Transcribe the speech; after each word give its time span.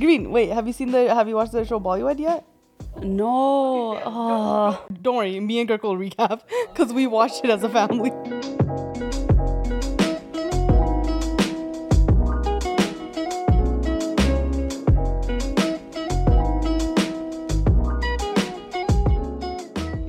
Green, 0.00 0.30
wait, 0.30 0.48
have 0.48 0.66
you 0.66 0.72
seen 0.72 0.92
the 0.92 1.14
have 1.14 1.28
you 1.28 1.34
watched 1.34 1.52
the 1.52 1.62
show 1.62 1.78
Bollywed 1.78 2.18
yet? 2.18 2.46
No. 3.02 4.00
Oh. 4.02 4.86
Don't 5.02 5.16
worry, 5.16 5.38
me 5.40 5.60
and 5.60 5.68
Kirk 5.68 5.82
will 5.82 5.98
recap 5.98 6.40
because 6.72 6.94
we 6.94 7.06
watched 7.06 7.44
it 7.44 7.50
as 7.50 7.62
a 7.62 7.68
family. 7.68 8.10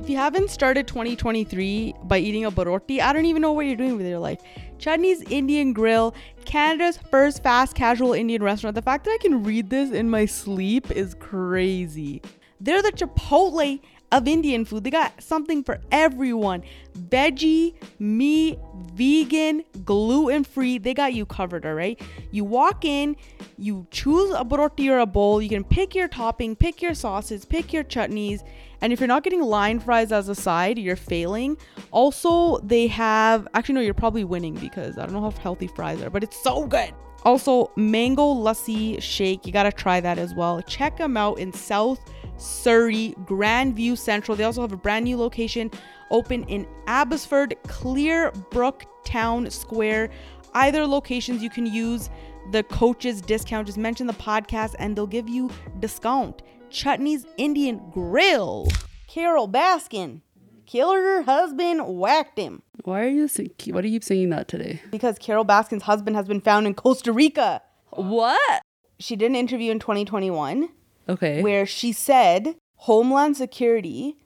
If 0.00 0.08
you 0.08 0.16
haven't 0.16 0.48
started 0.48 0.88
2023 0.88 1.96
by 2.04 2.16
eating 2.16 2.46
a 2.46 2.50
baroti, 2.50 3.00
I 3.00 3.12
don't 3.12 3.26
even 3.26 3.42
know 3.42 3.52
what 3.52 3.66
you're 3.66 3.76
doing 3.76 3.98
with 3.98 4.06
your 4.06 4.20
life. 4.20 4.40
Chutney's 4.82 5.22
Indian 5.30 5.72
Grill, 5.72 6.12
Canada's 6.44 6.98
first 7.08 7.44
fast 7.44 7.76
casual 7.76 8.14
Indian 8.14 8.42
restaurant. 8.42 8.74
The 8.74 8.82
fact 8.82 9.04
that 9.04 9.12
I 9.12 9.18
can 9.18 9.44
read 9.44 9.70
this 9.70 9.92
in 9.92 10.10
my 10.10 10.26
sleep 10.26 10.90
is 10.90 11.14
crazy. 11.14 12.20
They're 12.60 12.82
the 12.82 12.90
Chipotle 12.90 13.78
of 14.10 14.26
Indian 14.26 14.64
food. 14.64 14.82
They 14.82 14.90
got 14.90 15.22
something 15.22 15.62
for 15.62 15.80
everyone 15.92 16.64
veggie, 16.98 17.74
meat, 18.00 18.58
vegan, 18.92 19.62
gluten 19.84 20.42
free. 20.42 20.78
They 20.78 20.94
got 20.94 21.14
you 21.14 21.26
covered, 21.26 21.64
all 21.64 21.74
right? 21.74 22.00
You 22.32 22.42
walk 22.42 22.84
in, 22.84 23.14
you 23.56 23.86
choose 23.92 24.32
a 24.32 24.44
baroti 24.44 24.90
or 24.90 24.98
a 24.98 25.06
bowl. 25.06 25.40
You 25.40 25.48
can 25.48 25.62
pick 25.62 25.94
your 25.94 26.08
topping, 26.08 26.56
pick 26.56 26.82
your 26.82 26.94
sauces, 26.94 27.44
pick 27.44 27.72
your 27.72 27.84
chutneys. 27.84 28.42
And 28.82 28.92
if 28.92 29.00
you're 29.00 29.06
not 29.06 29.22
getting 29.22 29.40
line 29.40 29.78
fries 29.78 30.10
as 30.12 30.28
a 30.28 30.34
side, 30.34 30.76
you're 30.76 30.96
failing. 30.96 31.56
Also, 31.92 32.58
they 32.58 32.88
have 32.88 33.46
actually 33.54 33.76
no, 33.76 33.80
you're 33.80 33.94
probably 33.94 34.24
winning 34.24 34.54
because 34.54 34.98
I 34.98 35.04
don't 35.04 35.12
know 35.12 35.22
how 35.22 35.30
healthy 35.30 35.68
fries 35.68 36.02
are, 36.02 36.10
but 36.10 36.22
it's 36.24 36.42
so 36.42 36.66
good. 36.66 36.92
Also, 37.24 37.70
mango 37.76 38.34
lassi 38.34 39.00
shake, 39.00 39.46
you 39.46 39.52
gotta 39.52 39.70
try 39.70 40.00
that 40.00 40.18
as 40.18 40.34
well. 40.34 40.60
Check 40.62 40.96
them 40.96 41.16
out 41.16 41.38
in 41.38 41.52
South 41.52 42.00
Surrey, 42.36 43.14
Grandview 43.24 43.96
Central. 43.96 44.36
They 44.36 44.42
also 44.42 44.60
have 44.62 44.72
a 44.72 44.76
brand 44.76 45.04
new 45.04 45.16
location 45.16 45.70
open 46.10 46.42
in 46.44 46.66
Abbotsford, 46.88 47.54
Clearbrook 47.68 48.82
Town 49.04 49.48
Square. 49.48 50.10
Either 50.54 50.84
locations 50.84 51.40
you 51.40 51.50
can 51.50 51.66
use 51.66 52.10
the 52.50 52.64
coach's 52.64 53.20
discount. 53.20 53.66
Just 53.66 53.78
mention 53.78 54.08
the 54.08 54.12
podcast 54.14 54.74
and 54.80 54.96
they'll 54.96 55.06
give 55.06 55.28
you 55.28 55.48
discount. 55.78 56.42
Chutney's 56.72 57.26
Indian 57.36 57.80
Grill. 57.90 58.68
Carole 59.08 59.48
Baskin. 59.48 60.22
Killed 60.66 60.94
her 60.96 61.22
husband, 61.22 61.82
whacked 61.86 62.38
him. 62.38 62.62
Why 62.84 63.02
are 63.04 63.08
you 63.08 63.28
why 63.70 63.80
do 63.82 63.88
you 63.88 63.94
keep 63.96 64.04
singing 64.04 64.30
that 64.30 64.48
today? 64.48 64.80
Because 64.90 65.18
Carole 65.18 65.44
Baskin's 65.44 65.82
husband 65.82 66.16
has 66.16 66.26
been 66.26 66.40
found 66.40 66.66
in 66.66 66.74
Costa 66.74 67.12
Rica. 67.12 67.60
What? 67.90 68.62
She 68.98 69.14
did 69.16 69.26
an 69.26 69.36
interview 69.36 69.70
in 69.70 69.78
2021 69.80 70.68
Okay. 71.08 71.42
where 71.42 71.66
she 71.66 71.92
said 71.92 72.56
Homeland 72.76 73.36
Security 73.36 74.16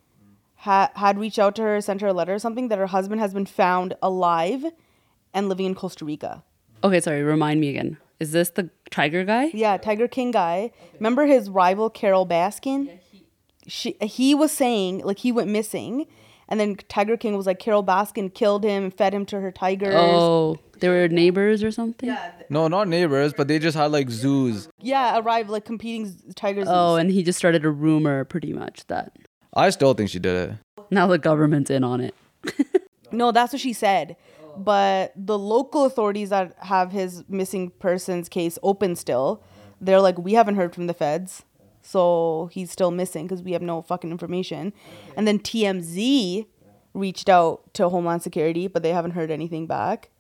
ha- 0.57 0.91
had 0.95 1.19
reached 1.19 1.39
out 1.39 1.57
to 1.57 1.63
her, 1.63 1.81
sent 1.81 2.01
her 2.01 2.09
a 2.09 2.13
letter 2.13 2.35
or 2.35 2.39
something 2.39 2.69
that 2.69 2.79
her 2.79 2.87
husband 2.87 3.21
has 3.21 3.35
been 3.35 3.47
found 3.47 3.95
alive 4.01 4.65
and 5.35 5.49
living 5.49 5.67
in 5.67 5.75
Costa 5.75 6.05
Rica. 6.05 6.45
Okay, 6.85 7.01
sorry, 7.01 7.23
remind 7.23 7.61
me 7.61 7.71
again. 7.71 7.97
Is 8.19 8.33
this 8.33 8.51
the 8.51 8.71
tiger 8.91 9.25
guy? 9.25 9.51
Yeah, 9.53 9.77
Tiger 9.77 10.09
King 10.09 10.31
guy. 10.31 10.71
Remember 10.95 11.27
his 11.27 11.51
rival 11.51 11.91
Carole 11.91 12.27
Baskin? 12.27 12.87
Yeah, 12.87 12.93
he- 13.11 13.27
She 13.69 13.97
he 14.01 14.35
was 14.35 14.53
saying 14.53 15.01
like 15.05 15.19
he 15.19 15.33
went 15.33 15.51
missing, 15.51 16.07
and 16.49 16.59
then 16.61 16.77
Tiger 16.89 17.17
King 17.17 17.37
was 17.37 17.47
like 17.47 17.59
Carole 17.59 17.85
Baskin 17.85 18.33
killed 18.33 18.65
him 18.65 18.85
and 18.85 18.95
fed 18.97 19.13
him 19.13 19.27
to 19.27 19.41
her 19.41 19.51
tigers. 19.53 19.95
Oh, 19.97 20.57
they 20.81 20.89
were 20.89 21.09
neighbors 21.09 21.63
or 21.65 21.71
something? 21.71 22.09
Yeah. 22.09 22.33
No, 22.49 22.69
not 22.69 22.87
neighbors, 22.89 23.33
but 23.35 23.49
they 23.49 23.59
just 23.59 23.77
had 23.77 23.91
like 23.93 24.09
zoos. 24.09 24.69
Yeah, 24.81 25.19
arrived 25.19 25.51
like 25.51 25.65
competing 25.65 26.15
tigers. 26.37 26.69
Oh, 26.71 26.95
and 26.97 27.11
he 27.11 27.23
just 27.23 27.39
started 27.39 27.65
a 27.65 27.71
rumor 27.71 28.25
pretty 28.25 28.53
much 28.53 28.87
that 28.87 29.17
I 29.53 29.71
still 29.71 29.93
think 29.95 30.09
she 30.11 30.19
did 30.21 30.51
it. 30.51 30.57
now 30.91 31.07
the 31.07 31.19
government's 31.19 31.71
in 31.71 31.85
on 31.85 32.01
it. 32.01 32.15
No, 33.13 33.31
that's 33.31 33.53
what 33.53 33.61
she 33.61 33.73
said. 33.73 34.17
But 34.59 35.13
the 35.17 35.39
local 35.39 35.85
authorities 35.85 36.31
that 36.31 36.55
have 36.63 36.93
his 36.93 37.25
missing 37.29 37.71
persons 37.71 38.29
case 38.29 38.59
open 38.63 38.97
still, 38.97 39.43
they're 39.81 40.01
like, 40.01 40.19
we 40.19 40.35
haven't 40.35 40.57
heard 40.57 40.75
from 40.75 40.87
the 40.87 40.95
feds. 40.95 41.45
So 41.83 42.51
he's 42.53 42.71
still 42.71 42.91
missing 42.91 43.27
because 43.27 43.43
we 43.43 43.53
have 43.53 43.63
no 43.63 43.81
fucking 43.81 44.11
information. 44.11 44.73
And 45.17 45.27
then 45.27 45.39
TMZ 45.39 46.47
reached 46.95 47.29
out 47.29 47.73
to 47.75 47.89
Homeland 47.89 48.23
Security, 48.23 48.67
but 48.67 48.83
they 48.83 48.93
haven't 48.93 49.13
heard 49.13 49.31
anything 49.31 49.67
back. 49.67 50.11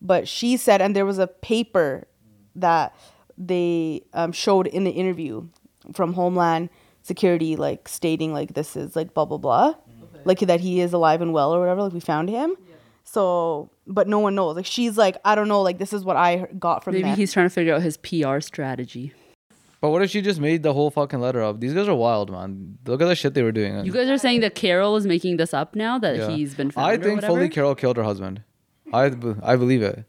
But 0.00 0.28
she 0.28 0.56
said, 0.56 0.80
and 0.80 0.94
there 0.94 1.06
was 1.06 1.18
a 1.18 1.26
paper 1.26 2.06
that 2.54 2.94
they 3.36 4.02
um, 4.12 4.32
showed 4.32 4.66
in 4.66 4.84
the 4.84 4.90
interview 4.90 5.48
from 5.92 6.12
Homeland 6.12 6.68
Security, 7.02 7.56
like 7.56 7.88
stating 7.88 8.32
like 8.32 8.54
this 8.54 8.76
is 8.76 8.94
like 8.94 9.14
blah 9.14 9.24
blah 9.24 9.38
blah, 9.38 9.74
like 10.24 10.40
that 10.40 10.60
he 10.60 10.80
is 10.80 10.92
alive 10.92 11.22
and 11.22 11.32
well 11.32 11.52
or 11.54 11.58
whatever. 11.58 11.82
Like 11.82 11.92
we 11.94 12.00
found 12.00 12.28
him. 12.28 12.54
So, 13.12 13.70
but 13.88 14.06
no 14.06 14.20
one 14.20 14.36
knows. 14.36 14.54
Like 14.54 14.66
she's 14.66 14.96
like, 14.96 15.16
I 15.24 15.34
don't 15.34 15.48
know. 15.48 15.62
Like 15.62 15.78
this 15.78 15.92
is 15.92 16.04
what 16.04 16.16
I 16.16 16.46
got 16.58 16.84
from 16.84 16.94
Maybe 16.94 17.08
them. 17.08 17.16
he's 17.16 17.32
trying 17.32 17.46
to 17.46 17.50
figure 17.50 17.74
out 17.74 17.82
his 17.82 17.96
PR 17.96 18.38
strategy. 18.38 19.12
But 19.80 19.90
what 19.90 20.02
if 20.02 20.10
she 20.10 20.20
just 20.22 20.38
made 20.38 20.62
the 20.62 20.72
whole 20.74 20.90
fucking 20.90 21.20
letter 21.20 21.42
up? 21.42 21.58
These 21.58 21.74
guys 21.74 21.88
are 21.88 21.94
wild, 21.94 22.30
man. 22.30 22.78
Look 22.86 23.00
at 23.02 23.06
the 23.08 23.16
shit 23.16 23.34
they 23.34 23.42
were 23.42 23.50
doing. 23.50 23.84
You 23.84 23.92
guys 23.92 24.08
are 24.08 24.18
saying 24.18 24.42
that 24.42 24.54
Carole 24.54 24.94
is 24.96 25.06
making 25.06 25.38
this 25.38 25.52
up 25.52 25.74
now 25.74 25.98
that 25.98 26.16
Yeah. 26.18 26.28
he's 26.28 26.54
been 26.54 26.70
found 26.70 26.86
I 26.86 26.96
think 26.98 27.16
whatever? 27.16 27.34
fully 27.34 27.48
Carole 27.48 27.74
killed 27.74 27.96
her 27.96 28.04
husband. 28.04 28.42
I 28.92 29.06
I 29.42 29.56
believe 29.56 29.82
it. 29.82 30.04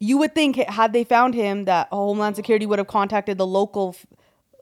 you 0.00 0.16
would 0.18 0.34
think 0.34 0.56
had 0.56 0.92
they 0.94 1.04
found 1.04 1.34
him 1.34 1.64
that 1.66 1.88
Homeland 1.90 2.36
Security 2.36 2.64
would 2.64 2.78
have 2.78 2.88
contacted 2.88 3.36
the 3.36 3.46
local, 3.46 3.94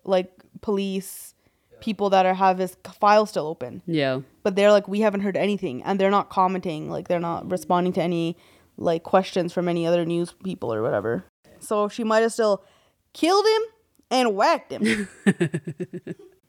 like 0.04 0.32
police, 0.60 1.34
people 1.80 2.08
that 2.10 2.25
are 2.26 2.34
have 2.34 2.58
his 2.58 2.76
file 2.98 3.26
still 3.26 3.46
open. 3.46 3.82
Yeah. 3.86 4.20
But 4.46 4.54
they're 4.54 4.70
like, 4.70 4.86
we 4.86 5.00
haven't 5.00 5.22
heard 5.22 5.36
anything, 5.36 5.82
and 5.82 5.98
they're 5.98 6.08
not 6.08 6.30
commenting. 6.30 6.88
Like 6.88 7.08
they're 7.08 7.18
not 7.18 7.50
responding 7.50 7.92
to 7.94 8.00
any 8.00 8.36
like 8.76 9.02
questions 9.02 9.52
from 9.52 9.66
any 9.66 9.88
other 9.88 10.04
news 10.04 10.34
people 10.44 10.72
or 10.72 10.82
whatever. 10.82 11.24
So 11.58 11.88
she 11.88 12.04
might 12.04 12.20
have 12.20 12.32
still 12.32 12.62
killed 13.12 13.44
him 13.44 13.62
and 14.12 14.36
whacked 14.36 14.70
him. 14.70 15.08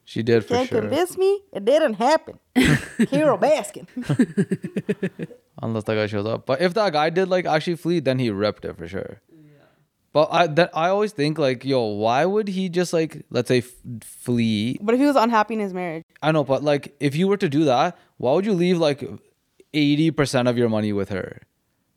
She 0.04 0.22
did 0.22 0.44
for 0.44 0.54
Can't 0.54 0.68
sure. 0.68 0.80
convince 0.80 1.18
me 1.18 1.42
it 1.52 1.64
didn't 1.66 1.94
happen. 1.94 2.38
Carole 3.10 3.36
Baskin. 3.36 3.86
Unless 5.62 5.84
that 5.84 5.94
guy 5.96 6.06
shows 6.06 6.24
up. 6.24 6.46
But 6.46 6.62
if 6.62 6.72
that 6.74 6.94
guy 6.94 7.10
did 7.10 7.28
like 7.28 7.44
actually 7.46 7.76
flee, 7.76 8.00
then 8.00 8.18
he 8.18 8.30
ripped 8.30 8.64
it 8.64 8.78
for 8.78 8.88
sure. 8.88 9.20
But 10.14 10.28
I 10.32 10.46
that 10.46 10.70
I 10.72 10.88
always 10.88 11.12
think 11.12 11.38
like, 11.38 11.62
yo, 11.64 11.82
why 11.82 12.24
would 12.24 12.48
he 12.48 12.70
just 12.70 12.94
like 12.94 13.26
let's 13.28 13.48
say 13.48 13.58
f- 13.58 13.70
flee? 14.00 14.78
But 14.80 14.94
if 14.94 15.00
he 15.00 15.06
was 15.06 15.16
unhappy 15.16 15.54
in 15.54 15.60
his 15.60 15.74
marriage, 15.74 16.04
I 16.22 16.32
know, 16.32 16.44
but 16.44 16.62
like 16.62 16.94
if 17.00 17.14
you 17.14 17.28
were 17.28 17.36
to 17.36 17.48
do 17.48 17.64
that, 17.64 17.96
why 18.16 18.32
would 18.32 18.46
you 18.46 18.54
leave 18.54 18.78
like 18.78 19.04
eighty 19.72 20.10
percent 20.10 20.48
of 20.48 20.58
your 20.58 20.68
money 20.68 20.92
with 20.92 21.10
her? 21.10 21.42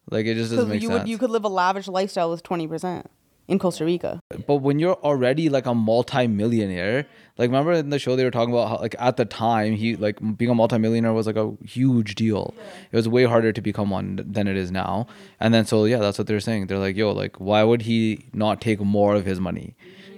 Like 0.10 0.26
it 0.26 0.36
just 0.36 0.52
doesn't 0.52 0.70
make 0.70 0.82
you 0.82 0.90
sense. 0.90 1.02
would 1.02 1.10
you 1.10 1.18
could 1.18 1.30
live 1.30 1.46
a 1.46 1.50
lavish 1.50 1.88
lifestyle 1.88 2.30
with 2.30 2.44
twenty 2.44 2.68
percent 2.68 3.10
in 3.48 3.60
Costa 3.60 3.84
Rica. 3.84 4.22
But 4.48 4.58
when 4.58 4.80
you're 4.80 4.96
already 4.96 5.50
like 5.50 5.66
a 5.66 5.74
multi-millionaire, 5.74 7.06
like 7.38 7.50
remember 7.50 7.74
in 7.74 7.90
the 7.90 8.00
show 8.00 8.16
they 8.16 8.24
were 8.24 8.32
talking 8.32 8.54
about 8.54 8.70
how 8.70 8.78
like 8.78 8.96
at 9.00 9.18
the 9.18 9.26
time 9.26 9.74
he 9.74 9.96
like 9.96 10.20
being 10.38 10.52
a 10.52 10.56
multi-millionaire 10.56 11.14
was 11.14 11.28
like 11.28 11.36
a 11.36 11.52
huge 11.66 12.16
deal. 12.16 12.54
It 12.92 12.96
was 12.96 13.10
way 13.10 13.26
harder 13.26 13.52
to 13.52 13.62
become 13.62 13.90
one 13.90 14.24
than 14.26 14.48
it 14.48 14.56
is 14.56 14.72
now. 14.72 15.08
And 15.40 15.54
then 15.54 15.66
so 15.66 15.86
yeah, 15.86 15.98
that's 15.98 16.18
what 16.18 16.28
they're 16.28 16.40
saying. 16.40 16.68
They're 16.68 16.78
like, 16.78 16.96
yo, 16.96 17.12
like 17.12 17.38
why 17.38 17.64
would 17.64 17.84
he 17.84 18.26
not 18.34 18.62
take 18.62 18.80
more 18.80 19.16
of 19.16 19.26
his 19.26 19.40
money? 19.40 19.76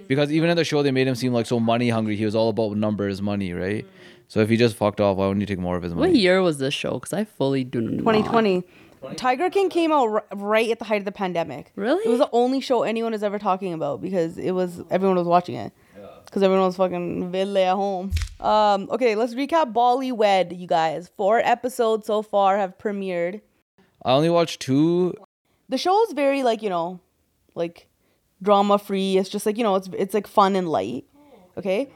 Because 0.08 0.30
even 0.32 0.50
in 0.50 0.56
the 0.56 0.64
show 0.64 0.82
they 0.82 0.90
made 0.90 1.06
him 1.06 1.14
seem 1.14 1.32
like 1.32 1.46
so 1.46 1.58
money 1.60 1.88
hungry. 1.88 2.16
He 2.16 2.24
was 2.24 2.34
all 2.34 2.48
about 2.48 2.76
numbers, 2.76 3.20
money, 3.22 3.52
right? 3.52 3.86
So 4.28 4.40
if 4.40 4.48
he 4.48 4.56
just 4.56 4.76
fucked 4.76 5.00
off, 5.00 5.16
why 5.16 5.26
wouldn't 5.26 5.42
he 5.42 5.46
take 5.46 5.58
more 5.58 5.76
of 5.76 5.82
his 5.82 5.94
money? 5.94 6.12
What 6.12 6.18
year 6.18 6.42
was 6.42 6.58
this 6.58 6.74
show? 6.74 6.94
Because 6.94 7.12
I 7.12 7.24
fully 7.24 7.64
do 7.64 7.80
not. 7.80 7.98
2020. 7.98 8.64
Tiger 9.16 9.50
King 9.50 9.68
came 9.68 9.92
out 9.92 10.08
r- 10.08 10.24
right 10.34 10.70
at 10.70 10.78
the 10.78 10.84
height 10.86 11.00
of 11.00 11.04
the 11.04 11.12
pandemic. 11.12 11.72
Really? 11.76 12.02
It 12.06 12.08
was 12.08 12.20
the 12.20 12.30
only 12.32 12.60
show 12.60 12.84
anyone 12.84 13.12
was 13.12 13.22
ever 13.22 13.38
talking 13.38 13.74
about 13.74 14.00
because 14.00 14.38
it 14.38 14.52
was 14.52 14.82
everyone 14.90 15.16
was 15.16 15.26
watching 15.26 15.56
it. 15.56 15.72
Because 16.24 16.42
everyone 16.42 16.66
was 16.66 16.76
fucking 16.76 17.30
ville 17.30 17.58
at 17.58 17.74
home. 17.74 18.10
Um, 18.40 18.88
okay, 18.90 19.14
let's 19.14 19.34
recap 19.34 19.72
Bollywed, 19.72 20.58
you 20.58 20.66
guys. 20.66 21.10
Four 21.16 21.38
episodes 21.38 22.06
so 22.06 22.22
far 22.22 22.56
have 22.56 22.76
premiered. 22.78 23.40
I 24.04 24.12
only 24.12 24.30
watched 24.30 24.60
two. 24.60 25.14
The 25.68 25.78
show 25.78 26.02
is 26.04 26.12
very 26.12 26.42
like 26.42 26.62
you 26.62 26.70
know, 26.70 26.98
like 27.54 27.88
drama 28.42 28.78
free. 28.78 29.16
It's 29.16 29.28
just 29.28 29.46
like 29.46 29.56
you 29.56 29.64
know, 29.64 29.74
it's 29.76 29.88
it's 29.96 30.14
like 30.14 30.26
fun 30.26 30.56
and 30.56 30.68
light. 30.68 31.04
Okay, 31.56 31.88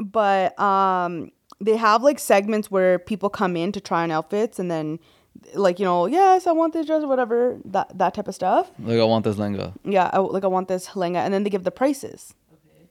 but 0.00 0.58
um, 0.58 1.30
they 1.60 1.76
have 1.76 2.02
like 2.02 2.18
segments 2.18 2.70
where 2.70 2.98
people 2.98 3.28
come 3.30 3.56
in 3.56 3.72
to 3.72 3.80
try 3.80 4.02
on 4.02 4.10
outfits 4.10 4.58
and 4.58 4.70
then 4.70 4.98
like 5.54 5.78
you 5.78 5.84
know, 5.84 6.06
yes, 6.06 6.46
I 6.46 6.52
want 6.52 6.72
this 6.72 6.86
dress 6.86 7.02
or 7.02 7.08
whatever 7.08 7.58
that 7.66 7.96
that 7.96 8.14
type 8.14 8.28
of 8.28 8.34
stuff. 8.34 8.70
Like 8.78 8.98
I 8.98 9.04
want 9.04 9.24
this 9.24 9.36
lenga. 9.36 9.74
Yeah, 9.84 10.10
I, 10.12 10.18
like 10.18 10.44
I 10.44 10.48
want 10.48 10.68
this 10.68 10.88
lenga, 10.88 11.18
and 11.18 11.32
then 11.32 11.44
they 11.44 11.50
give 11.50 11.64
the 11.64 11.70
prices. 11.70 12.34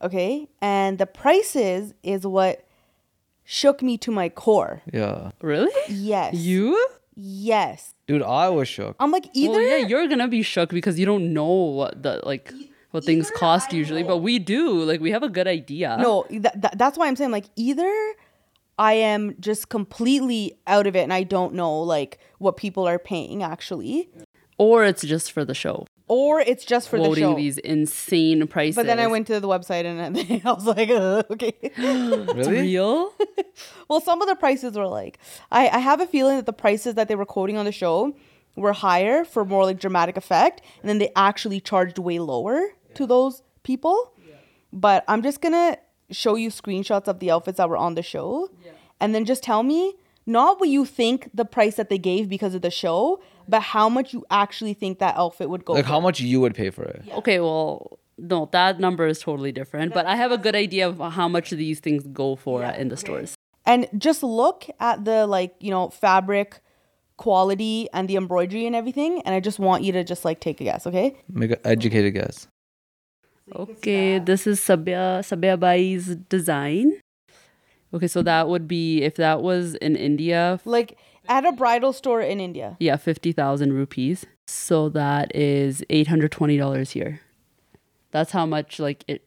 Okay, 0.02 0.06
okay 0.06 0.48
and 0.62 0.98
the 0.98 1.06
prices 1.06 1.94
is 2.02 2.26
what 2.26 2.64
shook 3.44 3.82
me 3.82 3.96
to 3.96 4.10
my 4.10 4.28
core. 4.28 4.82
Yeah. 4.92 5.30
Really? 5.40 5.72
Yes. 5.88 6.34
You? 6.34 6.86
Yes. 7.14 7.94
Dude, 8.06 8.22
I 8.22 8.48
was 8.50 8.68
shook. 8.68 8.94
I'm 9.00 9.10
like 9.10 9.26
either. 9.32 9.52
Well, 9.52 9.62
yeah, 9.62 9.86
you're 9.86 10.06
gonna 10.06 10.28
be 10.28 10.42
shook 10.42 10.70
because 10.70 10.98
you 10.98 11.06
don't 11.06 11.32
know 11.32 11.50
what 11.50 12.02
the 12.02 12.20
like 12.24 12.52
what 12.90 13.04
things 13.04 13.30
cost 13.30 13.72
usually, 13.72 14.02
but 14.02 14.18
we 14.18 14.38
do. 14.38 14.82
Like 14.82 15.00
we 15.00 15.10
have 15.10 15.22
a 15.22 15.28
good 15.28 15.46
idea. 15.46 15.96
No, 16.00 16.24
that, 16.30 16.60
that, 16.62 16.78
that's 16.78 16.96
why 16.98 17.06
I'm 17.06 17.16
saying 17.16 17.30
like 17.30 17.46
either 17.56 17.92
I 18.78 18.92
am 18.94 19.34
just 19.40 19.68
completely 19.68 20.54
out 20.66 20.86
of 20.86 20.94
it 20.96 21.00
and 21.00 21.12
I 21.12 21.22
don't 21.24 21.54
know 21.54 21.80
like 21.80 22.18
what 22.38 22.56
people 22.56 22.86
are 22.86 22.98
paying 22.98 23.42
actually, 23.42 24.08
Or 24.56 24.84
it's 24.84 25.02
just 25.02 25.32
for 25.32 25.44
the 25.44 25.54
show. 25.54 25.86
or 26.06 26.40
it's 26.40 26.64
just 26.64 26.88
for 26.88 26.98
the 26.98 27.14
show. 27.14 27.34
these 27.34 27.58
insane 27.58 28.46
prices. 28.46 28.76
but 28.76 28.86
then 28.86 28.98
I 28.98 29.06
went 29.08 29.26
to 29.26 29.40
the 29.40 29.48
website 29.48 29.84
and 29.84 30.16
I 30.46 30.52
was 30.52 30.64
like, 30.64 30.88
uh, 30.90 31.22
okay. 31.30 31.52
Really? 31.76 32.60
real. 32.62 33.12
well, 33.88 34.00
some 34.00 34.22
of 34.22 34.28
the 34.28 34.36
prices 34.36 34.76
were 34.76 34.86
like, 34.86 35.18
I, 35.50 35.68
I 35.68 35.78
have 35.78 36.00
a 36.00 36.06
feeling 36.06 36.36
that 36.36 36.46
the 36.46 36.52
prices 36.54 36.94
that 36.94 37.08
they 37.08 37.14
were 37.16 37.26
quoting 37.26 37.56
on 37.58 37.64
the 37.66 37.72
show 37.72 38.14
were 38.56 38.72
higher 38.72 39.24
for 39.24 39.44
more 39.44 39.64
like 39.64 39.78
dramatic 39.78 40.16
effect, 40.16 40.62
and 40.80 40.88
then 40.88 40.98
they 40.98 41.10
actually 41.14 41.60
charged 41.60 41.98
way 41.98 42.18
lower 42.18 42.60
to 42.94 43.06
those 43.06 43.42
people. 43.62 44.12
But 44.72 45.04
I'm 45.08 45.22
just 45.22 45.40
gonna 45.40 45.76
show 46.10 46.34
you 46.36 46.50
screenshots 46.50 47.08
of 47.08 47.18
the 47.20 47.30
outfits 47.30 47.56
that 47.58 47.68
were 47.68 47.76
on 47.76 47.94
the 47.94 48.02
show, 48.02 48.50
and 49.00 49.14
then 49.14 49.24
just 49.24 49.42
tell 49.42 49.62
me 49.62 49.94
not 50.26 50.60
what 50.60 50.68
you 50.68 50.84
think 50.84 51.30
the 51.32 51.44
price 51.44 51.76
that 51.76 51.88
they 51.88 51.96
gave 51.98 52.28
because 52.28 52.54
of 52.54 52.60
the 52.62 52.70
show, 52.70 53.20
but 53.48 53.60
how 53.62 53.88
much 53.88 54.12
you 54.12 54.24
actually 54.30 54.74
think 54.74 54.98
that 54.98 55.16
outfit 55.16 55.48
would 55.48 55.64
go. 55.64 55.72
Like 55.72 55.84
for. 55.86 55.88
how 55.92 56.00
much 56.00 56.20
you 56.20 56.40
would 56.42 56.54
pay 56.54 56.68
for 56.70 56.84
it? 56.84 57.02
Okay, 57.12 57.40
well, 57.40 57.98
no, 58.18 58.48
that 58.52 58.78
number 58.78 59.06
is 59.06 59.20
totally 59.20 59.52
different. 59.52 59.94
But 59.94 60.04
I 60.04 60.16
have 60.16 60.30
a 60.32 60.36
good 60.38 60.54
idea 60.54 60.86
of 60.88 60.98
how 61.12 61.28
much 61.28 61.48
these 61.50 61.80
things 61.80 62.04
go 62.12 62.36
for 62.36 62.62
at 62.62 62.78
in 62.78 62.88
the 62.88 62.96
stores. 62.98 63.34
and 63.64 63.88
just 63.96 64.22
look 64.22 64.66
at 64.80 65.04
the 65.06 65.26
like 65.26 65.54
you 65.60 65.70
know 65.70 65.88
fabric 65.90 66.60
quality 67.16 67.88
and 67.92 68.06
the 68.08 68.16
embroidery 68.16 68.64
and 68.64 68.76
everything 68.76 69.20
and 69.22 69.34
i 69.34 69.40
just 69.40 69.58
want 69.58 69.82
you 69.82 69.90
to 69.92 70.04
just 70.04 70.24
like 70.24 70.38
take 70.40 70.60
a 70.60 70.64
guess 70.64 70.86
okay 70.86 71.16
Make 71.28 71.50
an 71.50 71.58
educated 71.64 72.14
guess. 72.14 72.46
Okay, 73.54 74.18
this 74.18 74.46
is 74.46 74.60
Sabya 74.60 75.20
Sabya 75.20 75.58
Bai's 75.58 76.16
design. 76.28 77.00
Okay, 77.94 78.06
so 78.06 78.22
that 78.22 78.48
would 78.48 78.68
be 78.68 79.02
if 79.02 79.16
that 79.16 79.42
was 79.42 79.74
in 79.76 79.96
India, 79.96 80.60
like 80.64 80.98
at 81.28 81.44
a 81.44 81.52
bridal 81.52 81.92
store 81.92 82.20
in 82.20 82.40
india 82.40 82.76
yeah, 82.80 82.96
fifty 82.96 83.32
thousand 83.32 83.72
rupees. 83.72 84.26
So 84.46 84.88
that 84.90 85.34
is 85.34 85.82
eight 85.90 86.08
hundred 86.08 86.32
twenty 86.32 86.56
dollars 86.56 86.90
here. 86.90 87.20
That's 88.10 88.32
how 88.32 88.46
much 88.46 88.78
like 88.78 89.04
it. 89.08 89.24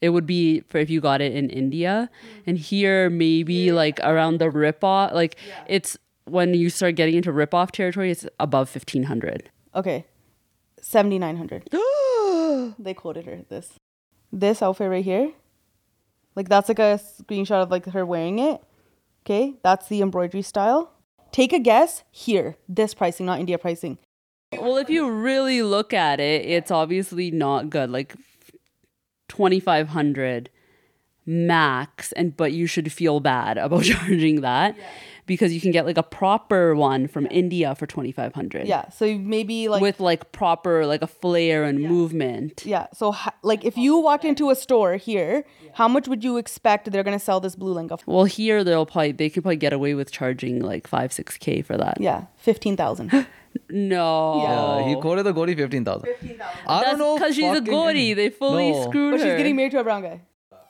It 0.00 0.10
would 0.10 0.26
be 0.26 0.60
for 0.60 0.78
if 0.78 0.90
you 0.90 1.00
got 1.00 1.20
it 1.20 1.34
in 1.34 1.50
India, 1.50 2.08
hmm. 2.20 2.50
and 2.50 2.58
here 2.58 3.10
maybe 3.10 3.72
like 3.72 3.98
around 4.00 4.38
the 4.38 4.48
rip 4.48 4.84
off. 4.84 5.12
Like 5.12 5.36
it's 5.66 5.96
when 6.24 6.54
you 6.54 6.70
start 6.70 6.94
getting 6.94 7.16
into 7.16 7.32
rip 7.32 7.52
off 7.52 7.72
territory, 7.72 8.10
it's 8.10 8.26
above 8.38 8.68
fifteen 8.68 9.04
hundred. 9.04 9.50
okay 9.74 10.06
7900 10.80 11.68
they 12.78 12.94
quoted 12.94 13.26
her 13.26 13.40
this. 13.48 13.74
This 14.32 14.62
outfit 14.62 14.90
right 14.90 15.04
here. 15.04 15.32
Like 16.34 16.48
that's 16.48 16.68
like 16.68 16.78
a 16.78 17.00
screenshot 17.22 17.62
of 17.62 17.70
like 17.70 17.86
her 17.86 18.04
wearing 18.04 18.38
it. 18.38 18.62
Okay? 19.24 19.54
That's 19.62 19.88
the 19.88 20.02
embroidery 20.02 20.42
style. 20.42 20.92
Take 21.32 21.52
a 21.52 21.58
guess. 21.58 22.04
Here. 22.10 22.56
This 22.68 22.94
pricing 22.94 23.26
not 23.26 23.40
india 23.40 23.58
pricing. 23.58 23.98
Well, 24.52 24.78
if 24.78 24.88
you 24.88 25.10
really 25.10 25.60
look 25.62 25.92
at 25.92 26.20
it, 26.20 26.46
it's 26.46 26.70
obviously 26.70 27.30
not 27.30 27.68
good. 27.68 27.90
Like 27.90 28.14
2500 29.28 30.48
max 31.26 32.12
and 32.12 32.34
but 32.34 32.52
you 32.52 32.66
should 32.66 32.90
feel 32.90 33.20
bad 33.20 33.58
about 33.58 33.84
charging 33.92 34.40
that 34.40 34.74
because 35.28 35.52
you 35.54 35.60
can 35.60 35.70
get 35.70 35.86
like 35.86 35.96
a 35.98 36.02
proper 36.02 36.74
one 36.74 37.06
from 37.06 37.28
India 37.30 37.74
for 37.76 37.86
2500. 37.86 38.66
yeah 38.66 38.88
so 38.88 39.04
maybe 39.16 39.68
like 39.68 39.80
With 39.80 40.00
like 40.00 40.32
proper 40.32 40.84
like 40.86 41.02
a 41.02 41.06
flair 41.06 41.62
and 41.62 41.78
movement. 41.80 42.64
Yeah. 42.66 42.86
So, 42.94 43.12
ho- 43.12 43.30
like, 43.42 43.64
if 43.64 43.76
you 43.76 43.98
walked 43.98 44.24
into 44.24 44.50
a 44.50 44.56
store 44.56 44.96
here, 44.96 45.44
how 45.74 45.86
much 45.86 46.08
would 46.08 46.24
you 46.24 46.36
expect 46.38 46.90
they're 46.90 47.04
gonna 47.04 47.18
sell 47.20 47.38
this 47.38 47.54
blue 47.54 47.74
lenga? 47.74 48.00
for? 48.00 48.10
Well, 48.12 48.24
here 48.24 48.64
they'll 48.64 48.86
probably 48.86 49.12
they 49.12 49.30
could 49.30 49.44
probably 49.44 49.56
get 49.56 49.72
away 49.72 49.94
with 49.94 50.10
charging 50.10 50.60
like 50.60 50.86
5 50.88 51.10
6k 51.12 51.64
for 51.64 51.76
that. 51.76 52.00
Yeah, 52.00 52.24
fifteen 52.36 52.76
thousand. 52.76 53.12
No. 53.70 54.42
Yeah, 54.42 54.88
he 54.88 55.00
quoted 55.00 55.24
the 55.24 55.32
Gori 55.32 55.54
fifteen 55.54 55.84
thousand. 55.84 56.06
15,000. 56.20 56.40
I 56.66 56.80
That's 56.80 56.90
don't 56.90 56.98
know. 56.98 57.14
because 57.16 57.34
she's 57.34 57.44
a 57.44 57.54
fucking- 57.54 57.64
Gori. 57.72 58.12
They 58.14 58.30
fully 58.30 58.72
No. 58.72 58.84
screwed 58.84 59.12
but 59.12 59.20
her. 59.20 59.26
she's 59.26 59.36
getting 59.36 59.56
married 59.56 59.72
to 59.72 59.80
a 59.80 59.84
brown 59.84 60.02
guy. 60.02 60.20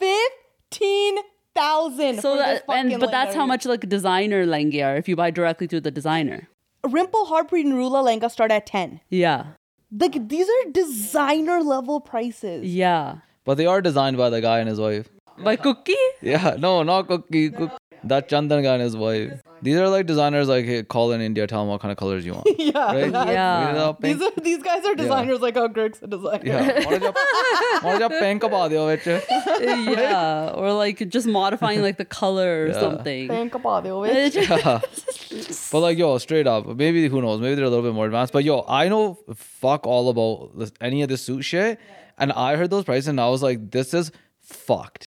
Fifteen 0.00 1.16
thousand. 1.58 2.20
so 2.20 2.36
that 2.36 2.64
and 2.68 3.00
but 3.00 3.10
that's 3.10 3.34
how 3.34 3.46
much 3.52 3.66
like 3.72 3.88
designer 3.88 4.44
lenge 4.46 4.76
are 4.76 4.96
if 4.96 5.08
you 5.08 5.16
buy 5.22 5.30
directly 5.30 5.66
through 5.66 5.84
the 5.88 5.94
designer. 6.00 6.48
Rimple 6.84 7.28
Harpreet 7.30 7.66
Narula 7.70 8.02
lenga 8.08 8.30
start 8.30 8.52
at 8.58 8.66
ten. 8.66 9.00
Yeah. 9.10 9.46
Like 9.90 10.28
these 10.28 10.48
are 10.56 10.70
designer 10.72 11.62
level 11.62 12.00
prices. 12.00 12.64
Yeah. 12.64 13.18
But 13.44 13.56
they 13.56 13.66
are 13.66 13.80
designed 13.80 14.18
by 14.18 14.30
the 14.30 14.40
guy 14.40 14.58
and 14.58 14.68
his 14.68 14.78
wife. 14.78 15.08
By 15.42 15.56
Cookie? 15.56 15.94
Yeah, 16.20 16.56
no, 16.58 16.82
not 16.82 17.06
Cookie. 17.08 17.50
Cook. 17.50 17.72
That 18.04 18.28
Chandan 18.28 18.62
guy 18.62 18.74
and 18.74 18.82
his 18.82 18.96
wife. 18.96 19.42
These 19.60 19.76
are 19.76 19.88
like 19.88 20.06
designers 20.06 20.48
like 20.48 20.64
hey, 20.64 20.82
call 20.84 21.10
in 21.12 21.20
India, 21.20 21.46
tell 21.46 21.60
them 21.60 21.68
what 21.68 21.80
kind 21.80 21.90
of 21.90 21.98
colors 21.98 22.24
you 22.24 22.34
want. 22.34 22.46
yeah. 22.58 22.92
Right? 22.92 23.12
Yeah. 23.12 23.92
These, 24.00 24.22
are, 24.22 24.30
these, 24.40 24.62
guys 24.62 24.84
are 24.84 24.94
designers 24.94 25.40
like 25.40 25.56
how 25.56 25.66
Greg's 25.66 26.00
a 26.02 26.06
designer. 26.06 26.42
Yeah. 26.44 27.10
yeah. 29.60 30.52
Or 30.54 30.72
like 30.72 31.08
just 31.08 31.26
modifying 31.26 31.82
like 31.82 31.96
the 31.96 32.04
color 32.04 32.64
or 32.64 32.68
yeah. 32.68 32.80
something. 32.80 33.28
yeah. 34.50 34.80
But 35.72 35.80
like 35.80 35.98
yo, 35.98 36.18
straight 36.18 36.46
up, 36.46 36.66
maybe 36.66 37.08
who 37.08 37.20
knows? 37.20 37.40
Maybe 37.40 37.56
they're 37.56 37.64
a 37.64 37.70
little 37.70 37.84
bit 37.84 37.94
more 37.94 38.06
advanced. 38.06 38.32
But 38.32 38.44
yo, 38.44 38.64
I 38.68 38.88
know 38.88 39.18
fuck 39.34 39.86
all 39.86 40.08
about 40.08 40.56
this, 40.56 40.72
any 40.80 41.02
of 41.02 41.08
this 41.08 41.22
suit 41.22 41.42
shit. 41.42 41.80
And 42.16 42.32
I 42.32 42.56
heard 42.56 42.70
those 42.70 42.84
prices 42.84 43.08
and 43.08 43.20
I 43.20 43.28
was 43.28 43.42
like, 43.42 43.70
this 43.70 43.92
is 43.92 44.12
fucked. 44.40 45.07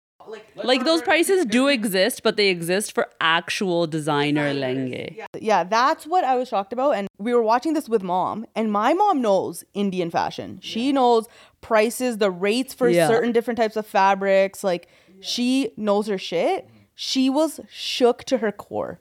Like 0.64 0.84
those 0.84 1.02
prices 1.02 1.44
do 1.46 1.68
exist, 1.68 2.22
but 2.22 2.36
they 2.36 2.48
exist 2.48 2.92
for 2.92 3.08
actual 3.20 3.86
designer 3.86 4.52
lenge. 4.54 5.18
Yeah, 5.38 5.64
that's 5.64 6.06
what 6.06 6.24
I 6.24 6.36
was 6.36 6.48
shocked 6.48 6.72
about. 6.72 6.92
And 6.92 7.08
we 7.18 7.34
were 7.34 7.42
watching 7.42 7.74
this 7.74 7.88
with 7.88 8.02
mom, 8.02 8.46
and 8.54 8.70
my 8.72 8.94
mom 8.94 9.20
knows 9.20 9.64
Indian 9.74 10.10
fashion. 10.10 10.58
She 10.62 10.92
knows 10.92 11.26
prices, 11.60 12.18
the 12.18 12.30
rates 12.30 12.74
for 12.74 12.88
Yeah. 12.88 13.08
certain 13.08 13.32
different 13.32 13.58
types 13.58 13.76
of 13.76 13.86
fabrics. 13.86 14.62
Like, 14.64 14.88
she 15.20 15.72
knows 15.76 16.06
her 16.08 16.18
shit. 16.18 16.68
She 16.94 17.30
was 17.30 17.60
shook 17.70 18.24
to 18.24 18.38
her 18.38 18.52
core. 18.52 19.00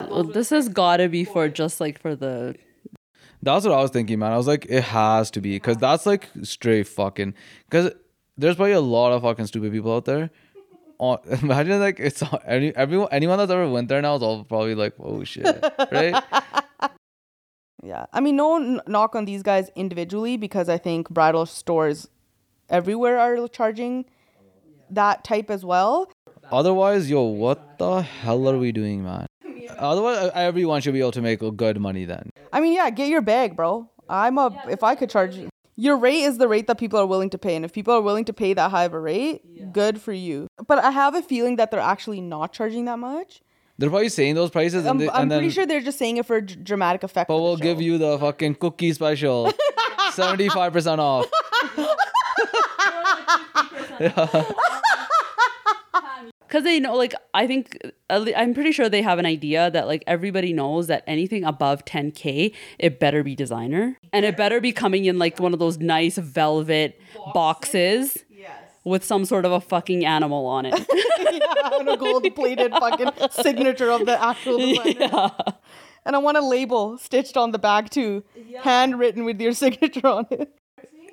Well, 0.00 0.24
this 0.24 0.50
has 0.50 0.68
gotta 0.68 1.08
be 1.08 1.24
for 1.24 1.48
just 1.48 1.80
like 1.80 2.00
for 2.00 2.16
the 2.16 2.56
That's 3.42 3.64
what 3.64 3.74
I 3.74 3.82
was 3.82 3.90
thinking, 3.90 4.20
man. 4.20 4.32
I 4.32 4.36
was 4.36 4.46
like, 4.46 4.66
it 4.68 4.84
has 4.84 5.30
to 5.32 5.40
be 5.40 5.56
because 5.56 5.76
that's 5.76 6.06
like 6.06 6.28
straight 6.42 6.86
fucking. 6.86 7.34
Because 7.68 7.92
there's 8.36 8.56
probably 8.56 8.72
a 8.72 8.80
lot 8.80 9.12
of 9.12 9.22
fucking 9.22 9.46
stupid 9.46 9.72
people 9.72 9.94
out 9.94 10.04
there. 10.04 10.30
On, 11.02 11.18
imagine 11.42 11.80
like 11.80 11.98
it's 11.98 12.22
all- 12.22 12.40
any 12.46 12.68
everyone 12.76 13.08
anyone 13.10 13.36
that's 13.38 13.50
ever 13.50 13.68
went 13.68 13.88
there 13.88 14.00
now 14.00 14.14
is 14.14 14.22
all 14.22 14.44
probably 14.44 14.76
like, 14.76 14.94
oh 15.00 15.24
shit, 15.24 15.44
right? 15.90 16.22
Yeah. 17.84 18.06
I 18.12 18.20
mean, 18.20 18.36
no 18.36 18.56
n- 18.56 18.80
knock 18.86 19.16
on 19.16 19.24
these 19.24 19.42
guys 19.42 19.68
individually 19.74 20.36
because 20.36 20.68
I 20.68 20.78
think 20.78 21.10
bridal 21.10 21.46
stores 21.46 22.08
everywhere 22.70 23.18
are 23.18 23.48
charging 23.48 24.04
that 24.88 25.24
type 25.24 25.50
as 25.50 25.64
well. 25.64 26.08
Otherwise, 26.52 27.10
yo, 27.10 27.22
what 27.22 27.78
the 27.78 28.02
hell 28.02 28.48
are 28.48 28.56
we 28.56 28.70
doing, 28.70 29.02
man? 29.02 29.26
Otherwise, 29.78 30.30
everyone 30.34 30.80
should 30.80 30.92
be 30.94 31.00
able 31.00 31.10
to 31.10 31.22
make 31.22 31.40
good 31.56 31.80
money 31.80 32.04
then. 32.04 32.30
I 32.52 32.60
mean, 32.60 32.74
yeah, 32.74 32.88
get 32.90 33.08
your 33.08 33.20
bag, 33.22 33.56
bro. 33.56 33.90
I'm 34.08 34.38
a, 34.38 34.56
if 34.70 34.84
I 34.84 34.94
could 34.94 35.10
charge 35.10 35.34
you. 35.34 35.48
Your 35.76 35.96
rate 35.96 36.22
is 36.22 36.38
the 36.38 36.48
rate 36.48 36.66
that 36.66 36.78
people 36.78 36.98
are 36.98 37.06
willing 37.06 37.30
to 37.30 37.38
pay. 37.38 37.56
And 37.56 37.64
if 37.64 37.72
people 37.72 37.94
are 37.94 38.00
willing 38.02 38.24
to 38.26 38.32
pay 38.32 38.52
that 38.52 38.70
high 38.70 38.84
of 38.84 38.92
a 38.92 39.00
rate, 39.00 39.72
good 39.72 40.00
for 40.00 40.12
you. 40.12 40.48
But 40.66 40.78
I 40.78 40.90
have 40.90 41.14
a 41.14 41.22
feeling 41.22 41.56
that 41.56 41.70
they're 41.70 41.80
actually 41.80 42.20
not 42.20 42.52
charging 42.52 42.84
that 42.84 42.98
much. 42.98 43.40
They're 43.78 43.88
probably 43.88 44.10
saying 44.10 44.34
those 44.34 44.50
prices, 44.50 44.84
and, 44.84 44.90
I'm, 44.90 44.98
they, 44.98 45.08
I'm 45.08 45.28
then 45.28 45.40
pretty 45.40 45.52
sure 45.52 45.64
they're 45.66 45.80
just 45.80 45.98
saying 45.98 46.18
it 46.18 46.26
for 46.26 46.40
d- 46.42 46.56
dramatic 46.56 47.02
effect. 47.02 47.26
but 47.26 47.40
we'll 47.40 47.56
give 47.56 47.80
you 47.80 47.96
the 47.96 48.18
fucking 48.18 48.56
cookie 48.56 48.92
special, 48.92 49.50
seventy 50.12 50.50
five 50.50 50.74
percent 50.74 51.00
off. 51.00 51.26
because 56.46 56.64
they 56.64 56.80
know 56.80 56.94
like 56.94 57.14
I 57.34 57.46
think 57.46 57.78
at 57.82 57.86
le- 57.86 57.91
I'm 58.12 58.54
pretty 58.54 58.72
sure 58.72 58.88
they 58.88 59.02
have 59.02 59.18
an 59.18 59.26
idea 59.26 59.70
that 59.70 59.86
like 59.86 60.04
everybody 60.06 60.52
knows 60.52 60.86
that 60.88 61.02
anything 61.06 61.44
above 61.44 61.84
10k 61.84 62.54
it 62.78 63.00
better 63.00 63.22
be 63.22 63.34
designer 63.34 63.98
and 64.12 64.24
it 64.24 64.36
better 64.36 64.60
be 64.60 64.72
coming 64.72 65.06
in 65.06 65.18
like 65.18 65.38
one 65.40 65.52
of 65.52 65.58
those 65.58 65.78
nice 65.78 66.18
velvet 66.18 67.00
boxes 67.32 68.18
yes, 68.30 68.50
with 68.84 69.04
some 69.04 69.24
sort 69.24 69.44
of 69.44 69.52
a 69.52 69.60
fucking 69.60 70.04
animal 70.04 70.46
on 70.46 70.66
it. 70.66 70.74
yeah, 71.32 71.78
and 71.78 71.88
a 71.88 71.96
gold 71.96 72.26
plated 72.34 72.72
fucking 72.80 73.10
signature 73.30 73.90
of 73.90 74.06
the 74.06 74.22
actual 74.22 74.58
designer. 74.58 75.30
And 76.04 76.16
I 76.16 76.18
want 76.18 76.36
a 76.36 76.44
label 76.44 76.98
stitched 76.98 77.36
on 77.36 77.52
the 77.52 77.58
bag 77.58 77.90
too, 77.90 78.24
yeah. 78.34 78.62
handwritten 78.62 79.24
with 79.24 79.40
your 79.40 79.52
signature 79.64 80.06
on 80.06 80.26
it. 80.30 80.52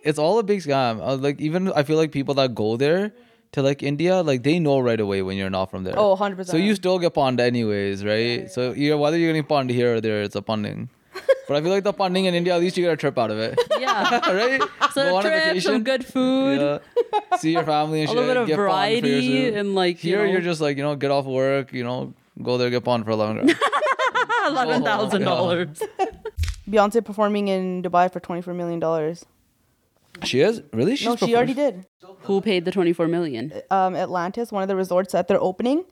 It's 0.04 0.18
all 0.18 0.40
a 0.40 0.44
big 0.44 0.62
scam. 0.62 1.00
Uh, 1.02 1.16
like 1.16 1.40
even 1.42 1.72
I 1.74 1.84
feel 1.84 1.98
like 1.98 2.12
people 2.12 2.34
that 2.36 2.56
go 2.56 2.78
there 2.78 3.14
to 3.54 3.62
like 3.64 3.82
India, 3.82 4.22
like 4.22 4.44
they 4.44 4.60
know 4.60 4.80
right 4.80 5.00
away 5.00 5.22
when 5.22 5.38
you're 5.38 5.50
not 5.50 5.72
from 5.72 5.84
there. 5.84 5.96
Oh, 5.98 6.16
100%. 6.16 6.46
So 6.48 6.58
you 6.58 6.76
still 6.76 7.00
get 7.00 7.14
pwned 7.14 7.40
anyways, 7.40 8.06
right? 8.06 8.50
So 8.52 8.74
you're 8.74 8.98
whether 8.98 9.18
you're 9.18 9.30
getting 9.34 9.44
pwned 9.44 9.70
here 9.72 9.96
or 9.96 10.02
there, 10.02 10.22
it's 10.22 10.36
a 10.36 10.42
punning. 10.42 10.90
But 11.48 11.58
I 11.58 11.62
feel 11.64 11.72
like 11.72 11.84
the 11.84 11.94
funding 11.94 12.26
in 12.26 12.36
India, 12.36 12.54
at 12.54 12.60
least 12.62 12.78
you 12.78 12.84
get 12.84 12.94
a 12.94 12.98
trip 12.98 13.18
out 13.18 13.32
of 13.32 13.40
it. 13.40 13.58
Yeah. 13.80 14.20
right? 14.42 14.62
So 14.94 15.02
Go 15.04 15.16
a 15.16 15.18
on 15.18 15.26
a 15.26 15.30
trip, 15.52 15.64
some 15.64 15.84
good 15.84 16.06
food, 16.06 16.60
Yeah. 16.62 17.38
See 17.38 17.54
your 17.54 17.64
family 17.64 18.02
and 18.02 18.10
a 18.10 18.12
shit. 18.12 18.18
little 18.18 18.34
bit 18.34 18.42
of 18.42 18.48
get 18.48 18.58
pawned 18.58 18.68
variety, 18.68 19.48
and 19.56 19.74
like 19.74 20.04
you 20.04 20.12
Here, 20.16 20.26
know, 20.26 20.32
you're 20.32 20.42
just 20.42 20.62
like, 20.62 20.78
you 20.78 20.84
know, 20.84 20.96
get 20.96 21.10
off 21.10 21.26
work, 21.26 21.74
you 21.74 21.84
know, 21.84 22.14
go 22.44 22.58
there, 22.60 22.70
get 22.70 22.84
pawned 22.84 23.04
for 23.06 23.12
11 23.12 23.38
grand. 23.38 23.58
eleven 24.48 24.84
thousand 24.84 25.22
dollars. 25.24 25.82
Beyonce 26.70 27.04
performing 27.04 27.48
in 27.48 27.82
Dubai 27.82 28.12
for 28.14 28.20
twenty 28.20 28.42
four 28.42 28.54
million 28.54 28.80
dollars. 28.80 29.26
She 30.24 30.42
is? 30.42 30.62
Really? 30.74 30.96
She's 30.96 31.06
No, 31.08 31.16
she 31.16 31.36
already 31.36 31.54
did. 31.54 31.86
Who 32.22 32.42
paid 32.42 32.66
the 32.66 32.72
twenty 32.72 32.94
four 32.94 33.08
million? 33.08 33.54
Um, 33.72 33.96
Atlantis, 33.96 34.52
one 34.52 34.62
of 34.62 34.68
the 34.68 34.76
resorts 34.76 35.14
that 35.14 35.28
they're 35.28 35.42
opening. 35.42 35.86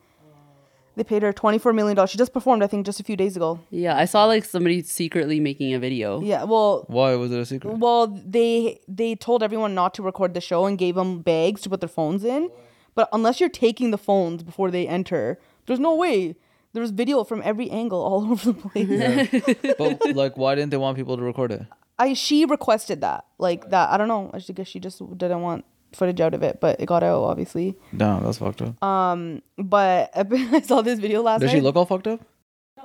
They 0.96 1.04
paid 1.04 1.22
her 1.22 1.32
twenty 1.32 1.60
four 1.60 1.74
million 1.74 1.96
dollars. 1.96 2.10
She 2.10 2.18
just 2.18 2.34
performed, 2.34 2.64
I 2.64 2.68
think, 2.68 2.86
just 2.86 3.00
a 3.00 3.04
few 3.04 3.16
days 3.16 3.36
ago. 3.36 3.60
Yeah, 3.70 3.96
I 3.96 4.06
saw 4.06 4.26
like 4.26 4.44
somebody 4.46 4.82
secretly 4.82 5.40
making 5.40 5.74
a 5.74 5.80
video. 5.80 6.22
Yeah, 6.22 6.44
well, 6.44 6.86
Why? 6.88 7.14
Was 7.16 7.32
it 7.32 7.40
a 7.40 7.46
secret? 7.46 7.78
well, 7.78 8.08
they 8.08 8.80
they 8.88 9.14
told 9.16 9.44
everyone 9.44 9.76
not 9.76 9.94
to 9.96 10.02
record 10.02 10.34
the 10.34 10.42
show 10.42 10.66
and 10.66 10.78
gave 10.78 10.96
them 10.96 11.22
bags 11.22 11.62
to 11.62 11.70
put 11.70 11.82
their 11.82 11.90
phones 11.90 12.24
in. 12.24 12.50
But 12.96 13.10
unless 13.14 13.40
you're 13.40 13.50
taking 13.50 13.92
the 13.92 13.98
phones 14.00 14.42
before 14.42 14.72
they 14.72 14.88
enter, 14.88 15.40
there's 15.68 15.80
no 15.80 15.94
way. 15.96 16.36
There 16.74 16.82
was 16.82 16.90
video 16.92 17.24
from 17.24 17.42
every 17.46 17.70
angle 17.70 18.00
all 18.00 18.32
over 18.32 18.52
the 18.52 18.60
place. 18.60 18.90
Yeah. 18.90 19.76
but, 19.78 20.16
like, 20.16 20.36
why 20.36 20.56
didn't 20.56 20.72
they 20.72 20.78
want 20.78 20.98
people 20.98 21.16
to 21.16 21.24
record 21.24 21.52
it? 21.52 21.62
I 22.00 22.14
she 22.14 22.46
requested 22.46 23.02
that, 23.02 23.26
like 23.38 23.70
that. 23.70 23.90
I 23.90 23.98
don't 23.98 24.08
know. 24.08 24.30
I 24.34 24.38
just 24.40 24.54
guess 24.54 24.68
she 24.68 24.80
just 24.80 25.00
didn't 25.18 25.42
want 25.42 25.66
footage 25.94 26.20
out 26.22 26.34
of 26.34 26.44
it, 26.44 26.60
but 26.60 26.80
it 26.80 26.86
got 26.86 27.04
out 27.04 27.24
obviously. 27.24 27.76
Damn, 27.96 28.24
that's 28.24 28.38
fucked 28.38 28.62
up. 28.62 28.82
Um, 28.84 29.42
but 29.58 30.12
I 30.16 30.62
saw 30.62 30.82
this 30.82 31.00
video 31.00 31.22
last 31.22 31.42
Does 31.42 31.48
night. 31.50 31.58
she 31.58 31.62
look 31.62 31.76
all 31.76 31.86
fucked 31.86 32.08
up? 32.08 32.22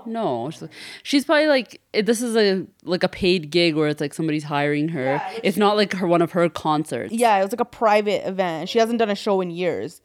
No, 0.04 0.50
she's, 0.50 0.69
she's 1.04 1.25
probably 1.25 1.47
like 1.47 1.81
this 1.92 2.23
is 2.23 2.35
a 2.37 2.66
like 2.83 3.04
a 3.04 3.09
paid 3.09 3.50
gig 3.50 3.76
where 3.76 3.88
it's 3.88 4.00
like 4.00 4.14
somebody's 4.14 4.45
hiring 4.45 4.88
her. 4.88 5.23
it's 5.45 5.57
not 5.57 5.76
like 5.76 5.92
her 5.95 6.07
one 6.09 6.23
of 6.23 6.33
her 6.33 6.49
concerts. 6.49 7.12
yeah, 7.12 7.38
it 7.38 7.42
was 7.42 7.52
like 7.52 7.61
a 7.61 7.64
private 7.64 8.26
event. 8.26 8.69
She 8.69 8.78
hasn't 8.78 8.99
done 8.99 9.11
a 9.11 9.14
show 9.14 9.40
in 9.40 9.50
years. 9.50 10.00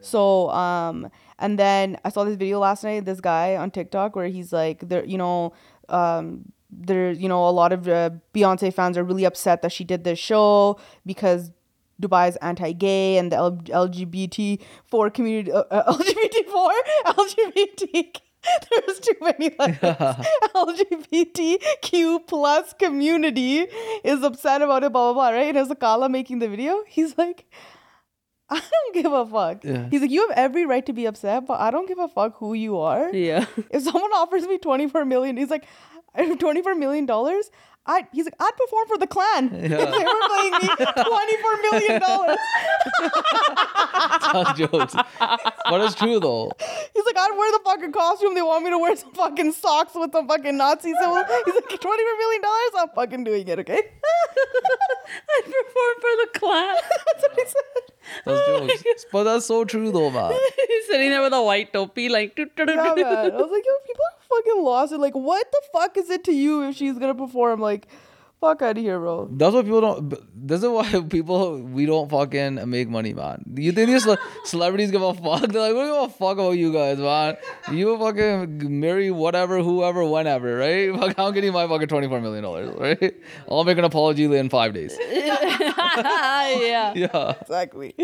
So, 0.00 0.50
um, 0.50 1.08
and 1.38 1.58
then 1.58 1.98
I 2.04 2.08
saw 2.08 2.24
this 2.24 2.36
video 2.36 2.60
last 2.60 2.82
night. 2.82 3.04
This 3.04 3.20
guy 3.20 3.56
on 3.56 3.70
TikTok 3.70 4.16
where 4.16 4.26
he's 4.28 4.52
like, 4.52 4.88
there, 4.88 5.04
you 5.04 5.18
know, 5.18 5.52
um, 5.88 6.52
there, 6.72 7.12
you 7.12 7.28
know, 7.28 7.46
a 7.48 7.50
lot 7.50 7.72
of 7.72 7.86
uh, 7.86 8.10
Beyonce 8.34 8.72
fans 8.72 8.96
are 8.96 9.04
really 9.04 9.24
upset 9.24 9.62
that 9.62 9.72
she 9.72 9.84
did 9.84 10.04
this 10.04 10.18
show 10.18 10.78
because 11.04 11.50
Dubai 12.00 12.28
is 12.28 12.36
anti-gay 12.36 13.18
and 13.18 13.30
the 13.30 13.36
L- 13.36 13.56
LGBT4 13.56 15.14
community, 15.14 15.52
uh, 15.52 15.64
uh, 15.70 15.92
LGBT4, 15.96 16.70
LGBT. 17.06 18.16
There's 18.70 18.98
too 18.98 19.14
many 19.20 19.54
letters. 19.56 20.26
LGBTQ 20.54 22.26
plus 22.26 22.72
community 22.72 23.66
is 24.02 24.22
upset 24.22 24.62
about 24.62 24.82
it, 24.84 24.92
blah 24.92 25.12
blah 25.12 25.30
blah. 25.30 25.36
Right? 25.36 25.54
And 25.54 25.56
was 25.56 25.68
Akala 25.68 26.10
making 26.10 26.40
the 26.40 26.48
video. 26.48 26.82
He's 26.88 27.16
like, 27.16 27.46
I 28.50 28.60
don't 28.60 28.94
give 28.94 29.12
a 29.12 29.24
fuck. 29.26 29.64
Yeah. 29.64 29.88
He's 29.90 30.00
like, 30.00 30.10
you 30.10 30.26
have 30.28 30.36
every 30.36 30.66
right 30.66 30.84
to 30.86 30.92
be 30.92 31.06
upset, 31.06 31.46
but 31.46 31.60
I 31.60 31.70
don't 31.70 31.86
give 31.86 31.98
a 31.98 32.08
fuck 32.08 32.36
who 32.38 32.54
you 32.54 32.78
are. 32.78 33.14
Yeah. 33.14 33.46
If 33.70 33.84
someone 33.84 34.12
offers 34.12 34.46
me 34.46 34.58
24 34.58 35.04
million, 35.04 35.36
he's 35.36 35.50
like, 35.50 35.66
24 36.38 36.74
million 36.74 37.06
dollars. 37.06 37.50
I 37.84 38.06
he's 38.12 38.26
like, 38.26 38.34
I'd 38.38 38.52
perform 38.56 38.86
for 38.86 38.96
the 38.96 39.08
Klan. 39.08 39.50
If 39.54 39.70
they 39.70 39.76
were 39.76 40.28
paying 40.30 40.52
me 40.52 40.68
24 41.02 41.56
million 41.62 42.00
dollars. 42.00 42.38
Sounds 44.30 44.56
jokes. 44.56 44.94
But 45.18 45.80
it's 45.80 45.96
true 45.96 46.20
though. 46.20 46.52
He's 46.94 47.04
like, 47.04 47.16
I'd 47.18 47.36
wear 47.36 47.50
the 47.50 47.60
fucking 47.64 47.90
costume. 47.90 48.34
They 48.36 48.42
want 48.42 48.62
me 48.64 48.70
to 48.70 48.78
wear 48.78 48.94
some 48.94 49.12
fucking 49.14 49.52
socks 49.52 49.94
with 49.96 50.12
some 50.12 50.28
fucking 50.28 50.56
Nazi 50.56 50.92
symbol. 50.94 51.24
He's 51.44 51.54
like, 51.56 51.80
24 51.80 52.16
million 52.18 52.42
dollars. 52.42 52.70
I'm 52.78 52.88
fucking 52.94 53.24
doing 53.24 53.48
it. 53.48 53.58
Okay. 53.58 53.82
I'd 53.82 55.44
perform 55.44 55.94
for 56.00 56.14
the 56.22 56.28
class. 56.38 56.82
That's 57.06 57.22
what 57.22 57.34
he 57.34 57.44
said. 57.46 57.82
That's 58.24 58.82
jokes. 58.82 59.06
But 59.10 59.24
that's 59.24 59.46
so 59.46 59.64
true 59.64 59.90
though, 59.90 60.10
man. 60.10 60.32
He's 60.68 60.86
sitting 60.86 61.10
there 61.10 61.22
with 61.22 61.32
a 61.32 61.42
white 61.42 61.72
topi, 61.72 62.08
like. 62.08 62.38
Yeah, 62.38 62.44
man. 62.56 62.68
I 62.68 63.36
was 63.36 63.50
like, 63.50 63.64
yo, 63.66 63.72
people 63.86 64.04
are 64.04 64.21
fucking 64.36 64.62
lost. 64.62 64.92
it. 64.92 64.98
like, 64.98 65.14
what 65.14 65.46
the 65.50 65.62
fuck 65.72 65.96
is 65.96 66.10
it 66.10 66.24
to 66.24 66.32
you 66.32 66.68
if 66.68 66.76
she's 66.76 66.98
gonna 66.98 67.14
perform? 67.14 67.60
Like, 67.60 67.88
fuck 68.40 68.60
out 68.60 68.76
of 68.76 68.82
here, 68.82 68.98
bro. 68.98 69.28
That's 69.30 69.54
why 69.54 69.62
people 69.62 69.80
don't. 69.80 70.14
This 70.34 70.62
is 70.62 70.68
why 70.68 71.00
people 71.08 71.60
we 71.60 71.86
don't 71.86 72.10
fucking 72.10 72.68
make 72.68 72.88
money, 72.88 73.14
man. 73.14 73.44
You 73.56 73.70
think 73.72 73.88
these 73.90 74.06
celebrities 74.44 74.90
give 74.90 75.02
a 75.02 75.14
fuck? 75.14 75.46
They're 75.52 75.60
like, 75.62 75.72
we 75.74 75.78
don't 75.78 76.06
give 76.08 76.10
a 76.10 76.18
fuck 76.18 76.34
about 76.38 76.50
you 76.58 76.72
guys, 76.72 76.98
man. 76.98 77.36
You 77.70 77.96
fucking 77.98 78.80
marry 78.80 79.10
whatever, 79.12 79.62
whoever, 79.62 80.04
whenever, 80.04 80.56
right? 80.56 80.92
Fuck, 80.98 81.18
I'm 81.18 81.32
getting 81.32 81.52
my 81.52 81.66
fucking 81.68 81.86
twenty 81.88 82.08
four 82.08 82.20
million 82.20 82.42
dollars, 82.42 82.74
right? 82.78 83.14
I'll 83.48 83.62
make 83.64 83.78
an 83.78 83.84
apology 83.84 84.24
in 84.24 84.48
five 84.48 84.74
days. 84.74 84.96
yeah. 85.12 86.92
Yeah, 86.94 87.34
Exactly. 87.40 87.94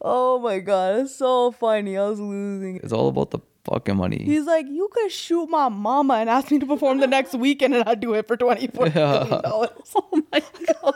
Oh 0.00 0.40
my 0.42 0.58
god, 0.58 1.00
it's 1.00 1.14
so 1.14 1.52
funny. 1.52 1.96
I 1.96 2.08
was 2.08 2.18
losing. 2.20 2.80
it's 2.82 2.92
all 2.92 3.08
about 3.08 3.30
the 3.30 3.38
fucking 3.66 3.96
money. 3.96 4.22
He's 4.24 4.44
like, 4.46 4.66
you 4.66 4.88
could 4.92 5.10
shoot 5.12 5.46
my 5.46 5.68
mama 5.68 6.14
and 6.14 6.30
ask 6.30 6.50
me 6.50 6.58
to 6.58 6.66
perform 6.66 6.98
the 6.98 7.06
next 7.06 7.34
weekend, 7.34 7.74
and 7.74 7.88
I'd 7.88 8.00
do 8.00 8.14
it 8.14 8.26
for 8.26 8.36
twenty 8.36 8.68
four 8.68 8.88
million 8.88 9.42
dollars. 9.42 9.70
Oh 9.96 10.22
my 10.32 10.42
god. 10.82 10.94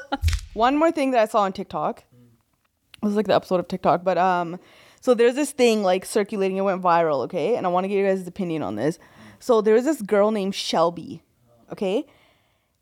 One 0.55 0.77
more 0.77 0.91
thing 0.91 1.11
that 1.13 1.21
I 1.21 1.27
saw 1.27 1.43
on 1.43 1.53
TikTok. 1.53 2.05
It 3.03 3.07
was 3.07 3.17
like 3.17 3.27
the 3.27 3.35
episode 3.35 3.61
of 3.61 3.69
TikTok, 3.69 4.05
but 4.05 4.19
um, 4.19 4.59
so 5.01 5.15
there's 5.15 5.35
this 5.35 5.53
thing 5.53 5.83
like 5.83 6.05
circulating. 6.05 6.57
It 6.57 6.63
went 6.63 6.83
viral, 6.83 7.25
okay, 7.25 7.57
and 7.57 7.67
I 7.67 7.71
want 7.71 7.85
to 7.85 7.89
get 7.89 7.97
you 7.99 8.07
guys' 8.07 8.27
opinion 8.27 8.63
on 8.63 8.77
this. 8.77 8.99
So 9.39 9.61
there 9.61 9.75
was 9.75 9.85
this 9.85 10.03
girl 10.03 10.31
named 10.31 10.55
Shelby, 10.55 11.23
okay. 11.73 12.07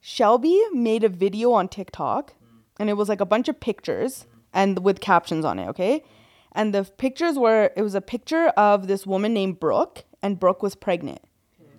Shelby 0.00 0.60
made 0.72 1.04
a 1.04 1.08
video 1.08 1.52
on 1.52 1.68
TikTok, 1.68 2.34
and 2.78 2.88
it 2.90 2.94
was 2.94 3.08
like 3.08 3.20
a 3.20 3.26
bunch 3.26 3.48
of 3.48 3.60
pictures 3.60 4.26
and 4.52 4.78
with 4.80 5.00
captions 5.00 5.44
on 5.44 5.58
it, 5.58 5.68
okay. 5.68 6.02
And 6.58 6.74
the 6.74 6.82
pictures 6.82 7.38
were 7.38 7.70
it 7.76 7.82
was 7.82 7.94
a 7.94 8.00
picture 8.00 8.48
of 8.48 8.88
this 8.88 9.06
woman 9.06 9.32
named 9.32 9.60
Brooke, 9.60 10.04
and 10.22 10.40
Brooke 10.40 10.60
was 10.60 10.74
pregnant, 10.74 11.20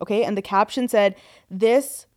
okay. 0.01 0.23
And 0.23 0.37
the 0.37 0.41
caption 0.41 0.87
said, 0.87 1.15
"This 1.51 2.07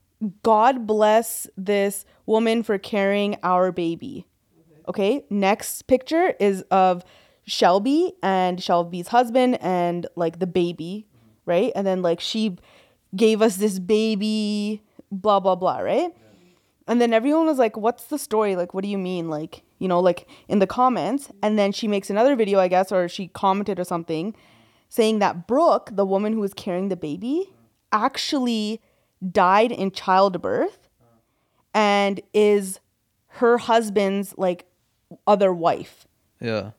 God 0.45 0.87
bless 0.87 1.49
this 1.57 2.05
woman 2.25 2.63
for 2.63 2.79
carrying 2.79 3.37
our 3.43 3.73
baby." 3.73 4.27
Okay, 4.89 5.25
next 5.29 5.89
picture 5.89 6.35
is 6.39 6.63
of 6.71 7.05
Shelby 7.45 8.13
and 8.23 8.63
Shelby's 8.63 9.09
husband 9.09 9.59
and 9.61 10.07
like 10.15 10.39
the 10.39 10.47
baby, 10.47 11.09
right? 11.45 11.73
And 11.75 11.85
then 11.85 12.01
like 12.01 12.21
she 12.21 12.57
gave 13.17 13.43
us 13.43 13.57
this 13.57 13.81
baby, 13.81 14.83
blah 15.11 15.41
blah 15.41 15.57
blah, 15.57 15.79
right? 15.79 16.15
And 16.89 17.01
then 17.01 17.13
everyone 17.13 17.47
was 17.47 17.59
like, 17.59 17.77
"What's 17.77 18.05
the 18.05 18.19
story? 18.19 18.57
Like, 18.57 18.75
what 18.75 18.83
do 18.83 18.91
you 18.91 18.99
mean?" 18.99 19.29
Like, 19.29 19.63
you 19.79 19.89
know, 19.89 20.01
like 20.01 20.29
in 20.49 20.59
the 20.59 20.67
comments. 20.67 21.31
And 21.43 21.59
then 21.59 21.73
she 21.73 21.87
makes 21.89 22.11
another 22.11 22.35
video, 22.37 22.59
I 22.59 22.69
guess, 22.69 22.91
or 22.91 23.09
she 23.09 23.29
commented 23.29 23.79
or 23.79 23.85
something, 23.85 24.35
saying 24.89 25.21
that 25.21 25.47
Brooke, 25.47 25.91
the 25.93 26.05
woman 26.05 26.33
who 26.33 26.41
was 26.41 26.55
carrying 26.55 26.89
the 26.89 26.97
baby, 26.97 27.53
actually 27.93 28.81
died 29.31 29.71
in 29.71 29.91
childbirth 29.93 30.89
and 31.75 32.21
is 32.35 32.81
her 33.27 33.59
husband's 33.59 34.35
like 34.37 34.67
other 35.27 35.53
wife. 35.53 36.07
Yeah. 36.41 36.73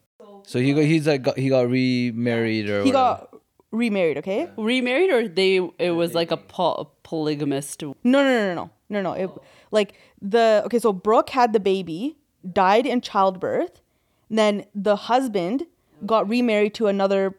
So 0.45 0.59
he 0.59 0.73
got 0.73 0.83
he's 0.83 1.07
like 1.07 1.23
got, 1.23 1.37
he 1.37 1.47
got 1.49 1.69
remarried 1.69 2.69
or 2.69 2.83
He 2.83 2.91
whatever. 2.91 3.27
got 3.31 3.32
remarried, 3.73 4.17
okay? 4.19 4.47
Remarried 4.57 5.09
or 5.11 5.27
they? 5.27 5.57
It 5.79 5.91
was 5.91 6.13
like 6.13 6.31
a 6.31 6.37
po- 6.37 6.91
polygamist. 7.03 7.81
No, 7.83 7.93
no, 8.03 8.23
no, 8.23 8.53
no, 8.55 8.69
no, 8.89 9.01
no. 9.01 9.11
It, 9.13 9.29
like 9.71 9.95
the 10.21 10.61
okay, 10.65 10.79
so 10.79 10.93
Brooke 10.93 11.31
had 11.31 11.51
the 11.51 11.59
baby, 11.59 12.15
died 12.49 12.85
in 12.85 13.01
childbirth, 13.01 13.81
then 14.29 14.65
the 14.73 14.95
husband 14.95 15.65
got 16.05 16.29
remarried 16.29 16.73
to 16.75 16.87
another 16.87 17.35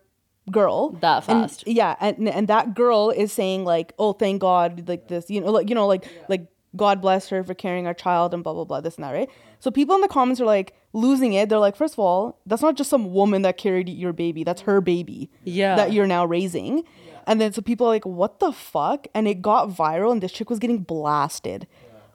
girl 0.50 0.90
That 1.00 1.26
And- 1.28 1.42
fast. 1.50 1.64
yeah, 1.66 1.96
and 2.00 2.28
and 2.28 2.48
that 2.48 2.74
girl 2.74 3.08
is 3.10 3.32
saying 3.32 3.64
like, 3.64 3.94
"Oh, 3.98 4.12
thank 4.12 4.40
God," 4.42 4.86
like 4.88 5.08
this, 5.08 5.30
you 5.30 5.40
know, 5.40 5.50
like 5.50 5.68
you 5.70 5.74
know, 5.74 5.86
like 5.86 6.04
like 6.28 6.46
God 6.76 7.00
bless 7.00 7.28
her 7.28 7.44
for 7.44 7.54
carrying 7.54 7.86
our 7.86 7.94
child 7.94 8.34
and 8.34 8.42
blah 8.42 8.52
blah 8.52 8.64
blah, 8.64 8.80
this 8.80 8.96
and 8.96 9.04
that, 9.04 9.12
right? 9.12 9.30
So 9.60 9.70
people 9.70 9.94
in 9.94 10.00
the 10.00 10.08
comments 10.08 10.40
are 10.40 10.46
like 10.46 10.74
losing 10.92 11.32
it. 11.32 11.48
They're 11.48 11.58
like, 11.58 11.76
first 11.76 11.94
of 11.94 11.98
all, 11.98 12.38
that's 12.46 12.62
not 12.62 12.76
just 12.76 12.90
some 12.90 13.12
woman 13.12 13.42
that 13.42 13.56
carried 13.56 13.88
your 13.88 14.12
baby. 14.12 14.44
That's 14.44 14.62
her 14.62 14.80
baby. 14.80 15.30
Yeah. 15.44 15.76
That 15.76 15.92
you're 15.92 16.06
now 16.06 16.24
raising. 16.24 16.84
And 17.26 17.40
then 17.40 17.52
so 17.52 17.62
people 17.62 17.86
are 17.86 17.90
like, 17.90 18.04
what 18.04 18.40
the 18.40 18.52
fuck? 18.52 19.06
And 19.14 19.26
it 19.26 19.40
got 19.40 19.70
viral 19.70 20.12
and 20.12 20.22
this 20.22 20.32
chick 20.32 20.50
was 20.50 20.58
getting 20.58 20.78
blasted. 20.78 21.66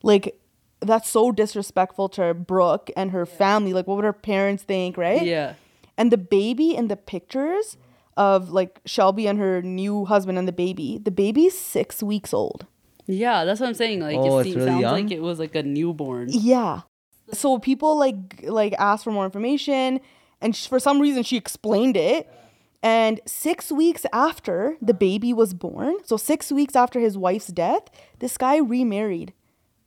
Like 0.04 0.40
that's 0.82 1.10
so 1.10 1.32
disrespectful 1.32 2.10
to 2.10 2.34
Brooke 2.34 2.90
and 2.96 3.12
her 3.12 3.26
family. 3.26 3.74
Like 3.74 3.88
what 3.88 3.96
would 3.96 4.06
her 4.06 4.14
parents 4.14 4.64
think, 4.64 4.98
right? 4.98 5.24
Yeah. 5.24 5.56
And 5.98 6.12
the 6.12 6.18
baby 6.18 6.76
in 6.76 6.88
the 6.88 6.96
pictures 6.96 7.78
of 8.16 8.50
like 8.52 8.80
Shelby 8.86 9.28
and 9.28 9.40
her 9.40 9.62
new 9.62 10.06
husband 10.06 10.38
and 10.38 10.48
the 10.48 10.54
baby, 10.54 11.00
the 11.02 11.12
baby's 11.12 11.58
six 11.58 12.04
weeks 12.04 12.34
old. 12.34 12.66
Yeah, 13.12 13.44
that's 13.44 13.60
what 13.60 13.68
I'm 13.68 13.74
saying. 13.74 14.02
Like 14.02 14.18
Oh, 14.18 14.38
it 14.40 14.44
seems, 14.44 14.56
really 14.58 14.68
sounds 14.70 14.82
young? 14.82 14.94
like 14.94 15.12
it 15.12 15.22
was 15.22 15.40
like 15.40 15.56
a 15.56 15.64
newborn. 15.64 16.28
Yeah. 16.30 16.82
So 17.34 17.58
people 17.60 17.98
like 17.98 18.44
like 18.44 18.74
asked 18.78 19.04
for 19.04 19.12
more 19.12 19.26
information, 19.26 20.00
and 20.42 20.56
sh- 20.56 20.68
for 20.68 20.80
some 20.80 21.00
reason 21.02 21.24
she 21.24 21.36
explained 21.38 21.98
it, 21.98 22.30
And 22.84 23.20
six 23.26 23.72
weeks 23.72 24.06
after 24.14 24.78
the 24.82 24.94
baby 24.94 25.34
was 25.34 25.54
born, 25.54 25.96
so 26.06 26.18
six 26.18 26.52
weeks 26.52 26.76
after 26.76 27.00
his 27.00 27.18
wife's 27.18 27.48
death, 27.48 27.84
this 28.20 28.38
guy 28.38 28.58
remarried 28.58 29.34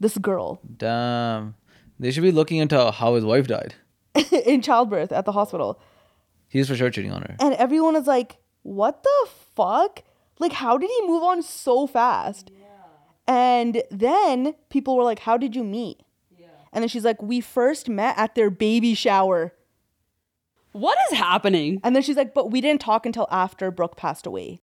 this 0.00 0.18
girl 0.18 0.60
Damn. 0.76 1.54
They 1.98 2.10
should 2.10 2.24
be 2.24 2.32
looking 2.32 2.58
into 2.58 2.90
how 2.90 3.14
his 3.14 3.24
wife 3.24 3.46
died. 3.46 3.74
in 4.44 4.60
childbirth 4.62 5.12
at 5.12 5.24
the 5.24 5.32
hospital. 5.32 5.80
He 6.48 6.58
was 6.58 6.68
for 6.68 6.74
sure 6.76 6.90
cheating 6.90 7.12
on 7.12 7.22
her. 7.22 7.36
And 7.40 7.54
everyone 7.54 7.94
is 7.96 8.06
like, 8.06 8.36
what 8.62 9.02
the 9.04 9.28
fuck? 9.56 10.02
Like, 10.38 10.52
how 10.52 10.76
did 10.76 10.90
he 10.90 11.06
move 11.06 11.22
on 11.22 11.40
so 11.42 11.86
fast? 11.86 12.50
And 13.26 13.82
then 13.90 14.54
people 14.68 14.96
were 14.96 15.04
like, 15.04 15.20
how 15.20 15.36
did 15.36 15.54
you 15.54 15.64
meet? 15.64 16.02
And 16.72 16.82
then 16.82 16.88
she's 16.88 17.04
like, 17.04 17.20
we 17.20 17.40
first 17.40 17.88
met 17.88 18.16
at 18.18 18.34
their 18.34 18.50
baby 18.50 18.94
shower. 18.94 19.52
What 20.72 20.96
is 21.10 21.18
happening? 21.18 21.80
And 21.84 21.94
then 21.94 22.02
she's 22.02 22.16
like, 22.16 22.32
but 22.32 22.50
we 22.50 22.62
didn't 22.62 22.80
talk 22.80 23.04
until 23.04 23.28
after 23.30 23.70
Brooke 23.70 23.96
passed 23.96 24.26
away. 24.26 24.62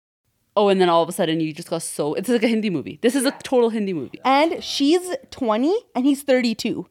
Oh, 0.56 0.68
and 0.68 0.80
then 0.80 0.88
all 0.88 1.02
of 1.02 1.08
a 1.08 1.12
sudden 1.12 1.38
you 1.40 1.52
just 1.52 1.68
got 1.68 1.82
so. 1.82 2.14
It's 2.14 2.28
like 2.28 2.42
a 2.42 2.48
Hindi 2.48 2.70
movie. 2.70 2.98
This 3.02 3.14
is 3.14 3.26
a 3.26 3.30
total 3.42 3.68
Hindi 3.68 3.92
movie. 3.92 4.20
And 4.24 4.64
she's 4.64 5.14
20 5.30 5.78
and 5.94 6.06
he's 6.06 6.22
32. 6.22 6.86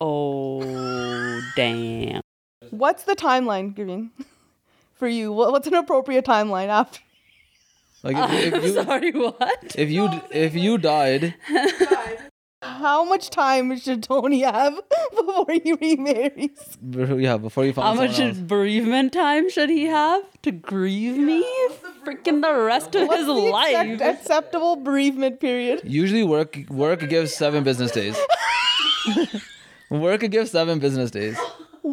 Oh, 0.00 1.40
damn. 1.54 2.20
What's 2.70 3.04
the 3.04 3.14
timeline, 3.14 3.74
Gavin? 3.74 4.10
For 4.94 5.06
you, 5.06 5.32
what's 5.32 5.68
an 5.68 5.74
appropriate 5.74 6.24
timeline 6.24 6.68
after? 6.68 7.00
Like 8.02 8.16
if, 8.30 8.54
if 8.54 8.64
you 8.64 8.72
Sorry, 8.74 9.10
what? 9.12 9.74
if 9.76 9.90
you 9.90 10.08
if 10.30 10.54
you 10.54 10.78
died, 10.78 11.34
How 12.62 13.04
much 13.04 13.30
time 13.30 13.76
should 13.78 14.02
Tony 14.02 14.40
have 14.42 14.74
before 15.16 15.46
he 15.50 15.72
remarries? 15.72 16.78
yeah, 16.82 17.36
before 17.38 17.64
you 17.64 17.72
How 17.72 17.94
much 17.94 18.16
someone 18.16 18.30
else. 18.30 18.38
bereavement 18.38 19.12
time 19.12 19.48
should 19.50 19.70
he 19.70 19.84
have 19.86 20.22
to 20.42 20.50
grieve 20.52 21.16
me? 21.16 21.44
Freaking 22.04 22.40
the 22.42 22.54
rest 22.54 22.94
of 22.94 23.06
What's 23.06 23.18
his 23.18 23.26
the 23.26 23.32
life. 23.32 23.76
accept- 23.76 24.02
acceptable 24.20 24.76
bereavement 24.76 25.40
period? 25.40 25.82
Usually 25.84 26.24
work 26.24 26.58
work 26.68 27.08
gives 27.08 27.32
seven 27.34 27.62
business 27.64 27.90
days. 27.92 28.16
work 29.90 30.20
gives 30.30 30.50
seven 30.50 30.78
business 30.78 31.10
days. 31.10 31.36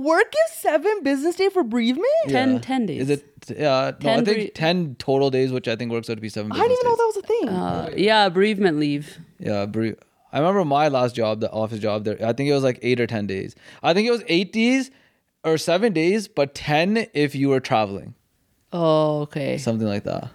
Work 0.04 0.34
is 0.48 0.58
seven 0.58 1.04
business 1.04 1.36
day 1.36 1.50
for 1.50 1.64
bereavement? 1.64 2.06
Ten- 2.28 2.54
Yeah. 2.54 2.60
10 2.60 2.86
days. 2.86 3.02
Is 3.04 3.10
it? 3.10 3.26
Yeah, 3.58 3.92
no, 4.02 4.12
I 4.14 4.22
think 4.24 4.26
bre- 4.54 4.54
ten 4.60 4.96
total 4.96 5.30
days, 5.30 5.52
which 5.52 5.68
I 5.68 5.76
think 5.76 5.92
works 5.92 6.10
out 6.10 6.16
to 6.16 6.22
be 6.22 6.30
seven. 6.30 6.52
I 6.52 6.56
Business 6.56 6.70
didn't 6.70 6.80
even 6.80 6.86
know 6.90 6.92
days. 6.92 6.98
that 6.98 7.06
was 7.06 7.18
a 7.18 7.28
thing. 7.28 7.50
Uh, 7.50 7.94
yeah, 7.96 8.30
bereavement 8.30 8.80
leave. 8.80 9.20
Yeah, 9.40 9.66
bere- 9.68 9.96
I 10.34 10.40
remember 10.40 10.66
my 10.66 10.88
last 10.90 11.16
job, 11.16 11.40
the 11.42 11.52
office 11.52 11.80
job. 11.80 12.04
There, 12.06 12.18
I 12.26 12.34
think 12.34 12.50
it 12.50 12.54
was 12.54 12.64
like 12.64 12.80
eight 12.82 13.00
or 13.00 13.08
ten 13.08 13.28
days. 13.28 13.56
I 13.84 13.94
think 13.94 14.08
it 14.08 14.12
was 14.12 14.24
eight 14.28 14.52
days 14.52 14.90
or 15.44 15.58
seven 15.60 15.94
days, 15.94 16.28
but 16.28 16.56
ten 16.56 17.06
if 17.14 17.36
you 17.36 17.50
were 17.50 17.60
traveling, 17.60 18.16
Oh, 18.74 19.22
okay. 19.22 19.58
something 19.60 19.88
like 19.88 20.04
that. 20.06 20.30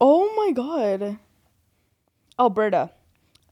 oh 0.00 0.32
my 0.36 0.52
god. 0.52 1.18
Alberta. 2.38 2.90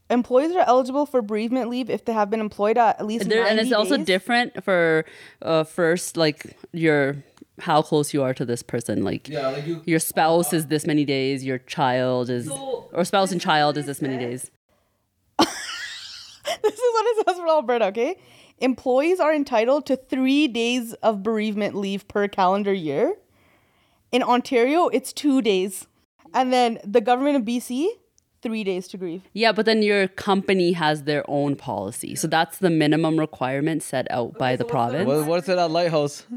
Employees 0.09 0.55
are 0.55 0.63
eligible 0.65 1.05
for 1.05 1.21
bereavement 1.21 1.69
leave 1.69 1.89
if 1.89 2.05
they 2.05 2.13
have 2.13 2.29
been 2.29 2.39
employed 2.39 2.77
at, 2.77 2.99
at 2.99 3.05
least 3.05 3.27
There, 3.27 3.43
90 3.43 3.51
and 3.51 3.59
it's 3.59 3.73
also 3.73 3.97
different 3.97 4.63
for 4.63 5.05
uh, 5.41 5.63
first, 5.65 6.15
like 6.15 6.57
your 6.71 7.17
how 7.59 7.81
close 7.81 8.13
you 8.13 8.21
are 8.23 8.33
to 8.33 8.45
this 8.45 8.63
person. 8.63 9.03
Like 9.03 9.27
Yeah, 9.27 9.49
like 9.49 9.65
you. 9.65 9.81
your 9.85 9.99
spouse 9.99 10.53
is 10.53 10.67
this 10.67 10.85
many 10.85 11.05
days, 11.05 11.43
your 11.43 11.57
child 11.57 12.29
is, 12.29 12.49
or 12.49 13.03
spouse 13.03 13.31
and 13.31 13.41
child 13.41 13.77
is 13.77 13.85
this 13.85 14.01
many 14.01 14.17
days. 14.17 14.51
this 15.39 15.47
is 16.73 16.79
what 16.93 17.05
it 17.05 17.27
says 17.27 17.37
for 17.37 17.47
Alberta, 17.47 17.85
okay? 17.87 18.17
Employees 18.59 19.19
are 19.19 19.33
entitled 19.33 19.85
to 19.87 19.95
three 19.95 20.47
days 20.47 20.93
of 20.95 21.21
bereavement 21.21 21.75
leave 21.75 22.07
per 22.07 22.27
calendar 22.27 22.73
year. 22.73 23.15
In 24.11 24.23
Ontario, 24.23 24.87
it's 24.87 25.11
two 25.13 25.41
days. 25.41 25.87
And 26.33 26.51
then 26.51 26.79
the 26.83 27.01
government 27.01 27.35
of 27.35 27.43
BC, 27.43 27.87
three 28.41 28.63
days 28.63 28.87
to 28.89 28.97
grieve. 28.97 29.23
Yeah, 29.33 29.51
but 29.51 29.65
then 29.65 29.81
your 29.81 30.07
company 30.07 30.71
has 30.73 31.03
their 31.03 31.23
own 31.29 31.55
policy, 31.55 32.15
so 32.15 32.27
that's 32.27 32.57
the 32.59 32.69
minimum 32.69 33.19
requirement 33.19 33.83
set 33.83 34.07
out 34.11 34.37
by 34.37 34.55
the 34.55 34.65
province. 34.65 35.07
What, 35.07 35.25
what's 35.25 35.49
it 35.49 35.57
at 35.57 35.71
Lighthouse? 35.71 36.23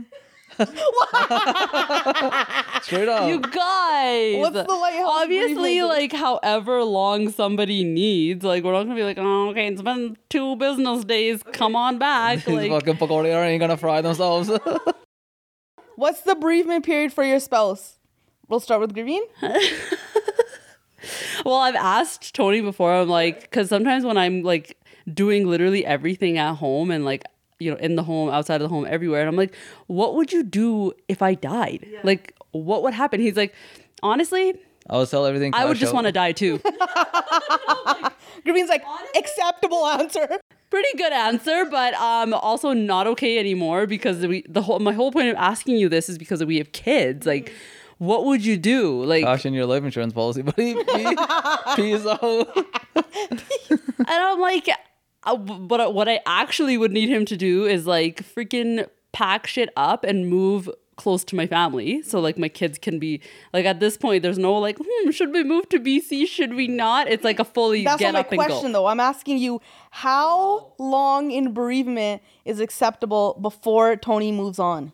Straight 2.83 3.09
up. 3.09 3.29
You 3.29 3.41
guys, 3.41 4.39
What's 4.39 4.55
the 4.67 4.75
lighthouse 4.75 5.09
Obviously, 5.23 5.55
bereavement? 5.81 5.89
like 5.89 6.13
however 6.13 6.83
long 6.85 7.31
somebody 7.31 7.85
needs, 7.85 8.45
like 8.45 8.65
we're 8.65 8.73
not 8.73 8.83
gonna 8.85 8.95
be 8.95 9.05
like, 9.05 9.19
oh, 9.19 9.51
okay, 9.51 9.69
it's 9.69 9.83
been 9.83 10.17
two 10.29 10.57
business 10.57 11.05
days. 11.05 11.43
Come 11.53 11.77
on 11.77 11.99
back. 11.99 12.45
These 12.45 12.55
Like, 12.57 12.71
fucking 12.71 12.97
pakode 12.97 13.27
ain't 13.27 13.61
gonna 13.61 13.77
fry 13.77 14.01
themselves. 14.01 14.51
What's 15.97 16.23
the 16.23 16.35
bereavement 16.35 16.85
period 16.85 17.13
for 17.13 17.25
your 17.25 17.41
spouse? 17.41 17.99
We'll 18.49 18.61
start 18.61 18.81
with 18.81 18.95
Graveen. 18.95 19.21
Well, 21.45 21.57
I've 21.57 21.75
asked 21.77 22.35
Tony 22.35 22.61
before. 22.61 22.93
I'm 22.93 23.09
like, 23.09 23.43
because 23.43 23.69
sometimes 23.69 24.05
when 24.05 24.17
I'm 24.17 24.43
like 24.43 24.77
doing 25.13 25.47
literally 25.47 25.85
everything 25.85 26.39
at 26.39 26.55
home 26.57 26.91
and 26.91 27.05
like 27.05 27.25
you 27.59 27.71
know 27.71 27.77
in 27.79 27.97
the 27.97 28.03
home, 28.03 28.31
outside 28.31 28.57
of 28.57 28.63
the 28.63 28.69
home, 28.69 28.87
everywhere, 28.89 29.21
and 29.21 29.29
I'm 29.29 29.37
like, 29.37 29.55
what 29.87 30.15
would 30.15 30.33
you 30.33 30.43
do 30.43 30.93
if 31.09 31.23
I 31.23 31.35
died? 31.35 31.87
Like, 32.03 32.35
what 32.53 32.83
would 32.83 32.95
happen? 32.95 33.21
He's 33.21 33.37
like, 33.37 33.55
honestly, 34.03 34.55
I 34.89 34.97
would 34.97 35.09
sell 35.09 35.27
everything. 35.27 35.55
I 35.55 35.65
would 35.67 35.77
just 35.77 35.95
want 35.95 36.07
to 36.07 36.13
die 36.13 36.33
too. 36.33 36.61
Green's 38.45 38.69
like, 38.71 38.85
acceptable 39.17 39.87
answer. 39.87 40.41
pretty 40.71 40.97
good 40.97 41.13
answer, 41.13 41.65
but 41.71 41.95
um 41.95 42.33
also 42.35 42.73
not 42.73 43.07
okay 43.07 43.39
anymore 43.39 43.87
because 43.87 44.27
we 44.27 44.43
the 44.49 44.63
whole 44.63 44.79
my 44.79 44.93
whole 44.93 45.13
point 45.13 45.29
of 45.29 45.37
asking 45.37 45.77
you 45.77 45.89
this 45.89 46.09
is 46.09 46.17
because 46.19 46.43
we 46.45 46.59
have 46.59 46.73
kids. 46.73 47.27
Like, 47.27 47.53
what 48.01 48.25
would 48.25 48.43
you 48.43 48.57
do? 48.57 49.05
Like, 49.05 49.25
cash 49.25 49.45
in 49.45 49.53
your 49.53 49.67
life 49.67 49.85
insurance 49.85 50.15
policy, 50.15 50.41
buddy. 50.51 50.75
Peace, 50.75 51.19
peace 51.77 52.07
out. 52.07 52.57
and 52.97 54.09
I'm 54.09 54.41
like, 54.41 54.69
uh, 55.25 55.37
but 55.37 55.93
what 55.93 56.09
I 56.09 56.21
actually 56.25 56.79
would 56.79 56.93
need 56.93 57.11
him 57.11 57.27
to 57.27 57.37
do 57.37 57.67
is 57.67 57.87
like 57.87 58.23
freaking 58.23 58.89
pack 59.13 59.47
shit 59.47 59.69
up 59.77 60.03
and 60.03 60.31
move 60.31 60.71
close 60.97 61.25
to 61.25 61.35
my 61.35 61.47
family 61.47 62.03
so 62.03 62.21
like 62.21 62.37
my 62.39 62.49
kids 62.49 62.79
can 62.79 62.99
be 62.99 63.23
like 63.55 63.65
at 63.65 63.81
this 63.81 63.97
point 63.97 64.23
there's 64.23 64.37
no 64.39 64.55
like 64.59 64.77
hmm 64.79 65.11
should 65.11 65.33
we 65.33 65.43
move 65.43 65.67
to 65.67 65.81
BC 65.81 66.27
should 66.27 66.53
we 66.53 66.69
not 66.69 67.09
it's 67.09 67.25
like 67.25 67.39
a 67.39 67.45
fully 67.45 67.85
That's 67.85 67.99
get 68.01 68.13
not 68.13 68.13
my 68.13 68.21
up 68.21 68.33
and 68.33 68.39
question, 68.39 68.73
go 68.73 68.81
though. 68.81 68.87
I'm 68.87 69.01
asking 69.01 69.39
you, 69.39 69.63
how 69.91 70.73
long 70.79 71.31
in 71.31 71.53
bereavement 71.55 72.23
is 72.45 72.61
acceptable 72.61 73.39
before 73.41 73.97
Tony 73.97 74.31
moves 74.31 74.59
on 74.59 74.93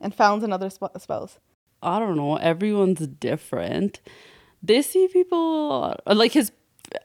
and 0.00 0.14
founds 0.14 0.44
another 0.44 0.70
sp- 0.70 0.94
spouse? 0.98 1.38
I 1.82 1.98
don't 1.98 2.16
know. 2.16 2.36
Everyone's 2.36 3.06
different. 3.06 4.00
They 4.62 4.82
see 4.82 5.08
people 5.08 5.96
like 6.06 6.32
his 6.32 6.52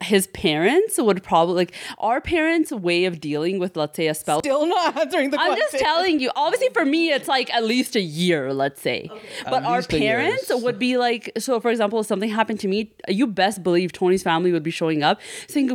his 0.01 0.27
parents 0.27 0.97
would 0.97 1.23
probably 1.23 1.55
like 1.55 1.73
our 1.97 2.21
parents' 2.21 2.71
way 2.71 3.05
of 3.05 3.19
dealing 3.19 3.59
with 3.59 3.75
let's 3.77 3.95
say 3.95 4.07
a 4.07 4.13
spell. 4.13 4.39
Still 4.39 4.65
not 4.65 4.97
answering 5.01 5.31
the 5.31 5.39
I'm 5.39 5.53
question. 5.53 5.63
I'm 5.65 5.71
just 5.71 5.83
telling 5.83 6.19
you. 6.19 6.31
Obviously, 6.35 6.69
for 6.69 6.85
me, 6.85 7.11
it's 7.11 7.27
like 7.27 7.53
at 7.53 7.63
least 7.63 7.95
a 7.95 8.01
year, 8.01 8.53
let's 8.53 8.81
say. 8.81 9.09
Okay. 9.11 9.27
But 9.45 9.63
at 9.63 9.65
our 9.65 9.81
parents 9.83 10.51
would 10.53 10.79
be 10.79 10.97
like, 10.97 11.31
so 11.37 11.59
for 11.59 11.69
example, 11.69 11.99
if 11.99 12.07
something 12.07 12.29
happened 12.29 12.59
to 12.61 12.67
me, 12.67 12.93
you 13.07 13.27
best 13.27 13.63
believe 13.63 13.91
Tony's 13.91 14.23
family 14.23 14.51
would 14.51 14.63
be 14.63 14.71
showing 14.71 15.03
up 15.03 15.19
saying, 15.47 15.67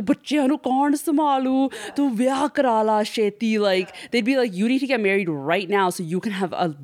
sheti. 3.03 3.59
Like 3.59 3.95
they'd 4.11 4.25
be 4.25 4.37
like, 4.37 4.53
you 4.53 4.67
need 4.67 4.79
to 4.79 4.87
get 4.87 4.99
married 4.99 5.29
right 5.29 5.69
now 5.69 5.89
so 5.89 6.03
you 6.03 6.19
can 6.19 6.31
have 6.31 6.53
a 6.53 6.75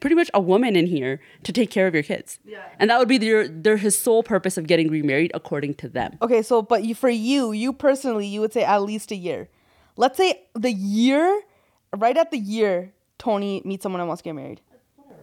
pretty 0.00 0.16
much 0.16 0.30
a 0.34 0.40
woman 0.40 0.76
in 0.76 0.86
here 0.86 1.20
to 1.42 1.52
take 1.52 1.70
care 1.70 1.86
of 1.86 1.94
your 1.94 2.02
kids. 2.02 2.38
Yeah. 2.44 2.64
And 2.78 2.90
that 2.90 2.98
would 2.98 3.08
be 3.08 3.18
their 3.18 3.48
their 3.48 3.76
his 3.76 3.98
sole 3.98 4.22
purpose 4.22 4.56
of 4.56 4.66
getting 4.66 4.90
remarried 4.90 5.30
according 5.34 5.74
to 5.74 5.88
them. 5.88 6.18
Okay, 6.22 6.42
so 6.42 6.62
but 6.74 6.82
you, 6.84 6.94
for 6.94 7.08
you, 7.08 7.52
you 7.52 7.72
personally, 7.72 8.26
you 8.26 8.40
would 8.40 8.52
say 8.52 8.64
at 8.64 8.82
least 8.82 9.12
a 9.12 9.16
year. 9.16 9.48
Let's 9.96 10.16
say 10.16 10.42
the 10.54 10.72
year, 10.72 11.40
right 11.96 12.16
at 12.16 12.32
the 12.32 12.38
year, 12.38 12.92
Tony 13.16 13.62
meets 13.64 13.84
someone 13.84 14.00
and 14.00 14.08
wants 14.08 14.22
to 14.22 14.28
get 14.28 14.34
married. 14.34 14.60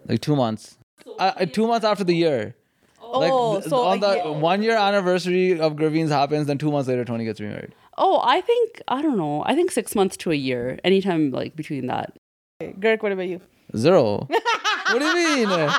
Like 0.08 0.22
two 0.22 0.36
months. 0.38 0.78
Uh, 1.20 1.34
uh, 1.42 1.46
two 1.46 1.68
months 1.68 1.86
after 1.86 2.06
the 2.06 2.16
year. 2.16 2.56
Like 3.04 3.32
Oh, 3.34 3.60
th- 3.60 3.70
so 3.70 3.82
on 3.84 4.00
the 4.00 4.14
year- 4.16 4.32
one 4.32 4.64
year 4.64 4.78
anniversary 4.78 5.60
of 5.60 5.76
Graveen's 5.76 6.10
happens, 6.12 6.48
then 6.48 6.58
two 6.58 6.72
months 6.72 6.88
later 6.88 7.04
Tony 7.04 7.26
gets 7.26 7.42
remarried. 7.42 7.76
Oh, 7.98 8.22
I 8.24 8.40
think 8.40 8.82
I 8.88 9.02
don't 9.02 9.18
know. 9.18 9.44
I 9.46 9.54
think 9.54 9.72
six 9.72 9.94
months 9.94 10.16
to 10.24 10.32
a 10.32 10.36
year, 10.36 10.80
anytime 10.86 11.32
like 11.32 11.58
between 11.58 11.88
that. 11.88 12.16
Okay, 12.62 12.72
Girk, 12.80 13.04
what 13.04 13.12
about 13.12 13.28
you? 13.28 13.42
Zero. 13.76 14.28
what 14.30 15.00
do 15.00 15.06
you 15.06 15.16
mean? 15.48 15.50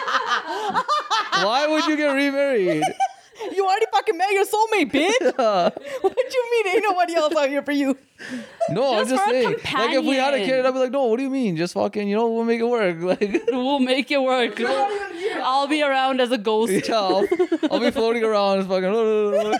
Why 1.49 1.67
would 1.71 1.87
you 1.87 1.97
get 1.97 2.13
remarried? 2.13 2.85
You 3.53 3.64
already 3.64 3.87
fucking 3.92 4.16
met 4.16 4.31
your 4.33 4.45
soulmate, 4.45 4.92
bitch. 4.92 5.21
what 6.03 6.14
do 6.16 6.23
you 6.33 6.51
mean? 6.64 6.75
Ain't 6.75 6.85
nobody 6.88 7.14
else 7.14 7.35
out 7.35 7.49
here 7.49 7.62
for 7.62 7.73
you. 7.73 7.97
No, 8.71 8.95
I'm 8.99 9.09
Just 9.09 9.11
just 9.11 9.25
for 9.25 9.31
a 9.31 9.33
saying. 9.33 9.57
Like 9.75 9.95
if 9.97 10.05
we 10.05 10.16
had 10.16 10.35
a 10.35 10.38
kid, 10.38 10.47
companion. 10.47 10.66
I'd 10.66 10.73
be 10.73 10.79
like, 10.79 10.90
no, 10.90 11.05
what 11.07 11.16
do 11.16 11.23
you 11.23 11.31
mean? 11.31 11.57
Just 11.57 11.75
fucking, 11.75 12.09
you 12.09 12.16
know, 12.16 12.31
we'll 12.31 12.45
make 12.45 12.61
it 12.61 12.68
work. 12.68 12.97
Like 13.03 13.42
We'll 13.51 13.81
make 13.81 14.11
it 14.11 14.23
work. 14.23 14.61
I'll 14.61 15.66
be 15.66 15.83
around 15.83 16.21
as 16.21 16.31
a 16.31 16.38
ghost. 16.38 16.88
yeah, 16.88 16.95
I'll, 16.95 17.27
I'll 17.71 17.81
be 17.81 17.90
floating 17.90 18.23
around 18.23 18.59
just 18.59 18.68
fucking 18.68 19.59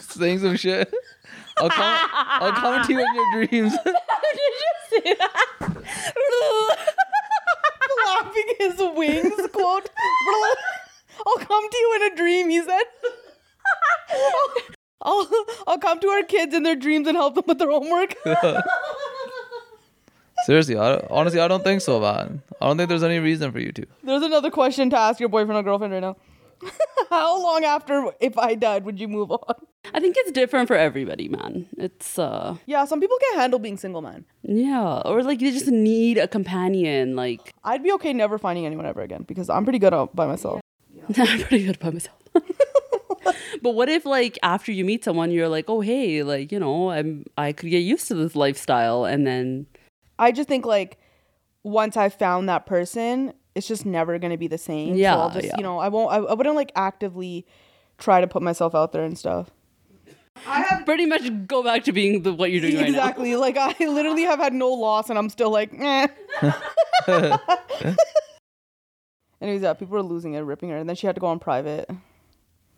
saying 0.00 0.38
some 0.40 0.56
shit. 0.56 0.92
I'll 1.58 1.70
come 1.70 2.08
I'll 2.12 2.52
come 2.52 2.86
to 2.86 2.92
you 2.92 3.00
in 3.00 3.14
your 3.14 3.46
dreams. 3.46 3.72
Did 3.82 3.94
you 4.34 5.02
see 5.02 5.14
that? 5.14 5.46
Flapping 8.04 8.54
his 8.58 8.78
wings, 8.94 9.48
quote. 9.52 9.88
Come 11.24 11.70
to 11.70 11.76
you 11.76 11.92
in 11.96 12.12
a 12.12 12.16
dream. 12.16 12.50
He 12.50 12.62
said. 12.62 12.82
I'll, 15.02 15.28
I'll 15.66 15.78
come 15.78 16.00
to 16.00 16.08
our 16.08 16.22
kids 16.22 16.54
in 16.54 16.62
their 16.62 16.74
dreams 16.76 17.06
and 17.06 17.16
help 17.16 17.34
them 17.34 17.44
with 17.46 17.58
their 17.58 17.70
homework. 17.70 18.14
Seriously, 20.44 20.76
I, 20.76 20.98
honestly, 21.10 21.40
I 21.40 21.48
don't 21.48 21.64
think 21.64 21.80
so, 21.80 22.00
man. 22.00 22.42
I 22.60 22.66
don't 22.66 22.76
think 22.76 22.88
there's 22.88 23.02
any 23.02 23.18
reason 23.18 23.50
for 23.52 23.58
you 23.58 23.72
to. 23.72 23.86
There's 24.02 24.22
another 24.22 24.50
question 24.50 24.90
to 24.90 24.98
ask 24.98 25.18
your 25.18 25.28
boyfriend 25.28 25.58
or 25.58 25.62
girlfriend 25.62 25.92
right 25.92 26.00
now. 26.00 26.16
How 27.10 27.40
long 27.42 27.64
after 27.64 28.10
if 28.20 28.38
I 28.38 28.54
died 28.54 28.84
would 28.84 28.98
you 28.98 29.08
move 29.08 29.30
on? 29.30 29.54
I 29.94 30.00
think 30.00 30.16
it's 30.18 30.32
different 30.32 30.68
for 30.68 30.74
everybody, 30.76 31.28
man. 31.28 31.66
It's 31.76 32.18
uh 32.18 32.56
Yeah, 32.66 32.84
some 32.86 33.00
people 33.00 33.16
can't 33.20 33.40
handle 33.40 33.58
being 33.58 33.76
single, 33.76 34.02
man. 34.02 34.24
yeah, 34.42 35.02
or 35.04 35.22
like 35.22 35.38
they 35.38 35.50
just 35.52 35.68
need 35.68 36.18
a 36.18 36.26
companion. 36.26 37.14
Like 37.14 37.52
I'd 37.62 37.82
be 37.82 37.92
okay 37.92 38.12
never 38.12 38.38
finding 38.38 38.66
anyone 38.66 38.86
ever 38.86 39.02
again 39.02 39.24
because 39.28 39.50
I'm 39.50 39.64
pretty 39.64 39.78
good 39.78 39.92
by 40.14 40.26
myself. 40.26 40.60
I'm 41.16 41.40
pretty 41.40 41.66
good 41.66 41.78
by 41.78 41.90
myself. 41.90 42.16
but 43.62 43.72
what 43.72 43.88
if 43.88 44.04
like 44.04 44.38
after 44.42 44.72
you 44.72 44.84
meet 44.84 45.04
someone, 45.04 45.30
you're 45.30 45.48
like, 45.48 45.66
oh 45.68 45.80
hey, 45.80 46.22
like 46.22 46.52
you 46.52 46.58
know, 46.58 46.90
I'm 46.90 47.24
I 47.36 47.52
could 47.52 47.70
get 47.70 47.78
used 47.78 48.08
to 48.08 48.14
this 48.14 48.36
lifestyle, 48.36 49.04
and 49.04 49.26
then 49.26 49.66
I 50.18 50.32
just 50.32 50.48
think 50.48 50.66
like 50.66 50.98
once 51.62 51.96
I 51.96 52.08
found 52.08 52.48
that 52.48 52.66
person, 52.66 53.32
it's 53.54 53.66
just 53.66 53.86
never 53.86 54.18
gonna 54.18 54.38
be 54.38 54.48
the 54.48 54.58
same. 54.58 54.94
so 54.94 55.00
Yeah, 55.00 55.16
I'll 55.16 55.30
just 55.30 55.46
yeah. 55.46 55.54
you 55.56 55.62
know 55.62 55.78
I 55.78 55.88
won't. 55.88 56.12
I, 56.12 56.16
I 56.16 56.34
wouldn't 56.34 56.56
like 56.56 56.72
actively 56.76 57.46
try 57.98 58.20
to 58.20 58.26
put 58.26 58.42
myself 58.42 58.74
out 58.74 58.92
there 58.92 59.04
and 59.04 59.18
stuff. 59.18 59.50
I 60.46 60.60
have 60.62 60.84
pretty 60.84 61.06
much 61.06 61.22
go 61.46 61.62
back 61.62 61.84
to 61.84 61.92
being 61.92 62.22
the 62.22 62.32
what 62.34 62.50
you're 62.50 62.60
doing 62.60 62.76
right 62.76 62.82
now. 62.90 62.98
exactly. 62.98 63.36
Like 63.36 63.56
I 63.56 63.74
literally 63.80 64.22
have 64.22 64.38
had 64.38 64.52
no 64.52 64.68
loss, 64.70 65.08
and 65.08 65.18
I'm 65.18 65.30
still 65.30 65.50
like, 65.50 65.70
eh. 65.78 66.08
Anyways, 69.40 69.62
yeah, 69.62 69.70
uh, 69.70 69.74
people 69.74 69.94
were 69.94 70.02
losing 70.02 70.34
it, 70.34 70.40
ripping 70.40 70.70
her, 70.70 70.76
and 70.76 70.88
then 70.88 70.96
she 70.96 71.06
had 71.06 71.14
to 71.16 71.20
go 71.20 71.26
on 71.26 71.38
private. 71.38 71.90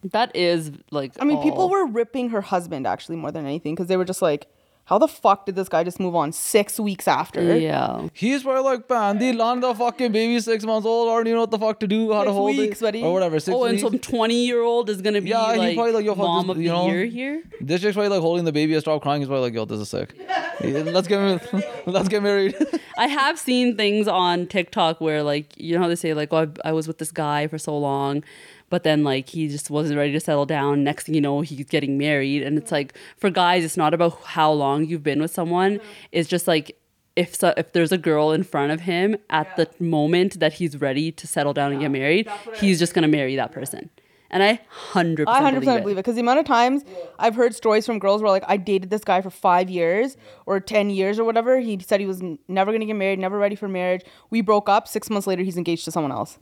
That 0.05 0.35
is 0.35 0.73
like 0.91 1.13
I 1.21 1.25
mean, 1.25 1.43
people 1.43 1.69
were 1.69 1.87
ripping 1.87 2.31
her 2.31 2.41
husband 2.41 2.87
actually 2.87 3.17
more 3.17 3.33
than 3.33 3.45
anything 3.45 3.75
because 3.75 3.89
they 3.89 3.97
were 3.97 4.05
just 4.05 4.23
like, 4.23 4.49
how 4.89 4.97
the 4.99 5.07
fuck 5.09 5.45
did 5.47 5.55
this 5.55 5.69
guy 5.69 5.85
just 5.85 6.01
move 6.01 6.17
on 6.17 6.33
six 6.33 6.81
weeks 6.81 7.07
after? 7.07 7.57
yeah. 7.59 8.09
He's 8.15 8.43
probably 8.43 8.63
like, 8.63 8.89
man, 8.89 9.19
they 9.19 9.33
land 9.33 9.63
the 9.63 9.75
fucking 9.75 10.13
baby 10.13 10.41
six 10.41 10.65
months 10.65 10.87
old, 10.87 11.09
already 11.09 11.33
know 11.33 11.41
what 11.41 11.51
the 11.51 11.59
fuck 11.59 11.79
to 11.81 11.87
do, 11.87 12.13
how 12.13 12.25
to 12.25 12.33
hold 12.33 12.57
weeks, 12.57 12.81
it, 12.81 12.85
buddy. 12.85 13.03
or 13.03 13.13
whatever. 13.13 13.39
Six 13.39 13.55
Oh, 13.55 13.65
and 13.65 13.79
some 13.79 13.99
20 13.99 14.47
year 14.47 14.63
old 14.63 14.89
is 14.89 15.03
gonna 15.03 15.21
be 15.21 15.29
Yeah, 15.29 15.55
he's 15.57 15.75
probably 15.75 15.93
like, 15.93 16.05
yo, 16.07 16.15
fuck 16.15 16.25
mom 16.25 16.47
this, 16.47 16.57
of 16.57 16.63
you 16.63 16.69
the 16.69 16.75
know? 16.75 16.87
year 16.89 17.05
here. 17.05 17.43
This 17.61 17.81
chick's 17.83 17.95
probably 17.95 18.09
like 18.11 18.21
holding 18.23 18.45
the 18.47 18.53
baby, 18.53 18.77
I 18.77 18.81
stop 18.81 19.03
crying. 19.03 19.21
He's 19.21 19.29
probably 19.29 19.45
like, 19.51 19.55
yo, 19.55 19.65
this 19.67 19.81
is 19.81 19.89
sick. 19.91 20.15
Let's 20.61 21.07
get 21.07 21.21
married. 21.21 21.65
let's 21.87 22.09
get 22.09 22.23
married. 22.23 22.57
I 22.97 23.07
have 23.07 23.39
seen 23.39 23.77
things 23.77 24.09
on 24.09 24.47
TikTok 24.49 25.01
where 25.01 25.23
like 25.23 25.53
you 25.57 25.77
know 25.77 25.83
how 25.83 25.89
they 25.89 25.95
say 25.95 26.15
like 26.15 26.33
oh 26.33 26.51
I, 26.65 26.71
I 26.71 26.73
was 26.73 26.89
with 26.89 26.99
this 26.99 27.13
guy 27.13 27.47
for 27.47 27.59
so 27.59 27.79
long, 27.79 28.25
but 28.71 28.83
then 28.83 29.05
like 29.05 29.29
he 29.31 29.49
just 29.49 29.71
wasn't 29.71 29.99
ready 29.99 30.13
to 30.13 30.21
settle 30.21 30.47
down. 30.47 30.85
Next 30.85 31.05
thing 31.07 31.15
you 31.15 31.21
know, 31.21 31.41
he's 31.41 31.67
getting 31.67 31.99
married, 31.99 32.43
and 32.43 32.59
it's 32.59 32.73
like 32.73 32.95
for 33.17 33.31
guys, 33.31 33.65
it's 33.65 33.77
not 33.77 33.95
about 33.95 34.21
how 34.25 34.53
long 34.53 34.85
you've 34.85 35.03
been 35.03 35.21
with 35.21 35.31
someone. 35.31 35.77
Uh-huh. 35.77 35.89
It's 36.13 36.29
just 36.29 36.47
like 36.47 36.79
if 37.17 37.35
so, 37.35 37.53
if 37.57 37.73
there's 37.73 37.93
a 37.93 37.99
girl 37.99 38.33
in 38.33 38.45
front 38.45 38.71
of 38.73 38.81
him 38.83 39.17
at 39.29 39.57
the 39.57 39.69
moment 39.81 40.39
that 40.41 40.55
he's 40.55 40.81
ready 40.81 41.11
to 41.13 41.27
settle 41.27 41.53
down 41.53 41.73
and 41.73 41.81
get 41.81 41.91
married, 41.91 42.29
he's 42.61 42.79
just 42.79 42.95
gonna 42.95 43.09
marry 43.09 43.37
that 43.37 43.53
person. 43.53 43.91
And 44.31 44.43
I 44.43 44.61
hundred 44.69 45.27
I 45.27 45.41
percent 45.41 45.57
100% 45.57 45.61
believe 45.61 45.83
believe 45.83 45.87
it. 45.87 45.93
it 45.93 45.97
because 46.03 46.15
the 46.15 46.21
amount 46.21 46.39
of 46.39 46.45
times 46.45 46.85
I've 47.19 47.35
heard 47.35 47.55
stories 47.55 47.87
from 47.87 47.99
girls 47.99 48.21
where 48.21 48.31
like 48.31 48.45
I 48.47 48.59
dated 48.59 48.91
this 48.91 49.03
guy 49.03 49.23
for 49.23 49.31
five 49.31 49.71
years 49.71 50.19
or 50.45 50.61
10 50.61 50.91
years 50.91 51.19
or 51.19 51.25
whatever. 51.25 51.59
He 51.59 51.79
said 51.81 51.99
he 51.99 52.07
was 52.07 52.21
n- 52.21 52.39
never 52.47 52.71
going 52.71 52.81
to 52.81 52.87
get 52.87 52.97
married, 52.97 53.19
never 53.19 53.39
ready 53.39 53.57
for 53.57 53.69
marriage. 53.69 54.03
We 54.29 54.43
broke 54.43 54.69
up. 54.69 54.87
Six 54.87 55.09
months 55.09 55.27
later, 55.27 55.43
he's 55.43 55.57
engaged 55.57 55.87
to 55.87 55.91
someone 55.91 56.13
else. 56.13 56.39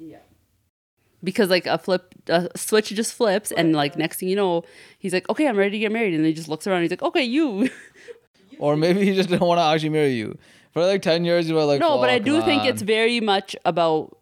Because 1.25 1.51
like 1.51 1.67
a 1.67 1.79
flip 1.79 2.15
a 2.29 2.49
switch 2.57 2.89
just 2.91 3.15
flips 3.15 3.51
and 3.53 3.73
like 3.75 3.97
next 3.97 4.19
thing 4.21 4.29
you 4.29 4.37
know 4.37 4.63
he's 4.99 5.13
like 5.13 5.29
okay 5.29 5.47
i'm 5.49 5.57
ready 5.57 5.71
to 5.73 5.79
get 5.79 5.91
married 5.93 6.15
and 6.15 6.21
then 6.23 6.27
he 6.29 6.35
just 6.35 6.49
looks 6.49 6.67
around 6.67 6.79
and 6.79 6.85
he's 6.85 6.91
like 6.91 7.03
okay 7.03 7.23
you 7.23 7.69
or 8.59 8.77
maybe 8.77 9.05
he 9.05 9.15
just 9.15 9.29
didn't 9.29 9.47
want 9.47 9.59
to 9.59 9.63
actually 9.63 9.91
marry 9.91 10.13
you. 10.15 10.37
For 10.73 10.85
like 10.85 11.01
10 11.01 11.25
years, 11.25 11.49
you 11.49 11.55
were 11.55 11.65
like, 11.65 11.81
no 11.81 11.99
but 11.99 12.11
i 12.11 12.19
"Fuck, 12.19 12.27
do 12.27 12.43
think 12.43 12.65
it's 12.67 12.83
very 12.83 13.19
much 13.21 13.57
about 13.65 14.19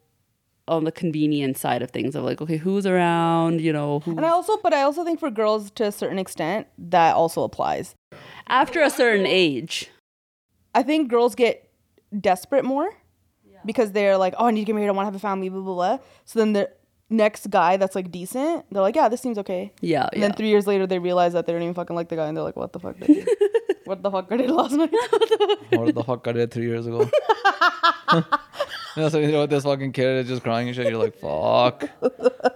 on 0.69 0.85
the 0.85 0.93
convenience 0.93 1.61
side 1.61 1.83
of 1.83 1.91
things 1.91 2.15
of 2.15 2.25
like 2.25 2.41
okay 2.41 2.57
who's 2.57 2.87
around 2.87 3.61
you 3.61 3.73
know 3.73 3.99
who 4.01 4.13
And 4.17 4.25
I 4.25 4.31
also, 4.31 4.57
but 4.63 4.73
I 4.73 4.83
also 4.83 5.05
think 5.05 5.19
for 5.21 5.31
girls 5.31 5.71
to 5.73 5.87
a 5.89 5.93
certain 5.93 6.19
extent, 6.19 6.69
that 6.79 7.15
also 7.17 7.43
applies. 7.43 7.95
after 8.47 8.81
a 8.83 8.89
certain 8.91 9.27
age 9.27 9.91
I 10.75 10.83
think 10.83 11.09
girls 11.11 11.35
get 11.35 11.69
desperate 12.21 12.65
more 12.65 12.89
because 13.67 13.93
they're 13.93 14.17
like, 14.19 14.35
oh, 14.39 14.47
I 14.47 14.51
need 14.51 14.61
to 14.61 14.65
get 14.67 14.75
married. 14.75 14.89
I 14.89 14.93
want 14.93 15.05
to 15.07 15.11
have 15.13 15.15
a 15.15 15.19
family, 15.21 15.49
blah, 15.49 15.61
blah, 15.61 15.75
blah. 15.75 15.99
So 16.25 16.39
then 16.39 16.53
the 16.53 16.71
next 17.15 17.51
guy 17.51 17.77
that's 17.77 17.95
like 17.95 18.11
decent, 18.11 18.65
they're 18.71 18.83
like, 18.83 18.97
yeah, 18.97 19.09
this 19.09 19.21
seems 19.21 19.39
okay. 19.39 19.73
yeah 19.81 20.09
And 20.13 20.21
yeah 20.21 20.29
then 20.29 20.37
three 20.37 20.49
years 20.49 20.67
later, 20.67 20.87
they 20.87 20.99
realize 20.99 21.33
that 21.33 21.47
they 21.47 21.53
don't 21.53 21.63
even 21.63 21.75
fucking 21.75 21.97
like 21.97 22.09
the 22.09 22.17
guy, 22.17 22.27
and 22.29 22.37
they're 22.37 22.45
like, 22.45 22.57
"What 22.57 22.73
the 22.73 22.81
fuck 22.81 22.99
did 23.01 23.27
what 23.85 24.03
the 24.03 24.11
fuck 24.11 24.29
did 24.29 24.41
I 24.41 24.43
did 24.47 24.51
last 24.51 24.73
night?" 24.73 24.93
What 25.71 25.95
the 25.95 26.05
fuck 26.05 26.27
I 26.29 26.33
did 26.33 26.51
three 26.51 26.67
years 26.67 26.87
ago? 26.87 27.09
you 28.97 29.03
know, 29.03 29.09
so 29.09 29.19
you 29.19 29.33
know 29.33 29.41
what 29.41 29.51
this 29.51 29.65
fucking 29.65 29.93
kid 29.93 30.25
is 30.25 30.29
just 30.29 30.43
crying 30.43 30.69
and 30.69 30.77
shit. 30.77 30.89
You're 30.89 31.03
like, 31.03 31.17
fuck. 31.17 31.89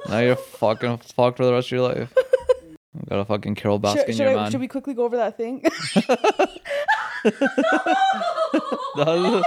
Now 0.09 0.21
you're 0.21 0.37
fucking 0.37 0.99
fucked 0.99 1.38
for 1.38 1.44
the 1.44 1.53
rest 1.53 1.68
of 1.68 1.73
your 1.73 1.83
life. 1.88 2.12
You 2.16 2.77
got 3.09 3.18
a 3.21 3.25
fucking 3.25 3.55
Carole 3.55 3.81
Baskin, 3.81 3.97
should, 3.99 4.09
in 4.09 4.14
should, 4.16 4.23
your 4.25 4.31
I, 4.31 4.42
man. 4.42 4.51
should 4.51 4.61
we 4.61 4.68
quickly 4.68 4.94
go 4.94 5.05
over 5.05 5.16
that 5.16 5.37
thing? 5.37 5.62
That- 8.97 9.44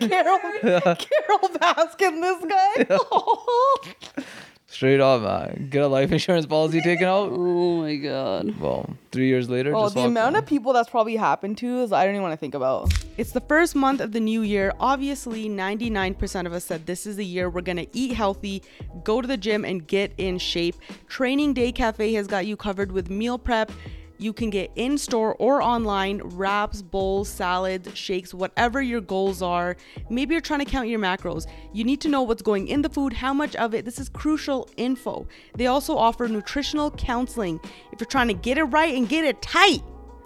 Carole, 0.00 0.38
Carole 0.82 1.48
Baskin, 1.58 2.20
this 2.20 2.44
guy. 2.44 4.22
Straight 4.70 5.00
up, 5.00 5.22
man. 5.22 5.68
Get 5.70 5.82
a 5.82 5.88
life 5.88 6.12
insurance 6.12 6.44
policy 6.44 6.82
taken 6.82 7.06
out. 7.06 7.30
oh 7.32 7.80
my 7.80 7.96
god 7.96 8.60
Well, 8.60 8.90
three 9.12 9.26
years 9.26 9.48
later, 9.48 9.74
oh, 9.74 9.84
just 9.84 9.94
the 9.94 10.02
amount 10.02 10.34
man. 10.34 10.42
of 10.42 10.46
people 10.46 10.74
that's 10.74 10.90
probably 10.90 11.16
happened 11.16 11.56
to 11.58 11.80
is 11.80 11.90
I 11.90 12.04
don't 12.04 12.14
even 12.14 12.22
want 12.22 12.34
to 12.34 12.36
think 12.36 12.54
about. 12.54 12.92
It's 13.16 13.32
the 13.32 13.40
first 13.40 13.74
month 13.74 14.02
of 14.02 14.12
the 14.12 14.20
new 14.20 14.42
year. 14.42 14.74
Obviously, 14.78 15.48
99% 15.48 16.44
of 16.46 16.52
us 16.52 16.64
said 16.66 16.84
this 16.84 17.06
is 17.06 17.16
the 17.16 17.24
year 17.24 17.48
we're 17.48 17.62
gonna 17.62 17.86
eat 17.94 18.12
healthy, 18.12 18.62
go 19.04 19.22
to 19.22 19.26
the 19.26 19.38
gym, 19.38 19.64
and 19.64 19.86
get 19.86 20.12
in 20.18 20.36
shape. 20.38 20.76
Training 21.08 21.54
Day 21.54 21.72
Cafe 21.72 22.12
has 22.12 22.26
got 22.26 22.46
you 22.46 22.56
covered 22.56 22.92
with 22.92 23.08
meal 23.08 23.38
prep. 23.38 23.72
You 24.18 24.32
can 24.32 24.50
get 24.50 24.72
in 24.74 24.98
store 24.98 25.36
or 25.36 25.62
online 25.62 26.20
wraps, 26.24 26.82
bowls, 26.82 27.28
salads, 27.28 27.96
shakes, 27.96 28.34
whatever 28.34 28.82
your 28.82 29.00
goals 29.00 29.42
are. 29.42 29.76
Maybe 30.10 30.34
you're 30.34 30.40
trying 30.40 30.58
to 30.58 30.64
count 30.64 30.88
your 30.88 30.98
macros. 30.98 31.46
You 31.72 31.84
need 31.84 32.00
to 32.00 32.08
know 32.08 32.22
what's 32.22 32.42
going 32.42 32.66
in 32.66 32.82
the 32.82 32.88
food, 32.88 33.12
how 33.12 33.32
much 33.32 33.54
of 33.56 33.74
it. 33.74 33.84
This 33.84 34.00
is 34.00 34.08
crucial 34.08 34.68
info. 34.76 35.26
They 35.54 35.68
also 35.68 35.96
offer 35.96 36.26
nutritional 36.26 36.90
counseling 36.90 37.60
if 37.92 38.00
you're 38.00 38.08
trying 38.08 38.28
to 38.28 38.34
get 38.34 38.58
it 38.58 38.64
right 38.64 38.94
and 38.94 39.08
get 39.08 39.24
it 39.24 39.40
tight. 39.40 39.82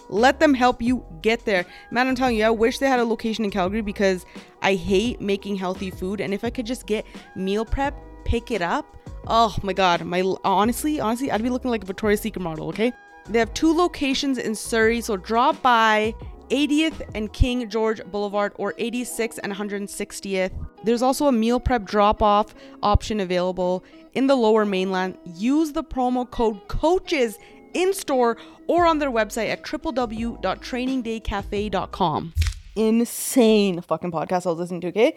Let 0.08 0.40
them 0.40 0.54
help 0.54 0.80
you 0.80 1.04
get 1.20 1.44
there. 1.44 1.66
Man, 1.90 2.08
I'm 2.08 2.14
telling 2.14 2.36
you, 2.36 2.44
I 2.44 2.50
wish 2.50 2.78
they 2.78 2.88
had 2.88 3.00
a 3.00 3.04
location 3.04 3.44
in 3.44 3.50
Calgary 3.50 3.82
because 3.82 4.24
I 4.62 4.74
hate 4.74 5.20
making 5.20 5.56
healthy 5.56 5.90
food. 5.90 6.20
And 6.20 6.32
if 6.32 6.44
I 6.44 6.50
could 6.50 6.66
just 6.66 6.86
get 6.86 7.06
meal 7.36 7.64
prep, 7.64 7.94
pick 8.24 8.50
it 8.50 8.62
up. 8.62 8.96
Oh 9.26 9.54
my 9.62 9.72
god, 9.72 10.04
my 10.04 10.22
honestly, 10.44 10.98
honestly, 10.98 11.30
I'd 11.30 11.42
be 11.42 11.50
looking 11.50 11.70
like 11.70 11.82
a 11.82 11.86
Victoria's 11.86 12.20
Secret 12.20 12.42
model, 12.42 12.68
okay? 12.70 12.92
They 13.28 13.38
have 13.38 13.54
two 13.54 13.74
locations 13.74 14.38
in 14.38 14.54
Surrey, 14.54 15.00
so 15.00 15.16
drop 15.16 15.62
by 15.62 16.14
80th 16.50 17.00
and 17.14 17.32
King 17.32 17.68
George 17.68 18.04
Boulevard 18.04 18.52
or 18.56 18.74
86 18.76 19.38
and 19.38 19.52
160th. 19.52 20.50
There's 20.84 21.02
also 21.02 21.26
a 21.26 21.32
meal 21.32 21.58
prep 21.58 21.84
drop 21.84 22.22
off 22.22 22.54
option 22.82 23.20
available 23.20 23.82
in 24.12 24.26
the 24.26 24.34
lower 24.34 24.66
mainland. 24.66 25.16
Use 25.24 25.72
the 25.72 25.82
promo 25.82 26.30
code 26.30 26.68
COACHES 26.68 27.38
in 27.74 27.92
store 27.94 28.36
or 28.66 28.86
on 28.86 28.98
their 28.98 29.10
website 29.10 29.48
at 29.48 29.62
www.trainingdaycafe.com. 29.62 32.34
Insane 32.74 33.80
fucking 33.80 34.12
podcast 34.12 34.46
I 34.46 34.50
was 34.50 34.58
listening 34.58 34.80
to, 34.82 34.88
okay? 34.88 35.16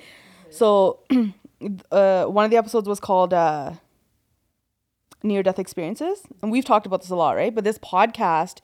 So, 0.50 1.00
uh, 1.92 2.26
one 2.26 2.46
of 2.46 2.52
the 2.52 2.58
episodes 2.58 2.88
was 2.88 3.00
called 3.00 3.34
uh, 3.34 3.72
Near 5.26 5.44
Death 5.44 5.60
Experiences. 5.60 6.24
And 6.42 6.52
we've 6.52 6.66
talked 6.66 6.86
about 6.86 7.02
this 7.02 7.10
a 7.10 7.16
lot, 7.16 7.36
right? 7.36 7.54
But 7.54 7.64
this 7.64 7.78
podcast 7.80 8.60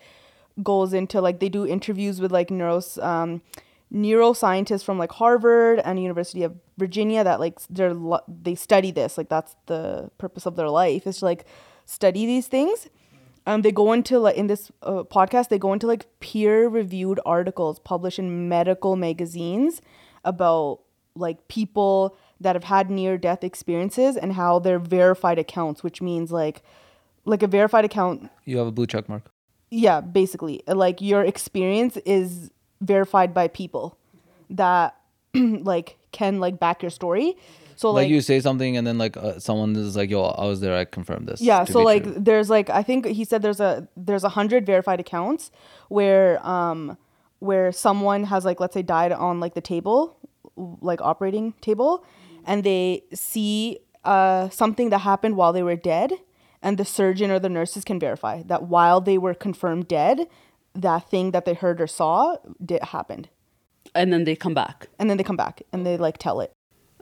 goes 0.63 0.93
into 0.93 1.19
like, 1.19 1.39
they 1.39 1.49
do 1.49 1.65
interviews 1.65 2.21
with 2.21 2.31
like 2.31 2.49
neuros, 2.49 3.03
um, 3.03 3.41
neuroscientists 3.93 4.83
from 4.83 4.97
like 4.97 5.11
Harvard 5.11 5.79
and 5.83 6.01
University 6.01 6.43
of 6.43 6.55
Virginia 6.77 7.23
that 7.23 7.39
like 7.39 7.59
they're 7.69 7.95
they 8.27 8.55
study 8.55 8.89
this 8.89 9.17
like 9.17 9.27
that's 9.27 9.55
the 9.65 10.09
purpose 10.17 10.45
of 10.45 10.55
their 10.55 10.69
life 10.69 11.05
is 11.05 11.19
to 11.19 11.25
like 11.25 11.45
study 11.85 12.25
these 12.25 12.47
things 12.47 12.89
um, 13.45 13.63
they 13.63 13.71
go 13.71 13.91
into 13.91 14.17
like 14.19 14.35
in 14.37 14.47
this 14.47 14.71
uh, 14.83 15.03
podcast 15.03 15.49
they 15.49 15.59
go 15.59 15.73
into 15.73 15.87
like 15.87 16.07
peer 16.21 16.69
reviewed 16.69 17.19
articles 17.25 17.79
published 17.79 18.17
in 18.17 18.47
medical 18.47 18.95
magazines 18.95 19.81
about 20.23 20.79
like 21.15 21.47
people 21.49 22.17
that 22.41 22.55
have 22.55 22.65
had 22.65 22.89
near 22.89 23.17
death 23.17 23.43
experiences 23.43 24.17
and 24.17 24.33
how 24.33 24.59
they're 24.59 24.79
verified 24.99 25.37
accounts 25.39 25.83
which 25.83 26.01
means 26.01 26.31
like 26.31 26.61
like 27.25 27.43
a 27.43 27.47
verified 27.47 27.85
account 27.85 28.29
You 28.45 28.57
have 28.57 28.67
a 28.67 28.71
blue 28.71 28.87
check 28.87 29.07
mark. 29.07 29.23
yeah 29.69 30.01
basically 30.01 30.61
like 30.67 31.01
your 31.01 31.23
experience 31.23 31.95
is 32.17 32.51
verified 32.81 33.33
by 33.33 33.47
people 33.47 33.97
that 34.49 34.95
like 35.71 35.97
can 36.11 36.39
like 36.39 36.59
back 36.59 36.81
your 36.83 36.89
story 36.89 37.37
So 37.81 37.89
like, 37.91 38.03
like, 38.05 38.09
you 38.11 38.21
say 38.21 38.39
something 38.41 38.75
and 38.77 38.85
then 38.87 38.97
like 38.97 39.15
uh, 39.17 39.39
someone 39.39 39.75
is 39.75 39.95
like, 39.95 40.09
"Yo, 40.11 40.21
I 40.23 40.45
was 40.45 40.59
there. 40.63 40.75
I 40.77 40.85
confirmed 40.85 41.25
this." 41.27 41.41
yeah 41.41 41.63
so 41.65 41.81
like 41.91 42.03
true." 42.03 42.15
there's 42.27 42.49
like 42.57 42.69
i 42.69 42.83
think 42.83 43.05
he 43.19 43.23
said 43.29 43.41
there's 43.45 43.59
a 43.69 43.87
there's 44.07 44.23
a 44.23 44.29
hundred 44.37 44.65
verified 44.65 44.99
accounts 44.99 45.51
where 45.89 46.29
um 46.45 46.97
where 47.39 47.71
someone 47.71 48.21
has 48.33 48.45
like 48.49 48.59
let's 48.63 48.73
say 48.77 48.83
died 48.97 49.11
on 49.27 49.39
like 49.39 49.53
the 49.59 49.65
table 49.73 50.17
like 50.91 51.01
operating 51.01 51.53
table 51.61 52.03
and 52.45 52.63
they 52.63 53.03
see 53.13 53.79
uh 54.03 54.49
something 54.49 54.89
that 54.89 54.99
happened 54.99 55.35
while 55.35 55.53
they 55.53 55.63
were 55.63 55.75
dead 55.75 56.11
and 56.61 56.77
the 56.77 56.85
surgeon 56.85 57.31
or 57.31 57.39
the 57.39 57.49
nurses 57.49 57.83
can 57.83 57.99
verify 57.99 58.41
that 58.43 58.63
while 58.63 59.01
they 59.01 59.17
were 59.17 59.33
confirmed 59.33 59.87
dead 59.87 60.27
that 60.73 61.09
thing 61.09 61.31
that 61.31 61.45
they 61.45 61.53
heard 61.53 61.81
or 61.81 61.87
saw 61.87 62.35
did 62.63 62.81
happened 62.83 63.29
And 63.93 64.11
then 64.13 64.23
they 64.23 64.35
come 64.35 64.53
back. 64.53 64.87
and 64.99 65.09
then 65.09 65.17
they 65.17 65.23
come 65.23 65.35
back 65.37 65.61
and 65.73 65.85
they 65.85 65.97
like 65.97 66.17
tell 66.17 66.39
it 66.41 66.51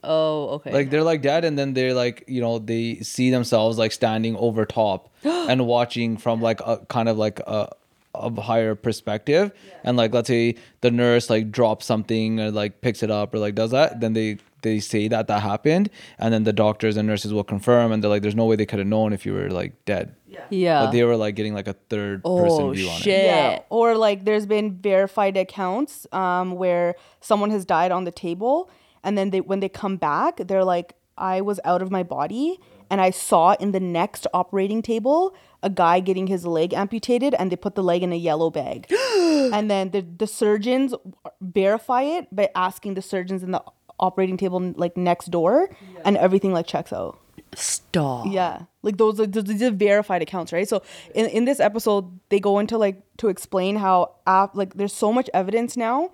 Oh, 0.02 0.48
okay. 0.56 0.72
like 0.72 0.90
they're 0.92 1.04
like 1.04 1.22
dead, 1.22 1.44
and 1.44 1.60
then 1.60 1.74
they're 1.74 1.94
like, 1.94 2.24
you 2.26 2.40
know, 2.40 2.58
they 2.58 2.96
see 3.02 3.32
themselves 3.32 3.78
like 3.78 3.92
standing 3.92 4.38
over 4.38 4.66
top 4.66 5.10
and 5.26 5.68
watching 5.68 6.16
from 6.16 6.42
like 6.42 6.62
a 6.62 6.78
kind 6.88 7.10
of 7.10 7.18
like 7.18 7.40
a 7.42 7.70
a 8.16 8.42
higher 8.42 8.74
perspective 8.76 9.52
and 9.84 9.96
like 9.96 10.12
let's 10.14 10.28
say 10.28 10.56
the 10.82 10.90
nurse 10.90 11.30
like 11.30 11.52
drops 11.52 11.86
something 11.86 12.40
or 12.40 12.50
like 12.50 12.82
picks 12.82 13.04
it 13.04 13.12
up 13.12 13.34
or 13.36 13.40
like 13.40 13.54
does 13.56 13.70
that 13.72 14.00
then 14.00 14.14
they 14.14 14.38
they 14.62 14.80
say 14.80 15.08
that 15.08 15.28
that 15.28 15.42
happened 15.42 15.90
and 16.18 16.34
then 16.34 16.44
the 16.44 16.54
doctors 16.54 16.98
and 16.98 17.08
nurses 17.08 17.34
will 17.34 17.44
confirm 17.44 17.92
and 17.92 18.04
they're 18.04 18.10
like 18.10 18.22
there's 18.22 18.36
no 18.36 18.46
way 18.46 18.56
they 18.56 18.66
could 18.66 18.80
have 18.80 18.88
known 18.88 19.14
if 19.14 19.26
you 19.26 19.34
were 19.34 19.50
like 19.50 19.74
dead 19.86 20.16
yeah. 20.50 20.86
but 20.86 20.92
they 20.92 21.04
were 21.04 21.16
like 21.16 21.36
getting 21.36 21.54
like 21.54 21.68
a 21.68 21.74
third 21.90 22.24
person 22.24 22.62
oh, 22.62 22.72
view 22.72 22.90
on 22.90 22.98
it 22.98 23.04
shit. 23.04 23.26
Yeah. 23.26 23.60
Or 23.70 23.96
like 23.96 24.26
there's 24.26 24.46
been 24.46 24.78
verified 24.78 25.38
accounts 25.38 26.08
um, 26.12 26.54
where 26.54 26.96
someone 27.22 27.52
has 27.52 27.66
died 27.66 27.92
on 27.92 28.04
the 28.04 28.12
table 28.12 28.70
and 29.04 29.18
then 29.18 29.30
they 29.30 29.42
when 29.42 29.60
they 29.60 29.70
come 29.70 29.98
back, 29.98 30.38
they're 30.38 30.66
like, 30.66 30.96
I 31.18 31.42
was 31.42 31.60
out 31.66 31.82
of 31.82 31.92
my 31.92 32.04
body 32.04 32.60
and 32.90 33.02
I 33.02 33.12
saw 33.12 33.54
in 33.60 33.72
the 33.72 33.80
next 33.80 34.26
operating 34.34 34.82
table 34.82 35.36
a 35.62 35.70
guy 35.70 36.00
getting 36.00 36.28
his 36.28 36.46
leg 36.46 36.74
amputated 36.74 37.34
and 37.36 37.52
they 37.52 37.56
put 37.56 37.76
the 37.76 37.84
leg 37.84 38.04
in 38.04 38.14
a 38.14 38.16
yellow 38.16 38.50
bag. 38.50 38.88
and 38.92 39.70
then 39.70 39.92
the, 39.92 40.02
the 40.02 40.28
surgeons 40.28 40.94
verify 41.42 42.04
it 42.04 42.34
by 42.34 42.50
asking 42.56 42.94
the 42.94 43.02
surgeons 43.02 43.44
in 43.44 43.52
the 43.52 43.62
operating 44.00 44.38
table 44.38 44.74
like 44.76 44.96
next 44.98 45.28
door 45.32 45.70
and 46.06 46.18
everything 46.18 46.54
like 46.54 46.68
checks 46.68 46.92
out. 46.94 47.20
Stop. 47.56 48.28
Yeah, 48.30 48.64
like 48.84 48.98
those 48.98 49.20
are 49.20 49.26
these 49.26 49.64
are 49.64 49.72
verified 49.72 50.22
accounts, 50.22 50.54
right? 50.54 50.68
So 50.68 50.84
in 51.16 51.26
in 51.28 51.46
this 51.46 51.60
episode, 51.60 52.20
they 52.30 52.40
go 52.40 52.60
into 52.60 52.78
like 52.78 53.02
to 53.18 53.28
explain 53.30 53.76
how 53.78 54.16
af- 54.28 54.52
like 54.54 54.76
there's 54.76 54.94
so 54.94 55.12
much 55.12 55.30
evidence 55.34 55.76
now 55.76 56.12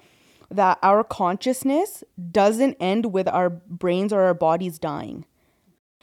that 0.49 0.77
our 0.81 1.03
consciousness 1.03 2.03
doesn't 2.31 2.77
end 2.79 3.07
with 3.11 3.27
our 3.27 3.49
brains 3.49 4.13
or 4.13 4.21
our 4.21 4.33
bodies 4.33 4.79
dying. 4.79 5.25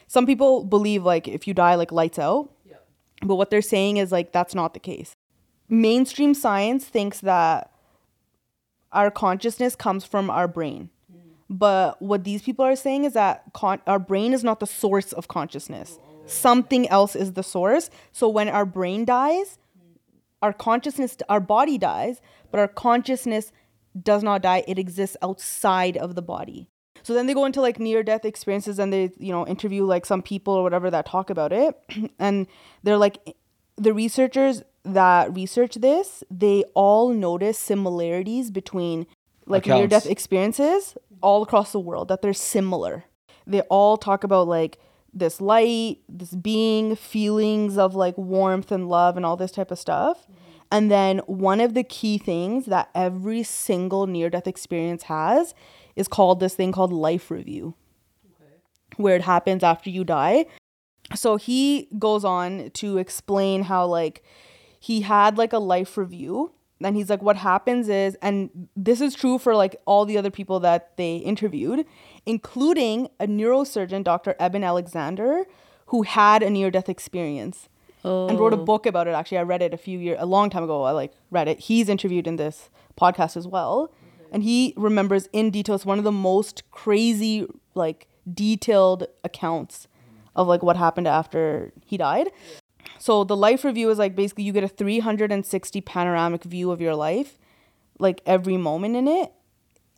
Some 0.06 0.26
people 0.26 0.64
believe 0.64 1.02
like 1.04 1.26
if 1.28 1.48
you 1.48 1.54
die, 1.54 1.76
like 1.76 1.90
lights 1.92 2.18
out, 2.18 2.50
Yeah. 2.68 2.76
but 3.22 3.36
what 3.36 3.48
they're 3.48 3.62
saying 3.62 3.96
is 3.96 4.12
like 4.12 4.32
that's 4.32 4.54
not 4.54 4.74
the 4.74 4.80
case. 4.80 5.12
Mainstream 5.70 6.34
science 6.34 6.84
thinks 6.84 7.20
that 7.20 7.70
our 8.92 9.10
consciousness 9.10 9.74
comes 9.74 10.04
from 10.04 10.28
our 10.28 10.46
brain. 10.46 10.90
But 11.52 12.00
what 12.00 12.24
these 12.24 12.40
people 12.40 12.64
are 12.64 12.74
saying 12.74 13.04
is 13.04 13.12
that 13.12 13.44
con- 13.52 13.82
our 13.86 13.98
brain 13.98 14.32
is 14.32 14.42
not 14.42 14.58
the 14.58 14.66
source 14.66 15.12
of 15.12 15.28
consciousness. 15.28 15.98
Something 16.24 16.88
else 16.88 17.14
is 17.14 17.34
the 17.34 17.42
source. 17.42 17.90
So 18.10 18.26
when 18.26 18.48
our 18.48 18.64
brain 18.64 19.04
dies, 19.04 19.58
our 20.40 20.54
consciousness, 20.54 21.18
our 21.28 21.40
body 21.40 21.76
dies, 21.76 22.22
but 22.50 22.58
our 22.58 22.68
consciousness 22.68 23.52
does 24.02 24.22
not 24.22 24.40
die. 24.40 24.64
It 24.66 24.78
exists 24.78 25.18
outside 25.20 25.98
of 25.98 26.14
the 26.14 26.22
body. 26.22 26.68
So 27.02 27.12
then 27.12 27.26
they 27.26 27.34
go 27.34 27.44
into 27.44 27.60
like 27.60 27.78
near 27.78 28.02
death 28.02 28.24
experiences 28.24 28.78
and 28.78 28.90
they, 28.90 29.10
you 29.18 29.30
know, 29.30 29.46
interview 29.46 29.84
like 29.84 30.06
some 30.06 30.22
people 30.22 30.54
or 30.54 30.62
whatever 30.62 30.90
that 30.90 31.04
talk 31.04 31.28
about 31.28 31.52
it. 31.52 31.76
and 32.18 32.46
they're 32.82 32.96
like, 32.96 33.36
the 33.76 33.92
researchers 33.92 34.62
that 34.84 35.34
research 35.34 35.74
this, 35.74 36.24
they 36.30 36.64
all 36.74 37.10
notice 37.10 37.58
similarities 37.58 38.50
between 38.50 39.06
like 39.44 39.66
near 39.66 39.86
death 39.86 40.06
experiences 40.06 40.96
all 41.22 41.42
across 41.42 41.72
the 41.72 41.80
world, 41.80 42.08
that 42.08 42.22
they're 42.22 42.32
similar. 42.32 43.04
They 43.46 43.62
all 43.62 43.96
talk 43.96 44.24
about 44.24 44.48
like 44.48 44.78
this 45.14 45.40
light, 45.40 45.98
this 46.08 46.34
being, 46.34 46.96
feelings 46.96 47.78
of 47.78 47.94
like 47.94 48.16
warmth 48.16 48.72
and 48.72 48.88
love 48.88 49.16
and 49.16 49.26
all 49.26 49.36
this 49.36 49.52
type 49.52 49.70
of 49.70 49.78
stuff. 49.78 50.22
Mm-hmm. 50.22 50.38
And 50.70 50.90
then 50.90 51.18
one 51.26 51.60
of 51.60 51.74
the 51.74 51.84
key 51.84 52.16
things 52.16 52.64
that 52.66 52.88
every 52.94 53.42
single 53.42 54.06
near 54.06 54.30
death 54.30 54.46
experience 54.46 55.02
has 55.04 55.54
is 55.96 56.08
called 56.08 56.40
this 56.40 56.54
thing 56.54 56.72
called 56.72 56.92
life 56.92 57.30
review, 57.30 57.74
where 58.96 59.14
it 59.14 59.22
happens 59.22 59.62
after 59.62 59.90
you 59.90 60.02
die. 60.02 60.46
So 61.14 61.36
he 61.36 61.88
goes 61.98 62.24
on 62.24 62.70
to 62.74 62.96
explain 62.96 63.64
how, 63.64 63.84
like, 63.84 64.22
he 64.80 65.02
had 65.02 65.36
like 65.36 65.52
a 65.52 65.58
life 65.58 65.98
review. 65.98 66.52
And 66.84 66.96
he's 66.96 67.10
like, 67.10 67.22
what 67.22 67.36
happens 67.36 67.88
is, 67.88 68.16
and 68.22 68.68
this 68.76 69.00
is 69.00 69.14
true 69.14 69.38
for 69.38 69.54
like 69.54 69.76
all 69.84 70.04
the 70.04 70.18
other 70.18 70.30
people 70.30 70.60
that 70.60 70.96
they 70.96 71.16
interviewed, 71.16 71.86
including 72.26 73.08
a 73.20 73.26
neurosurgeon, 73.26 74.04
Dr. 74.04 74.34
Eben 74.38 74.64
Alexander, 74.64 75.44
who 75.86 76.02
had 76.02 76.42
a 76.42 76.50
near 76.50 76.70
death 76.70 76.88
experience 76.88 77.68
and 78.04 78.38
wrote 78.38 78.52
a 78.52 78.58
oh. 78.58 78.64
book 78.64 78.86
about 78.86 79.06
it. 79.06 79.14
Actually, 79.14 79.38
I 79.38 79.42
read 79.42 79.62
it 79.62 79.72
a 79.72 79.76
few 79.76 79.98
years, 79.98 80.18
a 80.20 80.26
long 80.26 80.50
time 80.50 80.64
ago. 80.64 80.82
I 80.82 80.90
like 80.92 81.12
read 81.30 81.48
it. 81.48 81.60
He's 81.60 81.88
interviewed 81.88 82.26
in 82.26 82.36
this 82.36 82.68
podcast 82.98 83.36
as 83.36 83.46
well, 83.46 83.92
and 84.30 84.42
he 84.42 84.74
remembers 84.76 85.28
in 85.32 85.50
detail. 85.50 85.74
It's 85.74 85.86
one 85.86 85.98
of 85.98 86.04
the 86.04 86.12
most 86.12 86.62
crazy, 86.70 87.46
like 87.74 88.08
detailed 88.32 89.06
accounts 89.24 89.88
of 90.34 90.48
like 90.48 90.62
what 90.62 90.76
happened 90.76 91.06
after 91.06 91.72
he 91.84 91.96
died. 91.96 92.30
So 93.02 93.24
the 93.24 93.36
life 93.36 93.64
review 93.64 93.90
is 93.90 93.98
like 93.98 94.14
basically 94.14 94.44
you 94.44 94.52
get 94.52 94.62
a 94.62 94.68
360 94.68 95.80
panoramic 95.80 96.44
view 96.44 96.70
of 96.70 96.80
your 96.80 96.94
life, 96.94 97.36
like 97.98 98.22
every 98.26 98.56
moment 98.56 98.94
in 98.94 99.08
it, 99.08 99.32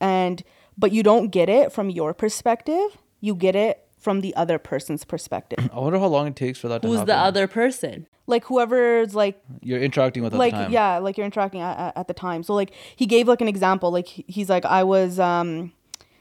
and 0.00 0.42
but 0.78 0.90
you 0.90 1.02
don't 1.02 1.28
get 1.28 1.50
it 1.50 1.70
from 1.70 1.90
your 1.90 2.14
perspective. 2.14 2.96
You 3.20 3.34
get 3.34 3.54
it 3.54 3.86
from 3.98 4.22
the 4.22 4.34
other 4.36 4.58
person's 4.58 5.04
perspective. 5.04 5.58
I 5.74 5.80
wonder 5.80 5.98
how 5.98 6.06
long 6.06 6.28
it 6.28 6.34
takes 6.34 6.58
for 6.58 6.68
that 6.68 6.80
to 6.80 6.88
Who's 6.88 7.00
happen. 7.00 7.08
the 7.08 7.16
other 7.18 7.46
person? 7.46 8.06
like 8.26 8.46
whoever's 8.46 9.14
like 9.14 9.38
You're 9.60 9.82
interacting 9.82 10.22
with 10.22 10.32
at 10.32 10.38
like 10.38 10.54
the 10.54 10.62
time. 10.62 10.72
yeah 10.72 10.96
like 10.96 11.18
you're 11.18 11.26
interacting 11.26 11.60
at, 11.60 11.76
at, 11.78 11.96
at 11.98 12.08
the 12.08 12.14
time 12.14 12.42
so 12.42 12.54
like 12.54 12.72
he 12.96 13.04
gave 13.04 13.28
like 13.28 13.42
an 13.42 13.48
example 13.48 13.90
like 13.90 14.06
he's 14.08 14.48
like 14.48 14.64
i 14.64 14.82
was 14.82 15.20
um 15.20 15.74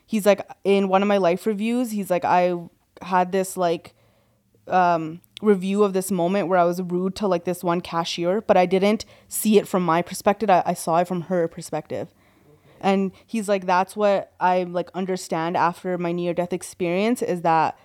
he's 0.05 0.25
like 0.25 0.41
in 0.65 0.89
one 0.89 1.01
of 1.01 1.07
my 1.07 1.15
life 1.15 1.45
reviews 1.45 1.91
he's 1.91 2.09
like 2.09 2.25
i 2.25 2.53
had 3.01 3.31
this 3.31 3.55
like 3.55 3.93
um 4.67 5.21
review 5.43 5.83
of 5.83 5.93
this 5.93 6.11
moment 6.11 6.47
where 6.47 6.59
i 6.59 6.63
was 6.63 6.81
rude 6.81 7.15
to 7.15 7.27
like 7.27 7.43
this 7.45 7.63
one 7.63 7.81
cashier 7.81 8.41
but 8.41 8.57
i 8.57 8.65
didn't 8.65 9.05
see 9.27 9.57
it 9.57 9.67
from 9.67 9.83
my 9.83 10.01
perspective 10.01 10.49
i, 10.49 10.63
I 10.65 10.73
saw 10.73 10.97
it 10.97 11.07
from 11.07 11.21
her 11.21 11.47
perspective 11.47 12.13
and 12.79 13.11
he's 13.25 13.47
like 13.47 13.65
that's 13.65 13.95
what 13.95 14.33
i 14.39 14.63
like 14.63 14.89
understand 14.93 15.57
after 15.57 15.97
my 15.97 16.11
near 16.11 16.33
death 16.33 16.53
experience 16.53 17.21
is 17.21 17.41
that 17.41 17.77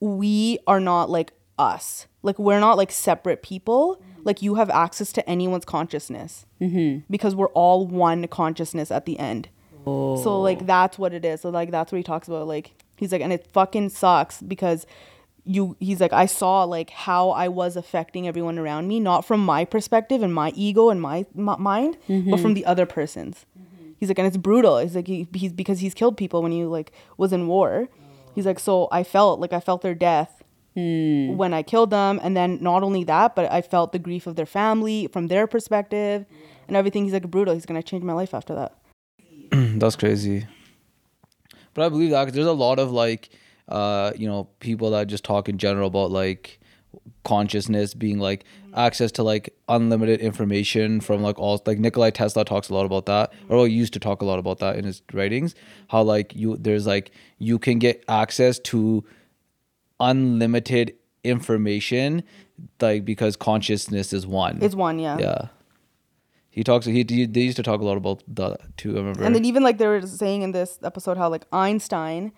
we 0.00 0.58
are 0.66 0.80
not 0.80 1.10
like 1.10 1.32
us. 1.60 2.06
Like 2.22 2.38
we're 2.38 2.58
not 2.58 2.76
like 2.76 2.90
separate 2.90 3.42
people. 3.42 4.02
Like 4.24 4.42
you 4.42 4.56
have 4.56 4.70
access 4.70 5.12
to 5.12 5.30
anyone's 5.30 5.64
consciousness 5.64 6.46
mm-hmm. 6.60 7.00
because 7.10 7.34
we're 7.34 7.48
all 7.48 7.86
one 7.86 8.26
consciousness 8.26 8.90
at 8.90 9.06
the 9.06 9.18
end. 9.18 9.48
So 9.84 10.40
like 10.40 10.62
oh. 10.62 10.64
that's 10.64 10.98
what 10.98 11.14
it 11.14 11.24
is. 11.24 11.42
So 11.42 11.50
like 11.50 11.70
that's 11.70 11.92
what 11.92 11.98
he 11.98 12.02
talks 12.02 12.28
about. 12.28 12.46
Like 12.46 12.72
he's 12.96 13.12
like, 13.12 13.20
and 13.20 13.32
it 13.32 13.46
fucking 13.52 13.90
sucks 13.90 14.42
because 14.42 14.86
you. 15.44 15.76
He's 15.80 16.00
like, 16.00 16.12
I 16.12 16.26
saw 16.26 16.64
like 16.64 16.90
how 16.90 17.30
I 17.30 17.48
was 17.48 17.76
affecting 17.76 18.26
everyone 18.26 18.58
around 18.58 18.88
me, 18.88 19.00
not 19.00 19.24
from 19.24 19.44
my 19.44 19.64
perspective 19.64 20.22
and 20.22 20.34
my 20.34 20.52
ego 20.54 20.90
and 20.90 21.00
my, 21.00 21.26
my 21.34 21.56
mind, 21.56 21.96
but 22.06 22.14
mm-hmm. 22.14 22.36
from 22.36 22.54
the 22.54 22.64
other 22.64 22.86
person's. 22.86 23.46
Mm-hmm. 23.58 23.90
He's 23.98 24.08
like, 24.08 24.18
and 24.18 24.26
it's 24.26 24.36
brutal. 24.36 24.78
He's 24.78 24.96
like, 24.96 25.06
he, 25.06 25.28
he's 25.34 25.52
because 25.52 25.80
he's 25.80 25.94
killed 25.94 26.16
people 26.16 26.42
when 26.42 26.52
he 26.52 26.64
like 26.64 26.92
was 27.16 27.32
in 27.32 27.46
war. 27.46 27.88
Oh. 27.90 28.32
He's 28.34 28.46
like, 28.46 28.58
so 28.58 28.88
I 28.90 29.02
felt 29.02 29.40
like 29.40 29.52
I 29.52 29.60
felt 29.60 29.82
their 29.82 29.94
death 29.94 30.42
hmm. 30.74 31.36
when 31.36 31.52
I 31.52 31.62
killed 31.62 31.90
them, 31.90 32.20
and 32.22 32.36
then 32.36 32.58
not 32.62 32.82
only 32.82 33.04
that, 33.04 33.34
but 33.34 33.50
I 33.50 33.60
felt 33.60 33.92
the 33.92 33.98
grief 33.98 34.26
of 34.26 34.36
their 34.36 34.46
family 34.46 35.08
from 35.08 35.26
their 35.26 35.46
perspective, 35.46 36.26
and 36.68 36.76
everything. 36.76 37.04
He's 37.04 37.12
like 37.12 37.30
brutal. 37.30 37.54
He's 37.54 37.66
gonna 37.66 37.82
change 37.82 38.04
my 38.04 38.12
life 38.12 38.34
after 38.34 38.54
that. 38.54 38.76
That's 39.78 39.96
crazy. 39.96 40.46
But 41.74 41.84
I 41.84 41.88
believe 41.88 42.10
that 42.10 42.24
'cause 42.24 42.34
there's 42.34 42.46
a 42.46 42.52
lot 42.52 42.78
of 42.78 42.90
like, 42.90 43.30
uh, 43.70 44.12
you 44.16 44.28
know, 44.28 44.48
people 44.60 44.90
that 44.90 45.06
just 45.06 45.24
talk 45.24 45.48
in 45.48 45.58
general 45.58 45.88
about 45.88 46.10
like 46.10 46.60
consciousness 47.24 47.94
being 47.94 48.18
like 48.18 48.44
access 48.74 49.12
to 49.12 49.22
like 49.22 49.54
unlimited 49.68 50.20
information 50.20 51.00
from 51.00 51.22
like 51.22 51.38
all 51.38 51.62
like 51.66 51.78
Nikolai 51.78 52.10
Tesla 52.10 52.44
talks 52.44 52.68
a 52.68 52.74
lot 52.74 52.86
about 52.86 53.06
that 53.06 53.32
or 53.48 53.58
well, 53.58 53.66
used 53.66 53.92
to 53.92 54.00
talk 54.00 54.22
a 54.22 54.24
lot 54.24 54.38
about 54.38 54.58
that 54.58 54.76
in 54.76 54.84
his 54.84 55.02
writings 55.12 55.54
how 55.88 56.02
like 56.02 56.34
you 56.34 56.56
there's 56.56 56.86
like 56.86 57.12
you 57.38 57.58
can 57.58 57.78
get 57.78 58.02
access 58.08 58.58
to 58.58 59.04
unlimited 60.00 60.94
information 61.22 62.24
like 62.80 63.04
because 63.04 63.36
consciousness 63.36 64.12
is 64.12 64.26
one. 64.26 64.58
It's 64.60 64.74
one, 64.74 64.98
yeah. 64.98 65.18
yeah. 65.18 65.48
He 66.50 66.64
talks 66.64 66.86
he, 66.86 67.04
he 67.08 67.26
they 67.26 67.42
used 67.42 67.56
to 67.56 67.62
talk 67.62 67.80
a 67.80 67.84
lot 67.84 67.96
about 67.96 68.22
that 68.28 68.76
too 68.76 68.94
i 68.94 68.98
remember. 68.98 69.22
And 69.22 69.34
then 69.34 69.44
even 69.44 69.62
like 69.62 69.78
they 69.78 69.86
were 69.86 70.02
saying 70.02 70.42
in 70.42 70.52
this 70.52 70.78
episode 70.82 71.16
how 71.16 71.28
like 71.28 71.44
Einstein 71.52 72.32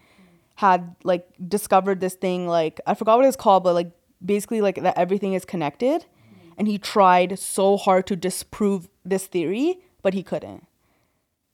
had 0.57 0.95
like 1.05 1.29
discovered 1.49 2.01
this 2.01 2.15
thing 2.15 2.47
like 2.47 2.81
I 2.87 2.95
forgot 2.95 3.19
what 3.19 3.27
it's 3.27 3.37
called, 3.37 3.65
but 3.65 3.75
like 3.75 3.91
basically 4.25 4.61
like 4.61 4.83
that 4.83 4.97
everything 4.99 5.35
is 5.35 5.45
connected, 5.45 6.03
mm-hmm. 6.03 6.53
and 6.59 6.69
he 6.69 6.79
tried 6.79 7.39
so 7.39 7.77
hard 7.77 8.07
to 8.09 8.17
disprove 8.17 8.89
this 9.05 9.27
theory, 9.27 9.81
but 10.03 10.15
he 10.15 10.23
couldn't. 10.23 10.67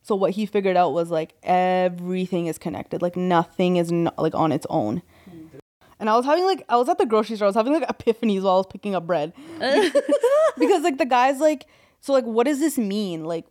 So 0.03 0.15
what 0.15 0.33
he 0.33 0.47
figured 0.47 0.77
out 0.77 0.93
was 0.93 1.11
like 1.11 1.35
everything 1.43 2.47
is 2.47 2.59
connected, 2.59 3.03
like 3.03 3.17
nothing 3.17 3.77
is 3.77 3.93
not, 3.93 4.19
like 4.19 4.35
on 4.35 4.53
its 4.53 4.67
own. 4.71 5.03
Mm-hmm. 5.29 5.59
And 6.01 6.09
I 6.09 6.17
was 6.17 6.25
having 6.25 6.45
like 6.45 6.65
I 6.69 6.77
was 6.77 6.89
at 6.89 6.99
the 6.99 7.07
grocery 7.07 7.37
store. 7.37 7.47
I 7.47 7.49
was 7.49 7.57
having 7.57 7.75
like 7.75 7.89
epiphanies 7.89 8.43
while 8.43 8.55
I 8.55 8.57
was 8.59 8.67
picking 8.67 8.95
up 8.95 9.07
bread 9.07 9.33
because 10.59 10.83
like 10.83 10.99
the 10.99 11.07
guys 11.07 11.41
like 11.41 11.67
so 12.01 12.13
like 12.13 12.25
what 12.25 12.47
does 12.47 12.61
this 12.61 12.79
mean 12.79 13.25
like 13.25 13.45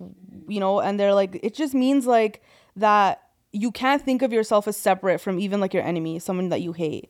you 0.47 0.59
know 0.59 0.79
and 0.79 0.99
they're 0.99 1.13
like 1.13 1.39
it 1.43 1.53
just 1.53 1.73
means 1.73 2.07
like 2.07 2.41
that 2.75 3.26
you 3.51 3.71
can't 3.71 4.01
think 4.01 4.21
of 4.21 4.33
yourself 4.33 4.67
as 4.67 4.77
separate 4.77 5.19
from 5.19 5.39
even 5.39 5.59
like 5.59 5.73
your 5.73 5.83
enemy 5.83 6.19
someone 6.19 6.49
that 6.49 6.61
you 6.61 6.73
hate. 6.73 7.09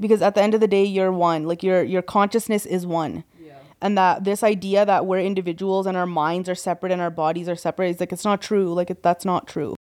Because 0.00 0.22
at 0.22 0.34
the 0.34 0.42
end 0.42 0.54
of 0.54 0.60
the 0.60 0.68
day 0.68 0.84
you're 0.84 1.12
one. 1.12 1.44
Like 1.44 1.62
your 1.62 1.82
your 1.82 2.02
consciousness 2.02 2.66
is 2.66 2.86
one. 2.86 3.24
And 3.80 3.96
that 3.96 4.24
this 4.24 4.42
idea 4.42 4.84
that 4.84 5.06
we're 5.06 5.20
individuals 5.20 5.86
and 5.86 5.96
our 5.96 6.06
minds 6.06 6.48
are 6.48 6.54
separate 6.54 6.90
and 6.90 7.00
our 7.00 7.10
bodies 7.10 7.48
are 7.48 7.54
separate 7.54 7.90
is 7.90 8.00
like 8.00 8.12
it's 8.12 8.24
not 8.24 8.42
true. 8.42 8.74
Like 8.74 8.90
it, 8.90 9.02
that's 9.02 9.24
not 9.24 9.46
true. 9.46 9.76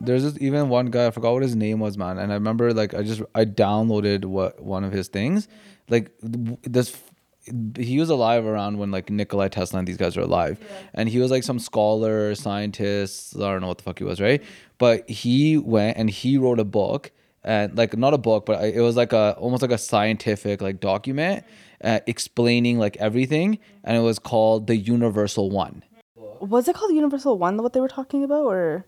There's 0.00 0.22
this 0.22 0.38
even 0.40 0.68
one 0.68 0.86
guy 0.86 1.06
I 1.06 1.10
forgot 1.10 1.32
what 1.32 1.42
his 1.42 1.56
name 1.56 1.80
was, 1.80 1.98
man. 1.98 2.18
And 2.18 2.32
I 2.32 2.36
remember 2.36 2.72
like 2.72 2.94
I 2.94 3.02
just 3.02 3.22
I 3.34 3.44
downloaded 3.44 4.24
what 4.24 4.62
one 4.62 4.84
of 4.84 4.92
his 4.92 5.08
things, 5.08 5.48
like 5.88 6.10
this. 6.20 6.96
He 7.78 7.98
was 7.98 8.10
alive 8.10 8.44
around 8.44 8.78
when 8.78 8.90
like 8.90 9.10
Nikolai 9.10 9.48
Tesla 9.48 9.78
and 9.78 9.88
these 9.88 9.96
guys 9.96 10.16
were 10.16 10.24
alive, 10.24 10.58
and 10.94 11.08
he 11.08 11.18
was 11.18 11.30
like 11.30 11.42
some 11.42 11.58
scholar, 11.58 12.34
scientist. 12.34 13.36
I 13.36 13.40
don't 13.40 13.60
know 13.60 13.68
what 13.68 13.78
the 13.78 13.84
fuck 13.84 13.98
he 13.98 14.04
was, 14.04 14.20
right? 14.20 14.42
But 14.78 15.08
he 15.08 15.56
went 15.56 15.96
and 15.96 16.08
he 16.10 16.38
wrote 16.38 16.60
a 16.60 16.64
book, 16.64 17.10
and 17.44 17.76
like 17.76 17.96
not 17.96 18.14
a 18.14 18.18
book, 18.18 18.46
but 18.46 18.62
it 18.64 18.80
was 18.80 18.96
like 18.96 19.12
a 19.12 19.36
almost 19.38 19.62
like 19.62 19.72
a 19.72 19.78
scientific 19.78 20.60
like 20.60 20.80
document 20.80 21.44
uh, 21.82 22.00
explaining 22.06 22.78
like 22.78 22.96
everything, 22.96 23.58
and 23.84 23.96
it 23.96 24.00
was 24.00 24.18
called 24.18 24.66
the 24.66 24.76
Universal 24.76 25.50
One. 25.50 25.82
was 26.40 26.68
it 26.68 26.74
called 26.74 26.90
the 26.90 26.94
universal 26.94 27.36
one 27.38 27.56
what 27.62 27.72
they 27.72 27.80
were 27.80 27.88
talking 27.88 28.22
about 28.22 28.44
or 28.44 28.84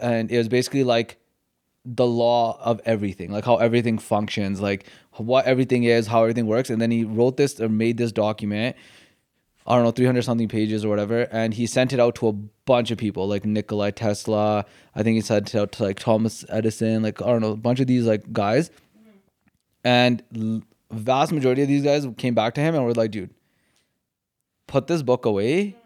and 0.00 0.30
it 0.30 0.38
was 0.38 0.48
basically 0.48 0.84
like 0.84 1.18
the 1.84 2.06
law 2.06 2.58
of 2.62 2.80
everything 2.86 3.30
like 3.30 3.44
how 3.44 3.56
everything 3.56 3.98
functions 3.98 4.60
like 4.60 4.86
what 5.16 5.44
everything 5.44 5.84
is 5.84 6.06
how 6.06 6.22
everything 6.22 6.46
works. 6.46 6.70
And 6.70 6.80
then 6.80 6.90
he 6.90 7.04
wrote 7.04 7.36
this 7.36 7.60
or 7.60 7.68
made 7.68 7.98
this 7.98 8.12
document 8.12 8.76
i 9.66 9.74
don't 9.74 9.84
know 9.84 9.90
300 9.90 10.22
something 10.22 10.48
pages 10.48 10.84
or 10.84 10.88
whatever. 10.88 11.22
And 11.30 11.54
he 11.54 11.66
sent 11.66 11.92
it 11.92 12.00
out 12.00 12.14
to 12.16 12.28
a 12.28 12.32
bunch 12.32 12.90
of 12.90 12.98
people 12.98 13.28
like 13.28 13.44
nikolai 13.44 13.90
tesla. 13.90 14.64
I 14.94 15.02
think 15.02 15.16
he 15.16 15.20
sent 15.20 15.54
it 15.54 15.58
out 15.58 15.72
to 15.72 15.84
like 15.84 15.98
thomas 15.98 16.44
edison 16.48 17.02
like 17.02 17.20
i 17.22 17.26
don't 17.26 17.40
know 17.40 17.52
a 17.52 17.56
bunch 17.56 17.80
of 17.80 17.86
these 17.86 18.06
like 18.06 18.32
guys. 18.32 18.70
And 19.84 20.22
vast 20.90 21.32
majority 21.32 21.62
of 21.62 21.68
these 21.68 21.84
guys 21.84 22.06
came 22.16 22.34
back 22.34 22.54
to 22.54 22.60
him 22.60 22.74
and 22.74 22.84
were 22.84 22.94
like 22.94 23.10
dude 23.10 23.30
put 24.66 24.86
this 24.86 25.02
book 25.02 25.26
away 25.26 25.76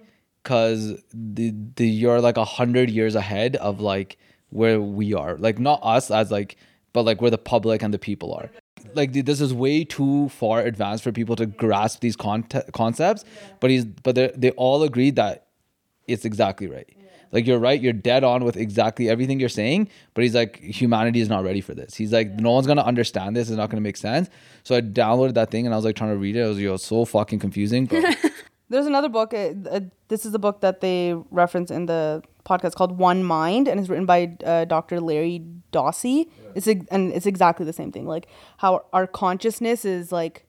because 0.42 0.94
the, 1.12 1.52
the 1.76 1.86
you're 1.86 2.20
like 2.20 2.36
a 2.36 2.44
hundred 2.44 2.90
years 2.90 3.14
ahead 3.14 3.56
of 3.56 3.80
like 3.80 4.16
where 4.50 4.80
we 4.80 5.14
are. 5.14 5.36
Like 5.36 5.58
not 5.58 5.80
us 5.82 6.10
as 6.10 6.30
like 6.30 6.56
but 6.92 7.04
like 7.04 7.20
where 7.20 7.30
the 7.30 7.38
public 7.38 7.82
and 7.82 7.92
the 7.92 7.98
people 7.98 8.32
are. 8.34 8.50
Like 8.94 9.12
this 9.12 9.40
is 9.40 9.52
way 9.52 9.84
too 9.84 10.28
far 10.30 10.60
advanced 10.60 11.04
for 11.04 11.12
people 11.12 11.36
to 11.36 11.46
grasp 11.46 12.00
these 12.00 12.16
conte- 12.16 12.70
concepts 12.72 13.24
but 13.60 13.70
he's 13.70 13.84
but 13.84 14.14
they 14.14 14.32
they 14.34 14.50
all 14.52 14.82
agreed 14.82 15.16
that 15.16 15.46
it's 16.06 16.24
exactly 16.24 16.66
right. 16.66 16.88
Like 17.30 17.46
you're 17.46 17.58
right 17.58 17.80
you're 17.80 17.92
dead 17.92 18.24
on 18.24 18.44
with 18.44 18.56
exactly 18.56 19.10
everything 19.10 19.38
you're 19.38 19.50
saying 19.50 19.88
but 20.14 20.24
he's 20.24 20.34
like 20.34 20.58
humanity 20.60 21.20
is 21.20 21.28
not 21.28 21.44
ready 21.44 21.60
for 21.60 21.74
this. 21.74 21.94
He's 21.94 22.12
like 22.12 22.32
no 22.34 22.52
one's 22.52 22.66
gonna 22.66 22.82
understand 22.82 23.36
this 23.36 23.48
it's 23.48 23.56
not 23.56 23.68
gonna 23.70 23.82
make 23.82 23.98
sense. 23.98 24.30
So 24.64 24.76
i 24.76 24.80
downloaded 24.80 25.34
that 25.34 25.50
thing 25.50 25.66
and 25.66 25.74
i 25.74 25.76
was 25.76 25.84
like 25.84 25.96
trying 25.96 26.10
to 26.10 26.16
read 26.16 26.36
it. 26.36 26.40
It 26.40 26.48
was 26.48 26.60
yo 26.60 26.76
so 26.78 27.04
fucking 27.04 27.38
confusing 27.38 27.86
but 27.86 28.16
There's 28.70 28.86
another 28.86 29.08
book. 29.08 29.32
Uh, 29.32 29.54
uh, 29.70 29.80
this 30.08 30.26
is 30.26 30.32
the 30.32 30.38
book 30.38 30.60
that 30.60 30.80
they 30.80 31.14
reference 31.30 31.70
in 31.70 31.86
the 31.86 32.22
podcast 32.48 32.74
called 32.74 32.98
One 32.98 33.22
Mind, 33.24 33.68
and 33.68 33.78
it's 33.78 33.88
written 33.88 34.06
by 34.06 34.36
uh, 34.44 34.64
Dr. 34.64 35.00
Larry 35.00 35.44
Dossey. 35.72 36.30
It's 36.54 36.66
ex- 36.66 36.86
and 36.90 37.12
it's 37.12 37.26
exactly 37.26 37.66
the 37.66 37.72
same 37.72 37.92
thing. 37.92 38.06
Like 38.06 38.26
how 38.58 38.86
our 38.92 39.06
consciousness 39.06 39.84
is 39.84 40.10
like 40.12 40.44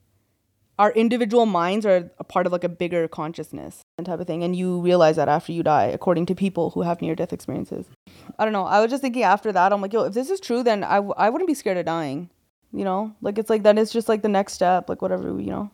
our 0.78 0.92
individual 0.92 1.44
minds 1.44 1.84
are 1.84 2.10
a 2.18 2.24
part 2.24 2.46
of 2.46 2.52
like 2.52 2.64
a 2.64 2.68
bigger 2.68 3.06
consciousness 3.06 3.82
and 3.98 4.06
type 4.06 4.18
of 4.18 4.26
thing, 4.26 4.42
and 4.42 4.56
you 4.56 4.80
realize 4.80 5.16
that 5.16 5.28
after 5.28 5.52
you 5.52 5.62
die, 5.62 5.86
according 5.86 6.24
to 6.26 6.34
people 6.34 6.70
who 6.70 6.82
have 6.82 7.02
near 7.02 7.14
death 7.14 7.34
experiences. 7.34 7.86
I 8.38 8.44
don't 8.44 8.54
know. 8.54 8.64
I 8.64 8.80
was 8.80 8.90
just 8.90 9.02
thinking 9.02 9.22
after 9.22 9.52
that, 9.52 9.72
I'm 9.72 9.82
like, 9.82 9.92
yo, 9.92 10.04
if 10.04 10.14
this 10.14 10.30
is 10.30 10.40
true, 10.40 10.62
then 10.62 10.82
I 10.82 10.96
w- 10.96 11.14
I 11.18 11.28
wouldn't 11.28 11.48
be 11.48 11.54
scared 11.54 11.76
of 11.76 11.84
dying. 11.84 12.30
You 12.72 12.84
know, 12.84 13.14
like 13.20 13.36
it's 13.36 13.50
like 13.50 13.64
that 13.64 13.76
is 13.78 13.92
just 13.92 14.08
like 14.08 14.22
the 14.22 14.28
next 14.28 14.54
step, 14.54 14.88
like 14.88 15.02
whatever 15.02 15.28
you 15.40 15.50
know. 15.50 15.70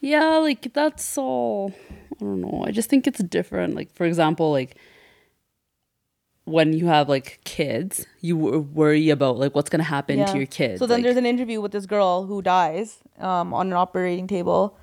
Yeah, 0.00 0.38
like 0.38 0.72
that's 0.72 1.16
all. 1.18 1.72
I 1.90 2.24
don't 2.24 2.40
know. 2.40 2.64
I 2.66 2.70
just 2.72 2.88
think 2.90 3.06
it's 3.06 3.22
different. 3.22 3.74
Like 3.74 3.94
for 3.94 4.04
example, 4.04 4.50
like 4.50 4.76
when 6.50 6.72
you 6.72 6.86
have 6.86 7.08
like 7.08 7.40
kids, 7.44 8.06
you 8.20 8.36
worry 8.36 9.10
about 9.10 9.38
like 9.38 9.54
what's 9.54 9.70
gonna 9.70 9.82
happen 9.84 10.18
Yeah. 10.18 10.26
to 10.26 10.36
your 10.36 10.46
kids. 10.46 10.78
So 10.78 10.86
then 10.86 10.98
like, 10.98 11.04
there's 11.04 11.16
an 11.16 11.26
interview 11.26 11.60
with 11.60 11.72
this 11.72 11.86
girl 11.86 12.26
who 12.26 12.42
dies 12.42 12.98
um, 13.18 13.54
on 13.54 13.68
an 13.68 13.72
operating 13.74 14.26
table. 14.26 14.76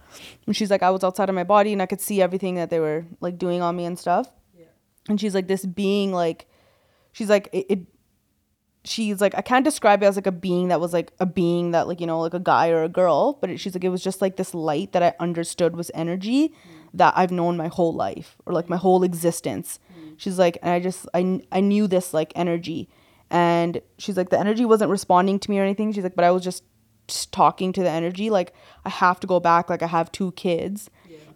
And 0.45 0.56
she's 0.56 0.71
like, 0.71 0.82
I 0.84 0.89
was 0.89 1.03
outside 1.03 1.30
of 1.30 1.36
my 1.36 1.43
body 1.43 1.73
and 1.73 1.82
I 1.82 1.86
could 1.86 2.01
see 2.01 2.21
everything 2.21 2.56
that 2.56 2.69
they 2.69 2.80
were 2.80 3.06
like 3.19 3.38
doing 3.38 3.62
on 3.62 3.75
me 3.75 3.86
and 3.86 3.99
stuff. 3.99 4.32
Yeah. 4.58 4.65
And 5.10 5.19
she's 5.19 5.36
like, 5.36 5.47
this 5.47 5.65
being 5.65 6.12
like, 6.13 6.47
she's 7.12 7.30
like, 7.30 7.49
it, 7.51 7.65
it, 7.69 7.80
she's 8.86 9.19
like, 9.19 9.36
I 9.36 9.41
can't 9.41 9.65
describe 9.65 10.01
it 10.01 10.06
as 10.06 10.15
like 10.15 10.27
a 10.27 10.32
being 10.32 10.69
that 10.69 10.80
was 10.80 10.93
like 10.93 11.12
a 11.19 11.25
being 11.25 11.71
that 11.71 11.88
like, 11.88 11.99
you 11.99 12.08
know, 12.08 12.21
like 12.21 12.34
a 12.34 12.39
guy 12.39 12.69
or 12.69 12.84
a 12.84 12.89
girl. 12.89 13.34
But 13.34 13.49
it, 13.49 13.58
she's 13.60 13.75
like, 13.75 13.84
it 13.84 13.89
was 13.89 14.01
just 14.03 14.21
like 14.21 14.38
this 14.38 14.53
light 14.53 14.93
that 14.93 15.03
I 15.03 15.13
understood 15.19 15.75
was 15.75 15.91
energy 15.93 16.53
that 16.93 17.13
I've 17.15 17.32
known 17.32 17.58
my 17.58 17.67
whole 17.67 17.93
life 17.93 18.38
or 18.45 18.54
like 18.54 18.69
my 18.69 18.78
whole 18.78 19.04
existence. 19.04 19.80
Mm. 19.93 20.13
She's 20.17 20.39
like, 20.39 20.58
and 20.62 20.71
I 20.71 20.80
just, 20.80 21.08
I, 21.13 21.41
I 21.52 21.60
knew 21.60 21.88
this 21.88 22.13
like 22.13 22.32
energy. 22.36 22.89
And 23.30 23.82
she's 23.97 24.17
like, 24.17 24.30
the 24.30 24.39
energy 24.39 24.65
wasn't 24.65 24.89
responding 24.89 25.39
to 25.39 25.50
me 25.50 25.60
or 25.60 25.63
anything. 25.63 25.91
She's 25.91 26.04
like, 26.04 26.15
but 26.15 26.26
I 26.26 26.32
was 26.32 26.43
just, 26.43 26.63
just 27.08 27.32
talking 27.32 27.73
to 27.73 27.84
the 27.84 27.89
energy. 27.89 28.30
Like, 28.30 28.54
I 28.86 28.89
have 28.89 29.19
to 29.19 29.28
go 29.28 29.39
back. 29.39 29.69
Like, 29.69 29.82
I 29.82 29.88
have 29.88 30.12
two 30.12 30.32
kids. 30.34 30.89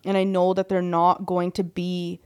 And 0.04 0.18
I 0.18 0.24
know 0.24 0.54
that 0.54 0.68
they're 0.68 0.82
not 0.82 1.26
going 1.26 1.52
to 1.52 1.64
be 1.64 2.22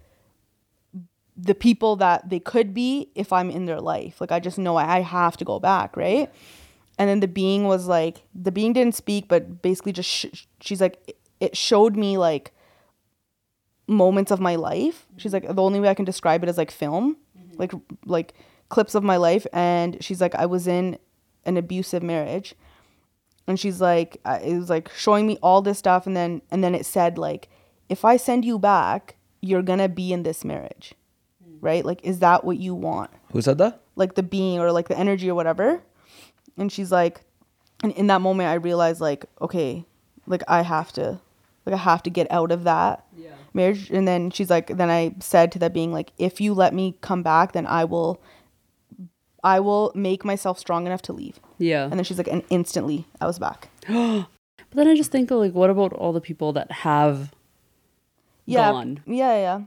the 1.35 1.55
people 1.55 1.97
that 1.97 2.29
they 2.29 2.39
could 2.39 2.73
be 2.73 3.09
if 3.15 3.33
I'm 3.33 3.49
in 3.49 3.65
their 3.65 3.81
life. 3.81 4.21
Like, 4.21 4.31
I 4.31 4.39
just 4.39 4.57
know 4.57 4.77
I, 4.77 4.97
I 4.97 4.99
have 5.01 5.35
to 5.37 5.45
go 5.45 5.59
back, 5.59 5.97
right? 5.97 6.31
And 6.97 7.09
then 7.09 7.19
the 7.19 7.27
being 7.27 7.65
was 7.65 7.87
like, 7.87 8.23
the 8.33 8.51
being 8.53 8.71
didn't 8.71 8.95
speak, 8.95 9.27
but 9.27 9.61
basically 9.61 9.91
just, 9.91 10.09
sh- 10.09 10.45
she's 10.61 10.79
like, 10.79 11.17
it 11.41 11.57
showed 11.57 11.97
me 11.97 12.17
like 12.17 12.53
moments 13.87 14.31
of 14.31 14.39
my 14.39 14.55
life. 14.55 15.05
She's 15.17 15.33
like, 15.33 15.47
the 15.47 15.61
only 15.61 15.79
way 15.79 15.89
I 15.89 15.93
can 15.93 16.05
describe 16.05 16.43
it 16.43 16.49
is 16.49 16.57
like 16.57 16.71
film, 16.71 17.17
mm-hmm. 17.37 17.59
like 17.59 17.71
like 18.05 18.33
clips 18.69 18.95
of 18.95 19.03
my 19.03 19.17
life. 19.17 19.45
And 19.53 20.03
she's 20.03 20.21
like, 20.21 20.35
I 20.35 20.45
was 20.45 20.67
in 20.67 20.97
an 21.45 21.57
abusive 21.57 22.03
marriage, 22.03 22.55
and 23.47 23.59
she's 23.59 23.81
like, 23.81 24.19
it 24.25 24.57
was 24.57 24.69
like 24.69 24.89
showing 24.91 25.27
me 25.27 25.37
all 25.41 25.61
this 25.61 25.79
stuff, 25.79 26.07
and 26.07 26.15
then 26.15 26.41
and 26.51 26.63
then 26.63 26.75
it 26.75 26.85
said 26.85 27.17
like, 27.17 27.49
if 27.89 28.03
I 28.05 28.17
send 28.17 28.45
you 28.45 28.59
back, 28.59 29.15
you're 29.41 29.61
gonna 29.61 29.89
be 29.89 30.11
in 30.11 30.23
this 30.23 30.43
marriage, 30.43 30.93
mm. 31.43 31.57
right? 31.61 31.85
Like, 31.85 32.03
is 32.03 32.19
that 32.19 32.43
what 32.43 32.57
you 32.57 32.73
want? 32.73 33.11
who 33.35 33.41
said 33.41 33.57
that 33.57 33.81
like 33.97 34.15
the 34.15 34.23
being 34.23 34.59
or 34.59 34.71
like 34.71 34.87
the 34.87 34.97
energy 34.97 35.29
or 35.29 35.35
whatever. 35.35 35.81
And 36.57 36.71
she's 36.71 36.91
like, 36.91 37.21
and 37.83 37.91
in 37.93 38.07
that 38.07 38.21
moment, 38.21 38.47
I 38.47 38.53
realized 38.53 39.01
like, 39.01 39.25
okay, 39.41 39.85
like 40.25 40.41
I 40.47 40.61
have 40.61 40.93
to, 40.93 41.19
like 41.65 41.75
I 41.75 41.77
have 41.77 42.03
to 42.03 42.09
get 42.09 42.31
out 42.31 42.51
of 42.51 42.63
that 42.63 43.05
marriage. 43.55 43.89
And 43.89 44.07
then 44.07 44.29
she's 44.31 44.49
like, 44.49 44.67
then 44.77 44.89
I 44.89 45.15
said 45.19 45.51
to 45.53 45.59
that 45.59 45.73
being 45.73 45.91
like, 45.91 46.11
if 46.17 46.39
you 46.41 46.53
let 46.53 46.73
me 46.73 46.97
come 47.01 47.23
back, 47.23 47.53
then 47.53 47.65
I 47.65 47.85
will, 47.85 48.21
I 49.43 49.59
will 49.59 49.91
make 49.95 50.25
myself 50.25 50.59
strong 50.59 50.85
enough 50.85 51.01
to 51.03 51.13
leave. 51.13 51.39
yeah. 51.57 51.83
And 51.85 51.93
then 51.93 52.03
she's 52.03 52.17
like, 52.17 52.27
and 52.27 52.43
instantly 52.49 53.05
I 53.21 53.25
was 53.25 53.39
back. 53.39 53.69
But 54.71 54.77
then 54.83 54.87
I 54.89 54.95
just 54.97 55.11
think 55.11 55.31
of 55.31 55.39
like, 55.39 55.53
what 55.53 55.69
about 55.69 55.93
all 55.93 56.11
the 56.11 56.19
people 56.19 56.51
that 56.53 56.69
have 56.71 57.31
Yeah, 58.45 58.71
gone? 58.71 59.01
yeah, 59.05 59.35
yeah. 59.37 59.61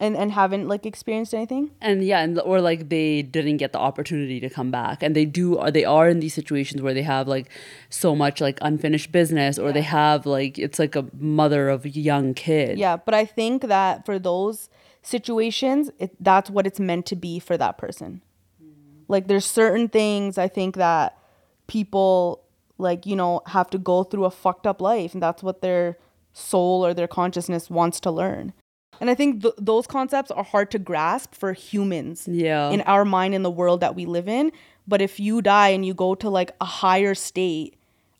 And 0.00 0.16
and 0.16 0.30
haven't 0.30 0.68
like 0.68 0.86
experienced 0.86 1.34
anything. 1.34 1.72
and 1.80 2.04
yeah 2.04 2.20
and 2.20 2.38
or 2.40 2.60
like 2.60 2.88
they 2.88 3.22
didn't 3.22 3.56
get 3.56 3.72
the 3.72 3.80
opportunity 3.80 4.38
to 4.38 4.48
come 4.48 4.70
back 4.70 5.02
and 5.02 5.16
they 5.16 5.24
do 5.24 5.56
or 5.56 5.72
they 5.72 5.84
are 5.84 6.08
in 6.08 6.20
these 6.20 6.34
situations 6.34 6.80
where 6.80 6.94
they 6.94 7.02
have 7.02 7.26
like 7.26 7.50
so 7.90 8.14
much 8.14 8.40
like 8.40 8.58
unfinished 8.62 9.10
business 9.10 9.58
or 9.58 9.72
they 9.72 9.82
have 9.82 10.24
like 10.24 10.56
it's 10.56 10.78
like 10.78 10.94
a 10.94 11.04
mother 11.18 11.68
of 11.68 11.84
a 11.84 11.88
young 11.88 12.32
kid 12.32 12.78
Yeah, 12.78 12.96
but 12.96 13.12
I 13.12 13.24
think 13.24 13.62
that 13.62 14.06
for 14.06 14.20
those 14.20 14.68
situations, 15.02 15.90
it, 15.98 16.14
that's 16.22 16.48
what 16.50 16.66
it's 16.66 16.78
meant 16.78 17.06
to 17.06 17.16
be 17.16 17.38
for 17.38 17.56
that 17.56 17.78
person. 17.78 18.22
Mm. 18.62 19.02
Like 19.08 19.26
there's 19.26 19.46
certain 19.46 19.88
things 19.88 20.38
I 20.38 20.48
think 20.48 20.76
that 20.76 21.18
people 21.66 22.44
like, 22.78 23.06
you 23.06 23.16
know, 23.16 23.42
have 23.46 23.68
to 23.70 23.78
go 23.78 24.04
through 24.04 24.26
a 24.26 24.30
fucked 24.30 24.66
up 24.66 24.80
life 24.80 25.12
and 25.14 25.22
that's 25.22 25.42
what 25.42 25.60
their 25.60 25.98
soul 26.32 26.84
or 26.86 26.94
their 26.94 27.08
consciousness 27.08 27.68
wants 27.68 27.98
to 28.00 28.10
learn. 28.10 28.52
And 29.00 29.08
I 29.10 29.14
think 29.14 29.42
th- 29.42 29.54
those 29.58 29.86
concepts 29.86 30.30
are 30.30 30.42
hard 30.44 30.70
to 30.72 30.78
grasp 30.78 31.34
for 31.34 31.52
humans 31.52 32.26
Yeah. 32.30 32.70
in 32.70 32.80
our 32.82 33.04
mind 33.04 33.34
in 33.34 33.42
the 33.42 33.50
world 33.50 33.80
that 33.80 33.94
we 33.94 34.06
live 34.06 34.28
in. 34.28 34.52
But 34.86 35.00
if 35.02 35.20
you 35.20 35.42
die 35.42 35.68
and 35.68 35.84
you 35.84 35.94
go 35.94 36.14
to 36.16 36.28
like 36.30 36.52
a 36.60 36.64
higher 36.64 37.14
state, 37.14 37.74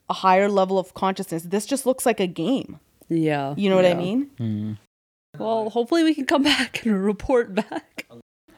a 0.08 0.14
higher 0.14 0.48
level 0.48 0.78
of 0.78 0.94
consciousness, 0.94 1.42
this 1.44 1.66
just 1.66 1.86
looks 1.86 2.04
like 2.06 2.20
a 2.20 2.26
game. 2.26 2.78
yeah. 3.08 3.54
You 3.56 3.70
know 3.70 3.76
what 3.76 3.84
I 3.86 3.88
yeah. 3.90 3.94
mean? 4.36 4.78
Well, 5.38 5.70
hopefully 5.70 6.04
we 6.04 6.14
can 6.14 6.26
come 6.26 6.42
back 6.54 6.84
and 6.84 7.04
report 7.04 7.54
back. 7.54 8.06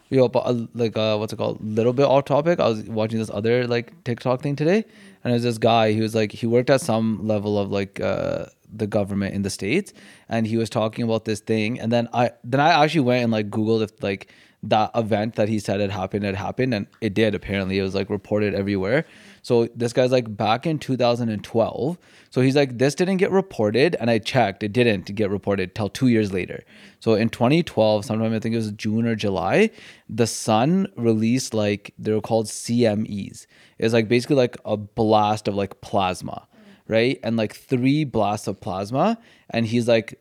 Yo, 0.09 0.27
but 0.29 0.41
uh, 0.41 0.67
like 0.75 0.97
uh, 0.97 1.17
what's 1.17 1.33
it 1.33 1.37
called? 1.37 1.63
Little 1.65 1.93
bit 1.93 2.05
off 2.05 2.25
topic. 2.25 2.59
I 2.59 2.67
was 2.69 2.83
watching 2.85 3.21
this 3.21 3.31
other 3.31 3.67
like 3.69 4.03
TikTok 4.03 4.43
thing 4.43 4.57
today, 4.57 4.85
and 5.23 5.33
there's 5.33 5.45
this 5.45 5.57
guy. 5.59 5.93
He 5.93 6.01
was 6.01 6.17
like 6.17 6.33
he 6.33 6.47
worked 6.49 6.69
at 6.69 6.81
some 6.81 7.25
level 7.29 7.57
of 7.59 7.71
like 7.71 8.01
uh 8.01 8.47
the 8.73 8.87
government 8.87 9.35
in 9.35 9.43
the 9.43 9.51
states, 9.51 9.93
and 10.29 10.47
he 10.47 10.57
was 10.57 10.71
talking 10.71 11.05
about 11.05 11.25
this 11.25 11.41
thing. 11.41 11.81
And 11.81 11.91
then 11.93 12.09
I 12.13 12.31
then 12.45 12.61
I 12.61 12.83
actually 12.83 13.03
went 13.03 13.25
and 13.25 13.33
like 13.33 13.51
googled 13.51 13.83
if 13.83 14.03
like 14.03 14.33
that 14.63 14.91
event 14.95 15.37
that 15.37 15.49
he 15.49 15.59
said 15.59 15.81
had 15.81 15.91
happened 15.91 16.25
had 16.25 16.37
happened, 16.37 16.75
and 16.75 16.87
it 17.01 17.15
did. 17.15 17.35
Apparently, 17.35 17.79
it 17.79 17.83
was 17.83 17.95
like 17.95 18.11
reported 18.11 18.55
everywhere. 18.55 19.07
So 19.43 19.69
this 19.75 19.93
guy's 19.93 20.13
like 20.13 20.37
back 20.37 20.67
in 20.67 20.79
2012. 20.79 21.99
So 22.31 22.41
he's 22.41 22.57
like, 22.57 22.79
this 22.79 22.95
didn't 22.95 23.17
get 23.17 23.31
reported, 23.31 23.97
and 23.99 24.11
I 24.11 24.19
checked, 24.19 24.63
it 24.63 24.73
didn't 24.73 25.15
get 25.15 25.31
reported 25.31 25.75
till 25.75 25.89
two 25.89 26.09
years 26.09 26.33
later. 26.33 26.63
So 27.01 27.15
in 27.15 27.31
2012, 27.31 28.05
sometime 28.05 28.35
I 28.35 28.39
think 28.39 28.55
it 28.55 28.59
was 28.59 28.73
June 28.73 29.07
or 29.07 29.15
July, 29.15 29.71
the 30.09 30.27
Sun 30.27 30.89
released 30.97 31.55
like 31.55 31.95
they 31.99 32.13
were 32.13 32.21
called 32.21 32.47
CMEs. 32.47 33.47
It's 33.79 33.95
like 33.95 34.09
basically 34.09 34.37
like 34.37 34.59
a 34.65 34.77
blast 34.77 35.49
of 35.49 35.55
like 35.55 35.81
plasma, 35.81 36.47
right? 36.91 37.21
And 37.23 37.37
like 37.37 37.55
three 37.55 38.05
blasts 38.05 38.49
of 38.49 38.61
plasma, 38.61 39.17
and 39.49 39.65
he's 39.67 39.89
like 39.89 40.21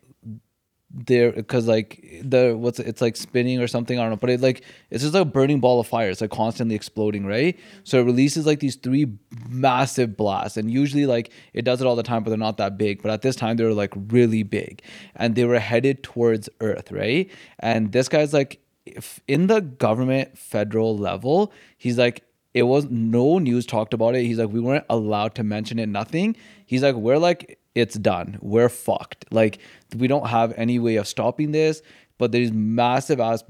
there 0.92 1.32
because 1.32 1.68
like 1.68 2.04
the 2.24 2.56
what's 2.58 2.80
it's 2.80 3.00
like 3.00 3.16
spinning 3.16 3.60
or 3.60 3.68
something 3.68 4.00
I 4.00 4.02
don't 4.04 4.12
know, 4.12 4.18
but 4.18 4.30
it 4.30 4.42
like 4.42 4.64
it's 4.90 5.04
just 5.04 5.14
like 5.14 5.22
a 5.22 5.26
burning 5.26 5.60
ball 5.60 5.80
of 5.80 5.88
fire. 5.88 6.10
It's 6.10 6.22
like 6.22 6.32
constantly 6.32 6.76
exploding, 6.76 7.26
right? 7.26 7.58
So 7.84 8.00
it 8.00 8.04
releases 8.04 8.46
like 8.46 8.60
these 8.60 8.76
three 8.76 9.08
massive 9.50 10.16
blasts, 10.16 10.58
and 10.58 10.70
usually 10.72 11.06
like 11.08 11.32
it 11.54 11.66
does 11.66 11.82
it 11.82 11.88
all 11.88 11.96
the 11.96 12.04
time, 12.04 12.24
but 12.24 12.30
they're 12.30 12.38
not 12.38 12.58
that 12.58 12.78
big. 12.78 13.02
But 13.02 13.12
at 13.12 13.24
this 13.24 13.36
time, 13.36 13.58
they 13.58 13.64
were 13.64 13.74
like 13.74 13.94
really 14.10 14.44
big, 14.44 14.84
and 15.16 15.36
they 15.36 15.46
were 15.46 15.60
headed 15.60 16.04
towards 16.04 16.50
Earth, 16.62 16.92
right? 16.92 17.30
And 17.60 17.92
this 17.92 18.08
guy's 18.08 18.34
like, 18.34 18.62
if 18.86 19.20
in 19.28 19.48
the 19.48 19.62
government 19.62 20.38
federal 20.38 20.96
level, 20.98 21.52
he's 21.78 21.98
like 21.98 22.24
it 22.60 22.64
was 22.64 22.86
no 22.90 23.40
news 23.40 23.66
talked 23.66 23.94
about 23.94 24.16
it. 24.16 24.26
He's 24.26 24.38
like, 24.38 24.50
we 24.50 24.60
weren't 24.60 24.86
allowed 24.90 25.36
to 25.36 25.44
mention 25.44 25.80
it, 25.80 25.88
nothing. 25.88 26.36
He's 26.66 26.84
like, 26.84 26.96
we're 26.96 27.18
like, 27.18 27.58
it's 27.74 27.96
done. 27.96 28.38
We're 28.42 28.70
fucked. 28.70 29.26
Like, 29.32 29.60
we 29.96 30.08
don't 30.08 30.28
have 30.28 30.54
any 30.58 30.78
way 30.78 30.98
of 30.98 31.08
stopping 31.08 31.52
this, 31.52 31.82
but 32.18 32.32
these 32.32 32.52
massive 32.52 33.20
ass 33.20 33.44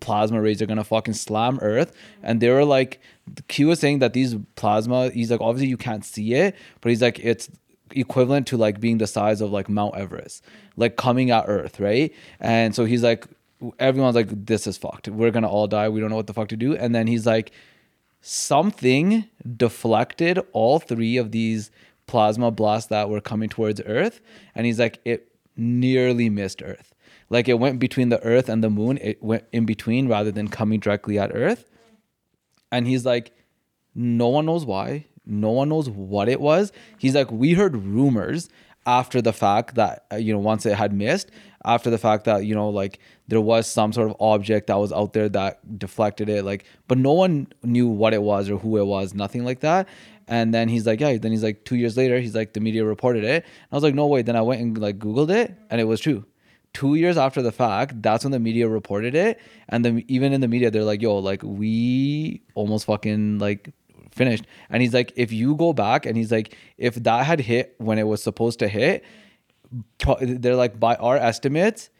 plasma 0.00 0.40
rays 0.40 0.60
are 0.60 0.66
gonna 0.66 0.82
fucking 0.82 1.14
slam 1.14 1.58
Earth. 1.62 1.92
And 2.22 2.40
they 2.40 2.48
were 2.48 2.64
like, 2.64 3.00
Q 3.46 3.68
was 3.68 3.78
saying 3.78 4.00
that 4.00 4.12
these 4.12 4.34
plasma, 4.56 5.10
he's 5.10 5.30
like, 5.30 5.40
obviously 5.40 5.68
you 5.68 5.76
can't 5.76 6.04
see 6.04 6.34
it, 6.34 6.56
but 6.80 6.88
he's 6.88 7.02
like, 7.02 7.20
it's 7.20 7.48
equivalent 7.92 8.46
to 8.48 8.56
like 8.56 8.80
being 8.80 8.98
the 8.98 9.06
size 9.06 9.40
of 9.40 9.50
like 9.50 9.68
Mount 9.68 9.94
Everest, 9.96 10.42
like 10.76 10.96
coming 10.96 11.30
at 11.30 11.44
Earth, 11.46 11.78
right? 11.78 12.12
And 12.40 12.74
so 12.74 12.86
he's 12.86 13.02
like, 13.02 13.26
everyone's 13.78 14.16
like, 14.16 14.28
this 14.46 14.66
is 14.66 14.76
fucked. 14.76 15.08
We're 15.08 15.30
gonna 15.30 15.48
all 15.48 15.66
die. 15.68 15.88
We 15.88 16.00
don't 16.00 16.10
know 16.10 16.16
what 16.16 16.26
the 16.26 16.34
fuck 16.34 16.48
to 16.48 16.56
do. 16.56 16.76
And 16.76 16.94
then 16.94 17.06
he's 17.06 17.26
like, 17.26 17.52
something 18.20 19.24
deflected 19.56 20.40
all 20.52 20.78
three 20.78 21.16
of 21.16 21.30
these 21.30 21.70
plasma 22.06 22.50
blasts 22.50 22.88
that 22.88 23.08
were 23.08 23.20
coming 23.20 23.48
towards 23.48 23.80
Earth. 23.86 24.20
And 24.54 24.66
he's 24.66 24.78
like, 24.78 25.00
it 25.04 25.30
nearly 25.56 26.28
missed 26.28 26.62
Earth. 26.62 26.94
Like 27.30 27.48
it 27.48 27.54
went 27.54 27.78
between 27.78 28.08
the 28.08 28.22
Earth 28.22 28.48
and 28.48 28.64
the 28.64 28.70
moon, 28.70 28.98
it 29.02 29.22
went 29.22 29.44
in 29.52 29.66
between 29.66 30.08
rather 30.08 30.32
than 30.32 30.48
coming 30.48 30.80
directly 30.80 31.18
at 31.18 31.34
Earth. 31.34 31.66
And 32.72 32.86
he's 32.86 33.04
like, 33.04 33.32
no 33.94 34.28
one 34.28 34.46
knows 34.46 34.64
why. 34.64 35.06
No 35.26 35.50
one 35.50 35.68
knows 35.68 35.90
what 35.90 36.28
it 36.28 36.40
was. 36.40 36.72
He's 36.98 37.14
like, 37.14 37.30
we 37.30 37.52
heard 37.52 37.76
rumors 37.76 38.48
after 38.86 39.20
the 39.20 39.32
fact 39.32 39.74
that, 39.74 40.06
uh, 40.10 40.16
you 40.16 40.32
know, 40.32 40.38
once 40.38 40.64
it 40.64 40.74
had 40.74 40.92
missed, 40.92 41.30
after 41.64 41.90
the 41.90 41.98
fact 41.98 42.24
that, 42.24 42.46
you 42.46 42.54
know, 42.54 42.70
like 42.70 42.98
there 43.28 43.40
was 43.40 43.66
some 43.66 43.92
sort 43.92 44.10
of 44.10 44.16
object 44.20 44.66
that 44.66 44.76
was 44.78 44.92
out 44.92 45.12
there 45.12 45.28
that 45.28 45.78
deflected 45.78 46.28
it. 46.28 46.44
Like, 46.44 46.64
but 46.88 46.98
no 46.98 47.12
one 47.12 47.46
knew 47.62 47.86
what 47.86 48.14
it 48.14 48.22
was 48.22 48.50
or 48.50 48.58
who 48.58 48.76
it 48.78 48.86
was, 48.86 49.14
nothing 49.14 49.44
like 49.44 49.60
that. 49.60 49.88
And 50.26 50.52
then 50.52 50.68
he's 50.68 50.86
like, 50.86 51.00
yeah, 51.00 51.16
then 51.16 51.30
he's 51.30 51.42
like, 51.42 51.64
two 51.64 51.76
years 51.76 51.96
later, 51.96 52.18
he's 52.18 52.34
like, 52.34 52.52
the 52.52 52.60
media 52.60 52.84
reported 52.84 53.24
it. 53.24 53.44
I 53.70 53.74
was 53.74 53.82
like, 53.82 53.94
no 53.94 54.06
way. 54.06 54.22
Then 54.22 54.36
I 54.36 54.42
went 54.42 54.60
and 54.60 54.76
like 54.76 54.98
Googled 54.98 55.30
it 55.30 55.54
and 55.70 55.80
it 55.80 55.84
was 55.84 56.00
true 56.00 56.24
two 56.72 56.94
years 56.94 57.16
after 57.16 57.42
the 57.42 57.52
fact, 57.52 58.00
that's 58.02 58.24
when 58.24 58.30
the 58.30 58.38
media 58.38 58.68
reported 58.68 59.14
it. 59.14 59.40
And 59.68 59.84
then 59.84 60.04
even 60.06 60.32
in 60.32 60.40
the 60.40 60.48
media, 60.48 60.70
they're 60.70 60.84
like, 60.84 61.02
yo, 61.02 61.18
like 61.18 61.42
we 61.42 62.42
almost 62.54 62.86
fucking 62.86 63.38
like 63.38 63.72
finished. 64.12 64.44
And 64.70 64.82
he's 64.82 64.94
like, 64.94 65.12
if 65.16 65.32
you 65.32 65.56
go 65.56 65.72
back 65.72 66.06
and 66.06 66.16
he's 66.16 66.30
like, 66.30 66.56
if 66.76 66.94
that 66.96 67.26
had 67.26 67.40
hit 67.40 67.74
when 67.78 67.98
it 67.98 68.06
was 68.06 68.22
supposed 68.22 68.58
to 68.60 68.68
hit, 68.68 69.04
they're 70.20 70.56
like, 70.56 70.78
by 70.78 70.94
our 70.96 71.16
estimates, 71.16 71.90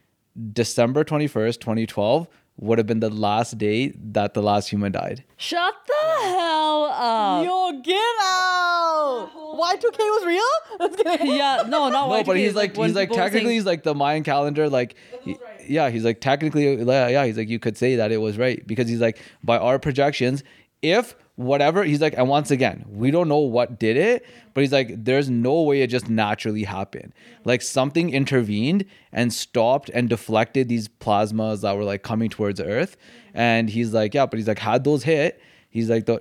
December 0.52 1.04
21st, 1.04 1.60
2012 1.60 2.28
would 2.60 2.78
have 2.78 2.86
been 2.86 3.00
the 3.00 3.10
last 3.10 3.56
day 3.56 3.92
that 4.12 4.34
the 4.34 4.42
last 4.42 4.68
human 4.68 4.90
died. 4.92 5.22
Shut 5.36 5.74
the 5.86 6.22
hell 6.24 6.84
up. 6.86 7.44
Yo, 7.44 7.80
get 7.82 7.96
out! 8.22 9.30
Y2K 9.34 9.98
was 9.98 10.26
real? 10.26 10.42
Let's 10.80 10.96
get 11.02 11.20
it. 11.20 11.26
yeah, 11.26 11.62
no, 11.68 11.88
not 11.88 12.08
No, 12.08 12.22
but 12.24 12.34
Y2K, 12.34 12.38
he's 12.38 12.54
like, 12.54 12.76
when 12.76 12.88
he's 12.88 12.96
like 12.96 13.10
technically 13.10 13.40
saying- 13.40 13.50
he's 13.56 13.66
like 13.66 13.82
the 13.84 13.94
Mayan 13.94 14.22
calendar, 14.24 14.68
like, 14.68 14.96
he- 15.22 15.36
yeah, 15.68 15.90
he's 15.90 16.04
like 16.04 16.20
technically, 16.20 16.74
yeah, 16.82 17.08
yeah, 17.08 17.24
he's 17.26 17.36
like 17.36 17.48
you 17.48 17.58
could 17.58 17.76
say 17.76 17.96
that 17.96 18.10
it 18.12 18.18
was 18.18 18.38
right 18.38 18.64
because 18.66 18.88
he's 18.88 19.00
like 19.00 19.18
by 19.44 19.58
our 19.58 19.78
projections, 19.78 20.42
if 20.82 21.14
whatever 21.38 21.84
he's 21.84 22.00
like, 22.00 22.14
and 22.16 22.28
once 22.28 22.50
again, 22.50 22.84
we 22.88 23.12
don't 23.12 23.28
know 23.28 23.38
what 23.38 23.78
did 23.78 23.96
it, 23.96 24.26
but 24.54 24.62
he's 24.62 24.72
like, 24.72 25.04
there's 25.04 25.30
no 25.30 25.62
way 25.62 25.82
it 25.82 25.86
just 25.86 26.10
naturally 26.10 26.64
happened. 26.64 27.12
Like 27.44 27.62
something 27.62 28.10
intervened 28.10 28.84
and 29.12 29.32
stopped 29.32 29.88
and 29.94 30.08
deflected 30.08 30.68
these 30.68 30.88
plasmas 30.88 31.60
that 31.60 31.76
were 31.76 31.84
like 31.84 32.02
coming 32.02 32.28
towards 32.28 32.60
Earth, 32.60 32.96
and 33.34 33.70
he's 33.70 33.92
like, 33.94 34.14
yeah, 34.14 34.26
but 34.26 34.36
he's 34.36 34.48
like, 34.48 34.58
had 34.58 34.82
those 34.82 35.04
hit, 35.04 35.40
he's 35.70 35.88
like 35.88 36.06
the 36.06 36.18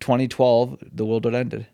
2012, 0.00 0.78
the 0.92 1.04
world 1.06 1.24
would 1.24 1.34
ended. 1.36 1.68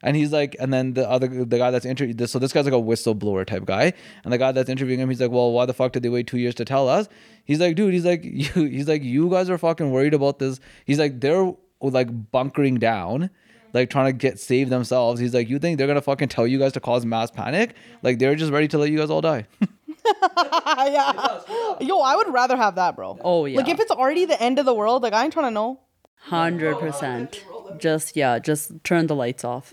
And 0.00 0.14
he's 0.14 0.30
like, 0.30 0.54
and 0.60 0.72
then 0.72 0.94
the 0.94 1.10
other 1.10 1.26
the 1.26 1.58
guy 1.58 1.72
that's 1.72 1.86
interviewed 1.86 2.28
so 2.30 2.38
this 2.38 2.52
guy's 2.52 2.66
like 2.66 2.74
a 2.74 2.76
whistleblower 2.76 3.44
type 3.44 3.64
guy, 3.64 3.92
and 4.22 4.32
the 4.32 4.38
guy 4.38 4.52
that's 4.52 4.70
interviewing 4.70 5.00
him, 5.00 5.08
he's 5.08 5.20
like, 5.20 5.32
well, 5.32 5.50
why 5.50 5.66
the 5.66 5.74
fuck 5.74 5.90
did 5.90 6.04
they 6.04 6.08
wait 6.08 6.28
two 6.28 6.38
years 6.38 6.54
to 6.56 6.64
tell 6.64 6.88
us? 6.88 7.08
He's 7.44 7.58
like, 7.58 7.74
dude, 7.74 7.92
he's 7.92 8.04
like, 8.04 8.22
you, 8.24 8.66
he's 8.66 8.86
like, 8.86 9.02
you 9.02 9.28
guys 9.28 9.50
are 9.50 9.58
fucking 9.58 9.90
worried 9.90 10.14
about 10.14 10.38
this. 10.38 10.60
He's 10.84 11.00
like, 11.00 11.18
they're 11.20 11.52
like 11.80 12.30
bunkering 12.30 12.76
down, 12.76 13.30
like 13.72 13.90
trying 13.90 14.06
to 14.06 14.12
get 14.12 14.38
save 14.38 14.70
themselves. 14.70 15.20
He's 15.20 15.34
like, 15.34 15.48
you 15.48 15.58
think 15.58 15.78
they're 15.78 15.86
gonna 15.86 16.00
fucking 16.00 16.28
tell 16.28 16.46
you 16.46 16.58
guys 16.58 16.72
to 16.72 16.80
cause 16.80 17.04
mass 17.04 17.30
panic? 17.30 17.74
Like 18.02 18.18
they're 18.18 18.34
just 18.34 18.52
ready 18.52 18.68
to 18.68 18.78
let 18.78 18.90
you 18.90 18.98
guys 18.98 19.10
all 19.10 19.20
die. 19.20 19.46
yeah. 20.36 21.40
Yo, 21.80 22.00
I 22.00 22.16
would 22.16 22.32
rather 22.32 22.56
have 22.56 22.76
that, 22.76 22.96
bro. 22.96 23.18
Oh, 23.22 23.44
yeah. 23.44 23.58
Like 23.58 23.68
if 23.68 23.80
it's 23.80 23.90
already 23.90 24.24
the 24.24 24.40
end 24.40 24.58
of 24.58 24.66
the 24.66 24.74
world, 24.74 25.02
like 25.02 25.12
I 25.12 25.24
ain't 25.24 25.32
trying 25.32 25.46
to 25.46 25.50
know. 25.50 25.80
Hundred 26.18 26.78
percent. 26.78 27.44
Just 27.78 28.16
yeah, 28.16 28.38
just 28.38 28.72
turn 28.82 29.06
the 29.06 29.14
lights 29.14 29.44
off. 29.44 29.72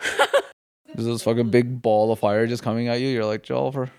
There's 0.94 1.06
this 1.06 1.22
fucking 1.22 1.50
big 1.50 1.82
ball 1.82 2.10
of 2.10 2.18
fire 2.18 2.46
just 2.46 2.62
coming 2.62 2.88
at 2.88 3.00
you. 3.00 3.08
You're 3.08 3.24
like, 3.24 3.42
Jollifer, 3.42 3.90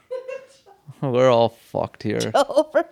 we're 1.01 1.29
all 1.29 1.49
fucked 1.49 2.03
here. 2.03 2.31
what 2.31 2.89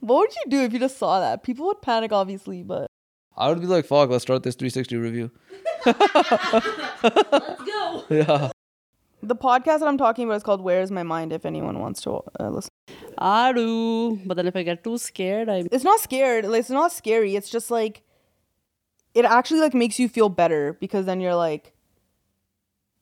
would 0.00 0.34
you 0.34 0.50
do 0.50 0.60
if 0.60 0.72
you 0.72 0.78
just 0.78 0.98
saw 0.98 1.20
that? 1.20 1.42
People 1.42 1.66
would 1.66 1.82
panic, 1.82 2.12
obviously, 2.12 2.62
but 2.62 2.89
I 3.36 3.48
would 3.48 3.60
be 3.60 3.66
like, 3.66 3.86
fuck, 3.86 4.10
let's 4.10 4.22
start 4.22 4.42
this 4.42 4.54
360 4.54 4.96
review. 4.96 5.30
Let's 5.86 7.62
go. 7.62 8.04
Yeah. 8.10 8.50
the 9.22 9.36
podcast 9.36 9.80
that 9.80 9.88
I'm 9.88 9.98
talking 9.98 10.26
about 10.26 10.36
is 10.36 10.42
called 10.42 10.60
"Where 10.62 10.80
Is 10.80 10.90
My 10.90 11.02
Mind." 11.02 11.32
If 11.32 11.44
anyone 11.46 11.78
wants 11.78 12.02
to 12.02 12.22
uh, 12.40 12.48
listen, 12.50 12.70
I 13.18 13.52
do, 13.52 14.16
but 14.26 14.36
then 14.36 14.46
if 14.46 14.56
I 14.56 14.62
get 14.62 14.82
too 14.82 14.98
scared, 14.98 15.48
I 15.48 15.64
it's 15.70 15.84
not 15.84 16.00
scared. 16.00 16.44
Like, 16.46 16.60
it's 16.60 16.70
not 16.70 16.92
scary. 16.92 17.36
It's 17.36 17.48
just 17.50 17.70
like 17.70 18.02
it 19.14 19.24
actually 19.24 19.60
like 19.60 19.74
makes 19.74 19.98
you 19.98 20.08
feel 20.08 20.28
better 20.28 20.76
because 20.80 21.06
then 21.06 21.20
you're 21.20 21.34
like, 21.34 21.72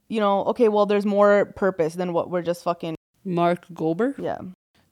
you 0.08 0.20
know, 0.20 0.44
okay, 0.44 0.68
well, 0.68 0.86
there's 0.86 1.06
more 1.06 1.46
purpose 1.56 1.94
than 1.94 2.12
what 2.12 2.30
we're 2.30 2.42
just 2.42 2.62
fucking 2.64 2.94
Mark 3.24 3.66
Gober. 3.68 4.14
yeah. 4.18 4.38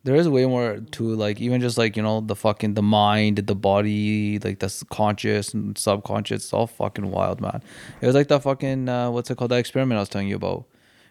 There 0.06 0.14
is 0.14 0.28
way 0.28 0.46
more 0.46 0.78
to 0.92 1.02
like, 1.16 1.40
even 1.40 1.60
just 1.60 1.76
like, 1.76 1.96
you 1.96 2.02
know, 2.02 2.20
the 2.20 2.36
fucking, 2.36 2.74
the 2.74 2.82
mind, 2.82 3.38
the 3.38 3.54
body, 3.56 4.38
like 4.38 4.60
the 4.60 4.70
conscious 4.88 5.52
and 5.52 5.76
subconscious. 5.76 6.44
It's 6.44 6.52
all 6.52 6.68
fucking 6.68 7.10
wild, 7.10 7.40
man. 7.40 7.60
It 8.00 8.06
was 8.06 8.14
like 8.14 8.28
that 8.28 8.42
fucking, 8.44 8.88
uh, 8.88 9.10
what's 9.10 9.30
it 9.30 9.36
called? 9.36 9.50
That 9.50 9.58
experiment 9.58 9.98
I 9.98 10.02
was 10.02 10.08
telling 10.08 10.28
you 10.28 10.36
about. 10.36 10.64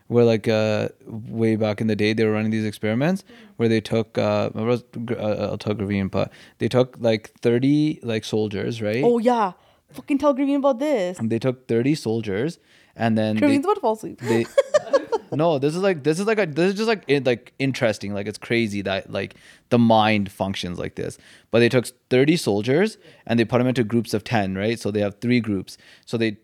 Where 0.07 0.23
like 0.23 0.47
uh 0.47 0.89
way 1.07 1.55
back 1.55 1.81
in 1.81 1.87
the 1.87 1.95
day 1.95 2.13
they 2.13 2.25
were 2.25 2.31
running 2.31 2.51
these 2.51 2.63
experiments 2.63 3.23
where 3.57 3.67
they 3.67 3.81
took 3.81 4.19
uh 4.19 4.51
remember 4.53 4.73
it 4.73 4.77
was 4.77 4.83
Gr- 5.03 5.19
uh, 5.19 5.47
I'll 5.49 5.57
tell 5.57 5.73
Gravine, 5.73 6.09
but 6.09 6.31
they 6.59 6.67
took 6.67 6.95
like 6.99 7.31
30 7.41 8.01
like 8.03 8.23
soldiers 8.23 8.83
right 8.83 9.03
Oh 9.03 9.17
yeah, 9.17 9.53
fucking 9.93 10.19
tell 10.19 10.35
Gravine 10.35 10.57
about 10.57 10.77
this. 10.77 11.17
and 11.17 11.31
they 11.31 11.39
took 11.39 11.67
30 11.67 11.95
soldiers 11.95 12.59
and 12.95 13.17
then 13.17 13.35
they, 13.35 13.41
Gravine's 13.41 13.65
about 13.65 13.75
to 13.75 13.81
fall 13.81 13.93
asleep. 13.93 14.19
they 14.21 14.45
no, 15.31 15.59
this 15.59 15.75
is 15.75 15.81
like 15.81 16.03
this 16.03 16.19
is 16.19 16.25
like 16.25 16.39
a 16.39 16.45
this 16.45 16.71
is 16.71 16.75
just 16.75 16.87
like 16.87 17.03
in, 17.07 17.23
like 17.23 17.53
interesting. 17.59 18.13
Like 18.13 18.27
it's 18.27 18.37
crazy 18.37 18.81
that 18.83 19.11
like 19.11 19.35
the 19.69 19.79
mind 19.79 20.31
functions 20.31 20.79
like 20.79 20.95
this. 20.95 21.17
But 21.51 21.59
they 21.59 21.69
took 21.69 21.87
30 22.09 22.37
soldiers 22.37 22.97
and 23.25 23.39
they 23.39 23.45
put 23.45 23.59
them 23.59 23.67
into 23.67 23.83
groups 23.83 24.13
of 24.13 24.23
10, 24.23 24.55
right? 24.55 24.79
So 24.79 24.91
they 24.91 25.01
have 25.01 25.19
three 25.19 25.39
groups. 25.39 25.77
So 26.05 26.17
they 26.17 26.37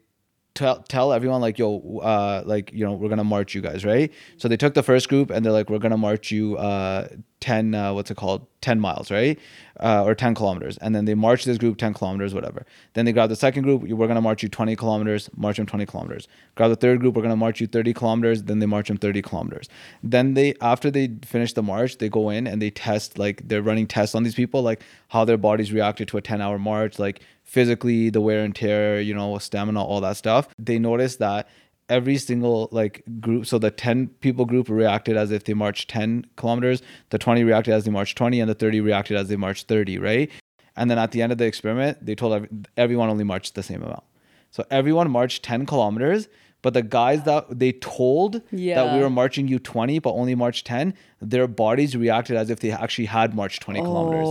tell 0.53 0.83
tell 0.83 1.13
everyone 1.13 1.39
like 1.39 1.57
yo 1.57 1.99
uh 2.03 2.43
like 2.45 2.73
you 2.73 2.85
know 2.85 2.91
we're 2.91 3.07
gonna 3.07 3.23
march 3.23 3.55
you 3.55 3.61
guys 3.61 3.85
right 3.85 4.11
so 4.35 4.49
they 4.49 4.57
took 4.57 4.73
the 4.73 4.83
first 4.83 5.07
group 5.07 5.29
and 5.29 5.45
they're 5.45 5.53
like 5.53 5.69
we're 5.69 5.79
gonna 5.79 5.97
march 5.97 6.29
you 6.29 6.57
uh 6.57 7.07
10 7.41 7.75
uh, 7.75 7.93
what's 7.93 8.09
it 8.09 8.15
called? 8.17 8.47
10 8.61 8.79
miles 8.79 9.09
right? 9.09 9.39
Uh, 9.79 10.03
or 10.05 10.13
10 10.13 10.35
kilometers. 10.35 10.77
And 10.77 10.95
then 10.95 11.05
they 11.05 11.15
march 11.15 11.43
this 11.43 11.57
group 11.57 11.77
10 11.77 11.93
kilometers 11.95 12.33
whatever. 12.33 12.65
Then 12.93 13.05
they 13.05 13.11
grab 13.11 13.29
the 13.29 13.35
second 13.35 13.63
group 13.63 13.81
we're 13.83 14.07
gonna 14.07 14.21
march 14.21 14.43
you 14.43 14.49
20 14.49 14.75
kilometers 14.75 15.29
march 15.35 15.57
them 15.57 15.65
20 15.65 15.85
kilometers. 15.87 16.27
Grab 16.55 16.69
the 16.69 16.75
third 16.75 16.99
group 16.99 17.15
we're 17.15 17.23
gonna 17.23 17.35
march 17.35 17.59
you 17.59 17.67
30 17.67 17.93
kilometers 17.93 18.43
then 18.43 18.59
they 18.59 18.65
march 18.65 18.87
them 18.87 18.97
30 18.97 19.21
kilometers. 19.21 19.67
Then 20.03 20.35
they 20.35 20.53
after 20.61 20.91
they 20.91 21.11
finish 21.25 21.53
the 21.53 21.63
march 21.63 21.97
they 21.97 22.09
go 22.09 22.29
in 22.29 22.47
and 22.47 22.61
they 22.61 22.69
test 22.69 23.17
like 23.17 23.47
they're 23.47 23.63
running 23.63 23.87
tests 23.87 24.15
on 24.15 24.23
these 24.23 24.35
people 24.35 24.61
like 24.61 24.81
how 25.09 25.25
their 25.25 25.37
bodies 25.37 25.73
reacted 25.73 26.07
to 26.09 26.17
a 26.17 26.21
10 26.21 26.41
hour 26.41 26.59
march 26.59 26.99
like 26.99 27.21
physically 27.43 28.09
the 28.09 28.21
wear 28.21 28.43
and 28.43 28.55
tear 28.55 29.01
you 29.01 29.13
know 29.13 29.37
stamina 29.39 29.83
all 29.83 29.99
that 30.01 30.17
stuff. 30.17 30.47
They 30.59 30.77
notice 30.77 31.15
that 31.17 31.49
every 31.91 32.17
single 32.17 32.69
like 32.71 33.03
group 33.19 33.45
so 33.45 33.59
the 33.59 33.69
10 33.69 34.07
people 34.21 34.45
group 34.45 34.69
reacted 34.69 35.17
as 35.17 35.29
if 35.29 35.43
they 35.43 35.53
marched 35.53 35.89
10 35.89 36.25
kilometers 36.37 36.81
the 37.09 37.17
20 37.17 37.43
reacted 37.43 37.73
as 37.73 37.83
they 37.83 37.91
marched 37.91 38.17
20 38.17 38.39
and 38.39 38.49
the 38.49 38.55
30 38.55 38.79
reacted 38.79 39.17
as 39.17 39.27
they 39.27 39.35
marched 39.35 39.67
30 39.67 39.99
right? 39.99 40.31
And 40.77 40.89
then 40.89 40.97
at 40.97 41.11
the 41.11 41.21
end 41.21 41.33
of 41.33 41.37
the 41.37 41.45
experiment 41.45 42.03
they 42.03 42.15
told 42.15 42.47
everyone 42.77 43.09
only 43.09 43.25
marched 43.25 43.55
the 43.55 43.61
same 43.61 43.83
amount. 43.83 44.05
So 44.51 44.63
everyone 44.71 45.11
marched 45.11 45.43
10 45.43 45.65
kilometers 45.65 46.29
but 46.61 46.73
the 46.73 46.81
guys 46.81 47.23
that 47.23 47.59
they 47.59 47.73
told 47.73 48.41
that 48.75 48.95
we 48.95 49.01
were 49.01 49.09
marching 49.09 49.47
you 49.49 49.59
20 49.59 49.99
but 49.99 50.13
only 50.13 50.33
marched 50.33 50.65
10 50.65 50.93
their 51.21 51.47
bodies 51.47 51.95
reacted 51.95 52.35
as 52.35 52.49
if 52.49 52.59
they 52.59 52.71
actually 52.71 53.05
had 53.05 53.35
marched 53.35 53.61
20 53.61 53.81
kilometers. 53.81 54.27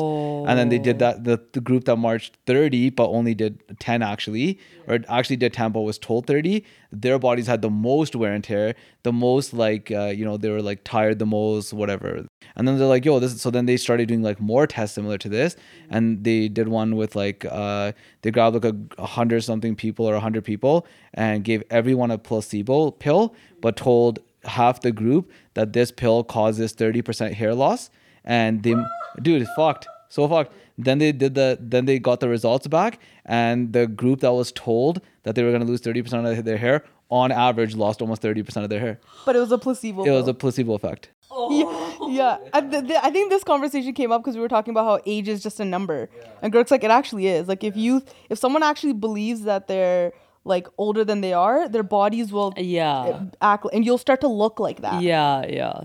And 0.49 0.59
then 0.59 0.68
they 0.70 0.78
did 0.78 0.99
that 0.99 1.22
the, 1.22 1.41
the 1.53 1.61
group 1.61 1.84
that 1.84 1.97
marched 1.97 2.36
30 2.47 2.91
but 2.91 3.09
only 3.09 3.34
did 3.34 3.62
10 3.78 4.03
actually 4.03 4.59
or 4.88 4.99
actually 5.09 5.36
did 5.36 5.53
10 5.53 5.70
but 5.70 5.82
was 5.82 5.99
told 5.99 6.26
30 6.26 6.64
their 6.91 7.18
bodies 7.20 7.47
had 7.47 7.62
the 7.62 7.70
most 7.70 8.16
wear 8.16 8.32
and 8.32 8.43
tear 8.43 8.74
the 9.05 9.12
most 9.12 9.55
like 9.55 9.93
uh, 9.93 10.07
you 10.07 10.24
know 10.24 10.36
they 10.36 10.51
were 10.51 10.61
like 10.61 10.82
tired 10.82 11.20
the 11.20 11.26
most 11.26 11.72
whatever. 11.72 12.26
And 12.57 12.66
then 12.66 12.78
they're 12.78 12.88
like 12.88 13.05
yo 13.05 13.20
this 13.20 13.32
is, 13.32 13.41
so 13.41 13.51
then 13.51 13.66
they 13.66 13.76
started 13.76 14.09
doing 14.09 14.22
like 14.22 14.41
more 14.41 14.66
tests 14.66 14.97
similar 14.97 15.18
to 15.18 15.28
this. 15.28 15.55
And 15.91 16.24
they 16.24 16.49
did 16.49 16.68
one 16.68 16.97
with 16.97 17.14
like 17.14 17.45
uh 17.49 17.93
they 18.22 18.32
grabbed 18.32 18.62
like 18.62 18.74
a 18.99 19.07
hundred 19.07 19.43
something 19.43 19.76
people 19.76 20.07
or 20.07 20.14
a 20.14 20.20
hundred 20.20 20.45
people 20.45 20.86
and 21.14 21.45
gave 21.45 21.62
everyone 21.70 22.11
a 22.11 22.18
placebo 22.18 22.91
pill 22.91 23.34
but 23.61 23.76
told 23.76 24.18
half 24.45 24.80
the 24.80 24.93
group 24.93 25.30
that 25.55 25.72
this 25.72 25.91
pill 25.91 26.24
causes 26.24 26.72
30% 26.74 27.32
hair 27.34 27.55
loss 27.55 27.91
and 28.24 28.62
they 28.62 28.74
dude 29.22 29.43
it's 29.43 29.51
fucked. 29.57 29.86
So 30.09 30.26
fucked. 30.28 30.53
Then 30.78 30.99
they 30.99 31.12
did 31.12 31.34
the 31.34 31.59
then 31.61 31.84
they 31.84 31.99
got 31.99 32.20
the 32.20 32.28
results 32.28 32.66
back 32.66 32.99
and 33.26 33.72
the 33.72 33.86
group 33.86 34.20
that 34.20 34.32
was 34.32 34.51
told 34.53 35.01
that 35.24 35.34
they 35.34 35.43
were 35.43 35.51
going 35.51 35.61
to 35.62 35.66
lose 35.68 35.80
30% 35.82 36.38
of 36.38 36.45
their 36.45 36.57
hair 36.57 36.84
on 37.11 37.32
average 37.32 37.74
lost 37.74 38.01
almost 38.01 38.22
30% 38.22 38.62
of 38.64 38.70
their 38.70 38.80
hair. 38.80 39.01
But 39.26 39.36
it 39.36 39.41
was 39.41 39.53
a 39.53 39.59
placebo. 39.59 40.05
it 40.05 40.11
was 40.11 40.28
a 40.28 40.34
placebo 40.34 40.74
effect. 40.74 41.11
Yeah, 41.51 41.97
yeah. 42.09 42.38
I, 42.53 42.61
th- 42.61 42.86
th- 42.86 43.01
I 43.03 43.11
think 43.11 43.30
this 43.30 43.45
conversation 43.45 43.93
came 43.95 44.11
up 44.12 44.20
because 44.22 44.34
we 44.34 44.43
were 44.43 44.49
talking 44.49 44.72
about 44.72 44.84
how 44.84 45.01
age 45.07 45.28
is 45.28 45.43
just 45.43 45.59
a 45.61 45.64
number, 45.64 46.09
and 46.43 46.51
Greg's 46.53 46.70
like, 46.72 46.82
it 46.84 46.91
actually 46.91 47.28
is. 47.28 47.47
Like, 47.49 47.62
if 47.64 47.76
you, 47.76 48.03
if 48.28 48.38
someone 48.38 48.62
actually 48.64 48.93
believes 48.95 49.43
that 49.43 49.66
they're 49.68 50.12
like 50.45 50.68
older 50.78 51.05
than 51.05 51.20
they 51.20 51.32
are, 51.32 51.68
their 51.68 51.82
bodies 51.82 52.32
will 52.32 52.53
uh, 52.57 52.61
Yeah. 52.61 53.05
Eh, 53.05 53.20
act, 53.43 53.66
and 53.72 53.84
you'll 53.84 53.99
start 53.99 54.20
to 54.22 54.28
look 54.28 54.59
like 54.61 54.82
that. 54.82 55.03
Yeah, 55.03 55.45
yeah. 55.47 55.80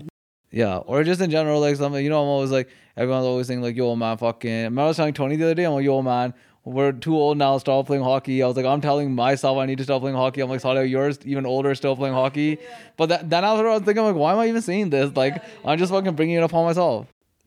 Yeah, 0.50 0.78
or 0.78 1.04
just 1.04 1.20
in 1.20 1.30
general, 1.30 1.60
like 1.60 1.76
something 1.76 2.02
you 2.02 2.08
know, 2.08 2.22
I'm 2.22 2.28
always 2.28 2.50
like 2.50 2.68
everyone's 2.96 3.26
always 3.26 3.46
saying 3.46 3.60
like, 3.62 3.76
"Yo, 3.76 3.94
man, 3.96 4.16
fucking." 4.16 4.50
I 4.50 4.62
remember 4.64 4.82
I 4.82 4.86
was 4.86 4.96
telling 4.96 5.12
Tony 5.12 5.36
the 5.36 5.44
other 5.44 5.54
day, 5.54 5.64
I'm 5.64 5.74
like, 5.74 5.84
"Yo, 5.84 6.00
man, 6.00 6.32
we're 6.64 6.92
too 6.92 7.14
old 7.16 7.36
now. 7.36 7.58
Stop 7.58 7.86
playing 7.88 8.04
hockey." 8.04 8.42
I 8.42 8.46
was 8.46 8.56
like, 8.56 8.64
"I'm 8.64 8.80
telling 8.80 9.14
myself 9.14 9.58
I 9.58 9.66
need 9.66 9.78
to 9.78 9.84
stop 9.84 10.00
playing 10.00 10.16
hockey." 10.16 10.40
I'm 10.40 10.48
like, 10.48 10.60
"Sorry, 10.60 10.88
you're 10.88 11.12
even 11.24 11.44
older, 11.44 11.74
still 11.74 11.96
playing 11.96 12.14
hockey." 12.14 12.58
But 12.96 13.06
that, 13.10 13.28
then 13.28 13.44
after 13.44 13.68
I 13.68 13.74
was 13.74 13.82
thinking, 13.82 13.98
I'm 13.98 14.06
like, 14.06 14.16
"Why 14.16 14.32
am 14.32 14.38
I 14.38 14.48
even 14.48 14.62
saying 14.62 14.90
this? 14.90 15.14
Like, 15.14 15.42
I'm 15.64 15.78
just 15.78 15.92
fucking 15.92 16.14
bringing 16.14 16.36
it 16.36 16.42
upon 16.42 16.64
myself." 16.64 17.06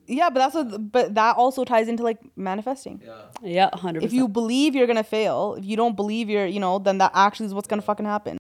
Yeah, 0.10 0.30
but 0.30 0.40
that's 0.40 0.56
what. 0.56 0.92
But 0.92 1.16
that 1.16 1.38
also 1.38 1.64
ties 1.64 1.88
into 1.88 2.04
like 2.04 2.18
manifesting. 2.36 3.02
Yeah, 3.06 3.22
Yeah, 3.44 3.70
100%. 3.74 4.04
If 4.04 4.12
you 4.12 4.28
believe 4.28 4.76
you're 4.76 4.88
gonna 4.88 5.04
fail, 5.04 5.56
if 5.58 5.66
you 5.66 5.78
don't 5.78 5.96
believe 5.96 6.30
you're, 6.30 6.48
you 6.48 6.60
know, 6.60 6.80
then 6.80 6.98
that 6.98 7.12
actually 7.14 7.46
is 7.46 7.54
what's 7.54 7.68
gonna 7.68 7.82
fucking 7.84 8.06
happen. 8.06 8.38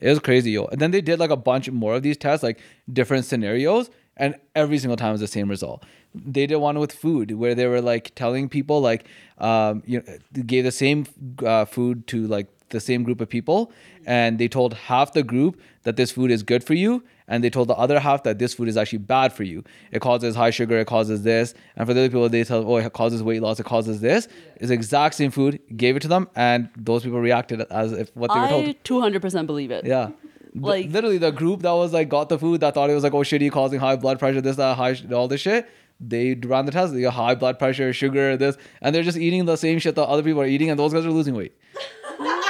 It 0.00 0.08
was 0.08 0.20
crazy, 0.20 0.52
yo. 0.52 0.66
And 0.66 0.80
then 0.80 0.90
they 0.92 1.00
did 1.00 1.18
like 1.18 1.30
a 1.30 1.36
bunch 1.36 1.70
more 1.70 1.94
of 1.94 2.02
these 2.02 2.16
tests, 2.16 2.42
like 2.42 2.58
different 2.92 3.24
scenarios, 3.24 3.90
and 4.16 4.36
every 4.54 4.78
single 4.78 4.96
time 4.96 5.12
was 5.12 5.20
the 5.20 5.26
same 5.28 5.48
result. 5.48 5.84
They 6.14 6.46
did 6.46 6.56
one 6.56 6.78
with 6.78 6.92
food 6.92 7.32
where 7.32 7.54
they 7.54 7.66
were 7.66 7.80
like 7.80 8.14
telling 8.14 8.48
people 8.48 8.80
like, 8.80 9.06
um, 9.38 9.82
you 9.86 10.02
know, 10.02 10.42
gave 10.44 10.64
the 10.64 10.72
same 10.72 11.06
uh, 11.44 11.64
food 11.64 12.06
to 12.08 12.26
like 12.26 12.48
the 12.72 12.80
same 12.80 13.04
group 13.04 13.20
of 13.20 13.28
people, 13.28 13.70
and 14.04 14.38
they 14.38 14.48
told 14.48 14.74
half 14.74 15.12
the 15.12 15.22
group 15.22 15.60
that 15.84 15.96
this 15.96 16.10
food 16.10 16.30
is 16.30 16.42
good 16.42 16.64
for 16.64 16.74
you, 16.74 17.02
and 17.28 17.42
they 17.44 17.50
told 17.50 17.68
the 17.68 17.74
other 17.74 18.00
half 18.00 18.24
that 18.24 18.38
this 18.38 18.54
food 18.54 18.68
is 18.68 18.76
actually 18.76 18.98
bad 18.98 19.32
for 19.32 19.44
you. 19.44 19.62
It 19.92 20.00
causes 20.00 20.34
high 20.34 20.50
sugar, 20.50 20.78
it 20.78 20.86
causes 20.86 21.22
this, 21.22 21.54
and 21.76 21.86
for 21.86 21.94
the 21.94 22.00
other 22.00 22.08
people, 22.08 22.28
they 22.28 22.44
tell, 22.44 22.68
oh, 22.68 22.76
it 22.76 22.92
causes 22.92 23.22
weight 23.22 23.40
loss, 23.40 23.60
it 23.60 23.66
causes 23.66 24.00
this. 24.00 24.26
It's 24.56 24.68
the 24.68 24.74
exact 24.74 25.14
same 25.14 25.30
food. 25.30 25.60
Gave 25.76 25.96
it 25.96 26.00
to 26.00 26.08
them, 26.08 26.28
and 26.34 26.68
those 26.76 27.04
people 27.04 27.20
reacted 27.20 27.60
as 27.70 27.92
if 27.92 28.14
what 28.16 28.32
they 28.34 28.40
were 28.40 28.48
told. 28.48 28.68
I 28.68 28.74
200% 28.74 29.46
believe 29.46 29.70
it. 29.70 29.86
Yeah. 29.86 30.10
Like- 30.54 30.90
literally 30.90 31.16
the 31.18 31.30
group 31.30 31.62
that 31.62 31.72
was 31.72 31.92
like 31.94 32.10
got 32.10 32.28
the 32.28 32.38
food 32.38 32.60
that 32.60 32.74
thought 32.74 32.90
it 32.90 32.94
was 32.94 33.02
like 33.02 33.14
oh 33.14 33.20
shitty 33.20 33.50
causing 33.50 33.80
high 33.80 33.96
blood 33.96 34.18
pressure 34.18 34.42
this 34.42 34.56
that 34.56 34.76
high 34.76 34.94
all 35.10 35.26
this 35.26 35.40
shit 35.40 35.66
they 35.98 36.34
ran 36.34 36.66
the 36.66 36.72
test 36.72 36.92
they 36.92 37.00
got 37.00 37.14
high 37.14 37.34
blood 37.34 37.58
pressure 37.58 37.90
sugar 37.94 38.36
this 38.36 38.58
and 38.82 38.94
they're 38.94 39.02
just 39.02 39.16
eating 39.16 39.46
the 39.46 39.56
same 39.56 39.78
shit 39.78 39.94
that 39.94 40.04
other 40.04 40.22
people 40.22 40.42
are 40.42 40.46
eating 40.46 40.68
and 40.68 40.78
those 40.78 40.92
guys 40.92 41.06
are 41.06 41.10
losing 41.10 41.34
weight 41.34 41.56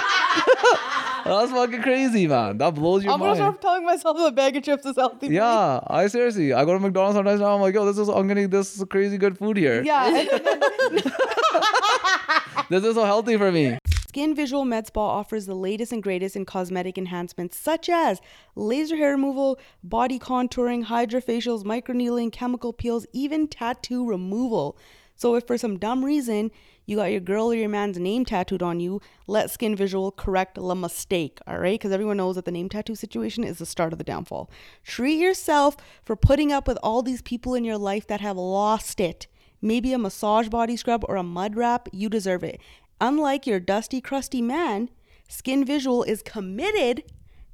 that's 1.25 1.51
fucking 1.53 1.83
crazy 1.83 2.27
man 2.27 2.59
that 2.59 2.75
blows 2.75 3.05
your 3.05 3.13
mind. 3.17 3.23
I'm 3.23 3.27
gonna 3.29 3.37
start 3.37 3.61
telling 3.63 3.85
myself 3.85 4.17
that 4.19 4.27
a 4.27 4.33
bag 4.33 4.57
of 4.57 4.63
chips 4.63 4.85
is 4.87 4.97
healthy. 4.97 5.27
for 5.27 5.31
me. 5.31 5.37
yeah 5.37 5.81
I 5.87 6.07
seriously 6.09 6.53
I 6.53 6.65
go 6.65 6.73
to 6.75 6.79
McDonald's 6.81 7.17
sometimes 7.17 7.41
now 7.41 7.55
I'm 7.55 7.61
like 7.61 7.75
yo 7.75 7.85
this 7.85 7.99
is 7.99 8.09
I'm 8.09 8.27
getting 8.29 8.49
this 8.51 8.77
is 8.77 8.85
crazy 8.91 9.19
good 9.19 9.39
food 9.39 9.57
here 9.57 9.83
Yeah. 9.83 10.07
and- 10.07 10.29
this 12.71 12.85
is 12.85 12.95
so 12.95 13.05
healthy 13.05 13.37
for 13.37 13.51
me 13.53 13.79
Skin 14.09 14.35
Visual 14.35 14.67
Med 14.67 14.87
Spa 14.87 15.01
offers 15.01 15.47
the 15.47 15.55
latest 15.55 15.91
and 15.91 16.03
greatest 16.03 16.37
in 16.37 16.45
cosmetic 16.45 16.99
enhancements 16.99 17.57
such 17.57 17.89
as 17.89 18.21
laser 18.55 18.95
hair 18.97 19.13
removal, 19.13 19.59
body 19.83 20.19
contouring, 20.19 20.85
hydrofacials, 20.85 21.65
microneedling, 21.65 22.31
chemical 22.31 22.75
peels, 22.75 23.07
even 23.15 23.49
tattoo 23.49 24.07
removal. 24.07 24.77
So 25.17 25.35
if 25.37 25.47
for 25.47 25.57
some 25.57 25.79
dumb 25.79 26.05
reason 26.05 26.51
you 26.87 26.97
got 26.97 27.11
your 27.13 27.21
girl 27.21 27.47
or 27.47 27.55
your 27.55 27.69
man's 27.69 27.99
name 27.99 28.25
tattooed 28.25 28.63
on 28.63 28.81
you, 28.81 29.01
let 29.27 29.51
Skin 29.51 29.77
Visual 29.77 30.11
correct 30.11 30.57
the 30.57 30.75
mistake, 30.75 31.39
all 31.47 31.59
right? 31.59 31.79
Because 31.79 31.93
everyone 31.93 32.17
knows 32.17 32.37
that 32.37 32.45
the 32.45 32.51
name 32.51 32.69
tattoo 32.69 32.95
situation 32.95 33.45
is 33.45 33.59
the 33.59 33.67
start 33.67 33.93
of 33.93 33.99
the 33.99 34.05
downfall. 34.05 34.51
Treat 34.85 35.19
yourself 35.19 35.77
for 36.05 36.17
putting 36.17 36.53
up 36.53 36.67
with 36.67 36.79
all 36.83 37.03
these 37.03 37.23
people 37.23 37.55
in 37.55 37.65
your 37.65 37.79
life 37.79 38.07
that 38.07 38.21
have 38.21 38.37
lost 38.37 39.01
it. 39.01 39.27
Maybe 39.61 39.93
a 39.93 39.99
massage 39.99 40.49
body 40.49 40.77
scrub 40.77 41.05
or 41.09 41.17
a 41.17 41.23
mud 41.23 41.57
wrap, 41.57 41.89
you 41.93 42.09
deserve 42.09 42.43
it. 42.43 42.61
Unlike 43.01 43.47
your 43.47 43.61
dusty, 43.61 44.01
crusty 44.01 44.43
man, 44.43 44.91
Skin 45.29 45.65
Visual 45.65 46.03
is 46.03 46.23
committed 46.23 47.05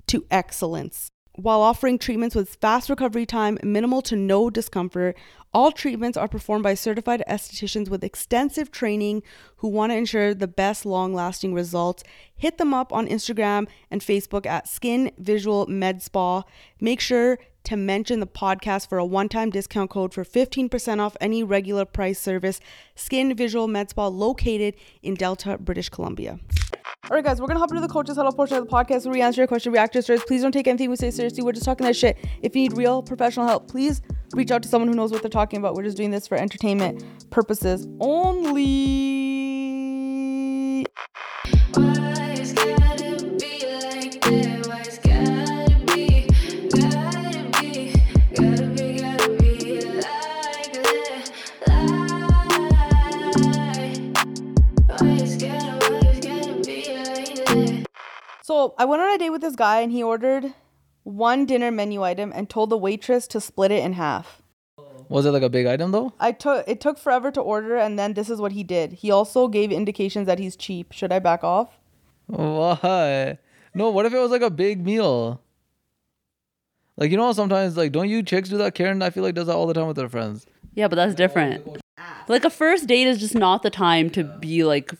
to 0.07 0.25
excellence. 0.31 1.09
While 1.39 1.61
offering 1.61 2.01
treatments 2.01 2.35
with 2.35 2.57
fast 2.57 2.91
recovery 2.91 3.25
time, 3.25 3.61
minimal 3.63 4.03
to 4.03 4.17
no 4.17 4.51
discomfort, 4.51 5.17
all 5.55 5.71
treatments 5.71 6.19
are 6.19 6.27
performed 6.27 6.65
by 6.65 6.75
certified 6.75 7.23
estheticians 7.29 7.89
with 7.89 8.03
extensive 8.03 8.73
training 8.73 9.23
who 9.59 9.69
want 9.69 9.93
to 9.93 9.97
ensure 9.97 10.35
the 10.35 10.49
best 10.49 10.85
long 10.85 11.15
lasting 11.15 11.55
results. 11.55 12.03
Hit 12.35 12.59
them 12.59 12.75
up 12.75 12.93
on 12.93 13.07
Instagram 13.07 13.69
and 13.89 14.01
Facebook 14.01 14.47
at 14.47 14.67
Skin 14.67 15.13
Visual 15.17 15.69
Med 15.69 16.03
Spa. 16.03 16.43
Make 16.81 16.99
sure 16.99 17.39
to 17.63 17.77
mention 17.77 18.19
the 18.19 18.27
podcast 18.27 18.89
for 18.89 18.99
a 18.99 19.05
one 19.05 19.29
time 19.29 19.51
discount 19.51 19.91
code 19.91 20.13
for 20.13 20.25
15% 20.25 20.99
off 20.99 21.17
any 21.21 21.45
regular 21.45 21.85
price 21.85 22.19
service. 22.19 22.59
Skin 22.97 23.37
Visual 23.37 23.69
Med 23.69 23.91
Spa 23.91 24.09
located 24.09 24.75
in 25.03 25.15
Delta, 25.15 25.57
British 25.57 25.89
Columbia. 25.89 26.41
All 27.05 27.15
right, 27.15 27.25
guys, 27.25 27.41
we're 27.41 27.47
gonna 27.47 27.61
hop 27.61 27.71
into 27.71 27.81
the 27.81 27.89
coaches 27.89 28.17
huddle 28.17 28.33
portion 28.33 28.59
of 28.59 28.65
the 28.67 28.71
podcast 28.71 29.05
where 29.07 29.15
we 29.15 29.23
answer 29.23 29.41
your 29.41 29.47
question, 29.47 29.73
react 29.73 29.95
to 29.95 30.03
stories. 30.03 30.23
Please 30.25 30.43
don't 30.43 30.53
take 30.53 30.67
anything 30.67 30.91
we 30.91 30.97
say 30.97 31.11
seriously. 31.11 31.43
We're 31.43 31.53
just 31.53 31.65
talking 31.65 31.87
that 31.87 31.97
shit. 31.97 32.19
If 32.43 32.55
you 32.55 32.63
need 32.63 32.77
real 32.77 33.03
professional 33.03 33.47
help, 33.47 33.67
please 33.69 34.03
reach 34.35 34.51
out 34.51 34.63
to 34.65 34.69
someone 34.69 34.89
who 34.89 34.95
knows 34.95 35.11
what 35.11 35.23
they're 35.23 35.31
talking 35.31 35.59
about. 35.59 35.75
We're 35.75 35.85
just 35.85 35.97
doing 35.97 36.11
this 36.11 36.27
for 36.27 36.37
entertainment 36.37 37.03
purposes 37.31 37.87
only. 38.01 39.17
So 58.59 58.75
I 58.77 58.87
went 58.87 59.01
on 59.01 59.15
a 59.15 59.19
date 59.19 59.31
with 59.31 59.41
this 59.41 59.55
guy 59.55 59.83
and 59.83 59.93
he 59.93 60.03
ordered 60.03 60.53
one 61.05 61.47
dinner 61.47 61.71
menu 61.71 62.03
item 62.03 62.33
and 62.35 62.51
told 62.51 62.71
the 62.71 62.77
waitress 62.77 63.29
to 63.29 63.41
split 63.41 63.71
it 63.71 63.85
in 63.85 63.93
half. 63.93 64.43
Was 65.09 65.27
it 65.27 65.31
like 65.31 65.45
a 65.45 65.49
big 65.49 65.67
item 65.67 65.93
though? 65.93 66.13
I 66.19 66.33
took 66.33 66.67
it 66.67 66.81
took 66.81 66.99
forever 66.99 67.31
to 67.31 67.41
order 67.41 67.77
and 67.77 67.97
then 67.97 68.15
this 68.15 68.29
is 68.29 68.41
what 68.41 68.51
he 68.51 68.65
did. 68.65 68.95
He 68.95 69.13
also 69.13 69.47
gave 69.47 69.71
indications 69.71 70.27
that 70.27 70.41
he's 70.41 70.57
cheap. 70.57 70.91
Should 70.91 71.13
I 71.13 71.21
back 71.21 71.45
off? 71.45 71.79
Why? 72.27 73.39
No, 73.75 73.91
what 73.91 74.07
if 74.07 74.13
it 74.13 74.19
was 74.19 74.33
like 74.33 74.43
a 74.43 74.51
big 74.51 74.85
meal? 74.85 75.41
Like 76.97 77.13
you 77.13 77.17
know 77.17 77.27
how 77.27 77.33
sometimes 77.35 77.77
like 77.77 77.93
don't 77.93 78.09
you 78.09 78.25
chicks 78.25 78.49
do 78.49 78.59
that? 78.59 78.75
Karen 78.75 79.03
I 79.03 79.11
feel 79.11 79.23
like 79.23 79.37
does 79.37 79.47
that 79.47 79.55
all 79.55 79.69
the 79.69 79.75
time 79.75 79.87
with 79.87 79.99
her 79.99 80.09
friends. 80.09 80.47
Yeah, 80.75 80.89
but 80.89 80.97
that's 80.97 81.15
different. 81.15 81.79
Like 82.27 82.45
a 82.45 82.51
first 82.51 82.89
date 82.89 83.07
is 83.07 83.21
just 83.21 83.37
not 83.37 83.63
the 83.63 83.71
time 83.71 84.11
to 84.11 84.25
be 84.25 84.65
like, 84.65 84.93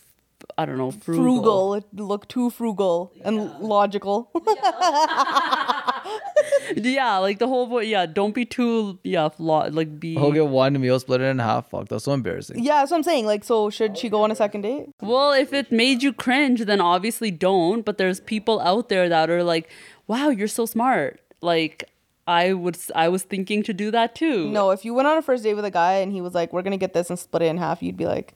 I 0.57 0.65
don't 0.67 0.79
know, 0.79 0.91
frugal. 0.91 1.23
Frugal. 1.25 1.75
It 1.75 1.85
looked 1.95 2.29
too 2.31 2.51
frugal 2.51 3.13
and 3.25 3.51
logical. 3.61 4.31
Yeah, 6.77 7.17
like 7.19 7.39
the 7.39 7.49
whole 7.49 7.67
point. 7.69 7.87
Yeah, 7.89 8.07
don't 8.07 8.35
be 8.35 8.45
too. 8.45 8.99
Yeah, 9.03 9.29
lo- 9.39 9.69
like 9.71 9.99
be. 9.99 10.15
He'll 10.15 10.33
get 10.33 10.47
one 10.47 10.79
meal, 10.81 10.99
split 11.01 11.21
it 11.21 11.25
in 11.25 11.39
half. 11.39 11.71
Fuck, 11.71 11.89
that's 11.89 12.05
so 12.05 12.13
embarrassing. 12.13 12.63
yeah, 12.63 12.79
that's 12.81 12.91
what 12.91 12.99
I'm 12.99 13.03
saying. 13.03 13.27
Like, 13.27 13.43
so 13.45 13.71
should 13.71 13.97
she 13.97 14.09
go 14.09 14.23
on 14.23 14.31
a 14.31 14.35
second 14.37 14.63
date? 14.63 14.87
Well, 15.01 15.33
if 15.33 15.53
it 15.53 15.73
made 15.73 16.03
you 16.03 16.13
cringe, 16.13 16.65
then 16.65 16.81
obviously 16.81 17.31
don't. 17.31 17.85
But 17.85 17.97
there's 17.99 18.21
people 18.21 18.61
out 18.61 18.89
there 18.91 19.09
that 19.09 19.31
are 19.31 19.43
like, 19.43 19.71
"Wow, 20.07 20.29
you're 20.29 20.49
so 20.49 20.67
smart." 20.67 21.21
Like 21.41 21.85
I 22.27 22.53
would, 22.53 22.77
I 22.95 23.09
was 23.09 23.23
thinking 23.23 23.63
to 23.65 23.73
do 23.73 23.91
that 23.91 24.15
too. 24.15 24.51
No, 24.51 24.71
if 24.71 24.85
you 24.85 24.93
went 24.95 25.09
on 25.09 25.17
a 25.17 25.23
first 25.23 25.45
date 25.45 25.55
with 25.55 25.65
a 25.65 25.71
guy 25.71 25.95
and 25.95 26.13
he 26.13 26.21
was 26.21 26.35
like, 26.35 26.53
"We're 26.53 26.63
gonna 26.63 26.77
get 26.77 26.93
this 26.93 27.09
and 27.11 27.19
split 27.19 27.43
it 27.43 27.47
in 27.47 27.57
half," 27.59 27.83
you'd 27.83 27.97
be 27.97 28.07
like, 28.07 28.35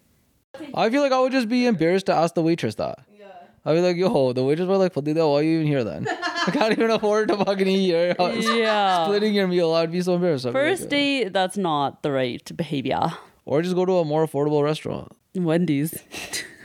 I 0.74 0.90
feel 0.90 1.02
like 1.02 1.12
I 1.12 1.20
would 1.20 1.32
just 1.32 1.48
be 1.48 1.66
embarrassed 1.66 2.06
to 2.06 2.14
ask 2.14 2.34
the 2.34 2.42
waitress 2.42 2.74
that. 2.76 2.98
Yeah. 3.18 3.26
I'd 3.64 3.74
be 3.74 3.80
like, 3.80 3.96
yo, 3.96 4.32
the 4.32 4.44
waitress 4.44 4.68
was 4.68 4.78
like, 4.78 4.92
Fadida, 4.92 5.28
why 5.28 5.40
are 5.40 5.42
you 5.42 5.56
even 5.60 5.66
here 5.66 5.84
then? 5.84 6.06
I 6.46 6.50
can't 6.50 6.72
even 6.72 6.90
afford 6.90 7.28
to 7.28 7.36
fucking 7.44 7.66
eat 7.66 7.86
here. 7.86 8.16
Yeah. 8.18 9.04
Splitting 9.06 9.34
your 9.34 9.46
meal, 9.46 9.72
I'd 9.72 9.92
be 9.92 10.02
so 10.02 10.14
embarrassed. 10.14 10.46
I'd 10.46 10.52
First 10.52 10.82
like, 10.82 10.90
date, 10.90 11.32
that's 11.32 11.56
not 11.56 12.02
the 12.02 12.10
right 12.12 12.56
behavior. 12.56 13.00
Or 13.44 13.62
just 13.62 13.74
go 13.74 13.84
to 13.84 13.98
a 13.98 14.04
more 14.04 14.26
affordable 14.26 14.62
restaurant. 14.62 15.12
Wendy's. 15.34 16.02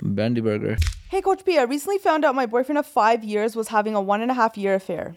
Bandy 0.01 0.41
Burger. 0.41 0.77
"Hey, 1.09 1.21
Coach 1.21 1.43
P, 1.45 1.57
I 1.57 1.63
recently 1.63 1.97
found 1.97 2.25
out 2.25 2.35
my 2.35 2.45
boyfriend 2.45 2.77
of 2.77 2.85
five 2.85 3.23
years 3.23 3.55
was 3.55 3.69
having 3.69 3.95
a 3.95 4.01
one 4.01 4.21
and 4.21 4.29
a 4.29 4.33
half 4.33 4.57
year 4.57 4.75
affair. 4.75 5.15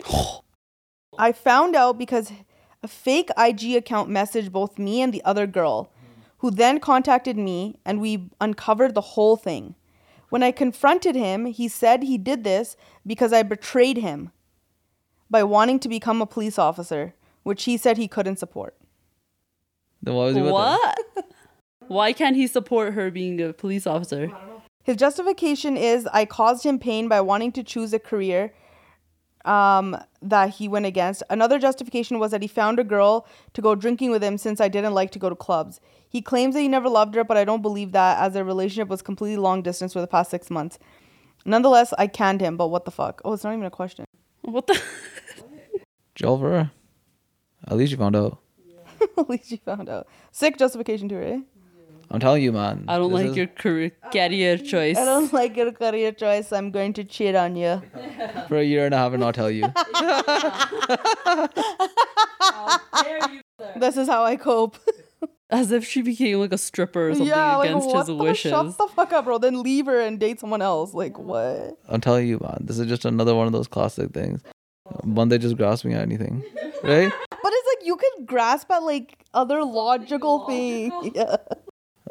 I 1.18 1.32
found 1.32 1.74
out 1.74 1.98
because 1.98 2.32
a 2.82 2.88
fake 2.88 3.30
IG 3.36 3.74
account 3.76 4.08
messaged 4.08 4.52
both 4.52 4.78
me 4.78 5.02
and 5.02 5.12
the 5.12 5.22
other 5.24 5.46
girl, 5.46 5.90
who 6.40 6.50
then 6.50 6.80
contacted 6.80 7.36
me, 7.36 7.76
and 7.84 8.00
we 8.00 8.30
uncovered 8.40 8.94
the 8.94 9.00
whole 9.00 9.36
thing. 9.36 9.74
When 10.30 10.42
I 10.42 10.52
confronted 10.52 11.14
him, 11.14 11.46
he 11.46 11.68
said 11.68 12.02
he 12.02 12.16
did 12.16 12.44
this 12.44 12.76
because 13.06 13.32
I 13.32 13.42
betrayed 13.42 13.98
him 13.98 14.30
by 15.28 15.42
wanting 15.42 15.78
to 15.80 15.88
become 15.88 16.22
a 16.22 16.26
police 16.26 16.58
officer, 16.58 17.14
which 17.42 17.64
he 17.64 17.76
said 17.76 17.98
he 17.98 18.08
couldn't 18.08 18.38
support. 18.38 18.74
Then 20.02 20.14
why 20.14 20.24
was 20.24 20.36
he 20.36 20.40
with 20.40 20.50
her? 20.50 20.54
What? 20.54 20.98
Why 21.88 22.12
can't 22.12 22.36
he 22.36 22.46
support 22.46 22.94
her 22.94 23.10
being 23.10 23.40
a 23.40 23.52
police 23.52 23.84
officer? 23.84 24.30
His 24.84 24.96
justification 24.96 25.76
is 25.76 26.06
I 26.12 26.24
caused 26.24 26.64
him 26.64 26.78
pain 26.78 27.08
by 27.08 27.20
wanting 27.20 27.50
to 27.52 27.64
choose 27.64 27.92
a 27.92 27.98
career 27.98 28.54
um, 29.44 29.96
that 30.22 30.50
he 30.50 30.68
went 30.68 30.86
against. 30.86 31.22
Another 31.30 31.58
justification 31.58 32.18
was 32.18 32.30
that 32.30 32.42
he 32.42 32.48
found 32.48 32.78
a 32.78 32.84
girl 32.84 33.26
to 33.54 33.62
go 33.62 33.74
drinking 33.74 34.10
with 34.10 34.22
him 34.22 34.38
since 34.38 34.60
I 34.60 34.68
didn't 34.68 34.94
like 34.94 35.10
to 35.12 35.18
go 35.18 35.28
to 35.28 35.36
clubs. 35.36 35.80
He 36.08 36.20
claims 36.20 36.54
that 36.54 36.60
he 36.60 36.68
never 36.68 36.88
loved 36.88 37.14
her, 37.14 37.24
but 37.24 37.36
I 37.36 37.44
don't 37.44 37.62
believe 37.62 37.92
that 37.92 38.18
as 38.18 38.34
their 38.34 38.44
relationship 38.44 38.88
was 38.88 39.02
completely 39.02 39.36
long 39.36 39.62
distance 39.62 39.92
for 39.92 40.00
the 40.00 40.06
past 40.06 40.30
six 40.30 40.50
months. 40.50 40.78
Nonetheless, 41.44 41.94
I 41.98 42.06
canned 42.06 42.40
him, 42.40 42.56
but 42.56 42.68
what 42.68 42.84
the 42.84 42.90
fuck? 42.90 43.22
Oh, 43.24 43.32
it's 43.32 43.44
not 43.44 43.52
even 43.52 43.64
a 43.64 43.70
question. 43.70 44.04
What 44.42 44.66
the? 44.66 44.80
Jail 46.14 46.38
for 46.38 46.50
her. 46.50 46.70
At 47.66 47.76
least 47.76 47.92
you 47.92 47.98
found 47.98 48.16
out. 48.16 48.38
At 49.18 49.30
least 49.30 49.50
you 49.50 49.58
found 49.58 49.88
out. 49.88 50.06
Sick 50.32 50.58
justification 50.58 51.08
too, 51.08 51.18
right? 51.18 51.42
I'm 52.10 52.18
telling 52.18 52.42
you, 52.42 52.52
man. 52.52 52.86
I 52.88 52.98
don't 52.98 53.12
like 53.12 53.26
is- 53.26 53.36
your 53.36 53.46
career 53.46 53.92
career 54.12 54.58
choice. 54.58 54.98
I 54.98 55.04
don't 55.04 55.32
like 55.32 55.56
your 55.56 55.72
career 55.72 56.12
choice. 56.12 56.52
I'm 56.52 56.70
going 56.70 56.92
to 56.94 57.04
cheat 57.04 57.36
on 57.36 57.54
you. 57.56 57.80
for 58.48 58.58
a 58.58 58.64
year 58.64 58.84
and 58.84 58.94
a 58.94 58.98
half 58.98 59.12
and 59.12 59.20
not 59.20 59.34
tell 59.34 59.50
you. 59.50 59.72
This 63.76 63.96
is 63.96 64.08
how 64.08 64.24
I 64.24 64.36
cope. 64.36 64.76
As 65.50 65.72
if 65.72 65.84
she 65.84 66.02
became 66.02 66.38
like 66.38 66.52
a 66.52 66.58
stripper 66.58 67.08
or 67.08 67.12
something 67.12 67.26
yeah, 67.26 67.56
like 67.56 67.70
against 67.70 67.88
what 67.88 67.98
his 67.98 68.06
the 68.06 68.14
wishes. 68.14 68.50
shut 68.50 68.78
the 68.78 68.86
fuck 68.86 69.12
up, 69.12 69.24
bro. 69.24 69.38
Then 69.38 69.62
leave 69.62 69.86
her 69.86 70.00
and 70.00 70.18
date 70.20 70.38
someone 70.38 70.62
else. 70.62 70.94
Like 70.94 71.18
what? 71.18 71.76
I'm 71.88 72.00
telling 72.00 72.28
you, 72.28 72.38
man. 72.40 72.58
This 72.60 72.78
is 72.78 72.86
just 72.86 73.04
another 73.04 73.34
one 73.34 73.46
of 73.48 73.52
those 73.52 73.66
classic 73.66 74.12
things. 74.12 74.42
One 75.02 75.28
day 75.28 75.38
just 75.38 75.56
grasping 75.56 75.92
at 75.92 76.02
anything, 76.02 76.44
right? 76.82 77.12
But 77.42 77.52
it's 77.54 77.68
like 77.78 77.86
you 77.86 77.96
can 77.96 78.26
grasp 78.26 78.70
at 78.70 78.82
like 78.82 79.24
other 79.34 79.64
logical 79.64 80.46
things. 80.46 80.92
Yeah. 81.14 81.36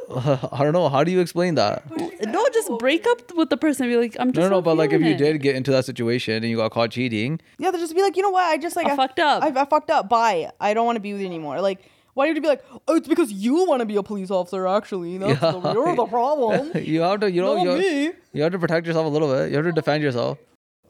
I 0.51 0.64
don't 0.64 0.74
know. 0.74 0.89
How 0.89 1.03
do 1.03 1.12
you 1.12 1.20
explain 1.20 1.55
that? 1.55 1.84
No, 2.26 2.45
just 2.53 2.70
break 2.80 3.05
up 3.07 3.34
with 3.36 3.49
the 3.49 3.57
person 3.57 3.86
and 3.86 3.93
be 3.93 3.97
like, 3.97 4.16
I'm 4.20 4.32
just 4.32 4.38
No, 4.38 4.43
no, 4.43 4.49
no. 4.49 4.55
not 4.57 4.64
But 4.66 4.78
like, 4.78 4.91
if 4.91 5.01
you 5.01 5.12
it. 5.12 5.18
did 5.18 5.41
get 5.41 5.55
into 5.55 5.72
that 5.72 5.86
situation 5.86 6.36
and 6.36 6.45
you 6.45 6.57
got 6.57 6.72
caught 6.72 6.91
cheating, 6.91 7.39
Yeah, 7.57 7.72
they'll 7.72 7.80
just 7.80 7.95
be 7.95 8.01
like, 8.01 8.16
you 8.18 8.24
know 8.24 8.30
what? 8.32 8.43
I 8.43 8.57
just 8.57 8.76
like 8.76 8.88
I 8.88 8.95
fucked 8.95 9.20
up. 9.20 9.43
I, 9.43 9.47
I 9.49 9.66
fucked 9.66 9.91
up. 9.91 10.10
Bye. 10.10 10.51
I 10.60 10.74
don't 10.74 10.86
want 10.86 10.95
to 10.95 10.99
be 10.99 11.12
with 11.14 11.22
you 11.22 11.28
anymore. 11.28 11.62
Like, 11.62 11.80
why 12.16 12.26
do 12.26 12.30
you 12.30 12.34
have 12.36 12.38
to 12.38 12.41
be 12.41 12.47
like, 12.47 12.66
oh, 12.88 12.95
it's 12.95 13.07
because 13.07 13.32
you 13.32 13.66
want 13.66 13.82
to 13.82 13.86
be 13.86 13.95
a 13.95 14.03
police 14.03 14.32
officer? 14.32 14.68
Actually, 14.68 15.18
that's 15.20 15.39
the, 15.39 15.60
Yeah. 15.62 15.74
you're 15.74 15.95
the 15.95 16.05
problem. 16.07 16.72
you 16.84 17.01
have 17.01 17.20
to, 17.22 17.32
you 17.32 17.41
know, 17.41 17.64
Not 17.64 17.78
you, 17.78 17.78
me. 17.80 18.12
you 18.34 18.41
have 18.43 18.51
to 18.51 18.60
protect 18.60 18.88
yourself 18.88 19.05
a 19.05 19.10
little 19.10 19.32
bit. 19.32 19.49
You 19.51 19.57
have 19.57 19.66
to 19.66 19.72
defend 19.72 20.03
yourself. 20.03 20.38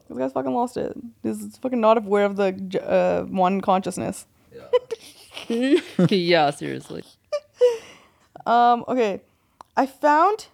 This 0.07 0.17
guy's 0.17 0.31
fucking 0.31 0.53
lost 0.53 0.75
it. 0.77 0.97
This 1.21 1.39
is 1.39 1.57
fucking 1.57 1.79
not 1.79 1.97
aware 1.99 2.25
of 2.25 2.35
the 2.35 2.81
uh, 2.83 3.25
one 3.25 3.61
consciousness. 3.61 4.25
Yeah. 5.49 5.79
yeah, 6.09 6.49
seriously. 6.51 7.03
Um. 8.49 8.83
Okay. 8.87 9.21
I 9.77 9.85
found. 9.85 10.47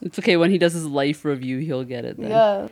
It's 0.00 0.18
okay 0.18 0.36
when 0.36 0.50
he 0.50 0.58
does 0.58 0.72
his 0.72 0.86
life 0.86 1.24
review, 1.24 1.58
he'll 1.58 1.84
get 1.84 2.04
it 2.04 2.16
then. 2.18 2.30
Yeah. 2.30 2.68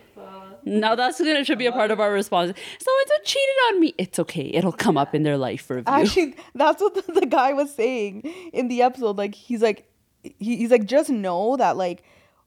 Now 0.64 0.94
that's 0.94 1.18
gonna 1.18 1.44
should 1.44 1.58
be 1.58 1.66
a 1.66 1.72
part 1.72 1.90
of 1.90 2.00
our 2.00 2.12
response. 2.12 2.56
So 2.78 2.86
it's 2.88 3.30
cheated 3.30 3.56
on 3.68 3.80
me. 3.80 3.94
It's 3.98 4.18
okay. 4.18 4.50
It'll 4.54 4.72
come 4.72 4.96
up 4.96 5.14
in 5.14 5.22
their 5.22 5.36
life 5.36 5.68
review. 5.68 5.84
Actually, 5.92 6.36
that's 6.54 6.80
what 6.80 6.94
the, 6.94 7.12
the 7.20 7.26
guy 7.26 7.52
was 7.52 7.74
saying 7.74 8.22
in 8.52 8.68
the 8.68 8.82
episode. 8.82 9.16
Like, 9.18 9.34
he's 9.34 9.60
like, 9.62 9.88
he, 10.22 10.56
he's 10.56 10.70
like, 10.70 10.86
just 10.86 11.10
know 11.10 11.56
that 11.56 11.76
like, 11.76 12.04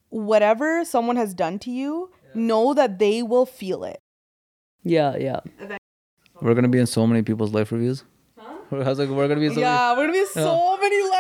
whatever 0.10 0.86
someone 0.86 1.18
has 1.18 1.34
done 1.34 1.60
to 1.60 1.72
you, 1.72 2.10
know 2.34 2.74
that 2.74 3.00
they 3.00 3.22
will 3.22 3.46
feel 3.46 3.84
it. 3.84 4.00
yeah, 4.84 5.16
yeah. 5.18 5.40
We're 6.42 6.54
gonna 6.54 6.70
be 6.70 6.80
in 6.80 6.86
so 6.88 7.06
many 7.08 7.22
people's 7.22 7.54
life 7.54 7.72
reviews. 7.72 8.04
I 8.72 8.76
was 8.76 9.00
like, 9.00 9.10
we're 9.10 9.28
gonna 9.28 9.40
be 9.40 9.48
in 9.48 9.54
so 9.56 9.60
yeah, 9.60 9.92
we're 9.94 10.08
gonna 10.08 10.14
be 10.14 10.26
so 10.26 10.78
many 10.78 11.02
life 11.10 11.15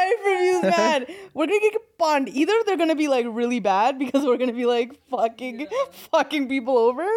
reviews, 0.46 0.78
man. 0.78 1.06
we're 1.34 1.48
gonna 1.48 1.60
get 1.60 1.98
bond. 1.98 2.30
Either 2.30 2.54
they're 2.66 2.78
gonna 2.78 2.96
be 2.96 3.08
like 3.08 3.26
really 3.30 3.60
bad 3.60 3.98
because 4.00 4.24
we're 4.24 4.38
gonna 4.38 4.54
be 4.54 4.66
like 4.66 4.94
fucking 5.10 5.68
fucking 6.12 6.48
people 6.48 6.78
over, 6.78 7.08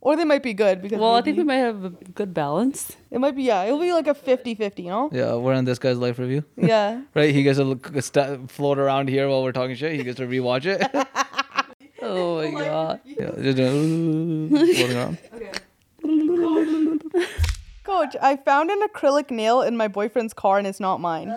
or 0.00 0.16
they 0.16 0.24
might 0.24 0.42
be 0.42 0.54
good 0.54 0.82
because 0.82 0.98
Well, 1.00 1.14
I 1.14 1.22
think 1.22 1.36
be- 1.36 1.42
we 1.42 1.46
might 1.46 1.56
have 1.56 1.84
a 1.84 1.90
good 1.90 2.32
balance. 2.34 2.96
it 3.10 3.18
might 3.18 3.34
be 3.36 3.42
yeah, 3.44 3.64
it'll 3.64 3.80
be 3.80 3.92
like 3.92 4.06
a 4.06 4.14
50-50, 4.14 4.78
you 4.84 4.90
know? 4.90 5.08
Yeah, 5.12 5.34
we're 5.34 5.54
in 5.54 5.64
this 5.64 5.78
guy's 5.78 5.98
life 5.98 6.18
review. 6.18 6.44
Yeah. 6.56 7.02
Right? 7.14 7.34
He 7.34 7.42
gets 7.42 7.58
to 7.58 7.64
look, 7.64 7.90
sta 8.00 8.38
float 8.48 8.78
around 8.78 9.08
here 9.08 9.28
while 9.28 9.42
we're 9.42 9.52
talking 9.52 9.74
shit. 9.76 9.92
He 9.96 10.02
gets 10.04 10.18
to 10.18 10.26
rewatch 10.26 10.66
it. 10.66 10.82
Oh, 12.02 12.38
oh 12.40 12.50
my 12.52 12.60
god. 12.64 13.00
yeah, 13.04 13.32
just 13.42 13.56
doing, 13.56 14.48
floating 14.50 14.96
around. 14.96 15.18
Coach, 17.84 18.14
I 18.20 18.36
found 18.36 18.70
an 18.70 18.80
acrylic 18.86 19.30
nail 19.30 19.62
in 19.62 19.76
my 19.76 19.88
boyfriend's 19.88 20.34
car 20.34 20.58
and 20.58 20.66
it's 20.66 20.78
not 20.78 21.00
mine. 21.00 21.28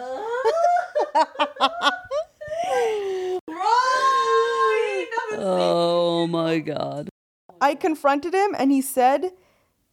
Oh 5.42 6.28
my 6.28 6.60
god. 6.60 7.10
I 7.62 7.76
confronted 7.76 8.34
him 8.34 8.56
and 8.58 8.72
he 8.72 8.82
said, 8.82 9.32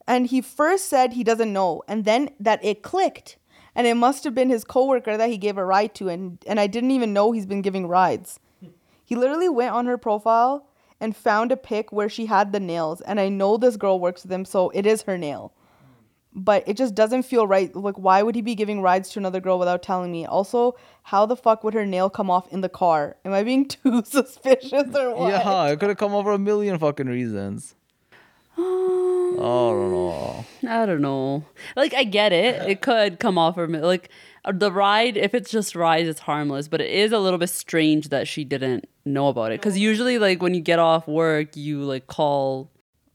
and 0.06 0.26
he 0.26 0.40
first 0.40 0.86
said 0.88 1.12
he 1.12 1.24
doesn't 1.24 1.52
know, 1.52 1.82
and 1.88 2.04
then 2.04 2.30
that 2.38 2.64
it 2.64 2.82
clicked. 2.82 3.38
And 3.74 3.86
it 3.86 3.94
must 3.94 4.24
have 4.24 4.34
been 4.34 4.48
his 4.48 4.64
coworker 4.64 5.16
that 5.16 5.28
he 5.28 5.36
gave 5.36 5.58
a 5.58 5.64
ride 5.64 5.94
to, 5.96 6.08
and, 6.08 6.38
and 6.46 6.58
I 6.58 6.66
didn't 6.66 6.92
even 6.92 7.12
know 7.12 7.32
he's 7.32 7.44
been 7.44 7.60
giving 7.60 7.86
rides. 7.86 8.40
He 9.04 9.14
literally 9.14 9.48
went 9.48 9.74
on 9.74 9.86
her 9.86 9.98
profile 9.98 10.66
and 10.98 11.14
found 11.14 11.52
a 11.52 11.56
pic 11.56 11.92
where 11.92 12.08
she 12.08 12.26
had 12.26 12.52
the 12.52 12.60
nails, 12.60 13.02
and 13.02 13.20
I 13.20 13.28
know 13.28 13.56
this 13.56 13.76
girl 13.76 14.00
works 14.00 14.22
with 14.22 14.32
him, 14.32 14.46
so 14.46 14.70
it 14.70 14.86
is 14.86 15.02
her 15.02 15.18
nail. 15.18 15.52
But 16.38 16.64
it 16.68 16.76
just 16.76 16.94
doesn't 16.94 17.22
feel 17.22 17.46
right. 17.46 17.74
Like, 17.74 17.96
why 17.96 18.22
would 18.22 18.34
he 18.34 18.42
be 18.42 18.54
giving 18.54 18.82
rides 18.82 19.08
to 19.10 19.18
another 19.18 19.40
girl 19.40 19.58
without 19.58 19.82
telling 19.82 20.12
me? 20.12 20.26
Also, 20.26 20.76
how 21.04 21.24
the 21.24 21.34
fuck 21.34 21.64
would 21.64 21.72
her 21.72 21.86
nail 21.86 22.10
come 22.10 22.30
off 22.30 22.52
in 22.52 22.60
the 22.60 22.68
car? 22.68 23.16
Am 23.24 23.32
I 23.32 23.42
being 23.42 23.66
too 23.68 24.02
suspicious 24.04 24.94
or 24.94 25.16
what? 25.16 25.30
Yeah, 25.30 25.64
it 25.68 25.80
could 25.80 25.88
have 25.88 25.96
come 25.98 26.14
over 26.14 26.32
a 26.32 26.38
million 26.38 26.78
fucking 26.78 27.06
reasons. 27.06 27.74
Oh, 28.58 29.34
I 29.38 29.72
don't 29.72 29.90
know. 29.92 30.72
I 30.72 30.86
don't 30.86 31.00
know. 31.02 31.44
Like 31.74 31.94
I 31.94 32.04
get 32.04 32.32
it. 32.32 32.68
It 32.68 32.80
could 32.82 33.18
come 33.18 33.38
off 33.38 33.56
her 33.56 33.66
like 33.66 34.10
uh, 34.44 34.52
the 34.52 34.72
ride. 34.72 35.16
If 35.16 35.34
it's 35.34 35.50
just 35.50 35.74
rides, 35.74 36.08
it's 36.08 36.20
harmless. 36.20 36.68
But 36.68 36.80
it 36.80 36.90
is 36.90 37.12
a 37.12 37.18
little 37.18 37.38
bit 37.38 37.50
strange 37.50 38.08
that 38.10 38.28
she 38.28 38.44
didn't 38.44 38.88
know 39.04 39.28
about 39.28 39.52
it. 39.52 39.60
Because 39.60 39.78
usually, 39.78 40.18
like 40.18 40.42
when 40.42 40.54
you 40.54 40.60
get 40.60 40.78
off 40.78 41.06
work, 41.08 41.56
you 41.56 41.82
like 41.82 42.06
call 42.06 42.70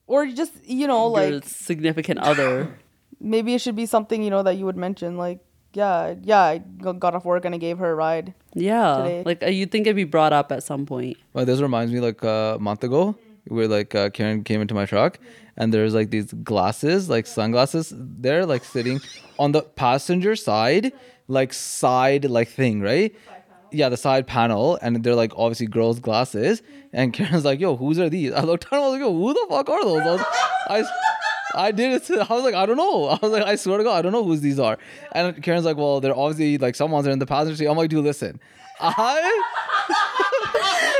Or 0.07 0.25
just, 0.27 0.53
you 0.65 0.87
know, 0.87 1.15
your 1.17 1.31
like, 1.31 1.45
significant 1.45 2.19
other. 2.19 2.77
Maybe 3.21 3.53
it 3.53 3.61
should 3.61 3.75
be 3.75 3.85
something 3.85 4.23
you 4.23 4.29
know 4.29 4.43
that 4.43 4.57
you 4.57 4.65
would 4.65 4.77
mention, 4.77 5.17
like, 5.17 5.39
yeah, 5.73 6.15
yeah, 6.23 6.41
i 6.41 6.57
got 6.57 7.15
off 7.15 7.23
work 7.23 7.45
and 7.45 7.55
I 7.55 7.57
gave 7.57 7.77
her 7.77 7.91
a 7.91 7.95
ride. 7.95 8.33
Yeah, 8.53 8.97
Today. 8.97 9.23
like 9.25 9.43
uh, 9.43 9.47
you'd 9.47 9.71
think 9.71 9.87
it'd 9.87 9.95
be 9.95 10.03
brought 10.03 10.33
up 10.33 10.51
at 10.51 10.63
some 10.63 10.85
point. 10.85 11.17
Well, 11.33 11.45
this 11.45 11.61
reminds 11.61 11.93
me 11.93 11.99
like 12.01 12.23
uh, 12.23 12.55
a 12.55 12.59
month 12.59 12.83
ago 12.83 13.15
where 13.47 13.67
like 13.67 13.95
uh, 13.95 14.09
Karen 14.09 14.43
came 14.43 14.61
into 14.61 14.73
my 14.73 14.85
truck 14.85 15.17
and 15.55 15.73
there's 15.73 15.93
like 15.93 16.09
these 16.09 16.33
glasses, 16.33 17.09
like 17.09 17.25
sunglasses, 17.25 17.93
they're 17.95 18.45
like 18.45 18.65
sitting 18.65 18.99
on 19.39 19.53
the 19.53 19.61
passenger 19.61 20.35
side, 20.35 20.91
like 21.27 21.53
side 21.53 22.25
like 22.25 22.49
thing, 22.49 22.81
right? 22.81 23.15
Yeah, 23.73 23.87
the 23.87 23.95
side 23.95 24.27
panel, 24.27 24.77
and 24.81 25.01
they're 25.01 25.15
like 25.15 25.31
obviously 25.37 25.67
girls' 25.67 26.01
glasses. 26.01 26.61
And 26.91 27.13
Karen's 27.17 27.45
like, 27.45 27.61
"Yo, 27.61 27.77
whose 27.77 27.99
are 27.99 28.09
these?" 28.09 28.33
I 28.33 28.41
looked 28.41 28.69
down, 28.69 28.81
I 28.81 28.83
was 28.83 28.91
like, 28.91 28.99
"Yo, 28.99 29.13
who 29.13 29.33
the 29.33 29.45
fuck 29.49 29.69
are 29.69 29.85
those?" 29.85 30.01
I, 30.01 30.11
was, 30.11 30.21
I, 30.67 30.83
I 31.55 31.71
did 31.71 31.93
it. 31.93 32.11
I 32.11 32.33
was 32.33 32.43
like, 32.43 32.55
I 32.55 32.65
don't 32.65 32.77
know. 32.77 33.05
I 33.09 33.19
was 33.21 33.31
like, 33.31 33.43
I 33.43 33.55
swear 33.55 33.77
to 33.77 33.83
God, 33.83 33.97
I 33.97 34.01
don't 34.01 34.11
know 34.11 34.23
whose 34.23 34.41
these 34.41 34.59
are. 34.59 34.77
And 35.13 35.41
Karen's 35.43 35.65
like, 35.65 35.77
well, 35.77 35.99
they're 36.01 36.15
obviously 36.15 36.57
like 36.57 36.75
someone's 36.75 37.07
in 37.07 37.19
the 37.19 37.25
passenger 37.25 37.55
seat. 37.55 37.67
I'm 37.67 37.77
like, 37.77 37.89
dude, 37.89 38.03
listen, 38.03 38.39
I. 38.79 40.27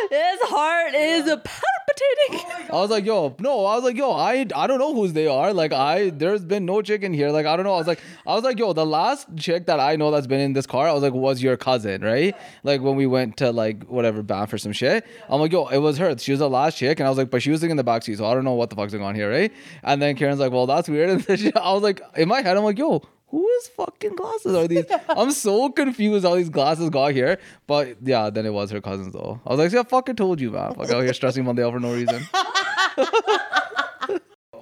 His 0.09 0.39
heart 0.49 0.93
is 0.95 1.23
palpitating. 1.25 2.67
I 2.71 2.75
was 2.75 2.89
like, 2.89 3.05
yo, 3.05 3.35
no. 3.39 3.65
I 3.65 3.75
was 3.75 3.83
like, 3.83 3.95
yo, 3.95 4.11
I 4.11 4.45
I 4.55 4.67
don't 4.67 4.79
know 4.79 4.93
whose 4.93 5.13
they 5.13 5.27
are. 5.27 5.53
Like, 5.53 5.73
I 5.73 6.09
there's 6.09 6.43
been 6.43 6.65
no 6.65 6.81
chick 6.81 7.03
in 7.03 7.13
here. 7.13 7.29
Like, 7.31 7.45
I 7.45 7.55
don't 7.55 7.65
know. 7.65 7.73
I 7.73 7.77
was 7.77 7.87
like, 7.87 7.99
I 8.25 8.33
was 8.33 8.43
like, 8.43 8.57
yo, 8.59 8.73
the 8.73 8.85
last 8.85 9.27
chick 9.37 9.65
that 9.67 9.79
I 9.79 9.95
know 9.95 10.11
that's 10.11 10.27
been 10.27 10.39
in 10.39 10.53
this 10.53 10.65
car, 10.65 10.87
I 10.87 10.93
was 10.93 11.03
like, 11.03 11.13
was 11.13 11.41
your 11.43 11.57
cousin, 11.57 12.01
right? 12.01 12.35
Like 12.63 12.81
when 12.81 12.95
we 12.95 13.05
went 13.07 13.37
to 13.37 13.51
like 13.51 13.83
whatever 13.85 14.23
Banff 14.23 14.53
or 14.53 14.57
some 14.57 14.71
shit. 14.73 15.05
I'm 15.29 15.39
like, 15.41 15.51
yo, 15.51 15.67
it 15.67 15.77
was 15.79 15.97
her. 15.97 16.17
She 16.17 16.31
was 16.31 16.39
the 16.39 16.49
last 16.49 16.77
chick, 16.77 16.99
and 16.99 17.07
I 17.07 17.09
was 17.09 17.17
like, 17.17 17.29
but 17.29 17.41
she 17.41 17.51
was 17.51 17.59
sitting 17.59 17.71
in 17.71 17.77
the 17.77 17.83
back 17.83 18.03
seat, 18.03 18.17
so 18.17 18.25
I 18.25 18.33
don't 18.33 18.43
know 18.45 18.53
what 18.53 18.69
the 18.69 18.75
fuck's 18.75 18.93
going 18.93 19.03
on 19.03 19.15
here, 19.15 19.29
right? 19.29 19.51
And 19.83 20.01
then 20.01 20.15
Karen's 20.15 20.39
like, 20.39 20.51
well, 20.51 20.65
that's 20.67 20.87
weird. 20.89 21.09
And 21.11 21.21
then 21.21 21.37
she- 21.37 21.53
I 21.55 21.73
was 21.73 21.83
like, 21.83 22.01
in 22.15 22.27
my 22.27 22.41
head, 22.41 22.57
I'm 22.57 22.63
like, 22.63 22.77
yo. 22.77 23.01
Whose 23.31 23.67
fucking 23.69 24.15
glasses 24.15 24.53
are 24.55 24.67
these? 24.67 24.85
I'm 25.09 25.31
so 25.31 25.69
confused 25.69 26.25
how 26.25 26.35
these 26.35 26.49
glasses 26.49 26.89
got 26.89 27.13
here. 27.13 27.39
But 27.65 27.97
yeah, 28.03 28.29
then 28.29 28.45
it 28.45 28.53
was 28.53 28.71
her 28.71 28.81
cousins 28.81 29.13
though. 29.13 29.39
I 29.45 29.49
was 29.51 29.59
like, 29.59 29.71
see, 29.71 29.77
I 29.77 29.83
fucking 29.83 30.17
told 30.17 30.41
you, 30.41 30.51
man. 30.51 30.73
Fuck 30.75 30.91
out 30.91 31.03
here 31.03 31.13
stressing 31.13 31.43
Monday 31.45 31.63
out 31.63 31.73
for 31.73 31.79
no 31.79 31.93
reason. 31.93 32.27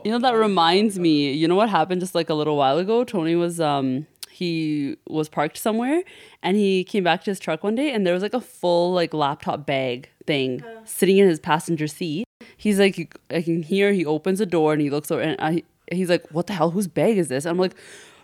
You 0.05 0.11
know 0.11 0.20
that 0.20 0.36
reminds 0.36 0.97
me. 0.97 1.34
You 1.34 1.47
know 1.47 1.55
what 1.55 1.70
happened 1.70 1.99
just 1.99 2.15
like 2.15 2.30
a 2.30 2.34
little 2.34 2.55
while 2.55 2.78
ago? 2.78 3.03
Tony 3.03 3.36
was 3.36 3.59
um 3.59 4.07
he 4.30 4.95
was 5.07 5.28
parked 5.28 5.57
somewhere 5.57 6.03
and 6.41 6.55
he 6.55 6.86
came 6.86 7.03
back 7.03 7.24
to 7.26 7.32
his 7.32 7.39
truck 7.39 7.63
one 7.63 7.76
day 7.76 7.91
and 7.91 8.07
there 8.07 8.13
was 8.13 8.24
like 8.24 8.34
a 8.34 8.39
full 8.39 8.93
like 8.93 9.13
laptop 9.13 9.65
bag 9.65 10.09
thing 10.26 10.63
sitting 10.86 11.17
in 11.17 11.28
his 11.28 11.39
passenger 11.39 11.88
seat. 11.88 12.26
He's 12.55 12.80
like 12.80 13.13
I 13.30 13.41
can 13.41 13.61
hear 13.61 13.91
he 13.91 14.05
opens 14.05 14.39
the 14.39 14.45
door 14.45 14.72
and 14.72 14.82
he 14.82 14.89
looks 14.89 15.11
over 15.11 15.22
and 15.22 15.36
I 15.41 15.63
he's 15.91 16.09
like 16.09 16.26
what 16.32 16.47
the 16.47 16.53
hell 16.53 16.72
whose 16.72 16.88
bag 16.88 17.17
is 17.17 17.28
this? 17.28 17.45
I'm 17.45 17.57
like 17.57 17.76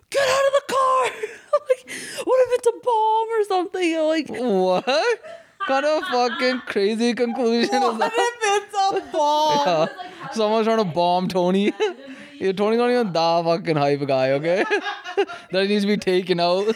get 0.10 0.28
out 0.28 0.46
of 0.48 0.54
the 0.54 0.74
car. 0.74 1.04
like 1.70 1.92
what 2.26 2.48
if 2.48 2.60
it's 2.60 2.68
a 2.68 2.80
bomb 2.84 3.28
or 3.30 3.44
something? 3.46 3.96
I'm 3.96 4.06
like 4.06 4.30
What? 4.30 5.20
kind 5.68 5.86
of 5.86 6.04
fucking 6.04 6.62
crazy 6.68 7.14
conclusion 7.16 7.74
is 7.82 7.98
that? 7.98 8.12
if 8.16 8.64
it's 8.64 8.76
a 9.08 9.12
bomb? 9.12 9.68
Yeah. 9.68 10.32
Someone's 10.32 10.68
trying 10.68 10.78
to 10.78 10.84
bomb 10.86 11.28
Tony. 11.28 11.74
yeah, 12.40 12.52
Tony's 12.52 12.78
not 12.78 12.92
even 12.92 13.12
that 13.14 13.44
fucking 13.44 13.76
hype 13.76 14.06
guy, 14.08 14.32
okay? 14.34 14.64
that 15.52 15.68
needs 15.68 15.84
to 15.84 15.88
be 15.88 15.98
taken 15.98 16.40
out. 16.40 16.68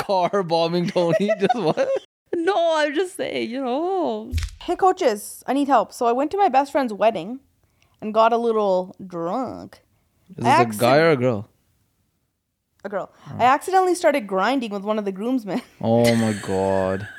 Car 0.00 0.42
bombing 0.42 0.88
Tony. 0.88 1.30
Just 1.38 1.54
what? 1.56 1.88
no, 2.34 2.76
I'm 2.78 2.94
just 2.94 3.16
saying, 3.16 3.50
you 3.50 3.62
know. 3.62 4.32
Hey, 4.62 4.76
coaches, 4.76 5.42
I 5.46 5.52
need 5.52 5.68
help. 5.68 5.92
So 5.92 6.06
I 6.06 6.12
went 6.12 6.30
to 6.32 6.38
my 6.38 6.48
best 6.48 6.72
friend's 6.72 6.92
wedding 6.92 7.40
and 8.00 8.14
got 8.14 8.32
a 8.32 8.38
little 8.38 8.96
drunk. 9.06 9.80
Is 10.36 10.44
this 10.44 10.76
a 10.76 10.80
guy 10.80 10.98
or 10.98 11.10
a 11.10 11.16
girl? 11.16 11.48
A 12.84 12.88
girl. 12.88 13.12
I 13.38 13.44
accidentally 13.44 13.94
started 13.94 14.26
grinding 14.26 14.70
with 14.70 14.82
one 14.82 14.98
of 14.98 15.04
the 15.04 15.12
groomsmen. 15.12 15.62
Oh 15.80 16.14
my 16.16 16.32
god. 16.32 17.08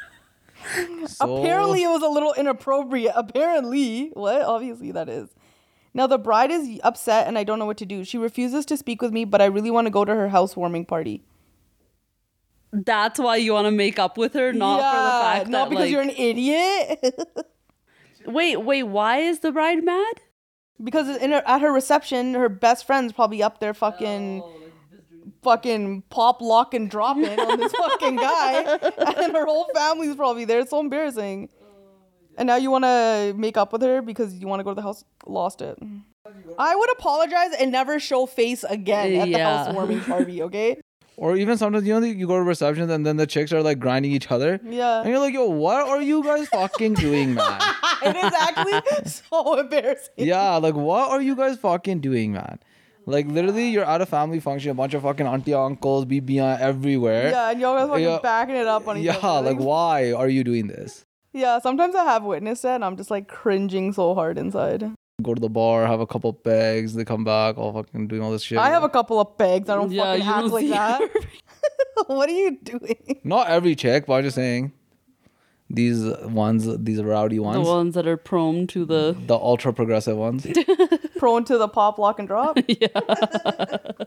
So- 1.07 1.37
Apparently, 1.37 1.83
it 1.83 1.89
was 1.89 2.01
a 2.01 2.07
little 2.07 2.33
inappropriate. 2.33 3.13
Apparently, 3.15 4.09
what? 4.13 4.41
Obviously, 4.41 4.91
that 4.91 5.07
is. 5.09 5.29
Now 5.93 6.07
the 6.07 6.17
bride 6.17 6.49
is 6.51 6.79
upset, 6.83 7.27
and 7.27 7.37
I 7.37 7.43
don't 7.43 7.59
know 7.59 7.65
what 7.67 7.77
to 7.77 7.85
do. 7.85 8.03
She 8.03 8.17
refuses 8.17 8.65
to 8.65 8.75
speak 8.77 9.01
with 9.01 9.13
me, 9.13 9.25
but 9.25 9.41
I 9.41 9.45
really 9.45 9.71
want 9.71 9.85
to 9.85 9.91
go 9.91 10.03
to 10.03 10.13
her 10.13 10.29
housewarming 10.29 10.85
party. 10.85 11.23
That's 12.73 13.19
why 13.19 13.37
you 13.37 13.53
want 13.53 13.65
to 13.65 13.71
make 13.71 13.97
up 13.99 14.17
with 14.17 14.33
her, 14.33 14.51
not 14.51 14.77
for 14.77 14.97
the 15.03 15.23
fact 15.23 15.49
not 15.49 15.51
that 15.51 15.51
Not 15.51 15.69
because 15.69 15.83
like, 15.83 15.91
you're 15.91 16.01
an 16.01 16.09
idiot. 16.09 17.15
Wait, 18.25 18.57
wait, 18.57 18.83
why 18.83 19.19
is 19.19 19.39
the 19.39 19.51
bride 19.51 19.83
mad? 19.83 20.19
Because 20.83 21.07
in 21.17 21.31
her, 21.31 21.43
at 21.45 21.61
her 21.61 21.71
reception, 21.71 22.33
her 22.33 22.49
best 22.49 22.85
friend's 22.85 23.13
probably 23.13 23.41
up 23.43 23.59
there 23.59 23.73
fucking. 23.73 24.43
Fucking 25.41 26.01
pop, 26.09 26.41
lock, 26.41 26.73
and 26.73 26.89
dropping 26.89 27.39
on 27.39 27.59
this 27.59 27.71
fucking 27.71 28.15
guy, 28.15 28.61
and 28.97 29.33
her 29.35 29.45
whole 29.45 29.67
family's 29.75 30.15
probably 30.15 30.43
there. 30.45 30.59
It's 30.59 30.71
so 30.71 30.79
embarrassing. 30.79 31.49
And 32.37 32.47
now 32.47 32.55
you 32.55 32.71
want 32.71 32.83
to 32.83 33.33
make 33.37 33.55
up 33.55 33.71
with 33.71 33.81
her 33.83 34.01
because 34.01 34.33
you 34.35 34.47
want 34.47 34.59
to 34.59 34.63
go 34.63 34.71
to 34.71 34.75
the 34.75 34.81
house. 34.81 35.03
Lost 35.27 35.61
it. 35.61 35.77
I 36.57 36.75
would 36.75 36.91
apologize 36.93 37.51
and 37.59 37.71
never 37.71 37.99
show 37.99 38.25
face 38.25 38.63
again 38.63 39.15
at 39.21 39.25
the 39.25 39.31
Yeah. 39.31 39.65
housewarming 39.65 40.01
party. 40.11 40.41
Okay. 40.43 40.81
Or 41.17 41.37
even 41.37 41.57
sometimes 41.57 41.85
you 41.87 41.97
know 41.97 42.05
you 42.05 42.27
go 42.27 42.35
to 42.35 42.43
receptions 42.43 42.91
and 42.91 43.05
then 43.05 43.15
the 43.17 43.27
chicks 43.27 43.53
are 43.53 43.61
like 43.61 43.79
grinding 43.79 44.11
each 44.11 44.31
other. 44.31 44.59
Yeah. 44.63 45.01
And 45.01 45.09
you're 45.09 45.19
like, 45.19 45.33
yo, 45.33 45.45
what 45.45 45.87
are 45.87 46.01
you 46.01 46.23
guys 46.23 46.47
fucking 46.49 46.95
doing, 46.95 47.35
man? 47.35 47.61
it 48.03 48.15
is 48.15 48.33
actually 48.33 48.81
so 49.05 49.59
embarrassing. 49.59 50.13
Yeah, 50.17 50.55
like 50.57 50.75
what 50.75 51.09
are 51.11 51.21
you 51.21 51.35
guys 51.35 51.57
fucking 51.57 51.99
doing, 52.01 52.33
man? 52.33 52.59
Like 53.07 53.27
literally, 53.27 53.69
you're 53.69 53.85
at 53.85 54.01
a 54.01 54.05
family 54.05 54.39
function, 54.39 54.71
a 54.71 54.73
bunch 54.73 54.93
of 54.95 55.03
fucking 55.03 55.27
auntie, 55.27 55.53
uncles, 55.53 56.05
BB 56.05 56.39
everywhere. 56.59 57.29
Yeah, 57.29 57.51
and 57.51 57.59
y'all 57.61 57.75
guys 57.77 57.87
fucking 57.89 58.03
Yeah. 58.03 58.19
backing 58.21 58.55
it 58.55 58.67
up 58.67 58.87
on 58.87 58.97
each 58.97 59.05
Yeah, 59.05 59.17
other. 59.21 59.51
like 59.53 59.59
why 59.59 60.11
are 60.13 60.27
you 60.27 60.43
doing 60.43 60.67
this? 60.67 61.05
Yeah, 61.33 61.59
sometimes 61.59 61.93
I 61.95 62.03
have 62.05 62.23
witnessed 62.23 62.65
it 62.65 62.69
and 62.69 62.83
I'm 62.85 62.97
just 62.97 63.11
like 63.11 63.27
cringing 63.27 63.93
so 63.93 64.15
hard 64.15 64.37
inside. 64.37 64.89
Go 65.21 65.33
to 65.33 65.39
the 65.39 65.49
bar, 65.49 65.85
have 65.85 65.99
a 65.99 66.07
couple 66.07 66.33
pegs, 66.33 66.93
they 66.93 67.05
come 67.05 67.23
back, 67.23 67.57
all 67.57 67.73
fucking 67.73 68.07
doing 68.07 68.21
all 68.21 68.31
this 68.31 68.41
shit. 68.41 68.57
I 68.57 68.69
have 68.69 68.83
a 68.83 68.89
couple 68.89 69.19
of 69.19 69.37
pegs. 69.37 69.69
I 69.69 69.75
don't 69.75 69.91
Yeah, 69.91 70.03
fucking 70.13 70.27
act 70.27 70.39
don't 70.39 70.51
like 70.51 70.69
that. 70.69 71.09
what 72.07 72.27
are 72.29 72.33
you 72.33 72.57
doing? 72.63 73.21
Not 73.23 73.47
every 73.47 73.75
chick, 73.75 74.05
but 74.07 74.13
I'm 74.15 74.23
just 74.23 74.35
saying. 74.35 74.73
These 75.69 76.05
ones, 76.23 76.67
these 76.83 77.01
rowdy 77.01 77.39
ones, 77.39 77.55
The 77.55 77.59
ones, 77.61 77.69
ones 77.69 77.95
that 77.95 78.07
are 78.07 78.17
prone 78.17 78.67
to 78.67 78.85
the 78.85 79.17
the 79.25 79.35
ultra 79.35 79.73
progressive 79.73 80.15
ones. 80.15 80.45
Prone 81.17 81.43
to 81.45 81.57
the 81.57 81.67
pop, 81.67 81.97
lock, 81.97 82.19
and 82.19 82.27
drop? 82.27 82.57
yeah. 82.67 82.87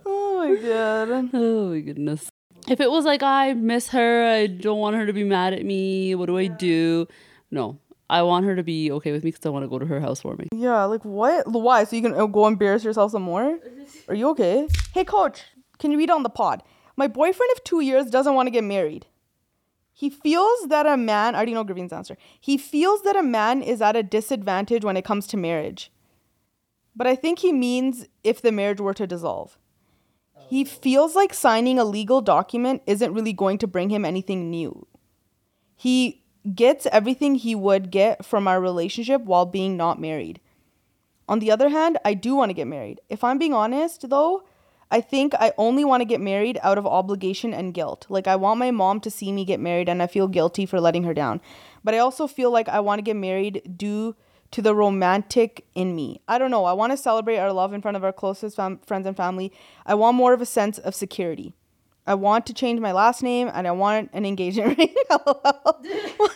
oh 0.06 0.38
my 0.38 0.54
god. 0.54 1.30
oh 1.32 1.70
my 1.70 1.80
goodness. 1.80 2.30
If 2.68 2.80
it 2.80 2.90
was 2.90 3.04
like 3.04 3.22
I 3.22 3.54
miss 3.54 3.88
her, 3.88 4.24
I 4.24 4.46
don't 4.46 4.78
want 4.78 4.94
her 4.96 5.06
to 5.06 5.12
be 5.12 5.24
mad 5.24 5.52
at 5.52 5.64
me. 5.64 6.14
What 6.14 6.26
do 6.26 6.38
I 6.38 6.46
do? 6.46 7.08
No, 7.50 7.80
I 8.10 8.22
want 8.22 8.46
her 8.46 8.54
to 8.54 8.62
be 8.62 8.92
okay 8.92 9.10
with 9.10 9.24
me 9.24 9.30
because 9.30 9.44
I 9.44 9.48
want 9.48 9.64
to 9.64 9.68
go 9.68 9.78
to 9.78 9.86
her 9.86 10.00
house 10.00 10.20
housewarming. 10.20 10.48
Yeah, 10.54 10.84
like 10.84 11.04
what? 11.04 11.50
Why? 11.50 11.84
So 11.84 11.96
you 11.96 12.02
can 12.02 12.14
uh, 12.14 12.26
go 12.26 12.46
embarrass 12.46 12.84
yourself 12.84 13.10
some 13.12 13.22
more? 13.22 13.58
Are 14.08 14.14
you 14.14 14.28
okay? 14.30 14.68
Hey, 14.94 15.04
coach, 15.04 15.42
can 15.78 15.90
you 15.90 15.98
read 15.98 16.10
on 16.10 16.22
the 16.22 16.30
pod? 16.30 16.62
My 16.96 17.08
boyfriend 17.08 17.50
of 17.56 17.64
two 17.64 17.80
years 17.80 18.06
doesn't 18.06 18.34
want 18.34 18.46
to 18.46 18.50
get 18.50 18.64
married. 18.64 19.06
He 19.98 20.10
feels 20.10 20.68
that 20.68 20.86
a 20.86 20.96
man, 20.96 21.34
I 21.34 21.38
already 21.38 21.54
know 21.54 21.64
Gravin's 21.64 21.92
answer. 21.92 22.16
He 22.40 22.56
feels 22.56 23.02
that 23.02 23.16
a 23.16 23.22
man 23.22 23.62
is 23.62 23.82
at 23.82 23.96
a 23.96 24.02
disadvantage 24.04 24.84
when 24.84 24.96
it 24.96 25.04
comes 25.04 25.26
to 25.26 25.36
marriage. 25.36 25.90
But 26.94 27.08
I 27.08 27.16
think 27.16 27.40
he 27.40 27.52
means 27.52 28.06
if 28.22 28.40
the 28.40 28.52
marriage 28.52 28.80
were 28.80 28.94
to 28.94 29.08
dissolve. 29.08 29.58
He 30.48 30.62
feels 30.62 31.16
like 31.16 31.34
signing 31.34 31.80
a 31.80 31.84
legal 31.84 32.20
document 32.20 32.82
isn't 32.86 33.12
really 33.12 33.32
going 33.32 33.58
to 33.58 33.66
bring 33.66 33.90
him 33.90 34.04
anything 34.04 34.48
new. 34.50 34.86
He 35.74 36.22
gets 36.54 36.86
everything 36.92 37.34
he 37.34 37.56
would 37.56 37.90
get 37.90 38.24
from 38.24 38.46
our 38.46 38.60
relationship 38.60 39.22
while 39.22 39.46
being 39.46 39.76
not 39.76 40.00
married. 40.00 40.40
On 41.28 41.40
the 41.40 41.50
other 41.50 41.70
hand, 41.70 41.98
I 42.04 42.14
do 42.14 42.36
want 42.36 42.50
to 42.50 42.54
get 42.54 42.68
married. 42.68 43.00
If 43.08 43.24
I'm 43.24 43.36
being 43.36 43.52
honest, 43.52 44.08
though, 44.08 44.44
I 44.90 45.00
think 45.00 45.34
I 45.34 45.52
only 45.58 45.84
want 45.84 46.00
to 46.00 46.06
get 46.06 46.20
married 46.20 46.58
out 46.62 46.78
of 46.78 46.86
obligation 46.86 47.52
and 47.52 47.74
guilt. 47.74 48.06
Like, 48.08 48.26
I 48.26 48.36
want 48.36 48.58
my 48.58 48.70
mom 48.70 49.00
to 49.00 49.10
see 49.10 49.32
me 49.32 49.44
get 49.44 49.60
married 49.60 49.88
and 49.88 50.02
I 50.02 50.06
feel 50.06 50.28
guilty 50.28 50.64
for 50.64 50.80
letting 50.80 51.04
her 51.04 51.14
down. 51.14 51.40
But 51.84 51.94
I 51.94 51.98
also 51.98 52.26
feel 52.26 52.50
like 52.50 52.68
I 52.68 52.80
want 52.80 52.98
to 52.98 53.02
get 53.02 53.16
married 53.16 53.76
due 53.76 54.16
to 54.50 54.62
the 54.62 54.74
romantic 54.74 55.66
in 55.74 55.94
me. 55.94 56.22
I 56.26 56.38
don't 56.38 56.50
know. 56.50 56.64
I 56.64 56.72
want 56.72 56.92
to 56.92 56.96
celebrate 56.96 57.38
our 57.38 57.52
love 57.52 57.74
in 57.74 57.82
front 57.82 57.96
of 57.96 58.04
our 58.04 58.12
closest 58.12 58.56
fam- 58.56 58.80
friends 58.86 59.06
and 59.06 59.16
family. 59.16 59.52
I 59.84 59.94
want 59.94 60.16
more 60.16 60.32
of 60.32 60.40
a 60.40 60.46
sense 60.46 60.78
of 60.78 60.94
security. 60.94 61.54
I 62.06 62.14
want 62.14 62.46
to 62.46 62.54
change 62.54 62.80
my 62.80 62.92
last 62.92 63.22
name 63.22 63.50
and 63.52 63.68
I 63.68 63.72
want 63.72 64.08
an 64.14 64.24
engagement 64.24 64.78
ring. 64.78 64.94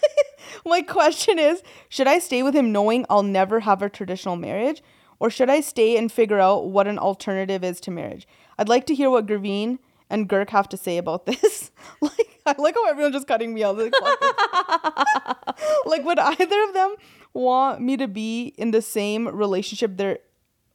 My 0.66 0.82
question 0.82 1.38
is 1.38 1.62
should 1.88 2.06
I 2.06 2.18
stay 2.18 2.42
with 2.42 2.54
him 2.54 2.72
knowing 2.72 3.06
I'll 3.08 3.22
never 3.22 3.60
have 3.60 3.80
a 3.80 3.88
traditional 3.88 4.36
marriage? 4.36 4.82
Or 5.18 5.30
should 5.30 5.48
I 5.48 5.60
stay 5.60 5.96
and 5.96 6.10
figure 6.10 6.40
out 6.40 6.66
what 6.66 6.88
an 6.88 6.98
alternative 6.98 7.64
is 7.64 7.80
to 7.82 7.90
marriage? 7.90 8.26
I'd 8.58 8.68
like 8.68 8.86
to 8.86 8.94
hear 8.94 9.10
what 9.10 9.26
Graveen 9.26 9.78
and 10.10 10.28
Girk 10.28 10.50
have 10.50 10.68
to 10.70 10.76
say 10.76 10.98
about 10.98 11.26
this. 11.26 11.70
like, 12.00 12.40
I 12.46 12.54
like 12.58 12.74
how 12.74 12.88
everyone's 12.88 13.14
just 13.14 13.26
cutting 13.26 13.54
me 13.54 13.64
out. 13.64 13.78
Like, 13.78 13.94
like, 15.86 16.04
would 16.04 16.18
either 16.18 16.62
of 16.64 16.74
them 16.74 16.96
want 17.34 17.80
me 17.80 17.96
to 17.96 18.08
be 18.08 18.54
in 18.58 18.72
the 18.72 18.82
same 18.82 19.28
relationship 19.28 19.96
they're 19.96 20.18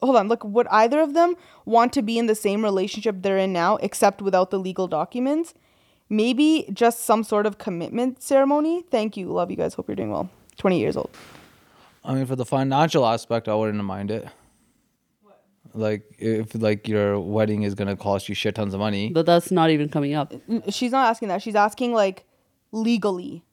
hold 0.00 0.16
on. 0.16 0.28
Look, 0.28 0.44
would 0.44 0.66
either 0.68 1.00
of 1.00 1.14
them 1.14 1.34
want 1.64 1.92
to 1.94 2.02
be 2.02 2.18
in 2.18 2.26
the 2.26 2.34
same 2.34 2.62
relationship 2.62 3.16
they're 3.20 3.38
in 3.38 3.52
now, 3.52 3.76
except 3.76 4.22
without 4.22 4.50
the 4.50 4.58
legal 4.58 4.86
documents? 4.86 5.54
Maybe 6.08 6.68
just 6.72 7.00
some 7.04 7.22
sort 7.22 7.46
of 7.46 7.58
commitment 7.58 8.22
ceremony. 8.22 8.82
Thank 8.90 9.16
you. 9.16 9.32
Love 9.32 9.50
you 9.50 9.56
guys. 9.56 9.74
Hope 9.74 9.88
you're 9.88 9.96
doing 9.96 10.10
well. 10.10 10.30
20 10.56 10.78
years 10.78 10.96
old. 10.96 11.10
I 12.04 12.14
mean, 12.14 12.26
for 12.26 12.36
the 12.36 12.46
financial 12.46 13.04
aspect, 13.04 13.48
I 13.48 13.54
wouldn't 13.54 13.82
mind 13.84 14.10
it. 14.10 14.26
Like 15.74 16.02
if 16.18 16.54
like 16.54 16.88
your 16.88 17.20
wedding 17.20 17.62
is 17.62 17.74
gonna 17.74 17.96
cost 17.96 18.28
you 18.28 18.34
shit 18.34 18.54
tons 18.54 18.74
of 18.74 18.80
money. 18.80 19.10
But 19.10 19.26
that's 19.26 19.50
not 19.50 19.70
even 19.70 19.88
coming 19.88 20.14
up. 20.14 20.32
Mm, 20.48 20.72
she's 20.72 20.92
not 20.92 21.08
asking 21.08 21.28
that. 21.28 21.42
She's 21.42 21.54
asking 21.54 21.92
like 21.92 22.24
legally. 22.72 23.44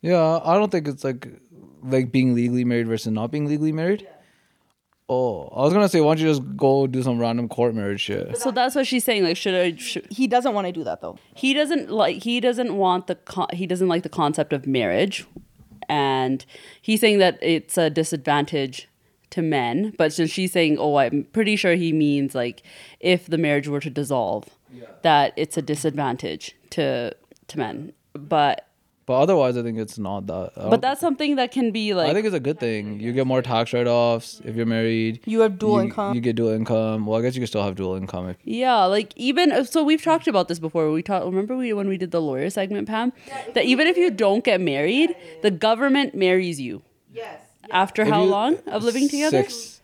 Yeah, 0.00 0.40
I 0.44 0.54
don't 0.54 0.70
think 0.70 0.86
it's 0.88 1.04
like 1.04 1.28
like 1.82 2.10
being 2.12 2.34
legally 2.34 2.64
married 2.64 2.86
versus 2.88 3.12
not 3.12 3.30
being 3.30 3.46
legally 3.46 3.72
married. 3.72 4.06
Oh, 5.10 5.48
I 5.56 5.62
was 5.62 5.72
gonna 5.72 5.88
say, 5.88 6.02
why 6.02 6.14
don't 6.14 6.22
you 6.22 6.28
just 6.28 6.42
go 6.56 6.86
do 6.86 7.02
some 7.02 7.18
random 7.18 7.48
court 7.48 7.74
marriage 7.74 8.02
shit? 8.02 8.36
So 8.36 8.50
that's 8.50 8.74
what 8.74 8.86
she's 8.86 9.04
saying. 9.04 9.24
Like, 9.24 9.38
should 9.38 9.54
I? 9.54 9.74
Should, 9.76 10.06
He 10.10 10.26
doesn't 10.26 10.52
want 10.52 10.66
to 10.66 10.72
do 10.72 10.84
that 10.84 11.00
though. 11.00 11.18
he 11.34 11.54
doesn't 11.54 11.88
like. 11.90 12.22
He 12.22 12.40
doesn't 12.40 12.76
want 12.76 13.06
the. 13.06 13.14
Con- 13.14 13.48
he 13.54 13.66
doesn't 13.66 13.88
like 13.88 14.02
the 14.02 14.10
concept 14.10 14.52
of 14.52 14.66
marriage, 14.66 15.24
and 15.88 16.44
he's 16.82 17.00
saying 17.00 17.20
that 17.20 17.38
it's 17.40 17.78
a 17.78 17.88
disadvantage 17.88 18.88
to 19.30 19.42
men. 19.42 19.94
But 19.98 20.12
since 20.12 20.30
she's 20.30 20.52
saying, 20.52 20.78
oh, 20.78 20.96
I'm 20.96 21.24
pretty 21.32 21.56
sure 21.56 21.74
he 21.74 21.92
means 21.92 22.34
like 22.34 22.62
if 23.00 23.26
the 23.26 23.38
marriage 23.38 23.68
were 23.68 23.80
to 23.80 23.90
dissolve, 23.90 24.48
that 25.02 25.32
it's 25.36 25.56
a 25.56 25.62
disadvantage 25.62 26.54
to 26.70 27.14
to 27.48 27.58
men. 27.58 27.92
But 28.14 28.66
But 29.06 29.20
otherwise, 29.22 29.56
I 29.56 29.62
think 29.62 29.78
it's 29.78 29.96
not 29.98 30.26
that. 30.26 30.52
I 30.56 30.68
but 30.68 30.82
that's 30.82 31.00
something 31.00 31.36
that 31.36 31.50
can 31.50 31.70
be 31.70 31.94
like. 31.94 32.10
I 32.10 32.14
think 32.14 32.26
it's 32.26 32.34
a 32.34 32.40
good 32.40 32.60
thing. 32.60 33.00
You 33.00 33.12
get 33.12 33.26
more 33.26 33.40
tax 33.40 33.72
write-offs 33.72 34.42
if 34.44 34.54
you're 34.54 34.66
married. 34.66 35.20
You 35.24 35.40
have 35.40 35.58
dual 35.58 35.76
you, 35.76 35.84
income. 35.84 36.14
You 36.14 36.20
get 36.20 36.36
dual 36.36 36.50
income. 36.50 37.06
Well, 37.06 37.18
I 37.18 37.22
guess 37.22 37.34
you 37.34 37.40
can 37.40 37.46
still 37.46 37.62
have 37.62 37.74
dual 37.74 37.94
income. 37.94 38.28
If, 38.28 38.36
Yeah, 38.44 38.84
like 38.84 39.14
even 39.16 39.50
uh, 39.50 39.64
so, 39.64 39.82
we've 39.82 40.02
talked 40.02 40.28
about 40.28 40.48
this 40.48 40.58
before. 40.58 40.90
We 40.90 41.02
talked. 41.02 41.24
Remember 41.24 41.56
we 41.56 41.72
when 41.72 41.88
we 41.88 41.96
did 41.96 42.10
the 42.10 42.20
lawyer 42.20 42.50
segment, 42.50 42.86
Pam? 42.86 43.14
That 43.54 43.64
even 43.64 43.86
if 43.86 43.96
you 43.96 44.10
don't 44.10 44.44
get 44.44 44.60
married, 44.60 45.16
the 45.42 45.50
government 45.50 46.14
marries 46.14 46.60
you. 46.60 46.82
yes. 47.10 47.40
After 47.70 48.02
If 48.02 48.08
how 48.08 48.24
you- 48.24 48.30
long 48.30 48.56
of 48.66 48.82
living 48.84 49.08
together? 49.08 49.42
Six. 49.42 49.80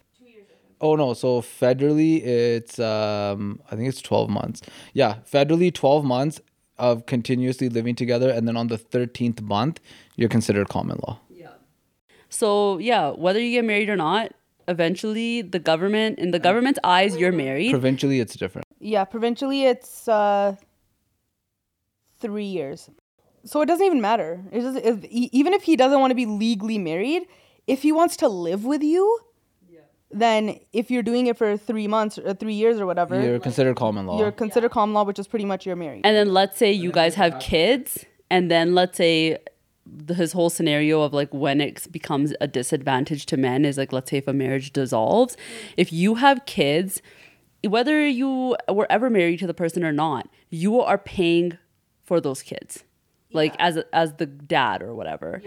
Oh 0.81 0.97
no! 0.97 1.15
So 1.15 1.41
federally, 1.41 2.23
it's 2.23 2.79
um, 2.79 3.61
I 3.71 3.77
think 3.77 3.89
it's 3.89 4.03
twelve 4.03 4.29
months. 4.29 4.61
Yeah, 4.93 5.17
federally, 5.31 5.73
twelve 5.73 6.05
months 6.05 6.41
of 6.79 7.07
continuously 7.07 7.69
living 7.69 7.95
together, 7.95 8.29
and 8.29 8.47
then 8.47 8.57
on 8.57 8.67
the 8.67 8.77
thirteenth 8.77 9.41
month, 9.41 9.81
you're 10.17 10.29
considered 10.29 10.69
common 10.69 10.99
law. 11.07 11.21
Yeah. 11.31 11.49
So 12.29 12.79
yeah, 12.79 13.11
whether 13.11 13.41
you 13.41 13.53
get 13.53 13.65
married 13.65 13.89
or 13.89 13.97
not, 13.97 14.33
eventually 14.69 15.41
the 15.43 15.61
government, 15.61 16.19
in 16.19 16.33
the 16.33 16.41
government's 16.41 16.81
eyes, 16.85 17.17
you're 17.17 17.33
married. 17.33 17.71
Provincially, 17.71 18.21
it's 18.21 18.35
different. 18.35 18.67
Yeah, 18.81 19.05
provincially 19.05 19.65
it's 19.65 20.09
uh 20.09 20.57
three 22.19 22.45
years. 22.47 22.91
So 23.45 23.61
it 23.63 23.67
doesn't 23.67 23.85
even 23.87 24.01
matter. 24.01 24.43
It 24.53 24.61
doesn't, 24.61 24.85
if, 24.85 25.05
e- 25.05 25.31
even 25.33 25.53
if 25.53 25.63
he 25.63 25.77
doesn't 25.77 26.01
want 26.01 26.11
to 26.11 26.15
be 26.15 26.27
legally 26.27 26.79
married, 26.79 27.23
if 27.67 27.83
he 27.83 27.93
wants 27.93 28.17
to 28.19 28.29
live 28.29 28.65
with 28.65 28.83
you, 28.83 29.21
then 30.11 30.61
if 30.73 30.91
you're 30.91 31.03
doing 31.03 31.27
it 31.27 31.37
for 31.37 31.57
three 31.57 31.89
months 31.89 32.19
or 32.19 32.35
three 32.35 32.55
years 32.55 32.79
or 32.79 32.87
whatever, 32.87 33.17
You're 33.17 33.31
you're, 33.31 33.41
considered 33.41 33.77
common 33.77 34.07
law. 34.07 34.19
You're 34.19 34.33
considered 34.33 34.71
common 34.71 34.95
law, 34.95 35.03
which 35.03 35.19
is 35.19 35.27
pretty 35.27 35.45
much 35.45 35.67
you're 35.67 35.77
married. 35.77 36.03
And 36.05 36.17
then 36.17 36.33
let's 36.33 36.57
say 36.57 36.71
you 36.73 36.93
guys 36.93 37.17
have 37.17 37.41
kids, 37.41 38.05
and 38.31 38.51
then 38.51 38.75
let's 38.75 38.97
say 38.97 39.39
the, 39.85 40.15
his 40.15 40.33
whole 40.33 40.51
scenario 40.51 41.03
of 41.03 41.13
like 41.13 41.35
when 41.35 41.61
it 41.61 41.91
becomes 41.91 42.33
a 42.41 42.47
disadvantage 42.47 43.27
to 43.27 43.37
men 43.37 43.65
is 43.65 43.77
like 43.77 43.93
let's 43.93 44.11
say 44.11 44.19
if 44.19 44.29
a 44.29 44.33
marriage 44.33 44.73
dissolves, 44.73 45.37
if 45.77 45.93
you 45.93 46.15
have 46.17 46.47
kids, 46.47 47.03
whether 47.65 48.07
you 48.07 48.57
were 48.69 48.87
ever 48.91 49.11
married 49.11 49.41
to 49.41 49.47
the 49.49 49.55
person 49.55 49.85
or 49.85 49.93
not, 49.93 50.29
you 50.49 50.81
are 50.81 50.99
paying 50.99 51.59
for 52.05 52.21
those 52.21 52.41
kids, 52.43 52.85
like 53.33 53.57
as 53.59 53.79
as 53.93 54.15
the 54.15 54.27
dad 54.27 54.81
or 54.81 54.95
whatever. 54.95 55.43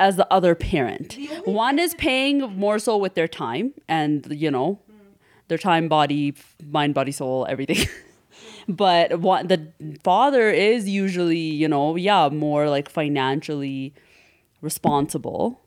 As 0.00 0.16
the 0.16 0.26
other 0.32 0.54
parent, 0.54 1.18
one 1.44 1.78
is 1.78 1.94
paying 1.94 2.38
more 2.56 2.78
so 2.78 2.96
with 2.96 3.14
their 3.14 3.28
time 3.28 3.74
and 3.86 4.26
you 4.30 4.50
know, 4.50 4.80
their 5.48 5.58
time, 5.58 5.88
body, 5.88 6.34
mind, 6.66 6.94
body, 6.94 7.12
soul, 7.12 7.46
everything. 7.48 7.86
but 8.68 9.20
what 9.20 9.48
the 9.48 9.60
father 10.02 10.48
is 10.50 10.88
usually 10.88 11.38
you 11.38 11.68
know 11.68 11.96
yeah 11.96 12.28
more 12.28 12.68
like 12.70 12.88
financially 12.88 13.92
responsible 14.60 15.60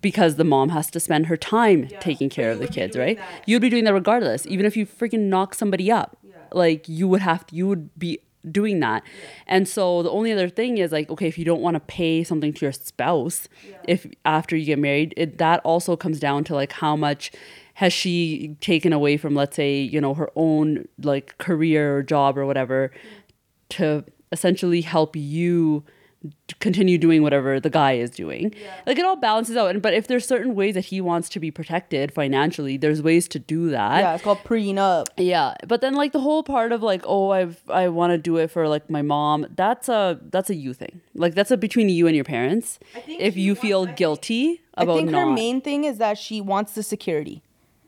because 0.00 0.36
the 0.36 0.44
mom 0.44 0.68
has 0.68 0.90
to 0.90 1.00
spend 1.00 1.26
her 1.26 1.36
time 1.36 1.88
taking 2.00 2.28
care 2.28 2.50
of 2.50 2.58
the 2.58 2.68
kids 2.68 2.96
right? 2.96 3.18
you'd 3.46 3.62
be 3.62 3.70
doing 3.70 3.84
that 3.84 3.94
regardless. 3.94 4.46
Even 4.46 4.66
if 4.66 4.76
you 4.76 4.86
freaking 4.86 5.24
knock 5.32 5.54
somebody 5.54 5.90
up. 5.90 6.18
Like 6.52 6.88
you 6.88 7.08
would 7.08 7.22
have 7.22 7.46
to 7.46 7.56
you 7.56 7.66
would 7.66 7.98
be 7.98 8.20
doing 8.50 8.80
that. 8.80 9.02
And 9.46 9.68
so 9.68 10.02
the 10.02 10.10
only 10.10 10.32
other 10.32 10.48
thing 10.48 10.78
is 10.78 10.92
like 10.92 11.10
okay 11.10 11.28
if 11.28 11.38
you 11.38 11.44
don't 11.44 11.60
want 11.60 11.74
to 11.74 11.80
pay 11.80 12.24
something 12.24 12.52
to 12.52 12.66
your 12.66 12.72
spouse 12.72 13.48
if 13.88 14.06
after 14.24 14.56
you 14.56 14.64
get 14.64 14.78
married 14.78 15.14
it, 15.16 15.38
that 15.38 15.60
also 15.64 15.96
comes 15.96 16.20
down 16.20 16.44
to 16.44 16.54
like 16.54 16.72
how 16.72 16.96
much 16.96 17.32
has 17.74 17.92
she 17.92 18.56
taken 18.60 18.92
away 18.92 19.16
from 19.16 19.34
let's 19.34 19.56
say 19.56 19.80
you 19.80 20.00
know 20.00 20.14
her 20.14 20.30
own 20.36 20.86
like 21.02 21.36
career 21.38 21.98
or 21.98 22.02
job 22.02 22.38
or 22.38 22.46
whatever 22.46 22.92
to 23.68 24.04
essentially 24.32 24.80
help 24.80 25.16
you 25.16 25.84
continue 26.60 26.96
doing 26.98 27.22
whatever 27.22 27.60
the 27.60 27.70
guy 27.70 27.92
is 27.92 28.10
doing 28.10 28.52
Yeah. 28.60 28.74
like 28.86 28.98
it 28.98 29.04
all 29.04 29.16
balances 29.16 29.56
out 29.56 29.70
and 29.70 29.82
but 29.82 29.92
if 29.94 30.06
there's 30.06 30.26
certain 30.26 30.54
ways 30.54 30.74
that 30.74 30.86
he 30.86 31.00
wants 31.00 31.28
to 31.30 31.40
be 31.40 31.50
protected 31.50 32.12
financially 32.12 32.76
there's 32.76 33.02
ways 33.02 33.28
to 33.28 33.38
do 33.38 33.70
that 33.70 34.00
yeah, 34.00 34.14
it's 34.14 34.24
called 34.24 34.38
prenup. 34.44 35.06
yeah, 35.16 35.54
but 35.66 35.80
then 35.80 35.94
like 35.94 36.12
the 36.12 36.20
whole 36.20 36.42
part 36.42 36.72
of 36.72 36.82
like, 36.82 37.02
oh, 37.06 37.30
I've 37.30 37.60
I 37.68 37.88
want 37.88 38.12
to 38.12 38.18
do 38.18 38.36
it 38.38 38.50
for 38.50 38.68
like 38.68 38.88
my 38.88 39.02
mom. 39.02 39.46
That's 39.54 39.88
a 39.88 40.18
that's 40.30 40.50
a 40.50 40.54
you 40.54 40.72
thing. 40.74 41.00
Like 41.14 41.34
that's 41.34 41.50
a 41.50 41.56
between 41.56 41.88
you 41.88 42.06
and 42.06 42.14
your 42.16 42.24
parents. 42.24 42.78
If 43.06 43.36
you 43.36 43.54
feel 43.54 43.86
guilty 43.86 44.62
I 44.74 44.82
about 44.84 44.94
I 44.94 44.96
think 44.98 45.10
not, 45.10 45.20
her 45.20 45.30
main 45.32 45.60
thing 45.60 45.84
is 45.84 45.98
that 45.98 46.18
she 46.18 46.40
wants 46.40 46.72
the 46.74 46.82
security. 46.82 47.42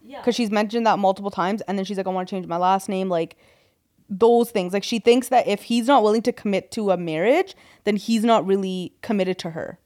Yeah. 0.04 0.20
Because 0.20 0.34
she's 0.34 0.50
mentioned 0.50 0.86
that 0.86 0.98
multiple 0.98 1.30
times, 1.30 1.62
and 1.62 1.76
then 1.78 1.84
she's 1.84 1.96
like, 1.96 2.06
I 2.06 2.10
want 2.10 2.28
to 2.28 2.34
change 2.34 2.46
my 2.46 2.56
last 2.58 2.88
name. 2.88 3.08
Like 3.08 3.36
those 4.08 4.50
things. 4.50 4.72
Like 4.72 4.84
she 4.84 4.98
thinks 4.98 5.28
that 5.28 5.46
if 5.46 5.62
he's 5.64 5.86
not 5.86 6.02
willing 6.02 6.22
to 6.22 6.32
commit 6.32 6.70
to 6.72 6.90
a 6.90 6.96
marriage, 6.96 7.54
then 7.84 7.96
he's 7.96 8.24
not 8.24 8.46
really 8.46 8.92
committed 9.02 9.38
to 9.40 9.50
her. 9.50 9.78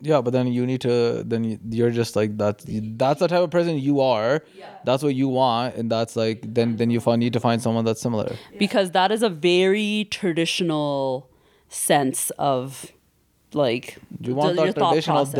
Yeah, 0.00 0.20
but 0.20 0.32
then 0.32 0.46
you 0.46 0.64
need 0.66 0.80
to. 0.82 1.24
Then 1.26 1.42
you- 1.42 1.58
you're 1.68 1.90
just 1.90 2.14
like 2.14 2.38
that. 2.38 2.62
That's 2.96 3.18
the 3.20 3.26
type 3.26 3.42
of 3.42 3.50
person 3.50 3.76
you 3.76 4.00
are. 4.00 4.44
That's 4.84 5.02
what 5.02 5.16
you 5.16 5.28
want, 5.28 5.74
and 5.74 5.90
that's 5.90 6.14
like 6.14 6.42
then 6.54 6.76
then 6.76 6.90
you 6.90 7.00
find, 7.00 7.18
need 7.18 7.32
to 7.32 7.40
find 7.40 7.60
someone 7.60 7.84
that's 7.84 8.00
similar. 8.00 8.36
because 8.58 8.92
that 8.92 9.10
is 9.10 9.22
a 9.24 9.28
very 9.28 10.06
traditional 10.12 11.28
sense 11.68 12.30
of 12.38 12.92
like 13.52 13.98
You 14.20 14.34
want 14.36 14.54
the- 14.56 14.62
your 14.62 14.72
that 14.72 14.78
thought 14.80 14.90
traditional 14.90 15.16
process. 15.24 15.34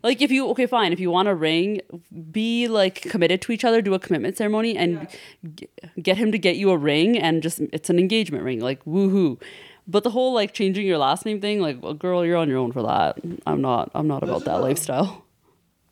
Desi. 0.00 0.04
like 0.04 0.22
if 0.22 0.30
you 0.30 0.48
okay 0.48 0.66
fine 0.66 0.92
if 0.92 1.00
you 1.00 1.10
want 1.10 1.28
a 1.28 1.34
ring 1.34 1.80
be 2.30 2.68
like 2.68 3.02
committed 3.02 3.40
to 3.42 3.52
each 3.52 3.64
other 3.64 3.80
do 3.82 3.94
a 3.94 3.98
commitment 3.98 4.36
ceremony 4.36 4.76
and 4.76 5.08
g- 5.54 5.68
get 6.02 6.16
him 6.18 6.32
to 6.32 6.38
get 6.38 6.56
you 6.56 6.70
a 6.70 6.76
ring 6.76 7.18
and 7.18 7.42
just 7.42 7.60
it's 7.72 7.90
an 7.90 7.98
engagement 7.98 8.44
ring 8.44 8.60
like 8.60 8.84
woohoo 8.84 9.40
but 9.86 10.04
the 10.04 10.10
whole 10.10 10.32
like 10.32 10.52
changing 10.54 10.86
your 10.86 10.98
last 10.98 11.24
name 11.26 11.40
thing 11.40 11.60
like 11.60 11.82
well, 11.82 11.94
girl 11.94 12.24
you're 12.24 12.36
on 12.36 12.48
your 12.48 12.58
own 12.58 12.72
for 12.72 12.82
that 12.82 13.18
i'm 13.46 13.60
not 13.60 13.90
i'm 13.94 14.06
not 14.08 14.22
about 14.22 14.44
that 14.44 14.60
lifestyle 14.60 15.24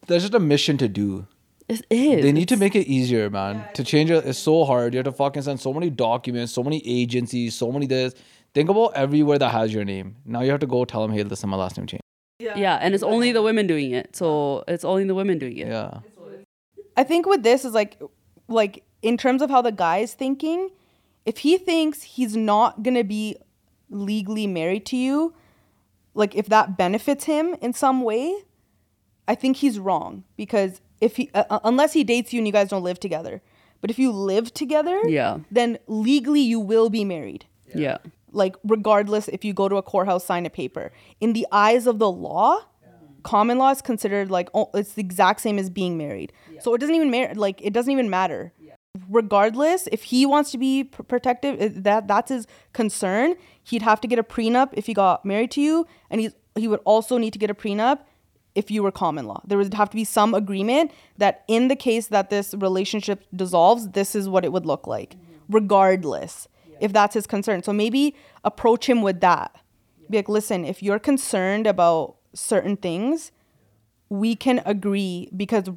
There's 0.07 0.23
just 0.23 0.35
a 0.35 0.41
mission 0.41 0.79
to 0.79 0.89
do. 0.89 1.27
it 1.69 1.85
is 1.91 2.23
They 2.23 2.33
need 2.33 2.49
to 2.49 2.57
make 2.57 2.75
it 2.75 2.87
easier, 2.89 3.29
man. 3.29 3.55
To 3.75 3.85
change 3.85 4.11
it 4.11 4.25
is 4.25 4.39
so 4.39 4.65
hard. 4.65 4.95
You 4.95 4.99
have 4.99 5.05
to 5.05 5.13
fucking 5.13 5.43
send 5.43 5.61
so 5.61 5.73
many 5.79 5.91
documents, 5.91 6.51
so 6.55 6.63
many 6.69 6.79
agencies, 7.01 7.55
so 7.55 7.71
many 7.71 7.87
this. 7.87 8.15
Think 8.55 8.71
about 8.71 8.97
everywhere 8.97 9.39
that 9.39 9.51
has 9.53 9.69
your 9.75 9.85
name. 9.85 10.17
Now 10.25 10.41
you 10.41 10.51
have 10.51 10.61
to 10.61 10.67
go 10.67 10.87
tell 10.87 11.03
them, 11.03 11.13
hey, 11.13 11.25
listen, 11.25 11.51
my 11.51 11.59
last 11.59 11.77
name 11.77 11.87
changed. 11.87 12.08
Yeah 12.39 12.79
and 12.81 12.95
it's 12.95 13.03
only 13.03 13.33
the 13.33 13.43
women 13.43 13.67
doing 13.67 13.91
it 13.93 14.15
so 14.15 14.65
it's 14.69 14.85
only 14.85 15.05
the 15.05 15.15
women 15.15 15.39
doing 15.39 15.57
it 15.59 15.69
Yeah. 15.69 16.01
I 16.97 17.05
think 17.05 17.27
with 17.27 17.45
this 17.45 17.65
is 17.65 17.75
like, 17.75 17.97
like 18.49 18.83
in 19.03 19.17
terms 19.17 19.41
of 19.41 19.51
how 19.51 19.63
the 19.63 19.71
guy 19.71 19.99
is 19.99 20.15
thinking, 20.15 20.71
if 21.25 21.39
he 21.39 21.57
thinks 21.57 22.03
he's 22.03 22.37
not 22.37 22.83
gonna 22.83 23.05
be 23.05 23.37
legally 23.89 24.49
married 24.49 24.85
to 24.87 24.97
you, 24.97 25.33
like 26.15 26.35
if 26.35 26.47
that 26.47 26.77
benefits 26.77 27.25
him 27.25 27.55
in 27.61 27.73
some 27.73 28.03
way, 28.03 28.35
I 29.29 29.37
think 29.37 29.59
he's 29.59 29.79
wrong 29.79 30.25
because 30.37 30.81
if 31.01 31.15
he 31.15 31.31
uh, 31.35 31.45
uh, 31.51 31.61
unless 31.63 31.93
he 31.93 32.03
dates 32.03 32.33
you 32.33 32.39
and 32.41 32.47
you 32.49 32.53
guys 32.53 32.69
don't 32.71 32.83
live 32.83 32.99
together, 32.99 33.43
but 33.81 33.91
if 33.91 33.99
you 34.01 34.11
live 34.11 34.53
together, 34.53 35.01
Yeah. 35.07 35.39
then 35.53 35.79
legally 35.87 36.41
you 36.41 36.59
will 36.59 36.91
be 36.91 37.05
married. 37.05 37.45
yeah 37.75 37.99
Like 38.33 38.57
regardless 38.65 39.29
if 39.29 39.45
you 39.45 39.53
go 39.53 39.69
to 39.69 39.77
a 39.77 39.83
courthouse, 39.83 40.25
sign 40.25 40.47
a 40.47 40.51
paper. 40.51 40.93
In 41.21 41.33
the 41.33 41.47
eyes 41.53 41.87
of 41.87 41.99
the 41.99 42.11
law, 42.11 42.61
common 43.23 43.59
law 43.59 43.71
is 43.71 43.83
considered 43.83 44.31
like 44.31 44.49
oh, 44.55 44.71
it's 44.75 44.95
the 44.95 45.03
exact 45.03 45.41
same 45.41 45.59
as 45.59 45.71
being 45.71 45.99
married. 45.99 46.33
So 46.61 46.75
it 46.75 46.79
doesn't 46.79 46.95
even 46.95 47.11
matter. 47.11 47.35
Like 47.35 47.61
it 47.63 47.73
doesn't 47.73 47.93
even 47.93 48.11
matter. 48.11 48.53
Regardless, 49.09 49.87
if 49.93 50.03
he 50.05 50.27
wants 50.27 50.51
to 50.51 50.59
be 50.59 50.85
pr- 50.85 51.03
protective, 51.03 51.61
eh, 51.61 51.69
that 51.73 52.09
that's 52.09 52.31
his 52.31 52.47
concern. 52.73 53.37
He'd 53.63 53.83
have 53.83 54.01
to 54.01 54.09
get 54.09 54.19
a 54.19 54.25
prenup 54.25 54.71
if 54.73 54.87
he 54.87 54.95
got 54.95 55.25
married 55.25 55.53
to 55.53 55.61
you, 55.61 55.87
and 56.11 56.21
he's 56.21 56.33
he 56.57 56.67
would 56.67 56.81
also 56.85 57.19
need 57.19 57.33
to 57.35 57.39
get 57.39 57.51
a 57.51 57.55
prenup 57.55 58.01
if 58.55 58.71
you 58.71 58.83
were 58.83 58.91
common 58.91 59.27
law. 59.27 59.41
There 59.47 59.57
would 59.57 59.73
have 59.75 59.91
to 59.91 59.95
be 59.95 60.05
some 60.05 60.35
agreement 60.35 60.91
that 61.17 61.45
in 61.47 61.69
the 61.69 61.77
case 61.77 62.09
that 62.09 62.29
this 62.29 62.55
relationship 62.55 63.25
dissolves, 63.35 63.91
this 63.91 64.17
is 64.17 64.29
what 64.29 64.45
it 64.45 64.53
would 64.53 64.67
look 64.67 64.87
like, 64.87 65.11
mm-hmm. 65.11 65.55
regardless 65.55 66.49
if 66.81 66.93
that's 66.93 67.15
his 67.15 67.27
concern. 67.27 67.63
So 67.63 67.73
maybe 67.73 68.15
approach 68.45 68.89
him 68.89 69.03
with 69.03 69.21
that. 69.21 69.57
Be 70.11 70.19
like, 70.19 70.29
listen, 70.29 70.65
if 70.65 70.83
you're 70.83 70.99
concerned 70.99 71.67
about 71.67 72.17
certain 72.35 72.77
things, 72.77 73.33
we 74.09 74.35
can 74.35 74.63
agree 74.65 75.31
because 75.37 75.69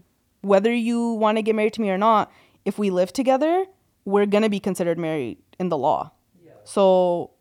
whether 0.42 0.74
you 0.74 1.14
want 1.14 1.38
to 1.38 1.42
get 1.42 1.56
married 1.56 1.74
to 1.74 1.82
me 1.82 1.90
or 1.90 1.98
not, 1.98 2.32
if 2.66 2.80
we 2.80 2.90
live 2.90 3.12
together, 3.12 3.66
we're 4.06 4.26
going 4.26 4.44
to 4.44 4.50
be 4.50 4.60
considered 4.60 4.98
married 4.98 5.38
in 5.60 5.70
the 5.70 5.78
law. 5.78 6.12
So 6.64 7.32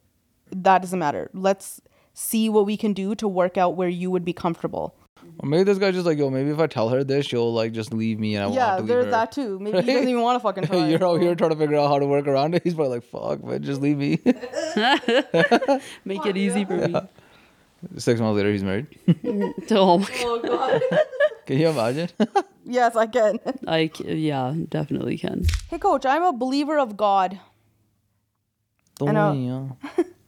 that 0.50 0.82
doesn't 0.82 0.98
matter. 0.98 1.30
Let's 1.32 1.80
see 2.12 2.48
what 2.48 2.66
we 2.66 2.76
can 2.76 2.92
do 2.92 3.14
to 3.14 3.28
work 3.28 3.56
out 3.56 3.76
where 3.76 3.88
you 3.88 4.10
would 4.10 4.24
be 4.24 4.32
comfortable. 4.32 4.96
Or 5.42 5.48
maybe 5.48 5.64
this 5.64 5.78
guy's 5.78 5.94
just 5.94 6.04
like, 6.04 6.18
yo, 6.18 6.28
maybe 6.28 6.50
if 6.50 6.58
I 6.58 6.66
tell 6.66 6.90
her 6.90 7.02
this, 7.02 7.24
she'll 7.24 7.50
like 7.52 7.72
just 7.72 7.94
leave 7.94 8.18
me 8.18 8.34
and 8.34 8.44
I 8.44 8.46
won't 8.48 8.58
have 8.60 8.68
yeah, 8.68 8.76
to 8.76 8.82
leave 8.82 8.88
there's 8.88 9.04
her. 9.06 9.10
that 9.12 9.32
too. 9.32 9.58
Maybe 9.58 9.80
he 9.80 9.92
doesn't 9.94 10.08
even 10.08 10.20
want 10.20 10.36
to 10.36 10.40
fucking 10.40 10.64
try. 10.66 10.88
You're 10.88 11.02
out 11.02 11.20
here 11.20 11.34
trying 11.34 11.50
to 11.50 11.56
figure 11.56 11.76
out 11.76 11.88
how 11.88 11.98
to 11.98 12.06
work 12.06 12.26
around 12.26 12.54
it. 12.54 12.62
He's 12.62 12.74
probably 12.74 12.96
like, 12.96 13.04
fuck, 13.04 13.40
but 13.42 13.62
just 13.62 13.80
leave 13.80 13.96
me. 13.96 14.18
Make 16.04 16.26
it 16.26 16.36
easy 16.36 16.66
for 16.66 16.76
me. 16.76 16.94
Six 17.96 18.20
months 18.20 18.36
later, 18.36 18.52
he's 18.52 18.62
married. 18.62 18.86
Oh 19.70 19.96
my 19.98 20.06
Oh 20.20 20.40
god. 20.44 20.82
Can 21.46 21.58
you 21.58 21.68
imagine? 21.68 22.10
yes, 22.66 22.94
I 22.94 23.06
can. 23.06 23.38
I 23.66 23.90
c- 23.94 24.12
yeah, 24.12 24.54
definitely 24.68 25.16
can. 25.16 25.46
Hey 25.68 25.78
coach, 25.78 26.04
I'm 26.04 26.22
a 26.22 26.32
believer 26.34 26.78
of 26.78 26.98
God. 26.98 27.40
I 29.00 29.12
know. 29.12 29.78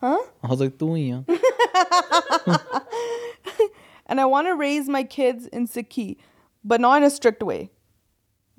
Huh? 0.00 0.18
I 0.42 0.46
was 0.48 0.58
like, 0.60 0.78
Tuinha. 0.78 1.26
And 4.12 4.20
I 4.20 4.26
want 4.26 4.46
to 4.46 4.54
raise 4.54 4.90
my 4.90 5.04
kids 5.04 5.46
in 5.46 5.66
Sikhi, 5.66 6.18
but 6.62 6.82
not 6.82 6.98
in 6.98 7.02
a 7.02 7.08
strict 7.08 7.42
way. 7.42 7.70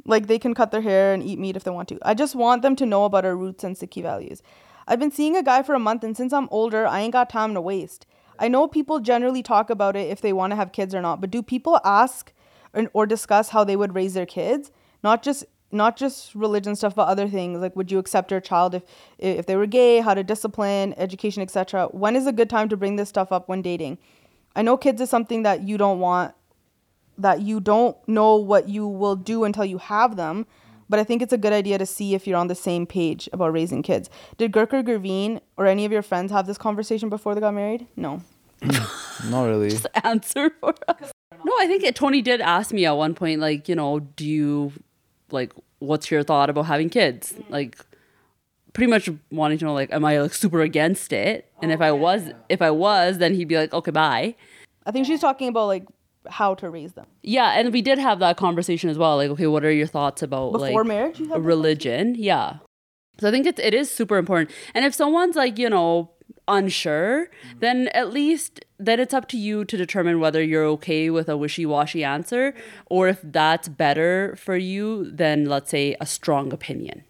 Like 0.04 0.26
they 0.26 0.40
can 0.40 0.56
cut 0.56 0.72
their 0.72 0.82
hair 0.82 1.14
and 1.14 1.22
eat 1.22 1.38
meat 1.38 1.56
if 1.56 1.64
they 1.64 1.70
want 1.70 1.90
to. 1.90 2.00
I 2.02 2.16
just 2.16 2.34
want 2.34 2.64
them 2.64 2.76
to 2.78 2.88
know 2.88 3.06
about 3.06 3.24
our 3.24 3.36
roots 3.36 3.64
and 3.64 3.76
Sikhi 3.76 4.02
values. 4.02 4.42
I've 4.88 4.98
been 4.98 5.12
seeing 5.12 5.38
a 5.38 5.44
guy 5.44 5.62
for 5.62 5.76
a 5.76 5.80
month, 5.80 6.04
and 6.04 6.18
since 6.18 6.34
I'm 6.34 6.50
older, 6.50 6.88
I 6.88 7.02
ain't 7.02 7.14
got 7.14 7.30
time 7.30 7.54
to 7.54 7.62
waste. 7.62 8.08
I 8.40 8.48
know 8.48 8.68
people 8.68 9.00
generally 9.00 9.44
talk 9.44 9.70
about 9.70 9.96
it 9.96 10.10
if 10.10 10.22
they 10.22 10.34
want 10.34 10.50
to 10.54 10.56
have 10.56 10.72
kids 10.72 10.96
or 10.96 11.04
not, 11.04 11.22
but 11.22 11.30
do 11.30 11.44
people 11.44 11.80
ask 11.86 12.34
or, 12.74 12.90
or 12.94 13.06
discuss 13.06 13.50
how 13.50 13.64
they 13.64 13.76
would 13.76 13.94
raise 13.94 14.16
their 14.16 14.26
kids? 14.26 14.72
Not 15.04 15.22
just 15.22 15.46
not 15.72 15.98
just 15.98 16.34
religion 16.34 16.76
stuff, 16.76 16.96
but 16.96 17.08
other 17.08 17.28
things 17.28 17.62
like 17.62 17.76
would 17.76 17.92
you 17.92 18.00
accept 18.00 18.32
your 18.32 18.42
child 18.42 18.74
if 18.74 18.82
if 19.20 19.46
they 19.46 19.56
were 19.56 19.68
gay, 19.68 20.00
how 20.00 20.16
to 20.16 20.24
discipline, 20.24 20.96
education, 20.98 21.44
etc. 21.44 21.90
When 21.92 22.16
is 22.16 22.26
a 22.26 22.34
good 22.34 22.50
time 22.50 22.70
to 22.70 22.76
bring 22.76 22.96
this 22.96 23.10
stuff 23.10 23.32
up 23.32 23.48
when 23.48 23.62
dating? 23.62 24.00
I 24.56 24.62
know 24.62 24.78
kids 24.78 25.02
is 25.02 25.10
something 25.10 25.44
that 25.44 25.64
you 25.64 25.78
don't 25.78 26.00
want 26.00 26.34
that 27.18 27.42
you 27.42 27.60
don't 27.60 27.96
know 28.08 28.36
what 28.36 28.68
you 28.70 28.88
will 28.88 29.16
do 29.16 29.44
until 29.44 29.66
you 29.66 29.78
have 29.78 30.16
them. 30.16 30.46
But 30.90 31.00
I 31.00 31.04
think 31.04 31.22
it's 31.22 31.34
a 31.34 31.38
good 31.38 31.54
idea 31.54 31.78
to 31.78 31.86
see 31.86 32.14
if 32.14 32.28
you're 32.28 32.38
on 32.38 32.48
the 32.48 32.56
same 32.56 32.86
page 32.86 33.30
about 33.34 33.54
raising 33.54 33.82
kids. 33.82 34.10
Did 34.38 34.52
Gurkha 34.52 34.84
Gurveen 34.84 35.40
or 35.58 35.66
any 35.66 35.86
of 35.86 35.92
your 35.92 36.02
friends 36.02 36.32
have 36.32 36.46
this 36.46 36.58
conversation 36.58 37.10
before 37.10 37.34
they 37.34 37.42
got 37.42 37.54
married? 37.54 37.88
No. 37.96 38.22
Not 39.30 39.46
really. 39.46 39.70
Just 39.70 39.88
Answer 40.04 40.52
for 40.60 40.74
us. 40.88 41.12
No, 41.44 41.54
I 41.58 41.68
think 41.68 41.96
Tony 41.96 42.22
did 42.22 42.42
ask 42.42 42.72
me 42.72 42.86
at 42.86 42.92
one 42.92 43.16
point, 43.16 43.42
like, 43.42 43.68
you 43.68 43.76
know, 43.76 44.00
do 44.00 44.26
you 44.26 44.72
like 45.32 45.52
what's 45.80 46.10
your 46.12 46.24
thought 46.24 46.50
about 46.50 46.64
having 46.64 46.90
kids? 46.90 47.34
Like, 47.50 47.78
pretty 48.74 48.90
much 48.90 49.10
wanting 49.32 49.58
to 49.60 49.66
know, 49.66 49.74
like, 49.74 49.92
am 49.92 50.04
I 50.04 50.20
like 50.20 50.34
super 50.34 50.62
against 50.62 51.14
it? 51.14 51.50
And 51.62 51.72
if 51.72 51.82
I 51.82 51.90
oh, 51.90 51.96
was, 51.96 52.32
if 52.50 52.62
I 52.62 52.72
was, 52.72 53.20
then 53.20 53.34
he'd 53.36 53.48
be 53.48 53.58
like, 53.58 53.74
okay, 53.74 53.92
bye. 53.92 54.36
I 54.86 54.92
think 54.92 55.06
she's 55.06 55.22
talking 55.22 55.48
about 55.48 55.68
like 55.68 55.86
how 56.28 56.56
to 56.56 56.70
raise 56.70 56.94
them. 56.94 57.06
Yeah, 57.22 57.52
and 57.52 57.72
we 57.72 57.82
did 57.82 58.00
have 58.00 58.20
that 58.20 58.38
conversation 58.38 58.90
as 58.90 58.98
well. 58.98 59.18
Like, 59.18 59.30
okay, 59.32 59.48
what 59.48 59.64
are 59.64 59.72
your 59.72 59.88
thoughts 59.88 60.22
about 60.22 60.54
Before 60.54 60.84
like 60.84 60.88
marriage, 60.88 61.20
religion? 61.20 62.16
Yeah. 62.18 62.58
So 63.20 63.28
I 63.28 63.32
think 63.32 63.46
it, 63.46 63.60
it 63.60 63.74
is 63.74 63.92
super 63.92 64.18
important. 64.18 64.52
And 64.74 64.84
if 64.84 64.94
someone's 64.94 65.36
like, 65.36 65.60
you 65.60 65.70
know, 65.70 66.12
unsure, 66.48 67.28
mm-hmm. 67.28 67.60
then 67.60 67.88
at 67.90 68.12
least 68.12 68.66
then 68.80 69.00
it's 69.00 69.14
up 69.14 69.30
to 69.30 69.38
you 69.38 69.64
to 69.64 69.78
determine 69.78 70.20
whether 70.20 70.44
you're 70.44 70.66
okay 70.66 71.10
with 71.10 71.30
a 71.30 71.38
wishy-washy 71.38 72.04
answer 72.04 72.54
or 72.88 73.08
if 73.08 73.20
that's 73.24 73.70
better 73.70 74.36
for 74.38 74.58
you 74.58 75.10
than 75.10 75.46
let's 75.46 75.72
say 75.72 75.96
a 76.02 76.06
strong 76.06 76.52
opinion. 76.52 77.04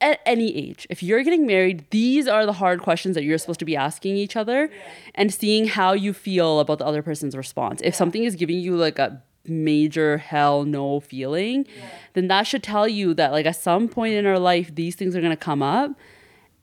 At 0.00 0.20
any 0.26 0.56
age, 0.56 0.86
if 0.90 1.02
you're 1.02 1.22
getting 1.22 1.46
married, 1.46 1.84
these 1.90 2.26
are 2.26 2.46
the 2.46 2.54
hard 2.54 2.82
questions 2.82 3.14
that 3.14 3.24
you're 3.24 3.38
supposed 3.38 3.60
to 3.60 3.64
be 3.64 3.76
asking 3.76 4.16
each 4.16 4.36
other 4.36 4.70
and 5.14 5.32
seeing 5.32 5.68
how 5.68 5.92
you 5.92 6.12
feel 6.12 6.60
about 6.60 6.78
the 6.78 6.86
other 6.86 7.02
person's 7.02 7.36
response. 7.36 7.80
If 7.84 7.94
something 7.94 8.24
is 8.24 8.34
giving 8.34 8.58
you 8.58 8.76
like 8.76 8.98
a 8.98 9.22
major 9.48 10.18
hell 10.18 10.64
no 10.64 11.00
feeling, 11.00 11.66
then 12.14 12.28
that 12.28 12.46
should 12.46 12.62
tell 12.62 12.88
you 12.88 13.14
that 13.14 13.32
like 13.32 13.46
at 13.46 13.56
some 13.56 13.88
point 13.88 14.14
in 14.14 14.26
our 14.26 14.38
life 14.38 14.74
these 14.74 14.96
things 14.96 15.14
are 15.14 15.20
going 15.20 15.30
to 15.30 15.36
come 15.36 15.62
up. 15.62 15.92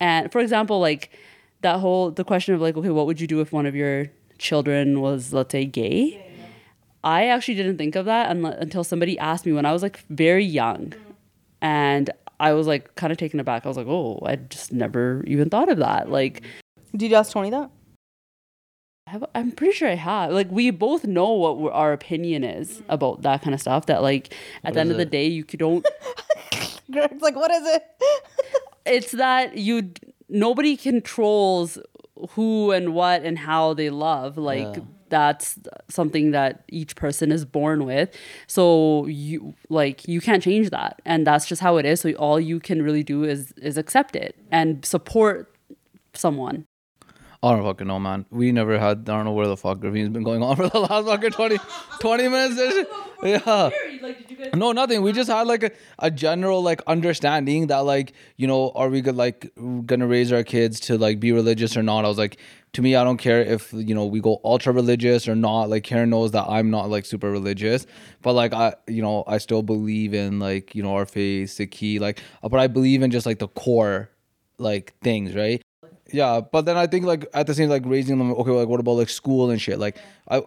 And 0.00 0.30
for 0.30 0.40
example, 0.40 0.80
like 0.80 1.10
that 1.62 1.80
whole 1.80 2.10
the 2.10 2.24
question 2.24 2.54
of 2.54 2.60
like 2.60 2.76
okay, 2.76 2.90
what 2.90 3.06
would 3.06 3.20
you 3.20 3.26
do 3.26 3.40
if 3.40 3.52
one 3.52 3.66
of 3.66 3.74
your 3.74 4.10
children 4.38 5.00
was 5.00 5.32
let's 5.32 5.52
say 5.52 5.64
gay? 5.64 6.20
I 7.02 7.26
actually 7.26 7.54
didn't 7.54 7.76
think 7.76 7.96
of 7.96 8.06
that 8.06 8.34
until 8.34 8.82
somebody 8.82 9.18
asked 9.18 9.44
me 9.44 9.52
when 9.52 9.66
I 9.66 9.72
was 9.72 9.82
like 9.82 9.98
very 10.08 10.44
young. 10.44 10.86
Mm. 10.86 10.96
And 11.60 12.10
I 12.40 12.52
was 12.52 12.66
like 12.66 12.94
kind 12.94 13.12
of 13.12 13.18
taken 13.18 13.40
aback. 13.40 13.64
I 13.64 13.68
was 13.68 13.76
like, 13.76 13.86
"Oh, 13.86 14.20
I 14.24 14.36
just 14.36 14.72
never 14.72 15.24
even 15.26 15.50
thought 15.50 15.68
of 15.68 15.78
that." 15.78 16.10
Like 16.10 16.42
Did 16.96 17.10
you 17.10 17.16
ask 17.16 17.32
Tony 17.32 17.50
that? 17.50 17.70
I'm 19.34 19.52
pretty 19.52 19.74
sure 19.74 19.88
I 19.88 19.94
have. 19.94 20.32
Like 20.32 20.50
we 20.50 20.70
both 20.70 21.04
know 21.04 21.30
what 21.32 21.58
we're- 21.58 21.74
our 21.74 21.92
opinion 21.92 22.42
is 22.42 22.78
mm. 22.78 22.84
about 22.88 23.22
that 23.22 23.42
kind 23.42 23.54
of 23.54 23.60
stuff. 23.60 23.86
That 23.86 24.02
like 24.02 24.32
at 24.62 24.70
What 24.70 24.74
the 24.74 24.80
end 24.80 24.90
is 24.90 24.94
of 24.94 24.98
the 24.98 25.04
day, 25.04 25.26
you 25.26 25.44
could 25.44 25.60
don't. 25.60 25.86
Greg's 26.90 27.22
like, 27.22 27.36
what 27.36 27.50
is 27.50 27.66
it? 27.66 27.84
it's 28.86 29.12
that 29.12 29.56
you 29.56 29.90
nobody 30.28 30.76
controls 30.76 31.78
who 32.30 32.70
and 32.72 32.94
what 32.94 33.22
and 33.22 33.38
how 33.38 33.74
they 33.74 33.90
love. 33.90 34.38
Like 34.38 34.76
Yeah. 34.76 34.82
That's 35.14 35.56
something 35.88 36.32
that 36.32 36.64
each 36.68 36.96
person 36.96 37.30
is 37.30 37.44
born 37.44 37.84
with. 37.84 38.10
So 38.48 39.06
you 39.06 39.54
like 39.68 40.08
you 40.08 40.20
can't 40.20 40.42
change 40.42 40.70
that, 40.70 41.00
and 41.04 41.24
that's 41.24 41.46
just 41.46 41.62
how 41.62 41.76
it 41.76 41.86
is. 41.86 42.00
So 42.00 42.10
all 42.14 42.40
you 42.40 42.58
can 42.58 42.82
really 42.82 43.04
do 43.04 43.22
is 43.22 43.52
is 43.52 43.78
accept 43.78 44.16
it 44.16 44.34
and 44.50 44.84
support 44.84 45.54
someone. 46.14 46.66
I 47.44 47.50
don't 47.52 47.62
fucking 47.62 47.86
know, 47.86 48.00
man. 48.00 48.24
We 48.30 48.50
never 48.50 48.76
had. 48.76 49.08
I 49.08 49.16
don't 49.16 49.24
know 49.24 49.32
where 49.32 49.46
the 49.46 49.56
fuck 49.56 49.78
Gurveen's 49.78 50.08
been 50.08 50.24
going 50.24 50.42
on 50.42 50.56
for 50.60 50.68
the 50.68 50.80
last 50.80 51.06
fucking 51.06 51.30
20, 51.30 51.58
20 52.00 52.28
minutes. 52.28 52.90
Yeah. 53.24 53.70
No, 54.54 54.72
nothing. 54.72 55.00
We 55.00 55.12
just 55.12 55.30
had 55.30 55.46
like 55.46 55.62
a, 55.62 55.70
a 55.98 56.10
general 56.10 56.62
like 56.62 56.82
understanding 56.86 57.68
that 57.68 57.78
like 57.78 58.12
you 58.36 58.46
know 58.46 58.70
are 58.74 58.90
we 58.90 59.00
good 59.00 59.16
like 59.16 59.50
gonna 59.86 60.06
raise 60.06 60.30
our 60.30 60.42
kids 60.42 60.78
to 60.80 60.98
like 60.98 61.20
be 61.20 61.32
religious 61.32 61.74
or 61.74 61.82
not? 61.82 62.04
I 62.04 62.08
was 62.08 62.18
like, 62.18 62.36
to 62.74 62.82
me, 62.82 62.96
I 62.96 63.04
don't 63.04 63.18
care 63.18 63.40
if 63.40 63.72
you 63.72 63.94
know 63.94 64.04
we 64.04 64.20
go 64.20 64.40
ultra 64.44 64.72
religious 64.72 65.26
or 65.28 65.34
not. 65.34 65.70
Like 65.70 65.84
Karen 65.84 66.10
knows 66.10 66.32
that 66.32 66.44
I'm 66.48 66.70
not 66.70 66.90
like 66.90 67.06
super 67.06 67.30
religious, 67.30 67.86
but 68.20 68.34
like 68.34 68.52
I 68.52 68.74
you 68.86 69.00
know 69.00 69.24
I 69.26 69.38
still 69.38 69.62
believe 69.62 70.12
in 70.12 70.40
like 70.40 70.74
you 70.74 70.82
know 70.82 70.94
our 70.94 71.06
faith, 71.06 71.50
Sikhi 71.50 72.00
like, 72.00 72.20
but 72.42 72.58
I 72.58 72.66
believe 72.66 73.02
in 73.02 73.10
just 73.10 73.26
like 73.26 73.38
the 73.38 73.48
core 73.48 74.10
like 74.58 74.94
things, 75.02 75.34
right? 75.34 75.62
Yeah, 76.12 76.40
but 76.40 76.66
then 76.66 76.76
I 76.76 76.86
think 76.86 77.06
like 77.06 77.26
at 77.32 77.46
the 77.46 77.54
same 77.54 77.68
like 77.68 77.82
raising 77.86 78.18
them. 78.18 78.32
Okay, 78.32 78.50
like 78.50 78.68
what 78.68 78.80
about 78.80 78.92
like 78.92 79.08
school 79.08 79.50
and 79.50 79.60
shit? 79.60 79.78
Like 79.78 79.96
I, 80.28 80.42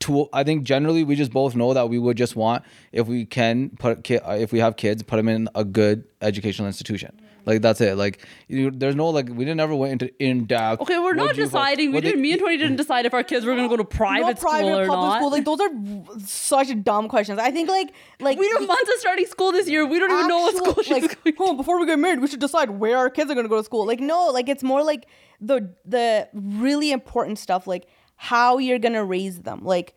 to 0.00 0.28
I 0.32 0.44
think 0.44 0.64
generally 0.64 1.02
we 1.02 1.16
just 1.16 1.32
both 1.32 1.56
know 1.56 1.74
that 1.74 1.88
we 1.88 1.98
would 1.98 2.16
just 2.16 2.36
want 2.36 2.62
if 2.92 3.06
we 3.06 3.24
can 3.24 3.70
put 3.78 4.08
uh, 4.10 4.36
if 4.38 4.52
we 4.52 4.60
have 4.60 4.76
kids 4.76 5.02
put 5.02 5.16
them 5.16 5.28
in 5.28 5.48
a 5.54 5.64
good 5.64 6.04
educational 6.20 6.68
institution. 6.68 7.20
Like 7.46 7.62
that's 7.62 7.80
it. 7.80 7.96
Like 7.96 8.26
you, 8.48 8.70
there's 8.70 8.94
no 8.96 9.08
like 9.08 9.28
we 9.28 9.44
didn't 9.44 9.60
ever 9.60 9.74
went 9.74 9.92
into 10.02 10.12
in 10.22 10.46
depth. 10.46 10.82
Okay, 10.82 10.98
we're 10.98 11.14
not 11.14 11.22
What'd 11.28 11.38
you 11.38 11.44
vote- 11.46 11.58
deciding. 11.58 11.92
We 11.92 12.00
didn't. 12.00 12.20
Me 12.20 12.32
and 12.32 12.40
Tony 12.40 12.56
didn't 12.56 12.76
decide 12.76 13.06
if 13.06 13.14
our 13.14 13.22
kids 13.22 13.46
were 13.46 13.54
gonna 13.56 13.68
go 13.68 13.76
to 13.76 13.84
private, 13.84 14.26
no 14.26 14.34
private 14.34 14.66
school 14.66 14.78
or 14.78 14.86
public 14.86 14.88
not. 14.88 15.16
school. 15.18 15.30
Like 15.30 15.44
those 15.44 15.60
are 15.60 16.20
such 16.26 16.82
dumb 16.84 17.08
questions. 17.08 17.38
I 17.38 17.50
think 17.50 17.68
like 17.68 17.92
like 18.20 18.38
we 18.38 18.48
have 18.48 18.60
the 18.60 18.66
months 18.66 18.90
of 18.94 19.00
starting 19.00 19.26
school 19.26 19.52
this 19.52 19.68
year. 19.68 19.86
We 19.86 19.98
don't 19.98 20.10
even 20.10 20.28
know 20.28 20.38
what 20.38 20.54
actual- 20.54 20.72
school 20.72 20.82
she's 20.82 21.02
like, 21.02 21.24
going. 21.24 21.36
Oh, 21.38 21.54
before 21.56 21.78
we 21.80 21.86
get 21.86 21.98
married, 21.98 22.20
we 22.20 22.28
should 22.28 22.40
decide 22.40 22.70
where 22.70 22.96
our 22.98 23.10
kids 23.10 23.30
are 23.30 23.34
gonna 23.34 23.48
go 23.48 23.56
to 23.58 23.64
school. 23.64 23.86
Like 23.86 24.00
no, 24.00 24.28
like 24.30 24.48
it's 24.48 24.62
more 24.62 24.82
like 24.82 25.06
the 25.40 25.74
the 25.84 26.28
really 26.34 26.92
important 26.92 27.38
stuff, 27.38 27.66
like 27.66 27.86
how 28.16 28.58
you're 28.58 28.78
gonna 28.78 29.04
raise 29.04 29.40
them. 29.42 29.60
Like 29.64 29.94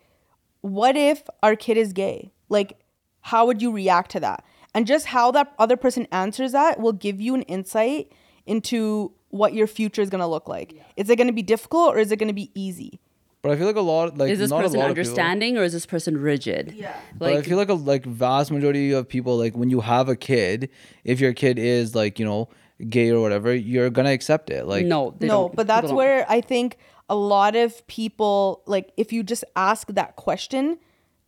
what 0.62 0.96
if 0.96 1.22
our 1.42 1.56
kid 1.56 1.76
is 1.76 1.92
gay? 1.92 2.32
Like 2.48 2.78
how 3.20 3.46
would 3.46 3.60
you 3.62 3.70
react 3.72 4.10
to 4.12 4.20
that? 4.20 4.44
And 4.74 4.86
just 4.86 5.06
how 5.06 5.30
that 5.32 5.52
other 5.58 5.76
person 5.76 6.06
answers 6.10 6.52
that 6.52 6.80
will 6.80 6.92
give 6.92 7.20
you 7.20 7.34
an 7.34 7.42
insight 7.42 8.10
into 8.46 9.12
what 9.30 9.54
your 9.54 9.66
future 9.66 10.02
is 10.02 10.10
gonna 10.10 10.28
look 10.28 10.48
like. 10.48 10.74
Is 10.96 11.08
it 11.10 11.16
gonna 11.16 11.32
be 11.32 11.42
difficult 11.42 11.94
or 11.94 11.98
is 11.98 12.10
it 12.12 12.16
gonna 12.16 12.32
be 12.32 12.50
easy? 12.54 13.00
But 13.42 13.52
I 13.52 13.56
feel 13.56 13.66
like 13.66 13.76
a 13.76 13.80
lot 13.82 14.16
like 14.16 14.30
Is 14.30 14.38
this 14.38 14.50
not 14.50 14.62
person 14.62 14.76
a 14.76 14.80
lot 14.80 14.90
of 14.90 14.96
people- 14.96 15.10
understanding 15.10 15.58
or 15.58 15.64
is 15.64 15.72
this 15.72 15.86
person 15.86 16.16
rigid? 16.16 16.74
Yeah. 16.76 16.94
but 17.18 17.30
I 17.32 17.36
Like, 17.36 17.44
feel 17.44 17.56
like 17.58 17.68
a 17.68 17.74
like 17.74 18.04
vast 18.06 18.50
majority 18.50 18.92
of 18.92 19.08
people 19.08 19.36
like 19.36 19.54
when 19.56 19.70
you 19.70 19.80
have 19.80 20.08
a 20.08 20.16
kid, 20.16 20.70
if 21.04 21.20
your 21.20 21.32
kid 21.32 21.58
is 21.58 21.94
like 21.94 22.18
you 22.18 22.24
know 22.24 22.48
gay 22.88 23.10
or 23.10 23.20
whatever, 23.20 23.54
you're 23.54 23.90
gonna 23.90 24.10
accept 24.12 24.50
it. 24.50 24.66
Like 24.66 24.86
no, 24.86 25.14
they 25.18 25.26
no, 25.26 25.42
don't- 25.42 25.56
but 25.56 25.66
that's 25.66 25.88
don't. 25.88 25.96
where 25.96 26.26
I 26.28 26.40
think 26.40 26.78
a 27.08 27.14
lot 27.14 27.54
of 27.54 27.86
people 27.86 28.62
like 28.66 28.92
if 28.96 29.12
you 29.12 29.22
just 29.22 29.44
ask 29.56 29.88
that 29.88 30.16
question 30.16 30.78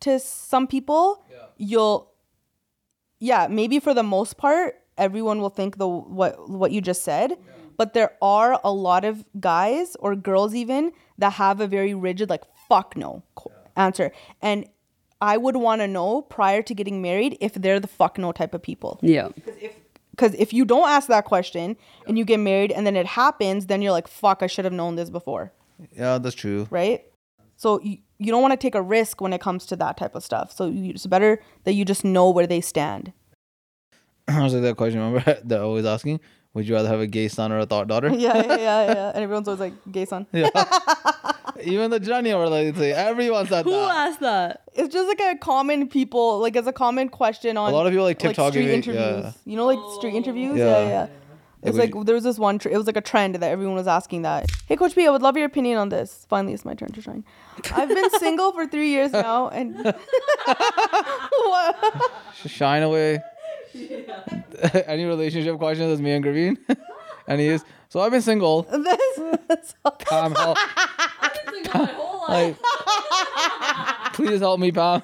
to 0.00 0.18
some 0.18 0.66
people, 0.66 1.22
you'll 1.58 2.10
yeah, 3.18 3.46
maybe 3.48 3.78
for 3.80 3.94
the 3.94 4.02
most 4.02 4.36
part, 4.36 4.74
everyone 4.98 5.40
will 5.40 5.50
think 5.50 5.78
the 5.78 5.88
what 5.88 6.48
what 6.48 6.70
you 6.72 6.80
just 6.80 7.02
said. 7.02 7.32
But 7.76 7.92
there 7.92 8.12
are 8.22 8.58
a 8.64 8.72
lot 8.72 9.04
of 9.04 9.24
guys 9.38 9.96
or 10.00 10.16
girls 10.16 10.54
even 10.54 10.92
that 11.18 11.34
have 11.34 11.60
a 11.60 11.66
very 11.66 11.92
rigid 11.92 12.30
like 12.30 12.42
fuck 12.68 12.96
no 12.96 13.22
qu- 13.34 13.50
answer. 13.76 14.12
And 14.40 14.66
I 15.20 15.36
would 15.36 15.56
want 15.56 15.80
to 15.82 15.88
know 15.88 16.22
prior 16.22 16.62
to 16.62 16.74
getting 16.74 17.02
married 17.02 17.36
if 17.40 17.52
they're 17.54 17.80
the 17.80 17.86
fuck 17.88 18.16
no 18.18 18.32
type 18.32 18.54
of 18.54 18.62
people. 18.62 18.98
Yeah. 19.02 19.28
Because 20.10 20.32
if 20.38 20.54
you 20.54 20.64
don't 20.64 20.88
ask 20.88 21.08
that 21.08 21.26
question 21.26 21.76
and 22.06 22.16
you 22.16 22.24
get 22.24 22.40
married 22.40 22.72
and 22.72 22.86
then 22.86 22.96
it 22.96 23.04
happens, 23.06 23.66
then 23.66 23.82
you're 23.82 23.92
like, 23.92 24.08
fuck, 24.08 24.42
I 24.42 24.46
should 24.46 24.64
have 24.64 24.72
known 24.72 24.96
this 24.96 25.10
before, 25.10 25.52
Yeah, 25.94 26.16
that's 26.16 26.34
true. 26.34 26.66
right? 26.70 27.04
So 27.56 27.80
you, 27.82 27.98
you 28.18 28.32
don't 28.32 28.42
want 28.42 28.52
to 28.52 28.56
take 28.56 28.74
a 28.74 28.82
risk 28.82 29.20
when 29.20 29.32
it 29.32 29.40
comes 29.40 29.66
to 29.66 29.76
that 29.76 29.96
type 29.96 30.14
of 30.14 30.24
stuff. 30.24 30.52
So 30.52 30.66
you, 30.66 30.90
it's 30.90 31.06
better 31.06 31.40
that 31.64 31.74
you 31.74 31.84
just 31.84 32.04
know 32.04 32.30
where 32.30 32.46
they 32.46 32.60
stand. 32.60 33.12
I 34.28 34.42
was 34.42 34.54
like 34.54 34.62
that 34.62 34.76
question. 34.76 35.00
Remember 35.00 35.38
they're 35.44 35.62
always 35.62 35.84
asking, 35.84 36.20
would 36.54 36.66
you 36.66 36.74
rather 36.74 36.88
have 36.88 37.00
a 37.00 37.06
gay 37.06 37.28
son 37.28 37.52
or 37.52 37.58
a 37.58 37.66
thought 37.66 37.88
daughter? 37.88 38.08
yeah, 38.14 38.36
yeah, 38.36 38.56
yeah, 38.56 38.86
yeah. 38.86 39.08
And 39.14 39.22
everyone's 39.22 39.48
always 39.48 39.60
like, 39.60 39.74
gay 39.90 40.04
son. 40.06 40.26
Even 41.62 41.90
the 41.90 42.00
Johnny 42.00 42.34
were 42.34 42.48
like, 42.48 42.76
say, 42.76 42.92
everyone 42.92 43.46
said 43.46 43.64
Who 43.64 43.70
that. 43.70 43.76
Who 43.76 43.84
asked 43.84 44.20
that? 44.20 44.62
It's 44.74 44.92
just 44.92 45.08
like 45.08 45.20
a 45.20 45.38
common 45.38 45.88
people, 45.88 46.38
like 46.38 46.56
as 46.56 46.66
a 46.66 46.72
common 46.72 47.08
question 47.08 47.56
on 47.56 47.70
A 47.72 47.74
lot 47.74 47.86
of 47.86 47.92
people 47.92 48.04
like 48.04 48.18
TikTok 48.18 48.52
street 48.52 48.68
interviews. 48.70 49.24
yeah. 49.24 49.32
You 49.44 49.56
know, 49.56 49.66
like 49.66 49.78
street 49.98 50.14
interviews. 50.14 50.58
Yeah. 50.58 50.64
Yeah, 50.66 50.88
yeah. 50.88 51.06
It's 51.62 51.76
would 51.76 51.94
like 51.94 52.06
there 52.06 52.14
was 52.14 52.24
this 52.24 52.38
one. 52.38 52.58
Tr- 52.58 52.68
it 52.68 52.76
was 52.76 52.86
like 52.86 52.96
a 52.96 53.00
trend 53.00 53.34
that 53.36 53.50
everyone 53.50 53.74
was 53.74 53.86
asking 53.88 54.22
that. 54.22 54.46
Hey, 54.66 54.76
Coach 54.76 54.94
B, 54.94 55.06
I 55.06 55.10
would 55.10 55.22
love 55.22 55.36
your 55.36 55.46
opinion 55.46 55.78
on 55.78 55.88
this. 55.88 56.26
Finally, 56.28 56.54
it's 56.54 56.64
my 56.64 56.74
turn 56.74 56.90
to 56.92 57.00
shine. 57.00 57.24
I've 57.74 57.88
been 57.88 58.10
single 58.18 58.52
for 58.52 58.66
three 58.66 58.90
years 58.90 59.12
now, 59.12 59.48
and 59.48 59.74
what? 60.44 62.10
Shine 62.46 62.82
away. 62.82 63.20
Any 64.86 65.04
relationship 65.04 65.58
questions? 65.58 65.92
It's 65.92 66.00
me 66.00 66.12
and 66.12 66.24
Gurveen. 66.24 66.56
and 67.26 67.40
he 67.40 67.48
is. 67.48 67.64
So 67.88 68.00
I've 68.00 68.10
been 68.12 68.22
single. 68.22 68.62
This, 68.62 69.74
Pam, 70.00 70.34
help. 70.34 70.58
Like, 72.28 72.56
please 74.14 74.40
help 74.40 74.60
me, 74.60 74.72
Pam. 74.72 75.02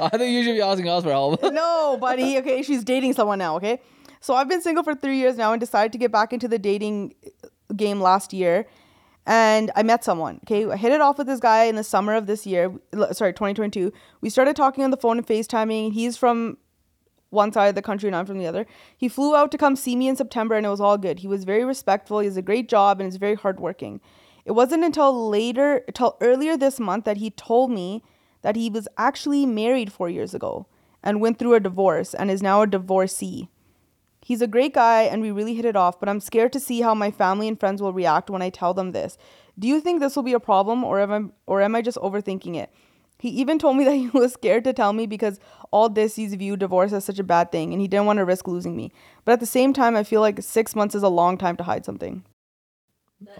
I 0.00 0.08
think 0.10 0.32
you 0.32 0.44
should 0.44 0.54
be 0.54 0.60
asking 0.62 0.88
us 0.88 1.04
for 1.04 1.10
help. 1.10 1.42
no, 1.42 1.96
buddy. 2.00 2.38
Okay, 2.38 2.62
she's 2.62 2.84
dating 2.84 3.14
someone 3.14 3.38
now. 3.38 3.56
Okay, 3.56 3.80
so 4.26 4.34
I've 4.34 4.48
been 4.48 4.60
single 4.60 4.82
for 4.82 4.96
three 4.96 5.18
years 5.18 5.36
now 5.36 5.52
and 5.52 5.60
decided 5.60 5.92
to 5.92 5.98
get 5.98 6.10
back 6.10 6.32
into 6.32 6.48
the 6.48 6.58
dating 6.58 7.14
uh, 7.44 7.74
game 7.76 8.00
last 8.00 8.32
year. 8.32 8.66
And 9.24 9.70
I 9.76 9.84
met 9.84 10.02
someone. 10.02 10.40
Okay, 10.42 10.68
I 10.68 10.76
hit 10.76 10.90
it 10.90 11.00
off 11.00 11.18
with 11.18 11.28
this 11.28 11.38
guy 11.38 11.66
in 11.66 11.76
the 11.76 11.84
summer 11.84 12.12
of 12.12 12.26
this 12.26 12.44
year. 12.44 12.74
Sorry, 13.12 13.32
2022. 13.32 13.92
We 14.22 14.28
started 14.28 14.56
talking 14.56 14.82
on 14.82 14.90
the 14.90 14.96
phone 14.96 15.18
and 15.18 15.24
FaceTiming. 15.24 15.92
He's 15.92 16.16
from 16.16 16.58
one 17.30 17.52
side 17.52 17.68
of 17.68 17.76
the 17.76 17.82
country 17.82 18.08
and 18.08 18.16
I'm 18.16 18.26
from 18.26 18.38
the 18.38 18.48
other. 18.48 18.66
He 18.96 19.08
flew 19.08 19.36
out 19.36 19.52
to 19.52 19.58
come 19.58 19.76
see 19.76 19.94
me 19.94 20.08
in 20.08 20.16
September 20.16 20.56
and 20.56 20.66
it 20.66 20.70
was 20.70 20.80
all 20.80 20.98
good. 20.98 21.20
He 21.20 21.28
was 21.28 21.44
very 21.44 21.64
respectful. 21.64 22.18
He 22.18 22.26
has 22.26 22.36
a 22.36 22.42
great 22.42 22.68
job 22.68 22.98
and 22.98 23.08
is 23.08 23.18
very 23.18 23.36
hardworking. 23.36 24.00
It 24.44 24.52
wasn't 24.52 24.82
until 24.82 25.28
later, 25.28 25.84
until 25.86 26.16
earlier 26.20 26.56
this 26.56 26.80
month 26.80 27.04
that 27.04 27.18
he 27.18 27.30
told 27.30 27.70
me 27.70 28.02
that 28.42 28.56
he 28.56 28.70
was 28.70 28.88
actually 28.98 29.46
married 29.46 29.92
four 29.92 30.10
years 30.10 30.34
ago 30.34 30.66
and 31.00 31.20
went 31.20 31.38
through 31.38 31.54
a 31.54 31.60
divorce 31.60 32.12
and 32.12 32.28
is 32.28 32.42
now 32.42 32.62
a 32.62 32.66
divorcee. 32.66 33.50
He's 34.26 34.42
a 34.42 34.48
great 34.48 34.74
guy 34.74 35.02
and 35.02 35.22
we 35.22 35.30
really 35.30 35.54
hit 35.54 35.64
it 35.64 35.76
off, 35.76 36.00
but 36.00 36.08
I'm 36.08 36.18
scared 36.18 36.52
to 36.54 36.58
see 36.58 36.80
how 36.80 36.96
my 36.96 37.12
family 37.12 37.46
and 37.46 37.60
friends 37.60 37.80
will 37.80 37.92
react 37.92 38.28
when 38.28 38.42
I 38.42 38.50
tell 38.50 38.74
them 38.74 38.90
this. 38.90 39.16
Do 39.56 39.68
you 39.68 39.80
think 39.80 40.00
this 40.00 40.16
will 40.16 40.24
be 40.24 40.32
a 40.32 40.40
problem 40.40 40.82
or 40.82 40.98
am 40.98 41.12
I, 41.12 41.20
or 41.46 41.62
am 41.62 41.76
I 41.76 41.80
just 41.80 41.96
overthinking 41.98 42.56
it? 42.56 42.72
He 43.20 43.28
even 43.28 43.60
told 43.60 43.76
me 43.76 43.84
that 43.84 43.94
he 44.02 44.08
was 44.08 44.32
scared 44.32 44.64
to 44.64 44.72
tell 44.72 44.92
me 44.92 45.06
because 45.06 45.38
all 45.70 45.88
this 45.88 46.16
he's 46.16 46.34
viewed 46.34 46.58
divorce 46.58 46.92
as 46.92 47.04
such 47.04 47.20
a 47.20 47.22
bad 47.22 47.52
thing 47.52 47.72
and 47.72 47.80
he 47.80 47.86
didn't 47.86 48.06
want 48.06 48.16
to 48.16 48.24
risk 48.24 48.48
losing 48.48 48.74
me. 48.74 48.90
But 49.24 49.34
at 49.34 49.38
the 49.38 49.46
same 49.46 49.72
time, 49.72 49.94
I 49.94 50.02
feel 50.02 50.20
like 50.20 50.42
six 50.42 50.74
months 50.74 50.96
is 50.96 51.04
a 51.04 51.08
long 51.08 51.38
time 51.38 51.56
to 51.58 51.62
hide 51.62 51.84
something. 51.84 52.24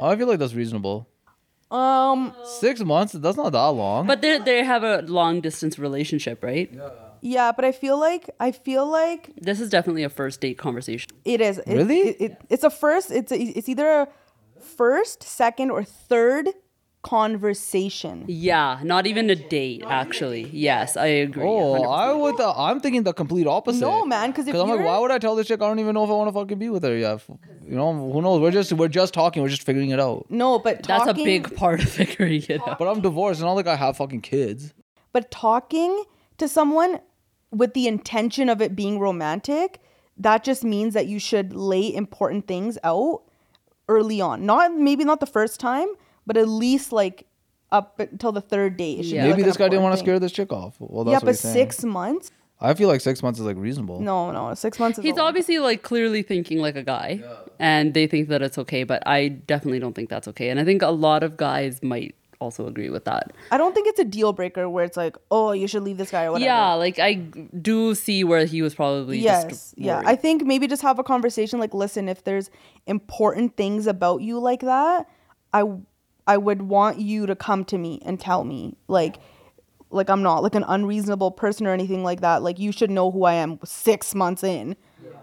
I 0.00 0.14
feel 0.14 0.28
like 0.28 0.38
that's 0.38 0.54
reasonable. 0.54 1.08
Um, 1.68 2.32
Six 2.44 2.82
months? 2.82 3.12
That's 3.14 3.36
not 3.36 3.50
that 3.50 3.66
long. 3.66 4.06
But 4.06 4.22
they 4.22 4.38
they 4.38 4.62
have 4.62 4.84
a 4.84 5.02
long 5.02 5.40
distance 5.40 5.80
relationship, 5.80 6.44
right? 6.44 6.70
yeah, 6.72 6.90
but 7.22 7.64
I 7.64 7.72
feel 7.72 7.98
like 7.98 8.30
I 8.40 8.52
feel 8.52 8.86
like 8.86 9.30
This 9.40 9.60
is 9.60 9.70
definitely 9.70 10.02
a 10.04 10.08
first 10.10 10.40
date 10.40 10.58
conversation. 10.58 11.08
it 11.24 11.40
is 11.40 11.58
it- 11.58 11.66
Really? 11.76 12.00
It, 12.08 12.16
it, 12.20 12.36
it's 12.50 12.64
a 12.64 12.70
first. 12.70 13.10
It's 13.10 13.32
a, 13.32 13.36
it's 13.40 13.68
either 13.68 13.88
a 13.88 14.08
first, 14.60 15.22
second, 15.22 15.70
or 15.70 15.84
third 15.84 16.48
conversation. 17.02 18.24
Yeah, 18.26 18.80
not 18.82 19.06
even 19.06 19.30
a 19.30 19.36
date 19.36 19.82
actually. 19.86 20.42
Yes, 20.52 20.96
I 20.96 21.06
agree. 21.06 21.44
oh, 21.46 21.80
100%. 21.82 21.98
I 21.98 22.12
would. 22.12 22.40
Uh, 22.40 22.52
I'm 22.56 22.80
thinking 22.80 23.02
the 23.04 23.12
complete 23.12 23.46
opposite. 23.46 23.80
No, 23.80 24.04
man, 24.04 24.32
'cause 24.32 24.46
if 24.48 24.54
I'm 24.54 24.60
like, 24.68 24.78
you're- 24.78 24.84
why 24.86 24.98
would 24.98 25.10
I 25.10 25.18
tell 25.18 25.36
this 25.36 25.46
chick 25.48 25.60
I 25.62 25.68
don't 25.68 25.78
even 25.78 25.94
know 25.94 26.04
if 26.04 26.10
I 26.10 26.14
want 26.14 26.28
to 26.28 26.32
fucking 26.32 26.58
be 26.58 26.68
with 26.68 26.82
her? 26.82 26.96
Yeah, 26.96 27.14
f- 27.14 27.30
you 27.64 27.76
know, 27.76 27.92
who 28.12 28.22
knows? 28.22 28.40
We're 28.40 28.50
just 28.50 28.72
we're 28.72 28.88
just 28.88 29.14
talking. 29.14 29.42
We're 29.42 29.48
just 29.48 29.62
figuring 29.62 29.90
it 29.90 30.00
out. 30.00 30.26
No, 30.30 30.58
but 30.58 30.82
That's 30.82 31.08
a 31.08 31.14
big 31.14 31.54
part 31.56 31.80
of 31.82 31.88
figuring 31.88 32.42
it 32.48 32.60
out. 32.66 32.78
But 32.78 32.88
I'm 32.88 33.00
divorced. 33.00 33.38
It's 33.40 33.44
not 33.44 33.52
like 33.52 33.66
I 33.66 33.76
have 33.76 33.96
fucking 33.96 34.22
kids. 34.22 34.74
But 35.12 35.30
talking 35.30 36.04
to 36.38 36.48
someone 36.48 37.00
with 37.50 37.74
the 37.74 37.86
intention 37.86 38.48
of 38.48 38.60
it 38.60 38.74
being 38.76 38.98
romantic, 38.98 39.80
that 40.18 40.44
just 40.44 40.64
means 40.64 40.94
that 40.94 41.06
you 41.06 41.18
should 41.18 41.52
lay 41.54 41.94
important 41.94 42.46
things 42.46 42.78
out 42.84 43.22
early 43.88 44.20
on. 44.20 44.44
Not 44.46 44.74
maybe 44.74 45.04
not 45.04 45.20
the 45.20 45.26
first 45.26 45.60
time, 45.60 45.88
but 46.26 46.36
at 46.36 46.48
least 46.48 46.92
like 46.92 47.26
up 47.72 47.98
until 48.00 48.32
the 48.32 48.40
third 48.40 48.76
date. 48.76 49.00
It 49.00 49.02
should 49.04 49.10
be, 49.12 49.16
Yeah. 49.16 49.22
like, 49.24 49.30
Maybe 49.32 49.42
an 49.42 49.48
this 49.48 49.56
guy 49.56 49.68
didn't 49.68 49.82
want 49.82 49.94
to 49.94 49.98
scare 49.98 50.18
this 50.18 50.32
chick 50.32 50.52
off. 50.52 50.76
Well, 50.78 51.04
that's 51.04 51.12
Yeah, 51.12 51.16
what 51.18 51.24
but 51.26 51.30
he's 51.32 51.40
six 51.40 51.84
months? 51.84 52.30
I 52.60 52.72
feel 52.74 52.88
like 52.88 53.02
six 53.02 53.22
months 53.22 53.38
is 53.38 53.44
like 53.44 53.56
reasonable. 53.58 54.00
No, 54.00 54.30
no, 54.32 54.54
six 54.54 54.78
months 54.78 54.98
is 54.98 55.04
He's 55.04 55.14
a 55.14 55.20
lot. 55.20 55.28
obviously 55.28 55.58
like 55.58 55.82
clearly 55.82 56.22
thinking 56.22 56.58
like 56.58 56.74
a 56.74 56.82
guy, 56.82 57.22
and 57.58 57.92
they 57.92 58.06
think 58.06 58.28
that 58.28 58.40
it's 58.40 58.56
okay. 58.56 58.82
But 58.84 59.02
I 59.06 59.28
definitely 59.28 59.78
don't 59.78 59.92
think 59.94 60.08
that's 60.08 60.26
okay, 60.28 60.48
and 60.48 60.58
I 60.58 60.64
think 60.64 60.80
a 60.80 60.88
lot 60.88 61.22
of 61.22 61.36
guys 61.36 61.82
might 61.82 62.14
also 62.40 62.66
agree 62.66 62.90
with 62.90 63.04
that. 63.04 63.32
I 63.50 63.58
don't 63.58 63.74
think 63.74 63.88
it's 63.88 63.98
a 63.98 64.04
deal 64.04 64.32
breaker 64.32 64.68
where 64.68 64.84
it's 64.84 64.96
like, 64.96 65.16
oh, 65.30 65.52
you 65.52 65.66
should 65.66 65.82
leave 65.82 65.96
this 65.96 66.10
guy 66.10 66.24
or 66.24 66.32
whatever. 66.32 66.48
Yeah, 66.48 66.74
like 66.74 66.98
I 66.98 67.14
do 67.14 67.94
see 67.94 68.24
where 68.24 68.44
he 68.44 68.62
was 68.62 68.74
probably 68.74 69.18
yes 69.18 69.44
just 69.44 69.78
yeah 69.78 70.02
i 70.04 70.14
think 70.14 70.44
maybe 70.44 70.66
just 70.66 70.82
have 70.82 70.98
a 70.98 71.04
conversation 71.04 71.58
like 71.58 71.74
listen 71.74 72.08
if 72.08 72.24
there's 72.24 72.50
important 72.86 73.56
things 73.56 73.86
about 73.86 74.20
you 74.22 74.38
like 74.38 74.60
that 74.60 75.08
i 75.52 75.64
i 76.26 76.36
would 76.36 76.62
want 76.62 76.98
you 76.98 77.26
to 77.26 77.34
come 77.34 77.64
to 77.64 77.78
me 77.78 78.00
and 78.04 78.20
tell 78.20 78.44
me 78.44 78.76
like 78.88 79.16
like 79.90 80.08
i'm 80.08 80.22
not 80.22 80.42
like 80.42 80.54
an 80.54 80.64
unreasonable 80.68 81.30
person 81.30 81.66
or 81.66 81.72
anything 81.72 82.02
like 82.02 82.20
that 82.20 82.42
like 82.42 82.58
you 82.58 82.72
should 82.72 82.90
know 82.90 83.10
who 83.10 83.24
i 83.24 83.34
am 83.34 83.58
six 83.64 84.14
months 84.14 84.42
in 84.42 84.76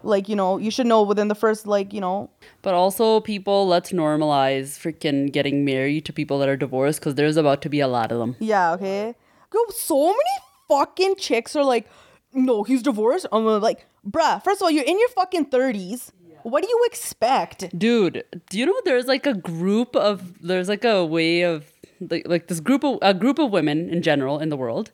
like 0.03 0.29
you 0.29 0.35
know 0.35 0.57
you 0.57 0.71
should 0.71 0.87
know 0.87 1.01
within 1.03 1.27
the 1.27 1.35
first 1.35 1.67
like 1.67 1.93
you 1.93 2.01
know. 2.01 2.29
But 2.61 2.73
also, 2.73 3.19
people, 3.19 3.67
let's 3.67 3.91
normalize 3.91 4.77
freaking 4.79 5.31
getting 5.31 5.65
married 5.65 6.05
to 6.05 6.13
people 6.13 6.39
that 6.39 6.49
are 6.49 6.57
divorced 6.57 6.99
because 6.99 7.15
there's 7.15 7.37
about 7.37 7.61
to 7.63 7.69
be 7.69 7.79
a 7.79 7.87
lot 7.87 8.11
of 8.11 8.19
them. 8.19 8.35
yeah 8.39 8.73
okay. 8.73 9.15
Yo, 9.53 9.59
so 9.69 10.07
many 10.07 10.35
fucking 10.67 11.15
chicks 11.17 11.55
are 11.55 11.63
like 11.63 11.87
no 12.33 12.63
he's 12.63 12.81
divorced? 12.81 13.27
I'm 13.31 13.45
like 13.45 13.85
bruh 14.07 14.43
first 14.43 14.61
of 14.61 14.65
all 14.65 14.71
you're 14.71 14.83
in 14.83 14.99
your 14.99 15.09
fucking 15.09 15.45
30s 15.47 16.11
what 16.43 16.61
do 16.61 16.69
you 16.69 16.81
expect? 16.85 17.77
Dude, 17.77 18.23
do 18.49 18.59
you 18.59 18.65
know 18.65 18.75
there's 18.83 19.05
like 19.05 19.25
a 19.25 19.33
group 19.33 19.95
of 19.95 20.41
there's 20.41 20.67
like 20.67 20.83
a 20.83 21.05
way 21.05 21.41
of 21.41 21.71
like, 22.01 22.27
like 22.27 22.47
this 22.47 22.59
group 22.59 22.83
of 22.83 22.99
a 23.01 23.13
group 23.13 23.39
of 23.39 23.51
women 23.51 23.89
in 23.89 24.01
general 24.01 24.39
in 24.39 24.49
the 24.49 24.57
world 24.57 24.91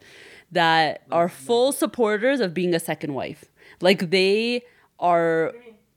that 0.52 1.04
are 1.12 1.30
full 1.30 1.72
supporters 1.72 2.40
of 2.40 2.54
being 2.54 2.74
a 2.74 2.80
second 2.80 3.14
wife. 3.14 3.46
Like 3.82 4.12
they 4.12 4.64
are 5.00 5.54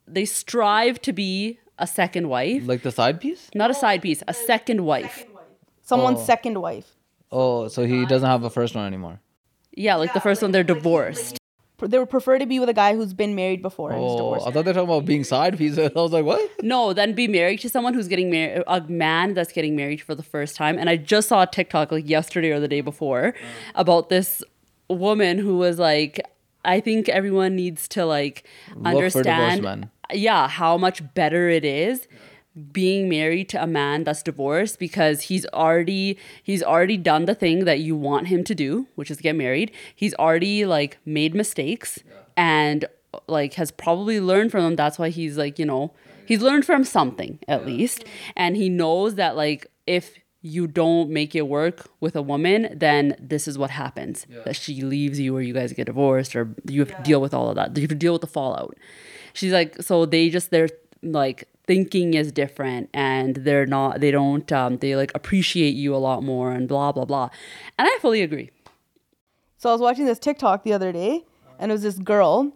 they 0.07 0.25
strive 0.25 1.01
to 1.03 1.13
be 1.13 1.59
a 1.79 1.87
second 1.87 2.29
wife, 2.29 2.63
Like 2.67 2.83
the 2.83 2.93
side 2.93 3.21
piece? 3.21 3.51
not 3.55 3.71
a 3.71 3.75
side 3.75 4.03
piece, 4.03 4.23
a 4.29 4.35
second 4.35 4.85
wife. 4.85 5.25
someone's 5.83 6.21
Oh. 6.21 6.25
second 6.25 6.61
wife 6.61 6.97
Oh, 7.33 7.67
so 7.69 7.87
he 7.87 8.05
doesn't 8.07 8.29
have 8.29 8.45
a 8.45 8.51
first 8.51 8.75
one 8.75 8.87
anymore. 8.87 9.19
Yeah, 9.75 9.97
like 9.97 10.13
the 10.13 10.21
first 10.21 10.43
one 10.43 10.53
they're 10.53 10.63
divorced. 10.63 11.39
they 11.81 11.99
would 11.99 12.11
prefer 12.11 12.39
to 12.39 12.47
be 12.47 12.61
with 12.61 12.69
a 12.69 12.75
guy 12.75 12.95
who's 12.95 13.13
been 13.15 13.35
married 13.35 13.61
before 13.63 13.91
and 13.91 13.99
is 14.05 14.13
Oh, 14.13 14.17
divorced. 14.19 14.47
I 14.47 14.51
thought 14.53 14.65
they 14.67 14.71
were 14.71 14.75
talking 14.75 14.89
about 14.91 15.05
being 15.07 15.25
side 15.25 15.57
pieces. 15.59 15.79
I 15.97 16.01
was 16.01 16.13
like, 16.13 16.25
what? 16.25 16.49
No, 16.63 16.93
then 16.93 17.15
be 17.15 17.27
married 17.27 17.59
to 17.61 17.69
someone 17.69 17.95
who's 17.95 18.07
getting 18.07 18.31
married, 18.31 18.63
a 18.69 18.83
man 18.83 19.35
that's 19.35 19.51
getting 19.51 19.75
married 19.75 20.01
for 20.01 20.15
the 20.15 20.23
first 20.23 20.55
time. 20.55 20.79
And 20.79 20.89
I 20.89 20.97
just 20.97 21.27
saw 21.29 21.43
a 21.43 21.47
TikTok 21.47 21.91
like 21.91 22.09
yesterday 22.09 22.51
or 22.53 22.61
the 22.61 22.69
day 22.69 22.83
before 22.83 23.33
mm. 23.33 23.47
about 23.75 24.11
this 24.11 24.45
woman 24.89 25.39
who 25.39 25.57
was 25.59 25.79
like, 25.81 26.21
I 26.65 26.81
think 26.81 27.09
everyone 27.09 27.57
needs 27.57 27.89
to 27.89 28.05
like 28.05 28.45
Look 28.75 28.87
understand, 28.87 29.91
yeah, 30.13 30.49
how 30.49 30.77
much 30.77 31.03
better 31.15 31.49
it 31.49 31.65
is 31.65 32.07
being 32.71 33.09
married 33.09 33.49
to 33.49 33.63
a 33.63 33.67
man 33.67 34.05
that's 34.05 34.23
divorced 34.23 34.79
because 34.79 35.23
he's 35.23 35.47
already 35.55 36.19
he's 36.43 36.63
already 36.63 36.99
done 36.99 37.25
the 37.25 37.35
thing 37.35 37.65
that 37.65 37.81
you 37.81 37.97
want 37.97 38.27
him 38.29 38.45
to 38.45 38.55
do 38.55 38.87
which 38.95 39.11
is 39.11 39.21
get 39.21 39.35
married. 39.35 39.71
He's 39.95 40.15
already 40.15 40.67
like 40.67 40.99
made 41.07 41.35
mistakes 41.35 41.99
and 42.37 42.85
like 43.27 43.55
has 43.55 43.71
probably 43.71 44.21
learned 44.21 44.51
from 44.53 44.65
them. 44.65 44.77
That's 44.77 44.99
why 44.99 45.09
he's 45.09 45.39
like 45.39 45.59
you 45.59 45.65
know 45.65 45.93
he's 46.27 46.43
learned 46.43 46.67
from 46.67 46.85
something 46.85 47.39
at 47.49 47.65
least. 47.65 48.05
And 48.37 48.57
he 48.57 48.69
knows 48.69 49.15
that 49.15 49.35
like 49.35 49.67
if 49.87 50.19
you 50.43 50.67
don't 50.67 51.09
make 51.09 51.35
it 51.37 51.47
work 51.49 51.89
with 52.01 52.17
a 52.17 52.23
woman, 52.23 52.69
then 52.77 53.17
this 53.21 53.47
is 53.47 53.57
what 53.57 53.71
happens. 53.71 54.27
That 54.45 54.57
she 54.57 54.83
leaves 54.83 55.19
you 55.21 55.37
or 55.37 55.41
you 55.41 55.55
guys 55.55 55.73
get 55.73 55.87
divorced 55.87 56.35
or 56.35 56.55
you 56.69 56.81
have 56.81 56.97
to 56.97 57.03
deal 57.03 57.21
with 57.21 57.33
all 57.33 57.49
of 57.49 57.55
that. 57.57 57.77
You 57.77 57.83
have 57.83 57.91
to 57.91 57.95
deal 57.95 58.13
with 58.13 58.23
the 58.23 58.27
fallout. 58.27 58.77
She's 59.33 59.53
like, 59.53 59.81
so 59.81 60.05
they 60.05 60.29
just 60.31 60.51
they're 60.51 60.69
like 61.03 61.49
thinking 61.65 62.15
is 62.15 62.33
different 62.33 62.91
and 62.93 63.37
they're 63.37 63.67
not 63.67 64.01
they 64.01 64.11
don't 64.11 64.51
um 64.53 64.79
they 64.79 64.97
like 64.97 65.13
appreciate 65.15 65.75
you 65.75 65.95
a 65.95 65.99
lot 65.99 66.23
more 66.23 66.51
and 66.51 66.69
blah 66.69 66.91
blah 66.91 67.05
blah. 67.05 67.29
And 67.79 67.89
I 67.89 67.99
fully 68.01 68.23
agree. 68.23 68.51
So 69.59 69.71
I 69.71 69.73
was 69.73 69.81
watching 69.81 70.07
this 70.07 70.19
TikTok 70.19 70.65
the 70.65 70.73
other 70.73 70.91
day, 70.91 71.23
and 71.61 71.71
it 71.71 71.75
was 71.75 71.83
this 71.83 71.99
girl, 71.99 72.53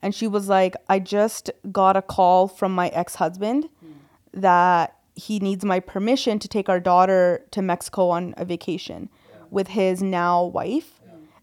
and 0.00 0.14
she 0.14 0.26
was 0.26 0.48
like, 0.48 0.74
"I 0.88 0.98
just 0.98 1.50
got 1.70 1.94
a 1.94 2.00
call 2.00 2.48
from 2.48 2.72
my 2.72 2.88
ex-husband 2.88 3.68
that 4.32 4.97
he 5.18 5.38
needs 5.40 5.64
my 5.64 5.80
permission 5.80 6.38
to 6.38 6.48
take 6.48 6.68
our 6.68 6.80
daughter 6.80 7.44
to 7.50 7.60
Mexico 7.62 8.08
on 8.10 8.34
a 8.36 8.44
vacation 8.44 9.10
with 9.50 9.68
his 9.68 10.02
now 10.02 10.44
wife, 10.44 11.00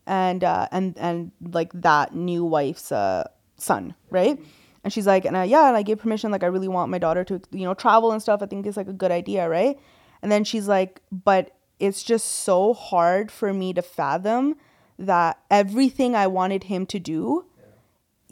and 0.07 0.43
uh, 0.43 0.67
and 0.71 0.97
and 0.97 1.31
like 1.41 1.71
that 1.73 2.15
new 2.15 2.43
wife's 2.45 2.91
uh, 2.91 3.27
son, 3.57 3.93
right?" 4.09 4.39
And 4.83 4.93
she's 4.93 5.07
like, 5.07 5.25
and 5.25 5.35
uh, 5.35 5.41
yeah, 5.41 5.67
and 5.67 5.75
I 5.75 5.81
gave 5.81 5.97
permission. 5.97 6.31
Like, 6.31 6.43
I 6.43 6.47
really 6.47 6.67
want 6.67 6.91
my 6.91 6.99
daughter 6.99 7.23
to, 7.23 7.41
you 7.51 7.65
know, 7.65 7.73
travel 7.73 8.11
and 8.11 8.21
stuff. 8.21 8.43
I 8.43 8.45
think 8.45 8.67
it's 8.67 8.77
like 8.77 8.87
a 8.87 8.93
good 8.93 9.11
idea, 9.11 9.49
right? 9.49 9.79
And 10.21 10.31
then 10.31 10.43
she's 10.43 10.67
like, 10.67 11.01
but 11.11 11.55
it's 11.79 12.03
just 12.03 12.25
so 12.27 12.75
hard 12.75 13.31
for 13.31 13.51
me 13.51 13.73
to 13.73 13.81
fathom 13.81 14.55
that 14.99 15.39
everything 15.49 16.15
I 16.15 16.27
wanted 16.27 16.65
him 16.65 16.85
to 16.85 16.99
do, 16.99 17.45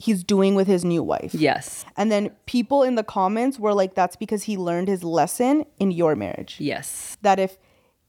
he's 0.04 0.22
doing 0.22 0.54
with 0.54 0.68
his 0.68 0.84
new 0.84 1.02
wife. 1.02 1.34
Yes. 1.34 1.86
And 1.96 2.12
then 2.12 2.30
people 2.46 2.84
in 2.84 2.96
the 2.96 3.06
comments 3.06 3.58
were 3.58 3.74
like, 3.74 3.96
that's 3.96 4.18
because 4.18 4.44
he 4.44 4.58
learned 4.58 4.90
his 4.90 5.02
lesson 5.02 5.64
in 5.80 5.92
your 5.92 6.14
marriage. 6.14 6.58
Yes. 6.60 7.18
That 7.22 7.40
if 7.40 7.58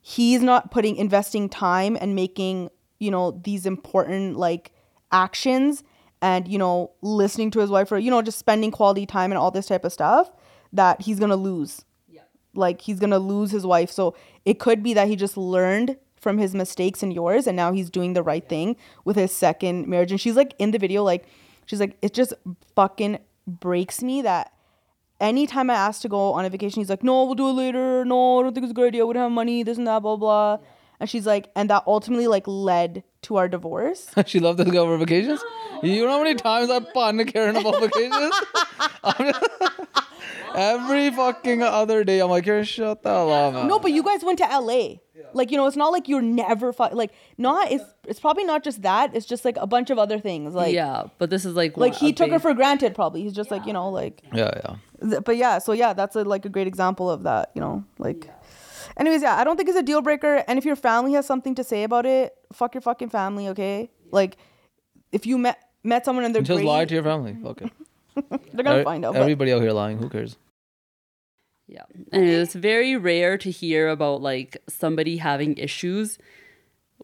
he's 0.01 0.43
not 0.43 0.73
putting, 0.73 0.97
investing 0.97 1.49
time 1.49 1.97
and 2.01 2.17
making, 2.17 2.71
you 2.99 3.13
know, 3.13 3.41
these 3.45 3.65
important 3.65 4.37
like 4.37 4.73
actions 5.13 5.85
and, 6.21 6.49
you 6.49 6.59
know, 6.59 6.91
listening 7.01 7.53
to 7.53 7.61
his 7.61 7.71
wife 7.71 7.93
or, 7.93 7.99
you 7.99 8.11
know, 8.11 8.23
just 8.23 8.41
spending 8.41 8.73
quality 8.73 9.07
time 9.07 9.31
and 9.31 9.39
all 9.39 9.53
this 9.53 9.67
type 9.67 9.85
of 9.85 9.93
stuff, 9.93 10.33
that 10.73 11.01
he's 11.03 11.21
going 11.21 11.31
to 11.31 11.37
lose. 11.37 11.85
Yeah. 12.09 12.23
Like 12.55 12.81
he's 12.81 12.99
going 12.99 13.11
to 13.11 13.21
lose 13.21 13.53
his 13.53 13.65
wife. 13.65 13.93
So 13.93 14.17
it 14.45 14.59
could 14.59 14.83
be 14.83 14.95
that 14.95 15.07
he 15.07 15.15
just 15.15 15.37
learned 15.37 15.97
from 16.17 16.39
his 16.39 16.57
mistakes 16.57 17.05
and 17.05 17.13
yours 17.13 17.47
and 17.47 17.55
now 17.57 17.71
he's 17.71 17.89
doing 17.89 18.15
the 18.15 18.23
right 18.25 18.49
thing 18.49 18.75
with 19.05 19.15
his 19.15 19.31
second 19.31 19.87
marriage. 19.87 20.11
And 20.11 20.21
she's 20.21 20.35
like 20.35 20.55
in 20.59 20.73
the 20.73 20.79
video, 20.79 21.05
like, 21.05 21.29
she's 21.67 21.81
like, 21.81 21.97
it 22.03 22.15
just 22.15 22.33
fucking 22.75 23.19
breaks 23.47 24.03
me 24.03 24.23
that 24.23 24.53
anytime 25.21 25.71
I 25.71 25.75
ask 25.75 26.03
to 26.03 26.09
go 26.09 26.33
on 26.33 26.45
a 26.45 26.51
vacation, 26.51 26.81
he's 26.81 26.91
like, 26.91 27.03
no, 27.03 27.25
we'll 27.25 27.35
do 27.35 27.49
it 27.49 27.53
later. 27.53 28.05
No, 28.05 28.41
I 28.41 28.43
don't 28.43 28.55
think 28.55 28.65
it's 28.65 28.73
a 28.73 28.75
good 28.75 28.89
idea. 28.89 29.07
We 29.07 29.15
don't 29.15 29.23
have 29.23 29.33
money, 29.33 29.63
this 29.63 29.79
and 29.79 29.87
that, 29.87 30.01
blah, 30.01 30.17
blah. 30.17 30.59
And 31.01 31.11
she's 31.11 31.27
like, 31.27 31.51
and 31.57 31.69
that 31.71 31.85
ultimately 31.87 32.27
like 32.29 32.47
led 32.47 33.03
to 33.23 33.37
our 33.37 33.49
divorce. 33.49 34.11
she 34.27 34.41
loved 34.41 34.59
to 34.59 34.65
go 34.65 34.87
for 34.87 34.97
vacations. 34.97 35.43
You 35.83 36.05
know 36.05 36.13
how 36.13 36.23
many 36.23 36.35
times 36.35 36.71
I 36.71 36.79
to 36.79 37.25
Karen 37.25 37.57
about 37.57 37.81
vacations? 37.81 38.33
Just- 39.03 39.41
Every 40.55 41.11
fucking 41.11 41.63
other 41.63 42.05
day, 42.05 42.21
I'm 42.21 42.31
like, 42.31 42.45
Karen, 42.45 42.65
shut 42.65 43.03
the 43.03 43.11
hell 43.11 43.33
up, 43.33 43.55
man. 43.55 43.67
No, 43.67 43.81
but 43.81 43.91
you 43.91 44.03
guys 44.05 44.23
went 44.23 44.39
to 44.39 44.45
LA. 44.47 44.97
Like, 45.33 45.51
you 45.51 45.57
know, 45.57 45.67
it's 45.67 45.77
not 45.77 45.93
like 45.93 46.09
you're 46.09 46.23
never 46.23 46.73
fu- 46.73 46.93
like 46.93 47.13
not 47.39 47.71
it's 47.71 47.85
it's 48.07 48.19
probably 48.21 48.45
not 48.45 48.65
just 48.65 48.83
that, 48.83 49.15
it's 49.15 49.27
just 49.27 49.45
like 49.45 49.57
a 49.59 49.67
bunch 49.67 49.91
of 49.91 49.99
other 49.99 50.19
things. 50.19 50.55
Like 50.55 50.75
yeah, 50.75 51.05
but 51.19 51.31
this 51.31 51.45
is 51.45 51.55
like 51.55 51.77
like 51.77 51.95
he 51.95 52.13
took 52.13 52.31
her 52.31 52.39
for 52.39 52.53
granted 52.55 52.95
probably. 52.95 53.23
He's 53.23 53.33
just 53.33 53.51
like, 53.51 53.65
you 53.67 53.73
know, 53.73 53.91
like 53.91 54.23
Yeah, 54.33 54.51
yeah. 54.65 55.09
th- 55.11 55.25
but 55.25 55.37
yeah, 55.37 55.59
so 55.59 55.73
yeah, 55.73 55.93
that's 55.93 56.17
a, 56.17 56.25
like 56.25 56.45
a 56.45 56.49
great 56.49 56.67
example 56.67 57.11
of 57.11 57.23
that, 57.25 57.51
you 57.55 57.61
know, 57.61 57.85
like 57.99 58.29
anyways, 58.97 59.23
yeah, 59.23 59.37
I 59.37 59.45
don't 59.45 59.57
think 59.57 59.69
it's 59.69 59.79
a 59.79 59.83
deal 59.83 60.03
breaker 60.03 60.43
and 60.49 60.59
if 60.59 60.65
your 60.65 60.77
family 60.77 61.13
has 61.13 61.27
something 61.27 61.55
to 61.57 61.65
say 61.65 61.85
about 61.85 62.07
it, 62.07 62.35
fuck 62.53 62.75
your 62.75 62.81
fucking 62.83 63.11
family, 63.11 63.49
okay? 63.49 63.91
Like 64.11 64.37
if 65.13 65.27
you 65.27 65.39
met 65.39 65.59
met 65.85 66.05
someone 66.05 66.25
and 66.25 66.35
they're 66.35 66.43
Just 66.43 66.57
great, 66.59 66.67
lie 66.67 66.85
to 66.87 66.95
your 66.95 67.05
family. 67.05 67.37
Fuck 67.43 67.63
it. 67.63 67.71
they're 68.31 68.39
going 68.39 68.65
to 68.65 68.71
Every- 68.71 68.85
find 68.85 69.05
out. 69.05 69.13
but- 69.15 69.21
Everybody 69.23 69.53
out 69.53 69.61
here 69.63 69.73
lying. 69.73 69.99
Who 69.99 70.09
cares? 70.09 70.37
Yeah. 71.67 71.83
And 72.13 72.25
it's 72.29 72.55
very 72.55 72.97
rare 72.97 73.39
to 73.39 73.51
hear 73.51 73.89
about 73.89 74.21
like 74.23 74.57
somebody 74.69 75.17
having 75.19 75.57
issues 75.57 76.19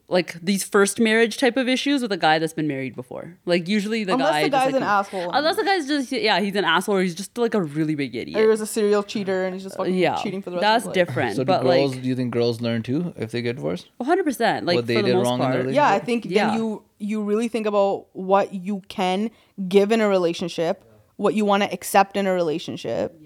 like 0.09 0.35
these 0.43 0.65
first 0.65 0.99
marriage 0.99 1.37
type 1.39 1.57
of 1.57 1.69
issues 1.69 2.03
with 2.03 2.11
a 2.11 2.17
guy 2.17 2.39
that's 2.41 2.53
been 2.53 2.67
married 2.67 2.97
before. 2.97 3.39
Like 3.47 3.69
usually 3.69 4.03
the 4.05 4.15
Unless 4.15 4.31
guy 4.33 4.43
the 4.43 4.49
just, 4.51 4.65
guy's 4.65 4.73
like, 4.73 4.83
an 4.83 4.89
asshole. 4.89 5.31
Unless 5.33 5.57
the 5.57 5.65
guy's 5.65 5.87
just 5.87 6.13
yeah, 6.13 6.41
he's 6.41 6.55
an 6.57 6.65
asshole 6.65 6.97
or 6.97 7.03
he's 7.03 7.15
just 7.15 7.37
like 7.39 7.55
a 7.55 7.63
really 7.63 7.95
big 7.95 8.15
or 8.17 8.19
idiot. 8.21 8.39
he 8.41 8.47
was 8.47 8.61
a 8.61 8.67
serial 8.67 9.03
cheater 9.05 9.45
and 9.45 9.55
he's 9.55 9.63
just 9.63 9.77
fucking 9.77 9.95
yeah. 9.95 10.17
cheating 10.17 10.43
for 10.43 10.51
the 10.51 10.57
rest 10.57 10.63
That's 10.63 10.85
of 10.87 10.91
his 10.95 10.97
life. 10.99 11.07
different. 11.07 11.37
So 11.37 11.43
do 11.43 11.47
but 11.47 11.63
girls? 11.63 11.93
like 11.95 12.03
do 12.03 12.09
you 12.09 12.17
think 12.17 12.33
girls 12.33 12.61
learn 12.61 12.83
too 12.83 13.15
if 13.17 13.31
they 13.31 13.41
get 13.41 13.57
divorced? 13.57 13.89
100% 14.01 14.65
like 14.65 14.75
What 14.77 14.87
they 14.87 14.97
for 14.97 15.03
the 15.03 15.09
did 15.09 15.15
most 15.17 15.25
wrong 15.27 15.35
in 15.35 15.41
their 15.41 15.49
part. 15.49 15.57
relationship? 15.67 15.75
Yeah, 15.77 15.89
I 15.89 15.99
think 16.01 16.25
Yeah. 16.27 16.47
then 16.51 16.59
you 16.59 16.83
you 16.99 17.23
really 17.23 17.49
think 17.49 17.67
about 17.67 18.07
what 18.13 18.53
you 18.53 18.83
can 18.89 19.31
give 19.69 19.91
in 19.93 20.01
a 20.01 20.09
relationship, 20.09 20.85
what 21.17 21.35
you 21.35 21.45
want 21.45 21.63
to 21.63 21.73
accept 21.73 22.17
in 22.17 22.27
a 22.27 22.33
relationship. 22.33 23.17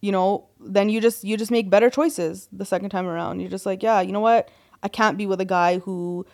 You 0.00 0.12
know, 0.12 0.46
then 0.60 0.88
you 0.88 1.00
just 1.00 1.24
you 1.24 1.36
just 1.36 1.50
make 1.50 1.70
better 1.70 1.90
choices 1.90 2.48
the 2.52 2.64
second 2.64 2.90
time 2.90 3.06
around. 3.06 3.40
You're 3.40 3.50
just 3.50 3.66
like, 3.66 3.82
yeah, 3.82 4.00
you 4.00 4.12
know 4.12 4.20
what? 4.20 4.48
I 4.82 4.88
can't 4.88 5.18
be 5.18 5.26
with 5.26 5.40
a 5.40 5.44
guy 5.44 5.78
who 5.78 6.24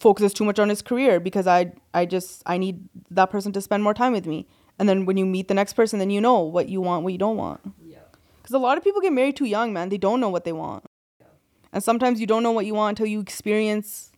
focuses 0.00 0.32
too 0.32 0.44
much 0.44 0.58
on 0.58 0.68
his 0.70 0.80
career 0.80 1.20
because 1.20 1.46
I 1.46 1.72
I 1.92 2.06
just 2.06 2.42
I 2.46 2.56
need 2.56 2.88
that 3.10 3.30
person 3.30 3.52
to 3.52 3.60
spend 3.60 3.82
more 3.82 3.92
time 3.94 4.12
with 4.12 4.26
me. 4.26 4.46
And 4.78 4.88
then 4.88 5.04
when 5.04 5.16
you 5.18 5.26
meet 5.26 5.48
the 5.48 5.54
next 5.54 5.74
person, 5.74 5.98
then 5.98 6.08
you 6.10 6.20
know 6.20 6.40
what 6.40 6.68
you 6.70 6.80
want, 6.80 7.04
what 7.04 7.12
you 7.12 7.18
don't 7.18 7.36
want. 7.36 7.60
Because 8.40 8.54
a 8.54 8.58
lot 8.58 8.76
of 8.78 8.82
people 8.82 9.00
get 9.00 9.12
married 9.12 9.36
too 9.36 9.44
young, 9.44 9.72
man. 9.72 9.88
They 9.90 9.98
don't 9.98 10.18
know 10.18 10.28
what 10.30 10.44
they 10.44 10.52
want. 10.52 10.82
Yeah. 11.20 11.26
And 11.72 11.84
sometimes 11.84 12.20
you 12.20 12.26
don't 12.26 12.42
know 12.42 12.50
what 12.50 12.66
you 12.66 12.74
want 12.74 12.98
until 12.98 13.06
you 13.06 13.20
experience, 13.20 14.10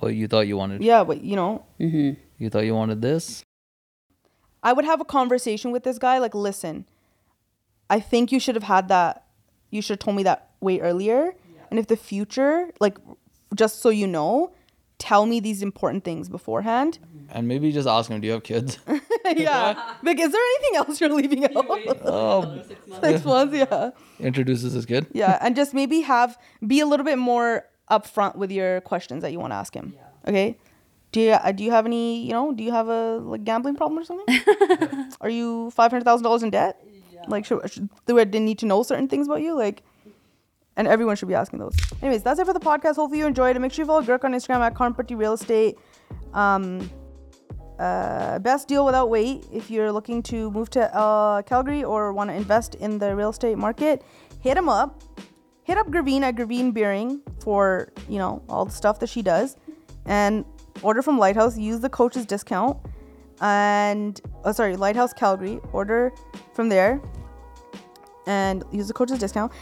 What 0.00 0.14
you 0.16 0.26
thought 0.26 0.48
you 0.48 0.56
wanted? 0.56 0.82
yeah, 0.82 1.02
what 1.02 1.20
you 1.22 1.36
know, 1.36 1.64
Mhm. 1.78 2.16
You 2.38 2.50
thought 2.50 2.64
you 2.64 2.74
wanted 2.74 3.00
this? 3.02 3.44
I 4.62 4.72
would 4.72 4.84
have 4.84 5.00
a 5.00 5.04
conversation 5.04 5.70
with 5.70 5.84
this 5.84 5.98
guy 5.98 6.18
like, 6.18 6.34
listen, 6.34 6.84
I 7.90 8.00
think 8.00 8.32
you 8.32 8.40
should 8.40 8.54
have 8.54 8.64
had 8.64 8.88
that. 8.88 9.26
You 9.70 9.82
should 9.82 9.94
have 9.94 9.98
told 9.98 10.16
me 10.16 10.22
that 10.22 10.50
way 10.60 10.80
earlier. 10.80 11.34
And 11.70 11.78
if 11.78 11.86
the 11.88 11.96
future, 11.96 12.70
like, 12.80 12.96
just 13.54 13.82
so 13.82 13.90
you 13.90 14.06
know, 14.06 14.52
tell 14.98 15.26
me 15.26 15.40
these 15.40 15.62
important 15.62 16.04
things 16.04 16.28
beforehand. 16.28 16.98
And 17.30 17.48
maybe 17.48 17.72
just 17.72 17.88
ask 17.88 18.10
him, 18.10 18.20
do 18.20 18.26
you 18.26 18.34
have 18.34 18.42
kids? 18.42 18.78
yeah. 19.36 19.94
Like, 20.02 20.18
is 20.20 20.32
there 20.32 20.40
anything 20.54 20.76
else 20.76 21.00
you're 21.00 21.10
leaving 21.10 21.44
out? 21.44 21.52
oh, 22.04 22.62
Six 23.02 23.24
months, 23.24 23.54
yeah. 23.54 23.90
introduces 24.18 24.72
his 24.72 24.86
kid. 24.86 25.06
Yeah. 25.12 25.38
And 25.40 25.54
just 25.56 25.74
maybe 25.74 26.00
have, 26.02 26.38
be 26.66 26.80
a 26.80 26.86
little 26.86 27.04
bit 27.04 27.18
more 27.18 27.64
upfront 27.90 28.36
with 28.36 28.50
your 28.50 28.80
questions 28.82 29.22
that 29.22 29.32
you 29.32 29.40
want 29.40 29.52
to 29.52 29.56
ask 29.56 29.74
him. 29.74 29.94
Okay. 30.26 30.58
Do 31.12 31.20
you, 31.20 31.32
uh, 31.32 31.52
do 31.52 31.64
you 31.64 31.70
have 31.72 31.86
any, 31.86 32.24
you 32.24 32.32
know, 32.32 32.52
do 32.52 32.62
you 32.62 32.70
have 32.70 32.88
a 32.88 33.18
like 33.18 33.44
gambling 33.44 33.74
problem 33.76 33.98
or 33.98 34.04
something? 34.04 34.38
Are 35.20 35.30
you 35.30 35.72
$500,000 35.76 36.42
in 36.42 36.50
debt? 36.50 36.80
Like, 37.28 37.44
should, 37.44 37.70
should, 37.70 37.88
do 38.06 38.18
I 38.18 38.24
need 38.24 38.58
to 38.60 38.66
know 38.66 38.82
certain 38.82 39.08
things 39.08 39.26
about 39.26 39.42
you? 39.42 39.56
Like, 39.56 39.82
and 40.76 40.88
everyone 40.88 41.16
should 41.16 41.28
be 41.28 41.34
asking 41.34 41.58
those. 41.58 41.76
Anyways, 42.00 42.22
that's 42.22 42.40
it 42.40 42.46
for 42.46 42.52
the 42.52 42.60
podcast. 42.60 42.96
Hopefully 42.96 43.18
you 43.18 43.26
enjoyed 43.26 43.56
it. 43.56 43.58
Make 43.58 43.72
sure 43.72 43.82
you 43.82 43.86
follow 43.86 44.02
Gurk 44.02 44.24
on 44.24 44.32
Instagram 44.32 44.60
at 44.60 44.74
Karnpatti 44.74 45.16
Real 45.16 45.34
Estate. 45.34 45.76
Um, 46.32 46.90
uh, 47.80 48.38
best 48.40 48.68
deal 48.68 48.84
without 48.84 49.08
wait. 49.08 49.46
If 49.50 49.70
you're 49.70 49.90
looking 49.90 50.22
to 50.24 50.50
move 50.50 50.68
to 50.70 50.94
uh, 50.94 51.40
Calgary 51.42 51.82
or 51.82 52.12
want 52.12 52.28
to 52.28 52.34
invest 52.34 52.74
in 52.74 52.98
the 52.98 53.16
real 53.16 53.30
estate 53.30 53.56
market, 53.56 54.04
hit 54.40 54.56
him 54.56 54.68
up. 54.68 55.02
Hit 55.62 55.78
up 55.78 55.88
Gurveen 55.88 56.20
at 56.22 56.36
Gravine 56.36 56.72
Beering 56.72 57.22
for 57.40 57.92
you 58.08 58.18
know 58.18 58.42
all 58.48 58.66
the 58.66 58.72
stuff 58.72 58.98
that 59.00 59.08
she 59.08 59.22
does, 59.22 59.56
and 60.04 60.44
order 60.82 61.00
from 61.00 61.18
Lighthouse. 61.18 61.56
Use 61.56 61.80
the 61.80 61.88
coach's 61.88 62.26
discount, 62.26 62.76
and 63.40 64.20
oh 64.44 64.52
sorry, 64.52 64.76
Lighthouse 64.76 65.12
Calgary. 65.12 65.60
Order 65.72 66.12
from 66.52 66.68
there, 66.68 67.00
and 68.26 68.64
use 68.72 68.88
the 68.88 68.94
coach's 68.94 69.18
discount. 69.18 69.52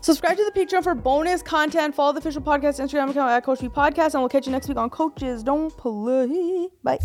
Subscribe 0.00 0.36
to 0.36 0.44
the 0.44 0.52
Patreon 0.52 0.84
for 0.84 0.94
bonus 0.94 1.42
content. 1.42 1.94
Follow 1.94 2.12
the 2.12 2.20
official 2.20 2.42
podcast 2.42 2.80
Instagram 2.80 3.10
account 3.10 3.30
at 3.30 3.42
Coach 3.44 3.60
B 3.60 3.68
Podcast, 3.68 4.14
and 4.14 4.22
we'll 4.22 4.28
catch 4.28 4.46
you 4.46 4.52
next 4.52 4.68
week 4.68 4.76
on 4.76 4.88
Coaches 4.90 5.42
Don't 5.42 5.76
Play. 5.76 6.68
Bye. 6.84 6.98